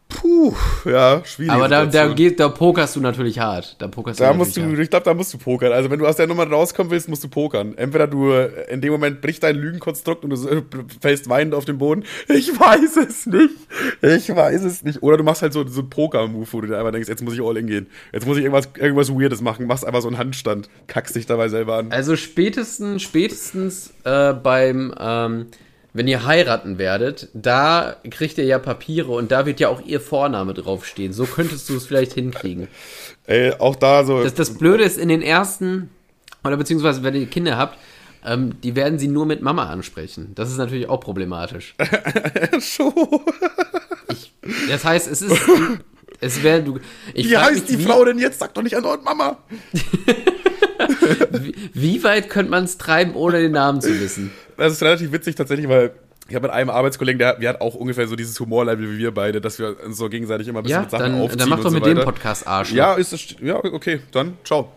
Puh, 0.10 0.56
ja, 0.86 1.22
schwierig. 1.26 1.52
Aber 1.52 1.68
da, 1.68 1.86
da, 1.86 2.08
geht, 2.08 2.40
da 2.40 2.48
pokerst 2.48 2.96
du 2.96 3.02
natürlich 3.02 3.40
hart. 3.40 3.76
Da 3.80 3.90
pokerst 3.90 4.22
da 4.22 4.32
du 4.32 4.38
musst 4.38 4.56
du, 4.56 4.62
hart. 4.62 4.80
ich 4.80 4.90
glaube, 4.90 5.04
da 5.04 5.14
musst 5.14 5.34
du 5.34 5.38
pokern. 5.38 5.74
Also 5.74 5.90
wenn 5.90 6.00
du 6.00 6.08
aus 6.08 6.16
der 6.16 6.28
Nummer 6.28 6.48
rauskommen 6.50 6.92
willst, 6.92 7.10
musst 7.10 7.26
du 7.26 7.28
pokern. 7.28 7.78
Entweder 7.78 8.08
du 8.08 8.32
äh, 8.32 8.72
in 8.72 8.80
dem 8.80 8.94
Moment 8.94 9.20
bricht 9.20 9.44
dein 9.44 9.58
Lügenkonstrukt 9.58 10.24
und 10.24 10.30
du 10.30 10.64
fällst 11.02 11.28
weinend 11.28 11.54
auf 11.54 11.66
den 11.66 11.78
Boden. 11.78 12.06
Ich 12.30 12.58
weiß 12.58 12.96
es 12.98 13.26
nicht. 13.26 13.56
Ich 14.02 14.34
weiß 14.34 14.64
es 14.64 14.84
nicht. 14.84 15.04
Oder 15.04 15.18
du 15.18 15.24
machst 15.24 15.42
halt 15.42 15.52
so, 15.52 15.68
so 15.68 15.82
einen 15.82 15.90
Poker-Move, 15.90 16.48
wo 16.52 16.62
du 16.62 16.68
dir 16.68 16.78
einfach 16.78 16.92
denkst, 16.92 17.10
jetzt 17.10 17.24
muss 17.24 17.34
ich 17.34 17.42
all 17.42 17.58
in 17.58 17.68
gehen. 17.68 17.88
Jetzt 18.14 18.26
muss 18.26 18.38
ich 18.38 18.44
irgendwas, 18.44 18.70
irgendwas 18.78 19.10
Weirdes 19.12 19.42
machen. 19.42 19.68
Machst 19.68 19.86
einfach 19.86 20.02
so 20.02 20.08
einen 20.08 20.18
Handstand. 20.18 20.70
Kackst 20.88 21.16
dich 21.16 21.26
dabei 21.26 21.50
selber 21.50 21.76
an. 21.76 21.92
Also 21.92 22.16
spätestens, 22.16 23.02
spätestens 23.02 23.94
äh, 24.06 24.34
beim 24.34 24.94
ähm, 24.98 25.48
wenn 25.98 26.08
ihr 26.08 26.26
heiraten 26.26 26.78
werdet, 26.78 27.30
da 27.34 27.96
kriegt 28.12 28.38
ihr 28.38 28.46
ja 28.46 28.60
Papiere 28.60 29.12
und 29.12 29.32
da 29.32 29.48
wird 29.48 29.60
ja 29.60 29.70
auch 29.70 29.82
ihr 29.82 30.00
Vorname 30.00 30.54
draufstehen. 30.54 31.12
So 31.12 31.26
könntest 31.26 31.68
du 31.70 31.76
es 31.76 31.88
vielleicht 31.88 32.14
hinkriegen. 32.14 32.68
Ey, 33.26 33.54
auch 33.54 33.76
da 33.76 34.06
so. 34.06 34.24
Das, 34.24 34.36
das 34.36 34.58
Blöde 34.58 34.84
ist, 34.84 34.98
in 34.98 35.10
den 35.10 35.24
ersten, 35.24 35.90
oder 36.44 36.56
beziehungsweise 36.56 37.02
wenn 37.02 37.16
ihr 37.16 37.26
Kinder 37.26 37.58
habt, 37.58 37.80
ähm, 38.24 38.62
die 38.62 38.76
werden 38.76 39.00
sie 39.00 39.08
nur 39.08 39.26
mit 39.26 39.42
Mama 39.42 39.70
ansprechen. 39.70 40.34
Das 40.36 40.52
ist 40.52 40.58
natürlich 40.58 40.88
auch 40.88 41.00
problematisch. 41.00 41.76
so. 42.60 42.94
Ich, 44.12 44.34
das 44.70 44.86
heißt, 44.86 45.10
es 45.10 45.22
ist. 45.22 45.42
Es 46.20 46.42
wäre 46.42 46.64
du. 46.64 46.80
Ich 47.14 47.30
wie 47.30 47.38
heißt 47.38 47.52
mich, 47.52 47.66
die 47.66 47.78
wie, 47.78 47.84
Frau 47.84 48.04
denn 48.04 48.18
jetzt? 48.18 48.40
Sag 48.40 48.52
doch 48.56 48.64
nicht 48.64 48.76
andauernd 48.76 49.06
Mama. 49.06 49.38
wie, 51.30 51.54
wie 51.74 52.04
weit 52.04 52.32
könnte 52.32 52.50
man 52.50 52.64
es 52.64 52.80
treiben, 52.80 53.14
ohne 53.14 53.40
den 53.40 53.52
Namen 53.52 53.82
zu 53.82 54.00
wissen? 54.00 54.32
Das 54.58 54.74
ist 54.74 54.82
relativ 54.84 55.12
witzig 55.12 55.36
tatsächlich, 55.36 55.70
weil 55.70 55.92
ich 56.28 56.36
habe 56.36 56.48
mit 56.48 56.52
einem 56.52 56.70
Arbeitskollegen, 56.70 57.20
der, 57.20 57.36
der 57.36 57.50
hat 57.50 57.62
auch 57.62 57.76
ungefähr 57.76 58.08
so 58.08 58.16
dieses 58.16 58.38
Humorlevel 58.40 58.92
wie 58.92 58.98
wir 58.98 59.14
beide, 59.14 59.40
dass 59.40 59.60
wir 59.60 59.78
uns 59.86 59.98
so 59.98 60.10
gegenseitig 60.10 60.48
immer 60.48 60.60
ein 60.60 60.64
bisschen 60.64 60.78
ja, 60.78 60.82
mit 60.82 60.92
Sachen 60.92 61.14
dann, 61.14 61.22
aufziehen 61.22 61.40
dann 61.40 61.50
mach 61.50 61.60
doch 61.62 61.72
mit 61.72 61.86
so 61.86 61.94
dem 61.94 62.04
Podcast 62.04 62.46
Arsch. 62.48 62.74
Ja, 62.74 62.96
ist 62.96 63.14
das, 63.14 63.36
ja, 63.42 63.64
okay, 63.64 64.02
dann 64.12 64.38
ciao. 64.44 64.72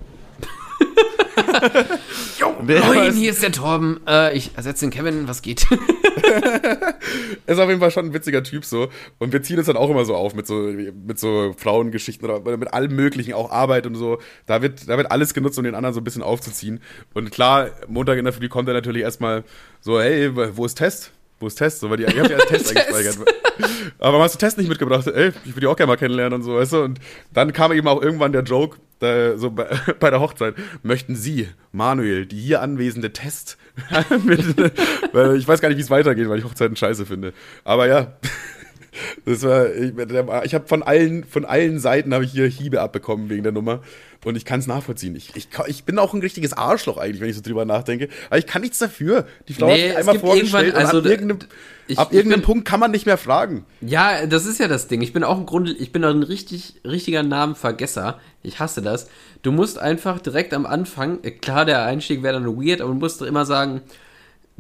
Jo, 2.39 2.55
moin, 2.63 3.13
hier 3.15 3.31
ist 3.31 3.43
der 3.43 3.53
Torben. 3.53 4.01
Äh, 4.07 4.37
ich 4.37 4.57
ersetze 4.57 4.85
den 4.85 4.91
Kevin, 4.91 5.29
was 5.29 5.43
geht? 5.43 5.67
ist 7.47 7.59
auf 7.59 7.69
jeden 7.69 7.81
Fall 7.81 7.91
schon 7.91 8.07
ein 8.07 8.15
witziger 8.15 8.43
Typ 8.43 8.65
so. 8.65 8.89
Und 9.19 9.33
wir 9.33 9.43
ziehen 9.43 9.59
es 9.59 9.67
dann 9.67 9.77
auch 9.77 9.91
immer 9.91 10.05
so 10.05 10.15
auf 10.15 10.35
mit 10.35 10.47
so, 10.47 10.55
mit 10.55 11.19
so 11.19 11.55
Frauengeschichten 11.57 12.29
oder 12.29 12.57
mit 12.57 12.73
allem 12.73 12.95
möglichen, 12.95 13.35
auch 13.35 13.51
Arbeit 13.51 13.87
und 13.87 13.95
so. 13.95 14.19
Da 14.47 14.63
wird, 14.63 14.89
da 14.89 14.97
wird 14.97 15.11
alles 15.11 15.35
genutzt, 15.35 15.59
um 15.59 15.65
den 15.65 15.75
anderen 15.75 15.95
so 15.95 16.01
ein 16.01 16.05
bisschen 16.05 16.23
aufzuziehen. 16.23 16.81
Und 17.15 17.31
klar, 17.31 17.71
Montag 17.89 18.19
in 18.19 18.25
der 18.25 18.33
Früh 18.33 18.49
kommt 18.49 18.69
er 18.69 18.75
natürlich 18.75 19.03
erstmal 19.03 19.45
so, 19.81 20.01
hey, 20.01 20.31
wo 20.35 20.65
ist 20.65 20.75
Test? 20.75 21.13
Wo 21.39 21.47
ist 21.47 21.55
Test? 21.55 21.81
So, 21.81 21.89
weil 21.89 21.97
die, 21.97 22.05
ich 22.05 22.19
hab 22.19 22.31
ja 22.31 22.39
Test 22.49 22.77
eingespeichert. 22.77 23.17
Aber 23.99 24.13
warum 24.13 24.23
hast 24.23 24.35
du 24.35 24.39
Test 24.39 24.59
nicht 24.59 24.69
mitgebracht? 24.69 25.07
Ey, 25.07 25.29
ich 25.45 25.51
würde 25.51 25.61
die 25.61 25.67
auch 25.67 25.77
gerne 25.77 25.89
mal 25.89 25.97
kennenlernen 25.97 26.35
und 26.35 26.43
so, 26.43 26.55
weißt 26.57 26.73
du? 26.75 26.83
Und 26.83 27.01
dann 27.33 27.53
kam 27.53 27.73
eben 27.73 27.89
auch 27.89 28.03
irgendwann 28.03 28.33
der 28.33 28.43
Joke, 28.43 28.79
da, 28.99 29.39
so 29.39 29.51
bei, 29.51 29.67
bei, 30.01 30.11
der 30.11 30.21
Hochzeit, 30.21 30.55
möchten 30.83 31.17
Sie, 31.17 31.49
Manuel, 31.73 32.27
die 32.27 32.41
hier 32.41 32.61
anwesende 32.61 33.13
Test 33.13 33.57
mit, 34.25 34.57
weil 35.15 35.37
ich 35.37 35.49
weiß 35.49 35.61
gar 35.63 35.71
nicht, 35.71 35.79
wie 35.79 35.83
es 35.83 35.91
weitergeht, 35.91 36.29
weil 36.29 36.39
ich 36.39 36.45
Hochzeiten 36.45 36.77
scheiße 36.77 37.07
finde. 37.07 37.33
Aber 37.65 37.87
ja, 37.87 38.19
das 39.25 39.43
war, 39.43 39.73
ich, 39.75 39.93
ich 40.45 40.55
habe 40.55 40.67
von 40.67 40.83
allen, 40.83 41.25
von 41.25 41.45
allen 41.45 41.79
Seiten 41.79 42.15
habe 42.15 42.25
ich 42.25 42.33
hier 42.33 42.47
Hiebe 42.47 42.81
abbekommen 42.81 43.29
wegen 43.29 43.43
der 43.43 43.53
Nummer. 43.53 43.81
Und 44.23 44.37
ich 44.37 44.45
kann 44.45 44.61
es 44.61 44.67
nachvollziehen. 44.67 45.17
Ich, 45.17 45.35
ich, 45.35 45.49
ich 45.67 45.85
bin 45.85 45.99
auch 45.99 46.13
ein 46.13 46.21
richtiges 46.21 46.53
Arschloch 46.53 46.99
eigentlich, 46.99 47.23
wenn 47.23 47.31
ich 47.31 47.37
so 47.37 47.43
drüber 47.43 47.65
nachdenke. 47.65 48.09
Aber 48.29 48.39
ich 48.39 48.47
kann 48.47 48.61
nichts 48.61 48.79
dafür. 48.79 49.27
Die 49.49 49.55
Frau 49.55 49.67
nee, 49.67 49.73
hat 49.73 49.89
sich 49.89 49.97
einmal 49.97 50.19
vorgestellt 50.19 50.75
also, 50.75 50.99
ab 50.99 51.07
irgendeinem, 51.07 51.39
ich, 51.87 51.99
ab 51.99 52.13
irgendeinem 52.13 52.41
bin, 52.41 52.47
Punkt 52.47 52.69
kann 52.69 52.81
man 52.81 52.91
nicht 52.91 53.07
mehr 53.07 53.17
fragen. 53.17 53.65
Ja, 53.81 54.27
das 54.27 54.45
ist 54.45 54.61
ja 54.61 54.69
das 54.69 54.89
Ding. 54.89 55.01
Ich 55.01 55.15
bin 55.15 55.25
auch 55.25 55.39
im 55.39 55.47
Grunde, 55.47 55.73
ich 55.73 55.91
bin 55.91 56.05
auch 56.05 56.11
ein 56.11 56.23
richtig, 56.23 56.75
richtiger 56.85 57.23
Namenvergesser. 57.23 58.21
Ich 58.43 58.61
hasse 58.61 58.83
das. 58.83 59.09
Du 59.41 59.53
musst 59.53 59.79
einfach 59.79 60.21
direkt 60.21 60.53
am 60.53 60.67
Anfang, 60.67 61.21
äh, 61.23 61.31
klar, 61.31 61.65
der 61.65 61.87
Einstieg 61.87 62.23
wäre 62.23 62.35
dann 62.35 62.47
weird, 62.47 62.83
aber 62.83 62.93
du 62.93 62.99
musst 62.99 63.23
immer 63.23 63.47
sagen, 63.47 63.81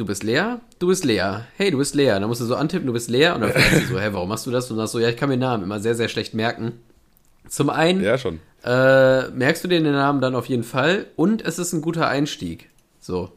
du 0.01 0.07
bist 0.07 0.23
leer, 0.23 0.61
du 0.79 0.87
bist 0.89 1.05
leer. 1.05 1.47
Hey, 1.57 1.71
du 1.71 1.79
bist 1.79 1.95
leer. 1.95 2.19
Dann 2.19 2.29
musst 2.29 2.41
du 2.41 2.47
so 2.47 2.57
antippen, 2.57 2.87
du 2.87 2.93
bist 2.93 3.11
leer. 3.11 3.35
Und 3.35 3.43
dann 3.43 3.53
fragst 3.53 3.73
du 3.73 3.95
so, 3.95 4.01
hey, 4.01 4.13
warum 4.13 4.31
machst 4.31 4.47
du 4.47 4.51
das? 4.51 4.71
Und 4.71 4.79
dann 4.79 4.87
so, 4.87 4.99
ja, 4.99 5.11
ich 5.11 5.17
kann 5.17 5.29
mir 5.29 5.37
Namen 5.37 5.63
immer 5.63 5.79
sehr, 5.79 5.95
sehr 5.95 6.09
schlecht 6.09 6.33
merken. 6.35 6.73
Zum 7.49 7.69
einen 7.69 8.03
ja, 8.03 8.17
schon. 8.17 8.41
Äh, 8.65 9.29
merkst 9.29 9.63
du 9.63 9.69
dir 9.69 9.81
den 9.81 9.93
Namen 9.93 10.21
dann 10.21 10.35
auf 10.35 10.47
jeden 10.47 10.63
Fall 10.63 11.07
und 11.17 11.43
es 11.43 11.59
ist 11.59 11.73
ein 11.73 11.83
guter 11.83 12.09
Einstieg. 12.09 12.69
So. 12.99 13.33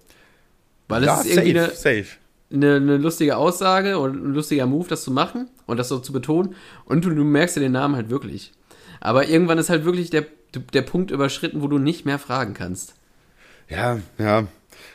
Weil 0.88 1.04
ja, 1.04 1.20
es 1.20 1.26
ist 1.26 1.38
irgendwie 1.38 1.54
safe, 1.54 1.66
eine, 1.66 1.76
safe. 1.76 2.18
Eine, 2.52 2.76
eine, 2.76 2.98
lustige 2.98 3.38
Aussage 3.38 3.98
und 4.00 4.16
ein 4.16 4.34
lustiger 4.34 4.66
Move, 4.66 4.88
das 4.88 5.04
zu 5.04 5.12
machen 5.12 5.50
und 5.66 5.78
das 5.78 5.90
so 5.90 6.00
zu 6.00 6.14
betonen. 6.14 6.56
Und 6.86 7.04
du, 7.04 7.10
du 7.10 7.24
merkst 7.24 7.56
dir 7.56 7.62
den 7.62 7.72
Namen 7.72 7.96
halt 7.96 8.10
wirklich. 8.10 8.52
Aber 9.00 9.28
irgendwann 9.28 9.58
ist 9.58 9.70
halt 9.70 9.86
wirklich 9.86 10.10
der, 10.10 10.26
der 10.74 10.82
Punkt 10.82 11.12
überschritten, 11.12 11.62
wo 11.62 11.68
du 11.68 11.78
nicht 11.78 12.06
mehr 12.06 12.20
fragen 12.20 12.54
kannst. 12.54 12.94
Ja, 13.70 14.00
ja. 14.18 14.48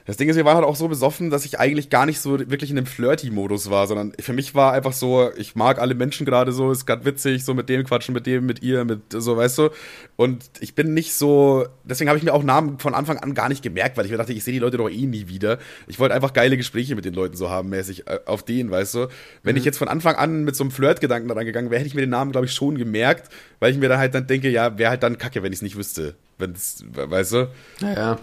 Das 0.08 0.16
Ding 0.16 0.30
ist, 0.30 0.36
wir 0.36 0.46
waren 0.46 0.56
halt 0.56 0.64
auch 0.64 0.74
so 0.74 0.88
besoffen, 0.88 1.28
dass 1.28 1.44
ich 1.44 1.60
eigentlich 1.60 1.90
gar 1.90 2.06
nicht 2.06 2.18
so 2.18 2.38
wirklich 2.38 2.70
in 2.70 2.78
einem 2.78 2.86
Flirty-Modus 2.86 3.68
war, 3.68 3.86
sondern 3.86 4.14
für 4.18 4.32
mich 4.32 4.54
war 4.54 4.72
einfach 4.72 4.94
so, 4.94 5.30
ich 5.36 5.54
mag 5.54 5.78
alle 5.78 5.94
Menschen 5.94 6.24
gerade 6.24 6.50
so, 6.50 6.72
ist 6.72 6.86
gerade 6.86 7.04
witzig, 7.04 7.44
so 7.44 7.52
mit 7.52 7.68
dem 7.68 7.84
quatschen, 7.84 8.14
mit 8.14 8.24
dem, 8.24 8.46
mit 8.46 8.62
ihr, 8.62 8.86
mit 8.86 9.00
so, 9.10 9.36
weißt 9.36 9.58
du. 9.58 9.68
Und 10.16 10.48
ich 10.60 10.74
bin 10.74 10.94
nicht 10.94 11.12
so, 11.12 11.66
deswegen 11.84 12.08
habe 12.08 12.16
ich 12.16 12.24
mir 12.24 12.32
auch 12.32 12.42
Namen 12.42 12.78
von 12.78 12.94
Anfang 12.94 13.18
an 13.18 13.34
gar 13.34 13.50
nicht 13.50 13.62
gemerkt, 13.62 13.98
weil 13.98 14.06
ich 14.06 14.10
mir 14.10 14.16
dachte, 14.16 14.32
ich 14.32 14.42
sehe 14.42 14.54
die 14.54 14.60
Leute 14.60 14.78
doch 14.78 14.88
eh 14.88 15.04
nie 15.04 15.28
wieder. 15.28 15.58
Ich 15.88 15.98
wollte 15.98 16.14
einfach 16.14 16.32
geile 16.32 16.56
Gespräche 16.56 16.96
mit 16.96 17.04
den 17.04 17.12
Leuten 17.12 17.36
so 17.36 17.50
haben, 17.50 17.68
mäßig 17.68 18.08
äh, 18.08 18.20
auf 18.24 18.42
denen, 18.42 18.70
weißt 18.70 18.94
du. 18.94 19.08
Wenn 19.42 19.56
mhm. 19.56 19.58
ich 19.58 19.66
jetzt 19.66 19.76
von 19.76 19.88
Anfang 19.88 20.14
an 20.14 20.42
mit 20.42 20.56
so 20.56 20.64
einem 20.64 20.70
Flirt-Gedanken 20.70 21.28
da 21.28 21.42
gegangen 21.42 21.70
wäre, 21.70 21.80
hätte 21.80 21.88
ich 21.88 21.94
mir 21.94 22.00
den 22.00 22.08
Namen, 22.08 22.32
glaube 22.32 22.46
ich, 22.46 22.54
schon 22.54 22.78
gemerkt, 22.78 23.30
weil 23.60 23.72
ich 23.72 23.78
mir 23.78 23.90
dann 23.90 23.98
halt 23.98 24.14
dann 24.14 24.26
denke, 24.26 24.48
ja, 24.48 24.78
wäre 24.78 24.88
halt 24.88 25.02
dann 25.02 25.18
kacke, 25.18 25.42
wenn 25.42 25.52
ich 25.52 25.58
es 25.58 25.62
nicht 25.62 25.76
wüsste. 25.76 26.14
Wenn's, 26.38 26.82
weißt 26.94 27.32
du? 27.32 27.50
Naja. 27.82 27.94
Ja. 27.94 28.18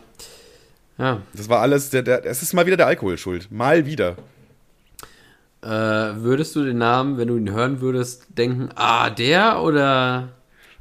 Das 0.97 1.49
war 1.49 1.61
alles, 1.61 1.89
der, 1.89 2.03
der, 2.03 2.25
es 2.25 2.41
ist 2.41 2.53
mal 2.53 2.65
wieder 2.65 2.77
der 2.77 2.87
Alkohol 2.87 3.17
schuld. 3.17 3.51
Mal 3.51 3.85
wieder. 3.85 4.15
Äh, 5.61 5.67
würdest 5.67 6.55
du 6.55 6.63
den 6.63 6.77
Namen, 6.77 7.17
wenn 7.17 7.27
du 7.27 7.37
ihn 7.37 7.51
hören 7.51 7.81
würdest, 7.81 8.27
denken, 8.37 8.69
ah, 8.75 9.09
der 9.09 9.61
oder. 9.61 10.29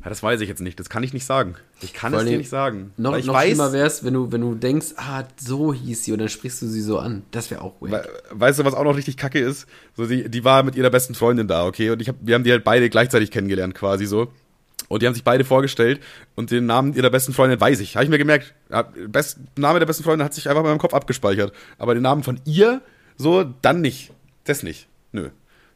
Ja, 0.03 0.11
das 0.11 0.23
weiß 0.23 0.41
ich 0.43 0.49
jetzt 0.49 0.61
nicht. 0.61 0.79
Das 0.79 0.91
kann 0.91 1.03
ich 1.03 1.15
nicht 1.15 1.25
sagen. 1.25 1.57
Ich 1.81 1.95
kann 1.95 2.13
es 2.13 2.25
dir 2.25 2.37
nicht 2.37 2.51
sagen. 2.51 2.93
Noch, 2.99 3.17
ich 3.17 3.25
noch 3.25 3.35
weiß, 3.35 3.47
schlimmer 3.49 3.73
wäre 3.73 3.87
es, 3.87 4.05
wenn 4.05 4.13
du, 4.13 4.31
wenn 4.31 4.43
du 4.43 4.55
denkst, 4.55 4.89
ah, 4.97 5.25
so 5.37 5.73
hieß 5.73 6.05
sie 6.05 6.13
und 6.13 6.19
dann 6.19 6.29
sprichst 6.29 6.61
du 6.61 6.67
sie 6.67 6.83
so 6.83 6.99
an. 6.99 7.25
Das 7.31 7.51
wäre 7.51 7.63
auch 7.63 7.81
weird. 7.81 8.07
weißt 8.31 8.59
du, 8.59 8.65
was 8.65 8.75
auch 8.75 8.85
noch 8.85 8.97
richtig 8.97 9.17
kacke 9.17 9.41
ist? 9.41 9.67
So, 9.97 10.07
die, 10.07 10.29
die 10.29 10.45
war 10.45 10.63
mit 10.63 10.77
ihrer 10.77 10.91
besten 10.91 11.15
Freundin 11.15 11.49
da, 11.49 11.65
okay? 11.65 11.91
Und 11.91 12.03
ich 12.03 12.09
hab, 12.09 12.17
wir 12.21 12.35
haben 12.35 12.45
die 12.45 12.53
halt 12.53 12.65
beide 12.65 12.91
gleichzeitig 12.91 13.31
kennengelernt, 13.31 13.75
quasi 13.75 14.05
so. 14.05 14.29
Und 14.89 15.03
die 15.03 15.07
haben 15.07 15.15
sich 15.15 15.25
beide 15.25 15.45
vorgestellt 15.45 16.01
und 16.35 16.51
den 16.51 16.67
Namen 16.67 16.95
ihrer 16.95 17.11
besten 17.11 17.33
Freundin 17.33 17.61
weiß 17.61 17.81
ich. 17.81 17.97
Habe 17.97 18.05
ich 18.05 18.11
mir 18.11 18.19
gemerkt. 18.19 18.55
Best, 19.09 19.39
Name 19.57 19.79
der 19.79 19.87
besten 19.87 20.05
Freundin 20.05 20.25
hat 20.25 20.35
sich 20.35 20.49
einfach 20.49 20.63
in 20.63 20.69
meinem 20.69 20.79
Kopf 20.79 20.95
abgespeichert. 20.95 21.53
Aber 21.79 21.95
den 21.95 22.03
Namen 22.03 22.23
von 22.23 22.41
ihr, 22.45 22.83
so, 23.17 23.45
dann 23.63 23.81
nicht. 23.81 24.13
Das 24.45 24.63
nicht. 24.63 24.89
Nö. 25.13 25.31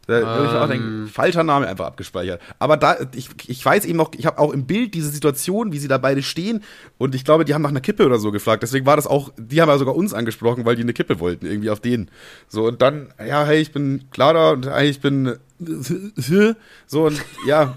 Da 0.09 0.23
würde 0.23 0.47
ich 0.47 0.57
auch 0.57 0.69
denken, 0.69 1.03
ähm. 1.03 1.09
falscher 1.09 1.45
Name 1.45 1.69
einfach 1.69 1.85
abgespeichert. 1.85 2.41
Aber 2.59 2.79
da, 2.79 2.97
ich, 3.15 3.29
ich 3.47 3.63
weiß 3.63 3.85
eben 3.85 3.99
noch, 3.99 4.13
ich 4.17 4.25
habe 4.25 4.39
auch 4.39 4.53
im 4.53 4.67
Bild 4.67 4.95
diese 4.95 5.11
Situation, 5.11 5.71
wie 5.71 5.79
sie 5.79 5.87
da 5.87 5.99
beide 5.99 6.23
stehen. 6.23 6.63
Und 6.97 7.15
ich 7.15 7.27
glaube, 7.27 7.45
die 7.45 7.53
haben 7.53 7.61
nach 7.61 7.69
einer 7.69 7.83
Kippe 7.83 8.07
oder 8.07 8.19
so 8.19 8.33
gefragt. 8.33 8.63
Deswegen 8.63 8.87
war 8.87 8.97
das 8.97 9.07
auch, 9.07 9.31
die 9.37 9.61
haben 9.61 9.69
ja 9.69 9.77
sogar 9.77 9.95
uns 9.95 10.15
angesprochen, 10.15 10.65
weil 10.65 10.77
die 10.77 10.83
eine 10.83 10.95
Kippe 10.95 11.21
wollten, 11.21 11.45
irgendwie 11.45 11.69
auf 11.69 11.81
denen. 11.81 12.11
So, 12.49 12.69
und 12.69 12.81
dann, 12.81 13.13
ja, 13.19 13.45
hey, 13.45 13.61
ich 13.61 13.71
bin 13.71 14.05
Clara 14.11 14.53
und 14.53 14.67
hey, 14.67 14.89
ich 14.89 15.01
bin 15.01 15.37
so 16.87 17.05
und 17.05 17.23
ja. 17.47 17.77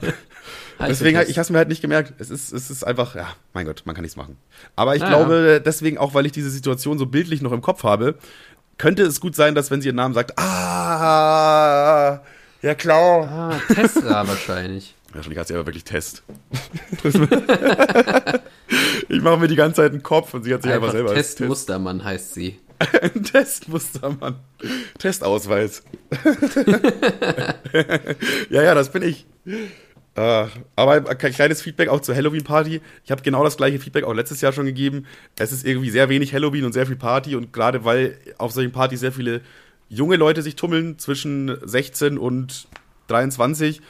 Deswegen, 0.88 1.20
ich 1.22 1.38
habe 1.38 1.42
es 1.42 1.50
mir 1.50 1.58
halt 1.58 1.70
nicht 1.70 1.82
gemerkt. 1.82 2.14
Es 2.20 2.30
ist, 2.30 2.52
es 2.52 2.70
ist 2.70 2.84
einfach, 2.84 3.16
ja, 3.16 3.28
mein 3.54 3.66
Gott, 3.66 3.84
man 3.86 3.96
kann 3.96 4.04
nichts 4.04 4.18
machen. 4.18 4.38
Aber 4.76 4.96
ich 4.96 5.04
ah, 5.04 5.10
glaube, 5.10 5.54
ja. 5.54 5.60
deswegen, 5.60 5.98
auch 5.98 6.14
weil 6.14 6.26
ich 6.26 6.32
diese 6.32 6.50
Situation 6.50 6.98
so 6.98 7.06
bildlich 7.06 7.42
noch 7.42 7.52
im 7.52 7.62
Kopf 7.62 7.84
habe, 7.84 8.16
könnte 8.78 9.04
es 9.04 9.20
gut 9.20 9.36
sein, 9.36 9.56
dass 9.56 9.72
wenn 9.72 9.82
sie 9.82 9.90
ihren 9.90 9.98
Namen 9.98 10.14
sagt, 10.14 10.38
ah, 10.40 12.22
ja 12.62 12.76
klar. 12.76 13.28
Ah, 13.28 13.74
Tesla 13.74 14.28
wahrscheinlich. 14.28 14.96
Wahrscheinlich 15.14 15.40
hat 15.40 15.48
sie 15.48 15.56
aber 15.56 15.66
wirklich 15.66 15.84
Test. 15.84 16.24
ich 19.10 19.22
mache 19.22 19.38
mir 19.38 19.48
die 19.48 19.56
ganze 19.58 19.82
Zeit 19.82 19.92
einen 19.92 20.04
Kopf 20.04 20.34
und 20.34 20.44
sie 20.44 20.54
hat 20.54 20.64
sich 20.64 20.72
einfach, 20.72 20.88
einfach 20.88 20.98
selber 20.98 21.14
Test 21.14 21.42
Mustermann 21.42 22.04
heißt 22.04 22.34
sie. 22.34 22.60
Ein 23.02 23.24
Testmustermann. 23.32 24.36
Testausweis. 24.98 25.84
ja, 28.50 28.64
ja, 28.64 28.74
das 28.74 28.92
bin 28.92 29.04
ich. 29.04 29.26
Uh, 30.18 30.48
aber 30.76 31.10
ein 31.10 31.18
kleines 31.18 31.62
Feedback 31.62 31.88
auch 31.88 32.02
zur 32.02 32.16
Halloween-Party. 32.16 32.82
Ich 33.06 33.12
habe 33.12 33.22
genau 33.22 33.46
das 33.46 33.56
gleiche 33.56 33.80
Feedback 33.80 34.04
auch 34.04 34.14
letztes 34.14 34.42
Jahr 34.42 34.52
schon 34.52 34.66
gegeben. 34.66 35.06
Es 35.38 35.54
ist 35.54 35.66
irgendwie 35.66 35.90
sehr 35.90 36.10
wenig 36.10 36.34
Halloween 36.34 36.66
und 36.66 36.74
sehr 36.74 36.86
viel 36.86 36.98
Party 36.98 37.36
und 37.36 37.54
gerade 37.54 37.86
weil 37.86 38.18
auf 38.38 38.52
solchen 38.52 38.74
Partys 38.74 39.00
sehr 39.00 39.14
viele 39.14 39.40
junge 39.88 40.18
Leute 40.18 40.42
sich 40.42 40.58
tummeln 40.58 41.00
zwischen 41.00 41.58
16 41.64 42.18
und 42.18 42.68
23, 43.08 43.82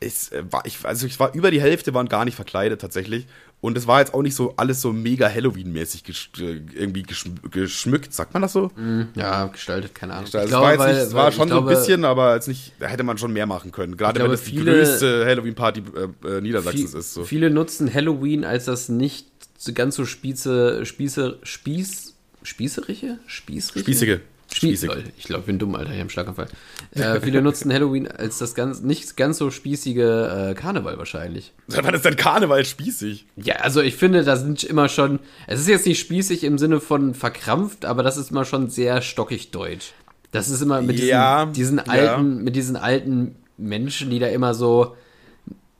es 0.00 0.30
äh, 0.30 0.44
war, 0.50 0.64
ich, 0.64 0.84
also 0.84 1.06
ich 1.06 1.18
war 1.18 1.34
über 1.34 1.50
die 1.50 1.60
Hälfte 1.60 1.94
waren 1.94 2.08
gar 2.08 2.24
nicht 2.24 2.36
verkleidet 2.36 2.80
tatsächlich. 2.80 3.26
Und 3.60 3.76
es 3.76 3.88
war 3.88 3.98
jetzt 3.98 4.14
auch 4.14 4.22
nicht 4.22 4.36
so 4.36 4.54
alles 4.56 4.80
so 4.80 4.92
mega 4.92 5.28
Halloween-mäßig 5.28 6.04
gesch 6.04 6.30
äh, 6.38 6.60
irgendwie 6.74 7.02
geschm 7.02 7.34
geschmückt, 7.50 8.14
sagt 8.14 8.32
man 8.32 8.42
das 8.42 8.52
so? 8.52 8.70
Ja, 9.16 9.46
gestaltet, 9.46 9.96
keine 9.96 10.12
Ahnung. 10.14 10.26
Also 10.32 10.38
es 10.38 10.52
war, 10.52 10.72
jetzt 10.74 10.86
nicht, 10.86 11.06
es 11.08 11.14
war 11.14 11.32
schon 11.32 11.48
so 11.48 11.58
ein 11.58 11.66
bisschen, 11.66 12.04
aber 12.04 12.34
jetzt 12.36 12.46
nicht, 12.46 12.72
da 12.78 12.86
hätte 12.86 13.02
man 13.02 13.18
schon 13.18 13.32
mehr 13.32 13.46
machen 13.46 13.72
können. 13.72 13.96
Gerade 13.96 14.20
glaube, 14.20 14.30
wenn 14.30 14.34
es 14.38 14.44
die 14.44 14.50
viele- 14.50 14.72
größte 14.74 15.24
Halloween-Party 15.26 15.82
äh, 16.24 16.28
äh, 16.36 16.40
Niedersachsens 16.40 16.90
Viel- 16.92 17.00
ist. 17.00 17.14
So. 17.14 17.24
Viele 17.24 17.50
nutzen 17.50 17.92
Halloween 17.92 18.44
als 18.44 18.66
das 18.66 18.88
nicht 18.88 19.26
ganz 19.74 19.96
so 19.96 20.04
Spieße, 20.04 20.86
Spieße, 20.86 21.38
Spieß, 21.42 22.14
Spießerige? 22.44 23.18
Spießrige? 23.26 23.80
Spießige. 23.82 24.20
Spieß, 24.50 24.80
Spießige. 24.80 24.92
Lol, 24.94 25.04
ich 25.18 25.24
glaube, 25.24 25.40
ich 25.40 25.46
bin 25.46 25.58
dumm, 25.58 25.74
Alter, 25.74 25.90
ich 25.90 25.94
habe 25.94 26.00
einen 26.00 26.10
Schlaganfall. 26.10 26.48
Äh, 26.92 27.20
viele 27.20 27.42
nutzen 27.42 27.72
Halloween 27.72 28.08
als 28.08 28.38
das 28.38 28.54
ganz, 28.54 28.80
nicht 28.80 29.16
ganz 29.16 29.38
so 29.38 29.50
spießige 29.50 30.50
äh, 30.50 30.54
Karneval 30.54 30.96
wahrscheinlich. 30.96 31.52
Wann 31.66 31.94
ist 31.94 32.04
denn 32.04 32.16
Karneval 32.16 32.64
spießig? 32.64 33.26
Ja, 33.36 33.56
also 33.56 33.82
ich 33.82 33.96
finde, 33.96 34.24
da 34.24 34.36
sind 34.36 34.64
immer 34.64 34.88
schon, 34.88 35.18
es 35.46 35.60
ist 35.60 35.68
jetzt 35.68 35.86
nicht 35.86 36.00
spießig 36.00 36.44
im 36.44 36.56
Sinne 36.56 36.80
von 36.80 37.14
verkrampft, 37.14 37.84
aber 37.84 38.02
das 38.02 38.16
ist 38.16 38.30
immer 38.30 38.46
schon 38.46 38.70
sehr 38.70 39.02
stockig 39.02 39.50
deutsch. 39.50 39.92
Das 40.30 40.48
ist 40.48 40.62
immer 40.62 40.80
mit 40.80 40.96
diesen, 40.96 41.08
Ja, 41.08 41.46
diesen 41.46 41.78
ja. 41.78 41.84
alten, 41.84 42.42
mit 42.42 42.56
diesen 42.56 42.76
alten 42.76 43.36
Menschen, 43.58 44.10
die 44.10 44.18
da 44.18 44.28
immer 44.28 44.54
so 44.54 44.96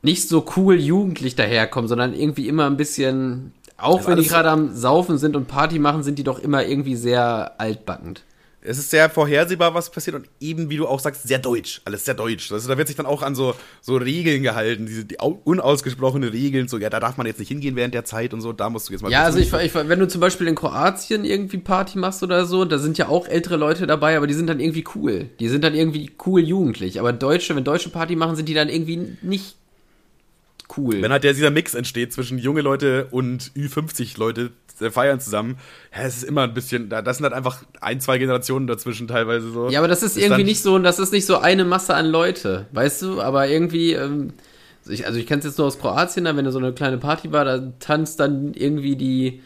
nicht 0.03 0.29
so 0.29 0.45
cool 0.57 0.77
jugendlich 0.79 1.37
daherkommen, 1.37 1.89
sondern 1.89 2.15
irgendwie 2.15 2.49
immer 2.49 2.67
ein 2.67 2.77
bisschen, 2.77 3.53
auch 3.77 4.07
wenn 4.07 4.19
die 4.19 4.27
gerade 4.29 4.51
am 4.51 4.75
Saufen 4.75 5.19
sind 5.19 5.37
und 5.37 5.49
Party 5.49 5.79
machen, 5.79 6.03
sind 6.03 6.19
die 6.19 6.25
doch 6.25 6.39
immer 6.39 6.65
irgendwie 6.65 6.97
sehr 6.97 7.61
altbackend. 7.61 8.25
Es 8.61 8.77
ist 8.77 8.91
sehr 8.91 9.09
vorhersehbar, 9.09 9.73
was 9.75 9.89
passiert 9.91 10.17
und 10.17 10.29
eben, 10.41 10.69
wie 10.69 10.77
du 10.77 10.87
auch 10.89 10.99
sagst, 10.99 11.29
sehr 11.29 11.39
deutsch. 11.39 11.81
Alles 11.85 12.05
sehr 12.05 12.15
deutsch. 12.15 12.51
Also 12.51 12.69
da 12.69 12.77
wird 12.77 12.89
sich 12.89 12.97
dann 12.97 13.07
auch 13.07 13.23
an 13.23 13.37
so, 13.37 13.55
so 13.81 13.97
Regeln 13.97 14.43
gehalten, 14.43 14.87
diese 14.87 15.05
die 15.05 15.21
au- 15.21 15.41
unausgesprochene 15.45 16.33
Regeln, 16.33 16.67
so, 16.67 16.77
ja, 16.79 16.91
da 16.91 16.99
darf 16.99 17.17
man 17.17 17.27
jetzt 17.29 17.39
nicht 17.39 17.49
hingehen 17.49 17.77
während 17.77 17.95
der 17.95 18.05
Zeit 18.05 18.35
und 18.35 18.41
so, 18.41 18.53
da 18.53 18.69
musst 18.69 18.89
du 18.89 18.93
jetzt 18.93 19.03
mal. 19.03 19.13
Ja, 19.13 19.23
also 19.23 19.39
ich, 19.39 19.53
ich, 19.53 19.75
wenn 19.75 19.99
du 20.01 20.09
zum 20.09 20.21
Beispiel 20.21 20.49
in 20.49 20.57
Kroatien 20.57 21.25
irgendwie 21.25 21.59
Party 21.59 21.99
machst 21.99 22.23
oder 22.25 22.47
so, 22.47 22.65
da 22.65 22.79
sind 22.79 22.99
ja 22.99 23.09
auch 23.09 23.29
ältere 23.29 23.57
Leute 23.57 23.87
dabei, 23.87 24.17
aber 24.17 24.27
die 24.27 24.35
sind 24.35 24.49
dann 24.49 24.59
irgendwie 24.59 24.85
cool. 24.97 25.31
Die 25.39 25.49
sind 25.49 25.63
dann 25.63 25.75
irgendwie 25.75 26.11
cool 26.27 26.41
jugendlich. 26.41 26.99
Aber 26.99 27.13
Deutsche, 27.13 27.55
wenn 27.55 27.63
Deutsche 27.65 27.91
Party 27.91 28.17
machen, 28.17 28.35
sind 28.35 28.49
die 28.49 28.55
dann 28.55 28.69
irgendwie 28.69 29.17
nicht 29.23 29.55
cool. 30.77 31.01
Wenn 31.01 31.13
halt 31.13 31.25
der, 31.25 31.33
dieser 31.33 31.51
Mix 31.51 31.75
entsteht 31.75 32.13
zwischen 32.13 32.39
junge 32.39 32.61
Leute 32.61 33.07
und 33.11 33.53
Ü50 33.57 34.19
Leute, 34.19 34.41
äh, 34.43 34.51
feiern 34.91 35.21
zusammen, 35.21 35.57
ja, 35.95 36.03
es 36.05 36.19
ist 36.19 36.23
immer 36.25 36.43
ein 36.43 36.55
bisschen, 36.55 36.89
da- 36.89 37.03
das 37.03 37.19
sind 37.19 37.25
halt 37.25 37.35
einfach 37.35 37.65
ein, 37.81 38.01
zwei 38.01 38.19
Generationen 38.19 38.67
dazwischen 38.67 39.09
teilweise 39.09 39.51
so. 39.51 39.69
ja, 39.69 39.79
aber 39.81 39.89
das 39.89 40.03
ist, 40.03 40.17
Ist 40.17 40.23
irgendwie 40.25 40.45
nicht 40.45 40.63
so, 40.63 40.79
das 40.79 40.99
ist 40.99 41.13
nicht 41.13 41.27
so 41.27 41.39
eine 41.39 41.65
Masse 41.65 41.95
an 41.95 42.07
Leute, 42.07 42.67
weißt 42.73 43.03
du? 43.03 43.21
Aber 43.21 43.49
irgendwie, 43.49 43.93
ähm, 43.93 44.33
ich, 44.89 45.07
also 45.07 45.19
ich 45.19 45.27
kenne 45.27 45.41
es 45.41 45.45
jetzt 45.45 45.59
nur 45.59 45.67
aus 45.67 45.79
Kroatien, 45.79 46.25
da 46.25 46.37
wenn 46.37 46.45
du 46.45 46.53
so 46.53 46.59
eine 46.59 46.73
kleine 46.73 46.99
Party 46.99 47.31
war, 47.33 47.45
da 47.45 47.73
tanzt 47.81 48.21
dann 48.21 48.55
irgendwie 48.55 48.97
die 48.97 49.43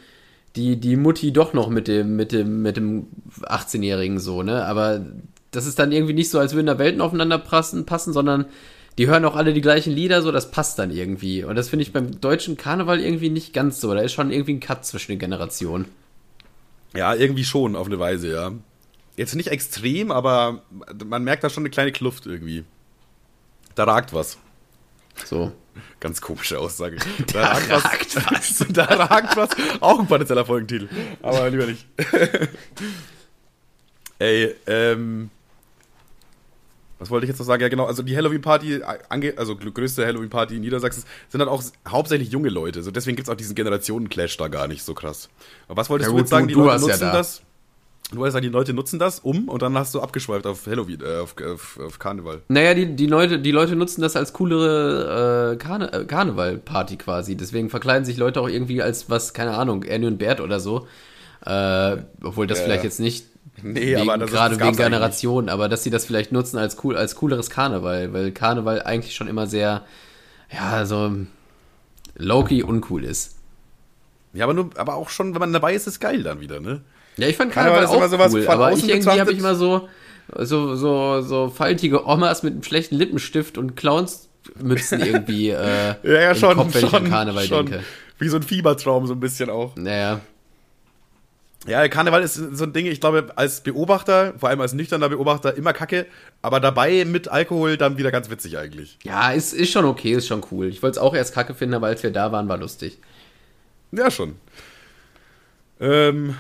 die 0.55 0.77
die 0.79 0.97
Mutti 0.97 1.33
doch 1.33 1.55
noch 1.55 1.69
mit 1.71 1.89
dem 1.89 2.15
mit 2.17 2.31
dem 2.33 2.61
mit 2.63 2.77
dem 2.77 3.07
18-jährigen 3.43 4.19
so, 4.21 4.43
ne? 4.43 4.65
Aber 4.67 5.01
das 5.51 5.67
ist 5.67 5.79
dann 5.79 5.93
irgendwie 5.93 6.13
nicht 6.15 6.31
so, 6.31 6.39
als 6.39 6.55
würden 6.55 6.67
da 6.67 6.79
Welten 6.79 7.01
aufeinander 7.01 7.39
passen, 7.39 7.87
passen, 7.87 8.13
sondern 8.13 8.47
die 8.99 9.07
hören 9.07 9.25
auch 9.25 9.37
alle 9.37 9.55
die 9.55 9.61
gleichen 9.61 9.93
Lieder, 9.93 10.23
so 10.23 10.33
das 10.33 10.51
passt 10.51 10.79
dann 10.79 10.91
irgendwie. 10.91 11.45
Und 11.45 11.57
das 11.57 11.69
finde 11.69 11.85
ich 11.85 11.93
beim 11.93 12.21
deutschen 12.21 12.57
Karneval 12.57 13.01
irgendwie 13.01 13.31
nicht 13.31 13.53
ganz 13.53 13.81
so. 13.81 13.95
Da 13.95 14.01
ist 14.01 14.13
schon 14.13 14.31
irgendwie 14.31 14.55
ein 14.55 14.61
Cut 14.61 14.85
zwischen 14.85 15.13
den 15.13 15.19
Generationen. 15.19 15.87
Ja, 16.95 17.15
irgendwie 17.15 17.45
schon, 17.45 17.75
auf 17.75 17.87
eine 17.87 17.99
Weise, 17.99 18.33
ja. 18.33 18.53
Jetzt 19.17 19.35
nicht 19.35 19.49
extrem, 19.49 20.11
aber 20.11 20.63
man 21.05 21.25
merkt 21.25 21.45
da 21.45 21.51
schon 21.51 21.63
eine 21.63 21.71
kleine 21.71 21.93
Kluft 21.93 22.27
irgendwie. 22.27 22.65
Da 23.75 23.85
ragt 23.85 24.13
was. 24.13 24.39
So. 25.25 25.53
Ganz 26.01 26.21
komische 26.21 26.59
Aussage. 26.59 26.99
Da, 27.33 27.53
ragt 27.53 27.71
was. 27.71 28.65
da 28.73 28.85
ragt 28.85 29.37
was. 29.37 29.51
Auch 29.81 30.01
ein 30.01 30.07
potenzieller 30.07 30.45
Folgentitel. 30.45 30.89
Aber 31.23 31.49
lieber 31.49 31.67
nicht. 31.67 31.87
Ey, 34.19 34.55
ähm. 34.67 35.31
Was 37.03 37.11
wollte 37.11 37.27
ich 37.27 37.29
jetzt 37.29 37.39
noch 37.39 37.47
sagen? 37.47 37.63
Ja, 37.63 37.69
genau. 37.69 37.85
Also 37.85 38.03
die 38.03 38.17
Halloween-Party, 38.17 38.81
ange- 39.11 39.37
also 39.37 39.55
größte 39.57 40.07
Halloween-Party 40.07 40.57
in 40.57 40.63
Niedersachsen, 40.63 41.05
sind 41.29 41.41
dann 41.41 41.49
auch 41.49 41.63
hauptsächlich 41.89 42.31
junge 42.31 42.49
Leute. 42.49 42.83
So 42.83 42.91
deswegen 42.91 43.17
gibt 43.17 43.29
es 43.29 43.33
auch 43.33 43.37
diesen 43.37 43.55
Generationen-Clash 43.55 44.37
da 44.39 44.49
gar 44.49 44.69
nicht 44.69 44.83
so 44.83 44.95
krass. 44.95 45.29
Aber 45.69 45.77
was 45.77 45.91
wolltest 45.91 46.09
Ja 46.11 46.15
du 46.15 46.19
jetzt 46.21 46.31
sagen? 46.31 46.49
du- 46.49 46.55
die 46.55 46.55
Leute 46.55 46.69
warst 46.71 46.87
ja 46.87 46.93
nutzen 46.95 47.05
da. 47.07 47.13
das. 47.13 47.43
Du 48.11 48.19
wolltest 48.19 48.35
sagen, 48.35 48.43
die 48.45 48.51
Leute 48.51 48.75
nutzen 48.75 48.99
das 48.99 49.21
um 49.21 49.49
und 49.49 49.63
dann 49.63 49.77
hast 49.79 49.95
du 49.95 50.01
abgeschweift 50.03 50.47
auf 50.47 50.67
Halloween, 50.67 51.01
äh, 51.01 51.21
auf, 51.21 51.35
auf, 51.43 51.81
auf 51.83 51.99
Karneval. 51.99 52.43
Naja, 52.49 52.75
die, 52.75 52.95
die, 52.95 53.07
Leute, 53.07 53.39
die 53.39 53.53
Leute 53.53 53.75
nutzen 53.75 54.03
das 54.03 54.17
als 54.17 54.35
coolere 54.35 55.53
äh, 55.53 55.57
Karne, 55.57 55.91
äh, 55.95 56.05
Karneval-Party 56.05 56.97
quasi. 56.99 57.37
Deswegen 57.37 57.71
verkleiden 57.71 58.05
sich 58.05 58.19
Leute 58.19 58.41
auch 58.43 58.49
irgendwie 58.49 58.83
als 58.83 59.09
was, 59.09 59.33
keine 59.33 59.53
Ahnung, 59.57 59.83
Ernie 59.85 60.07
und 60.09 60.19
Bert 60.19 60.41
oder 60.43 60.61
so. 60.61 60.87
Äh, 61.47 61.97
obwohl 62.23 62.47
das 62.47 62.59
Ja, 62.59 62.65
vielleicht 62.65 62.83
ja. 62.85 62.89
jetzt 62.89 63.01
nicht 63.01 63.27
Nee, 63.61 63.97
wegen, 63.97 64.11
aber 64.11 64.19
das 64.19 64.31
gerade 64.31 64.55
wegen 64.55 64.61
gab's 64.61 64.79
eigentlich 64.79 64.87
Generation, 64.87 65.49
aber 65.49 65.69
dass 65.69 65.83
sie 65.85 65.91
das 65.91 66.07
vielleicht 66.07 66.33
nutzen 66.33 66.59
als 66.59 66.83
cool, 66.85 66.97
als 66.97 67.15
cooleres 67.17 67.51
Karneval, 67.51 68.13
weil 68.13 68.33
Karneval 68.33 68.83
eigentlich 68.83 69.15
schon 69.15 69.29
immer 69.29 69.47
sehr, 69.47 69.83
ja, 70.53 70.87
so 70.87 71.13
low-key 72.17 72.63
uncool 72.63 73.05
ist. 73.05 73.37
Ja, 74.33 74.45
aber, 74.45 74.55
nur, 74.55 74.71
aber 74.77 74.95
auch 74.95 75.11
schon, 75.11 75.35
wenn 75.35 75.41
man 75.41 75.53
dabei 75.53 75.75
ist, 75.75 75.87
ist 75.87 76.01
geil 76.01 76.23
dann 76.23 76.41
wieder, 76.41 76.61
ne? 76.61 76.81
Ja, 77.19 77.29
ich 77.29 77.37
fand 77.37 77.53
Karneval 77.53 77.85
Karneval, 77.85 78.05
ist 78.05 78.13
immer 78.13 78.25
auch 78.25 78.31
sowas 78.31 78.35
cool, 78.35 78.49
aber 78.49 78.73
ich 78.73 78.89
irgendwie 78.89 79.21
habe 79.21 79.33
ich 79.33 79.39
immer 79.39 79.55
so, 79.55 79.89
so, 80.39 80.75
so, 80.75 81.21
so 81.21 81.49
faltige 81.49 82.07
Omas 82.07 82.43
mit 82.43 82.55
einem 82.55 82.63
schlechten 82.63 82.95
Lippenstift 82.97 83.59
und 83.59 83.77
Clownsmützen 83.77 85.01
irgendwie 85.01 85.51
äh, 85.51 85.95
Ja, 86.03 86.21
ja, 86.21 86.31
im 86.31 86.37
schon. 86.37 86.57
Kopf, 86.57 86.75
wenn 86.75 86.85
ich 86.85 86.91
schon, 86.91 87.05
an 87.05 87.11
Karneval 87.11 87.45
schon. 87.45 87.67
denke. 87.67 87.85
Wie 88.19 88.29
so 88.29 88.37
ein 88.37 88.43
Fiebertraum, 88.43 89.07
so 89.07 89.15
ein 89.15 89.21
bisschen 89.21 89.51
auch. 89.51 89.77
Naja, 89.77 90.21
Ja, 91.67 91.87
Karneval 91.87 92.23
ist 92.25 92.35
so 92.35 92.65
ein 92.65 92.73
Ding, 92.73 92.87
ich 92.87 93.01
glaube, 93.01 93.33
als 93.37 93.61
Beobachter, 93.61 94.35
vor 94.37 94.49
allem 94.49 94.61
als 94.61 94.73
nüchterner 94.73 95.09
Beobachter, 95.09 95.57
immer 95.57 95.73
kacke, 95.73 96.07
aber 96.43 96.59
dabei 96.59 97.05
mit 97.05 97.29
Alkohol 97.29 97.77
dann 97.77 97.99
wieder 97.99 98.11
ganz 98.11 98.31
witzig 98.31 98.59
eigentlich. 98.59 98.99
ja, 99.05 99.31
ist, 99.31 99.53
ist 99.53 99.71
schon 99.71 99.85
okay, 99.85 100.13
ist 100.13 100.27
schon 100.27 100.43
cool. 100.51 100.67
Ich 100.67 100.83
wollte 100.83 100.99
es 100.99 101.03
auch 101.03 101.15
erst 101.15 101.35
kacke 101.35 101.55
finden, 101.55 101.75
aber 101.75 101.87
als 101.87 102.03
wir 102.03 102.11
da 102.11 102.33
waren, 102.33 102.49
war 102.49 102.59
lustig. 102.59 102.99
Ja, 103.93 104.11
schon. 104.11 104.35
Ähm, 105.81 106.35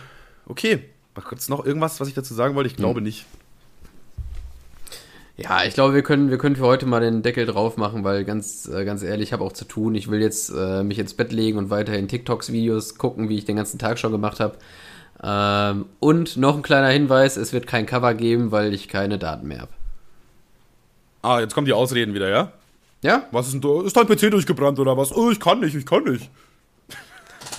okay. 0.46 0.84
Gibt 1.14 1.40
es 1.40 1.48
noch 1.48 1.64
irgendwas, 1.64 2.00
was 2.00 2.08
ich 2.08 2.14
dazu 2.14 2.34
sagen 2.34 2.54
wollte? 2.54 2.68
Ich 2.70 2.76
glaube 2.76 2.98
Hm. 2.98 3.04
nicht. 3.04 3.26
Ja, 5.36 5.64
ich 5.64 5.74
glaube, 5.74 5.94
wir 5.94 6.02
können, 6.02 6.30
wir 6.30 6.38
können 6.38 6.56
für 6.56 6.64
heute 6.66 6.84
mal 6.86 7.00
den 7.00 7.22
Deckel 7.22 7.46
drauf 7.46 7.76
machen, 7.76 8.04
weil 8.04 8.24
ganz, 8.24 8.68
äh, 8.68 8.84
ganz 8.84 9.02
ehrlich, 9.02 9.28
ich 9.28 9.32
habe 9.32 9.42
auch 9.44 9.52
zu 9.52 9.64
tun. 9.64 9.94
Ich 9.94 10.10
will 10.10 10.20
jetzt 10.20 10.50
äh, 10.50 10.82
mich 10.82 10.98
ins 10.98 11.14
Bett 11.14 11.32
legen 11.32 11.58
und 11.58 11.70
weiterhin 11.70 12.06
TikToks, 12.08 12.52
Videos 12.52 12.96
gucken, 12.98 13.28
wie 13.28 13.38
ich 13.38 13.44
den 13.44 13.56
ganzen 13.56 13.78
Tag 13.78 13.98
schon 13.98 14.12
gemacht 14.12 14.40
habe. 14.40 14.56
Ähm, 15.22 15.86
und 16.00 16.36
noch 16.36 16.56
ein 16.56 16.62
kleiner 16.62 16.88
Hinweis, 16.88 17.36
es 17.36 17.52
wird 17.52 17.66
kein 17.66 17.86
Cover 17.86 18.14
geben, 18.14 18.50
weil 18.50 18.74
ich 18.74 18.88
keine 18.88 19.18
Daten 19.18 19.46
mehr 19.46 19.60
habe. 19.60 19.72
Ah, 21.22 21.40
jetzt 21.40 21.54
kommen 21.54 21.66
die 21.66 21.72
Ausreden 21.72 22.14
wieder, 22.14 22.28
ja? 22.28 22.52
Ja? 23.02 23.26
Was 23.30 23.46
ist 23.46 23.52
denn 23.52 23.60
da? 23.60 23.82
Ist 23.84 23.96
dein 23.96 24.06
PC 24.06 24.30
durchgebrannt 24.30 24.78
oder 24.78 24.96
was? 24.96 25.14
Oh, 25.14 25.30
ich 25.30 25.38
kann 25.40 25.60
nicht, 25.60 25.74
ich 25.74 25.86
kann 25.86 26.04
nicht. 26.04 26.28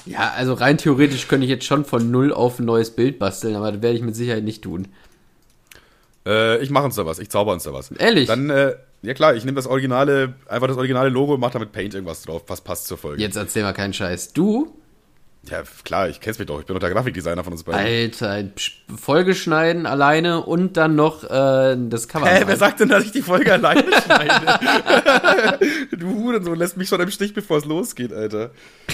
Ja, 0.05 0.33
also 0.35 0.53
rein 0.53 0.77
theoretisch 0.77 1.27
könnte 1.27 1.45
ich 1.45 1.49
jetzt 1.49 1.65
schon 1.65 1.85
von 1.85 2.11
null 2.11 2.33
auf 2.33 2.59
ein 2.59 2.65
neues 2.65 2.91
Bild 2.91 3.19
basteln, 3.19 3.55
aber 3.55 3.71
das 3.71 3.81
werde 3.81 3.95
ich 3.95 4.03
mit 4.03 4.15
Sicherheit 4.15 4.43
nicht 4.43 4.61
tun. 4.61 4.89
Äh, 6.25 6.61
ich 6.61 6.69
mache 6.69 6.85
uns 6.85 6.95
da 6.95 7.05
was, 7.05 7.19
ich 7.19 7.29
zauber 7.29 7.53
uns 7.53 7.63
da 7.63 7.73
was. 7.73 7.91
Ehrlich? 7.91 8.27
Dann, 8.27 8.49
äh, 8.49 8.75
ja 9.01 9.13
klar, 9.13 9.35
ich 9.35 9.45
nehme 9.45 9.55
das 9.55 9.67
originale, 9.67 10.33
einfach 10.47 10.67
das 10.67 10.77
originale 10.77 11.09
Logo 11.09 11.35
und 11.35 11.39
mache 11.39 11.53
damit 11.53 11.71
Paint 11.71 11.93
irgendwas 11.93 12.23
drauf, 12.23 12.43
was 12.47 12.61
passt 12.61 12.87
zur 12.87 12.97
Folge. 12.97 13.21
Jetzt 13.21 13.37
erzähl 13.37 13.63
mal 13.63 13.73
keinen 13.73 13.93
Scheiß. 13.93 14.33
Du, 14.33 14.73
Ja, 15.49 15.61
klar, 15.83 16.07
ich 16.07 16.21
kenn's 16.21 16.39
mich 16.39 16.47
doch, 16.47 16.61
ich 16.61 16.65
bin 16.65 16.73
doch 16.73 16.79
der 16.79 16.89
Grafikdesigner 16.89 17.43
von 17.43 17.51
uns 17.51 17.63
beiden. 17.63 17.81
Alter, 17.81 18.45
Folge 18.95 19.35
schneiden 19.35 19.85
alleine 19.85 20.45
und 20.45 20.77
dann 20.77 20.95
noch 20.95 21.25
äh, 21.25 21.75
das 21.89 22.07
Cover. 22.07 22.25
Hä, 22.27 22.43
wer 22.45 22.55
sagt 22.55 22.79
denn, 22.79 22.87
dass 22.87 23.03
ich 23.03 23.11
die 23.11 23.21
Folge 23.21 23.51
alleine 23.51 23.83
schneide? 24.05 25.59
du 25.97 26.13
Hurensohn, 26.15 26.57
lässt 26.57 26.77
mich 26.77 26.87
schon 26.87 27.01
im 27.01 27.11
Stich, 27.11 27.33
bevor 27.33 27.57
es 27.57 27.65
losgeht, 27.65 28.13
Alter. 28.13 28.51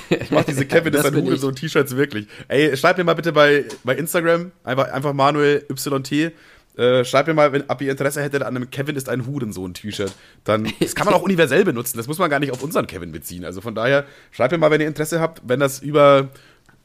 Ich 0.09 0.31
mach 0.31 0.43
diese 0.43 0.65
Kevin 0.67 0.91
Das 0.91 1.05
ist 1.05 1.13
ein 1.13 1.19
ich. 1.19 1.25
Hurensohn-T-Shirts 1.25 1.95
wirklich. 1.95 2.25
Ey, 2.47 2.75
schreib 2.75 2.97
mir 2.97 3.03
mal 3.03 3.13
bitte 3.13 3.31
bei, 3.31 3.65
bei 3.83 3.95
Instagram, 3.95 4.51
einfach, 4.63 4.91
einfach 4.91 5.13
Manuel 5.13 5.67
YT, 5.69 6.33
äh, 6.79 7.03
schreib 7.03 7.27
mir 7.27 7.33
mal, 7.33 7.51
wenn, 7.51 7.65
ob 7.67 7.81
ihr 7.81 7.91
Interesse 7.91 8.21
hättet 8.21 8.41
an 8.41 8.55
einem 8.55 8.69
Kevin 8.69 8.95
ist 8.95 9.09
ein 9.09 9.25
Hurensohn-T-Shirt. 9.25 10.13
Dann, 10.45 10.71
das 10.79 10.95
kann 10.95 11.05
man 11.05 11.13
auch 11.13 11.21
universell 11.21 11.65
benutzen, 11.65 11.97
das 11.97 12.07
muss 12.07 12.19
man 12.19 12.29
gar 12.29 12.39
nicht 12.39 12.51
auf 12.51 12.63
unseren 12.63 12.87
Kevin 12.87 13.11
beziehen. 13.11 13.43
Also 13.43 13.59
von 13.59 13.75
daher, 13.75 14.05
schreibt 14.31 14.53
mir 14.53 14.57
mal, 14.57 14.71
wenn 14.71 14.81
ihr 14.81 14.87
Interesse 14.87 15.19
habt, 15.19 15.41
wenn 15.45 15.59
das 15.59 15.79
über 15.79 16.29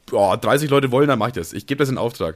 boah, 0.07 0.37
30 0.37 0.69
Leute 0.69 0.91
wollen, 0.91 1.07
dann 1.07 1.17
mach 1.17 1.27
ich 1.27 1.33
das. 1.33 1.53
Ich 1.53 1.65
gebe 1.65 1.79
das 1.79 1.89
in 1.89 1.97
Auftrag. 1.97 2.35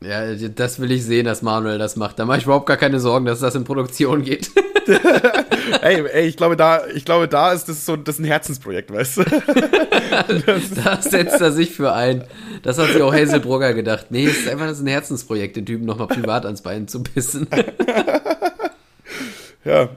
Ja, 0.00 0.32
das 0.34 0.78
will 0.78 0.92
ich 0.92 1.04
sehen, 1.04 1.24
dass 1.24 1.42
Manuel 1.42 1.78
das 1.78 1.96
macht. 1.96 2.18
Da 2.18 2.24
mache 2.24 2.38
ich 2.38 2.44
überhaupt 2.44 2.66
gar 2.66 2.76
keine 2.76 3.00
Sorgen, 3.00 3.26
dass 3.26 3.40
das 3.40 3.56
in 3.56 3.64
Produktion 3.64 4.22
geht. 4.22 4.50
ey, 5.82 6.04
ey, 6.06 6.26
ich 6.26 6.36
glaube, 6.36 6.56
da, 6.56 6.86
ich 6.86 7.04
glaube, 7.04 7.26
da 7.26 7.52
ist 7.52 7.68
das 7.68 7.84
so 7.84 7.96
das 7.96 8.14
ist 8.16 8.20
ein 8.20 8.24
Herzensprojekt, 8.24 8.92
weißt 8.92 9.18
du? 9.18 9.24
da 10.84 11.02
setzt 11.02 11.40
er 11.40 11.50
sich 11.50 11.72
für 11.72 11.92
ein. 11.92 12.24
Das 12.62 12.78
hat 12.78 12.92
sich 12.92 13.02
auch 13.02 13.12
Hazelbrugger 13.12 13.74
gedacht. 13.74 14.06
Nee, 14.10 14.26
es 14.26 14.38
ist 14.38 14.48
einfach 14.48 14.66
das 14.66 14.78
ist 14.78 14.84
ein 14.84 14.88
Herzensprojekt, 14.88 15.56
den 15.56 15.66
Typen 15.66 15.84
nochmal 15.84 16.06
privat 16.06 16.44
ans 16.44 16.62
Bein 16.62 16.86
zu 16.88 17.02
bissen. 17.02 17.48
Ja. 19.64 19.90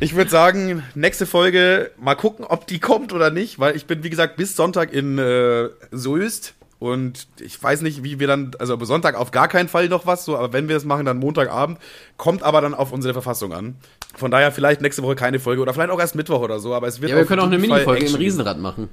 Ich 0.00 0.14
würde 0.14 0.30
sagen, 0.30 0.84
nächste 0.94 1.26
Folge, 1.26 1.90
mal 1.98 2.14
gucken, 2.14 2.44
ob 2.44 2.68
die 2.68 2.78
kommt 2.78 3.12
oder 3.12 3.30
nicht, 3.30 3.58
weil 3.58 3.74
ich 3.74 3.86
bin, 3.86 4.04
wie 4.04 4.10
gesagt, 4.10 4.36
bis 4.36 4.54
Sonntag 4.54 4.92
in 4.92 5.18
äh, 5.18 5.70
Soest 5.90 6.54
und 6.78 7.26
ich 7.40 7.60
weiß 7.60 7.82
nicht, 7.82 8.04
wie 8.04 8.20
wir 8.20 8.28
dann, 8.28 8.52
also 8.58 8.82
Sonntag 8.84 9.16
auf 9.16 9.30
gar 9.32 9.48
keinen 9.48 9.68
Fall 9.68 9.88
noch 9.88 10.06
was, 10.06 10.24
so, 10.24 10.36
aber 10.36 10.52
wenn 10.52 10.68
wir 10.68 10.76
es 10.76 10.84
machen, 10.84 11.06
dann 11.06 11.18
Montagabend, 11.18 11.78
kommt 12.16 12.42
aber 12.42 12.60
dann 12.60 12.74
auf 12.74 12.92
unsere 12.92 13.12
Verfassung 13.14 13.52
an. 13.52 13.76
Von 14.14 14.30
daher 14.30 14.52
vielleicht 14.52 14.80
nächste 14.80 15.02
Woche 15.02 15.16
keine 15.16 15.40
Folge 15.40 15.60
oder 15.60 15.74
vielleicht 15.74 15.90
auch 15.90 16.00
erst 16.00 16.14
Mittwoch 16.14 16.40
oder 16.40 16.60
so, 16.60 16.74
aber 16.74 16.86
es 16.86 17.00
wird 17.00 17.10
Ja, 17.10 17.16
wir 17.16 17.26
können 17.26 17.40
auch 17.40 17.46
eine 17.46 17.58
Minifolge 17.58 18.06
im. 18.06 18.14
Riesenrad 18.14 18.58
machen. 18.58 18.88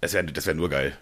Das 0.00 0.12
wäre 0.12 0.24
das 0.24 0.46
wär 0.46 0.54
nur 0.54 0.68
geil. 0.68 0.96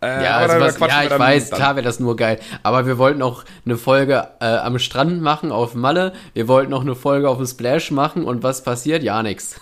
Äh, 0.00 0.24
Ja, 0.24 0.36
also 0.36 0.60
was, 0.60 0.78
ja 0.78 1.04
ich 1.04 1.18
weiß, 1.18 1.50
dann. 1.50 1.58
klar 1.58 1.74
wäre 1.76 1.84
das 1.84 1.98
nur 1.98 2.14
geil. 2.16 2.38
Aber 2.62 2.86
wir 2.86 2.98
wollten 2.98 3.20
auch 3.20 3.44
eine 3.64 3.76
Folge 3.76 4.28
äh, 4.40 4.44
am 4.44 4.78
Strand 4.78 5.20
machen 5.22 5.50
auf 5.50 5.74
Malle. 5.74 6.12
Wir 6.34 6.46
wollten 6.46 6.72
auch 6.72 6.82
eine 6.82 6.94
Folge 6.94 7.28
auf 7.28 7.38
dem 7.38 7.46
Splash 7.46 7.90
machen. 7.90 8.24
Und 8.24 8.42
was 8.44 8.62
passiert? 8.62 9.02
Ja, 9.02 9.22
nix. 9.22 9.60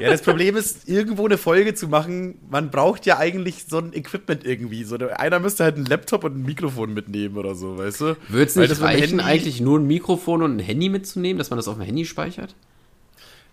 Ja, 0.00 0.10
das 0.10 0.22
Problem 0.24 0.56
ist, 0.56 0.88
irgendwo 0.88 1.26
eine 1.26 1.38
Folge 1.38 1.74
zu 1.74 1.86
machen, 1.86 2.38
man 2.50 2.70
braucht 2.70 3.06
ja 3.06 3.18
eigentlich 3.18 3.66
so 3.68 3.78
ein 3.78 3.92
Equipment 3.92 4.44
irgendwie. 4.44 4.82
So, 4.82 4.96
einer 4.96 5.38
müsste 5.38 5.62
halt 5.64 5.76
einen 5.76 5.86
Laptop 5.86 6.24
und 6.24 6.36
ein 6.38 6.42
Mikrofon 6.42 6.92
mitnehmen 6.92 7.36
oder 7.36 7.54
so, 7.54 7.78
weißt 7.78 8.00
du? 8.00 8.16
Würde 8.28 8.44
es 8.44 8.56
nicht 8.56 8.80
reichen, 8.80 9.20
eigentlich 9.20 9.60
nur 9.60 9.78
ein 9.78 9.86
Mikrofon 9.86 10.42
und 10.42 10.56
ein 10.56 10.60
Handy 10.60 10.88
mitzunehmen, 10.88 11.38
dass 11.38 11.50
man 11.50 11.56
das 11.58 11.68
auf 11.68 11.76
dem 11.76 11.84
Handy 11.84 12.04
speichert? 12.04 12.54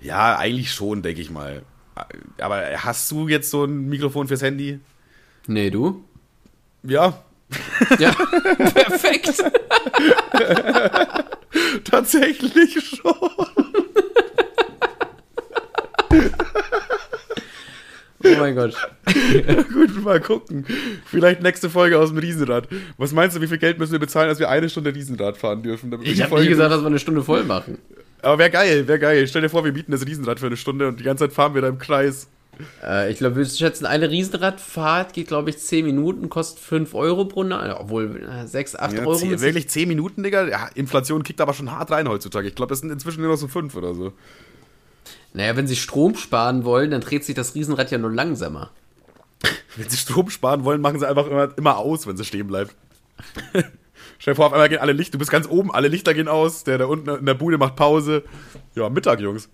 Ja, 0.01 0.37
eigentlich 0.37 0.71
schon, 0.71 1.01
denke 1.01 1.21
ich 1.21 1.29
mal. 1.29 1.61
Aber 2.39 2.61
hast 2.77 3.09
du 3.11 3.27
jetzt 3.27 3.49
so 3.49 3.63
ein 3.65 3.87
Mikrofon 3.87 4.27
fürs 4.27 4.41
Handy? 4.41 4.79
Nee, 5.47 5.69
du? 5.69 6.03
Ja, 6.87 7.21
Ja, 7.99 8.11
perfekt. 8.57 9.33
tatsächlich 11.83 12.89
schon. 12.89 13.13
Oh 18.23 18.35
mein 18.39 18.55
Gott. 18.55 18.73
Gut, 19.73 20.03
mal 20.03 20.19
gucken. 20.19 20.65
Vielleicht 21.05 21.43
nächste 21.43 21.69
Folge 21.69 21.99
aus 21.99 22.09
dem 22.09 22.17
Riesenrad. 22.17 22.67
Was 22.97 23.11
meinst 23.11 23.37
du, 23.37 23.41
wie 23.41 23.47
viel 23.47 23.59
Geld 23.59 23.77
müssen 23.77 23.91
wir 23.91 23.99
bezahlen, 23.99 24.29
dass 24.29 24.39
wir 24.39 24.49
eine 24.49 24.67
Stunde 24.69 24.95
Riesenrad 24.95 25.37
fahren 25.37 25.61
dürfen? 25.61 25.95
Ich 26.03 26.23
habe 26.23 26.41
nie 26.41 26.47
gesagt, 26.47 26.71
dass 26.71 26.81
wir 26.81 26.87
eine 26.87 26.99
Stunde 26.99 27.23
voll 27.23 27.43
machen. 27.43 27.77
Aber 28.21 28.39
wäre 28.39 28.49
geil, 28.49 28.87
wäre 28.87 28.97
geil. 28.97 29.27
Stell 29.27 29.43
dir 29.43 29.49
vor, 29.49 29.63
wir 29.63 29.73
mieten 29.73 29.91
das 29.91 30.03
Riesenrad 30.05 30.39
für 30.39 30.47
eine 30.47 30.57
Stunde 30.57 30.87
und 30.87 30.99
die 30.99 31.03
ganze 31.03 31.25
Zeit 31.25 31.33
fahren 31.33 31.53
wir 31.53 31.61
da 31.61 31.67
im 31.67 31.77
Kreis. 31.77 32.27
Äh, 32.83 33.11
ich 33.11 33.17
glaube, 33.17 33.35
wir 33.37 33.45
schätzen, 33.45 33.85
eine 33.85 34.09
Riesenradfahrt 34.09 35.13
geht, 35.13 35.27
glaube 35.27 35.49
ich, 35.49 35.57
10 35.57 35.85
Minuten, 35.85 36.29
kostet 36.29 36.59
5 36.59 36.93
Euro 36.93 37.25
pro 37.25 37.43
Nacht. 37.43 37.75
Obwohl, 37.79 38.23
äh, 38.23 38.47
6, 38.47 38.75
8 38.75 38.93
Ja, 38.93 38.99
Euro. 39.01 39.15
zehn, 39.15 39.31
mit- 39.31 39.41
wirklich 39.41 39.69
10 39.69 39.87
Minuten, 39.87 40.23
Digga? 40.23 40.47
Ja, 40.47 40.67
Inflation 40.75 41.23
kickt 41.23 41.41
aber 41.41 41.53
schon 41.53 41.71
hart 41.71 41.91
rein 41.91 42.07
heutzutage. 42.07 42.47
Ich 42.47 42.55
glaube, 42.55 42.69
das 42.69 42.79
sind 42.79 42.91
inzwischen 42.91 43.21
nur 43.21 43.31
noch 43.31 43.37
so 43.37 43.47
5 43.47 43.75
oder 43.75 43.93
so. 43.93 44.13
Naja, 45.33 45.55
wenn 45.57 45.67
sie 45.67 45.75
Strom 45.75 46.15
sparen 46.15 46.63
wollen, 46.63 46.91
dann 46.91 47.01
dreht 47.01 47.25
sich 47.25 47.35
das 47.35 47.55
Riesenrad 47.55 47.91
ja 47.91 47.97
nur 47.97 48.11
langsamer. 48.11 48.71
Wenn 49.75 49.89
sie 49.89 49.97
Strom 49.97 50.29
sparen 50.29 50.63
wollen, 50.63 50.79
machen 50.79 50.99
sie 50.99 51.07
einfach 51.07 51.27
immer, 51.27 51.49
immer 51.57 51.77
aus, 51.77 52.07
wenn 52.07 52.15
sie 52.15 52.23
stehen 52.23 52.47
bleibt. 52.47 52.73
Stell 54.17 54.31
dir 54.33 54.35
vor, 54.35 54.45
auf 54.47 54.53
einmal 54.53 54.69
gehen 54.69 54.79
alle 54.79 54.93
Lichter, 54.93 55.13
du 55.13 55.17
bist 55.19 55.29
ganz 55.31 55.45
oben, 55.47 55.73
alle 55.73 55.89
Lichter 55.89 56.13
gehen 56.13 56.29
aus, 56.29 56.63
der 56.63 56.77
da 56.77 56.85
unten 56.85 57.09
in 57.09 57.25
der 57.25 57.33
Bude 57.33 57.57
macht 57.57 57.75
Pause. 57.75 58.23
Ja, 58.75 58.89
Mittag, 58.89 59.19
Jungs. 59.19 59.49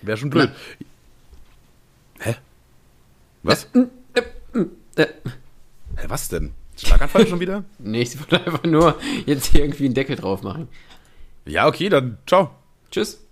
Wäre 0.00 0.16
schon 0.16 0.30
blöd. 0.30 0.50
Hä? 0.78 0.84
Was? 3.42 3.68
Äh, 4.96 5.06
Hä, 5.96 6.04
was 6.08 6.28
denn? 6.28 6.52
Schlaganfall 6.76 7.26
schon 7.26 7.40
wieder? 7.40 7.64
nee, 7.78 8.02
ich 8.02 8.18
wollte 8.18 8.44
einfach 8.44 8.64
nur 8.64 8.96
jetzt 9.26 9.46
hier 9.46 9.62
irgendwie 9.62 9.86
einen 9.86 9.94
Deckel 9.94 10.16
drauf 10.16 10.42
machen. 10.42 10.68
Ja, 11.44 11.66
okay, 11.66 11.88
dann 11.88 12.18
ciao. 12.26 12.50
Tschüss. 12.90 13.26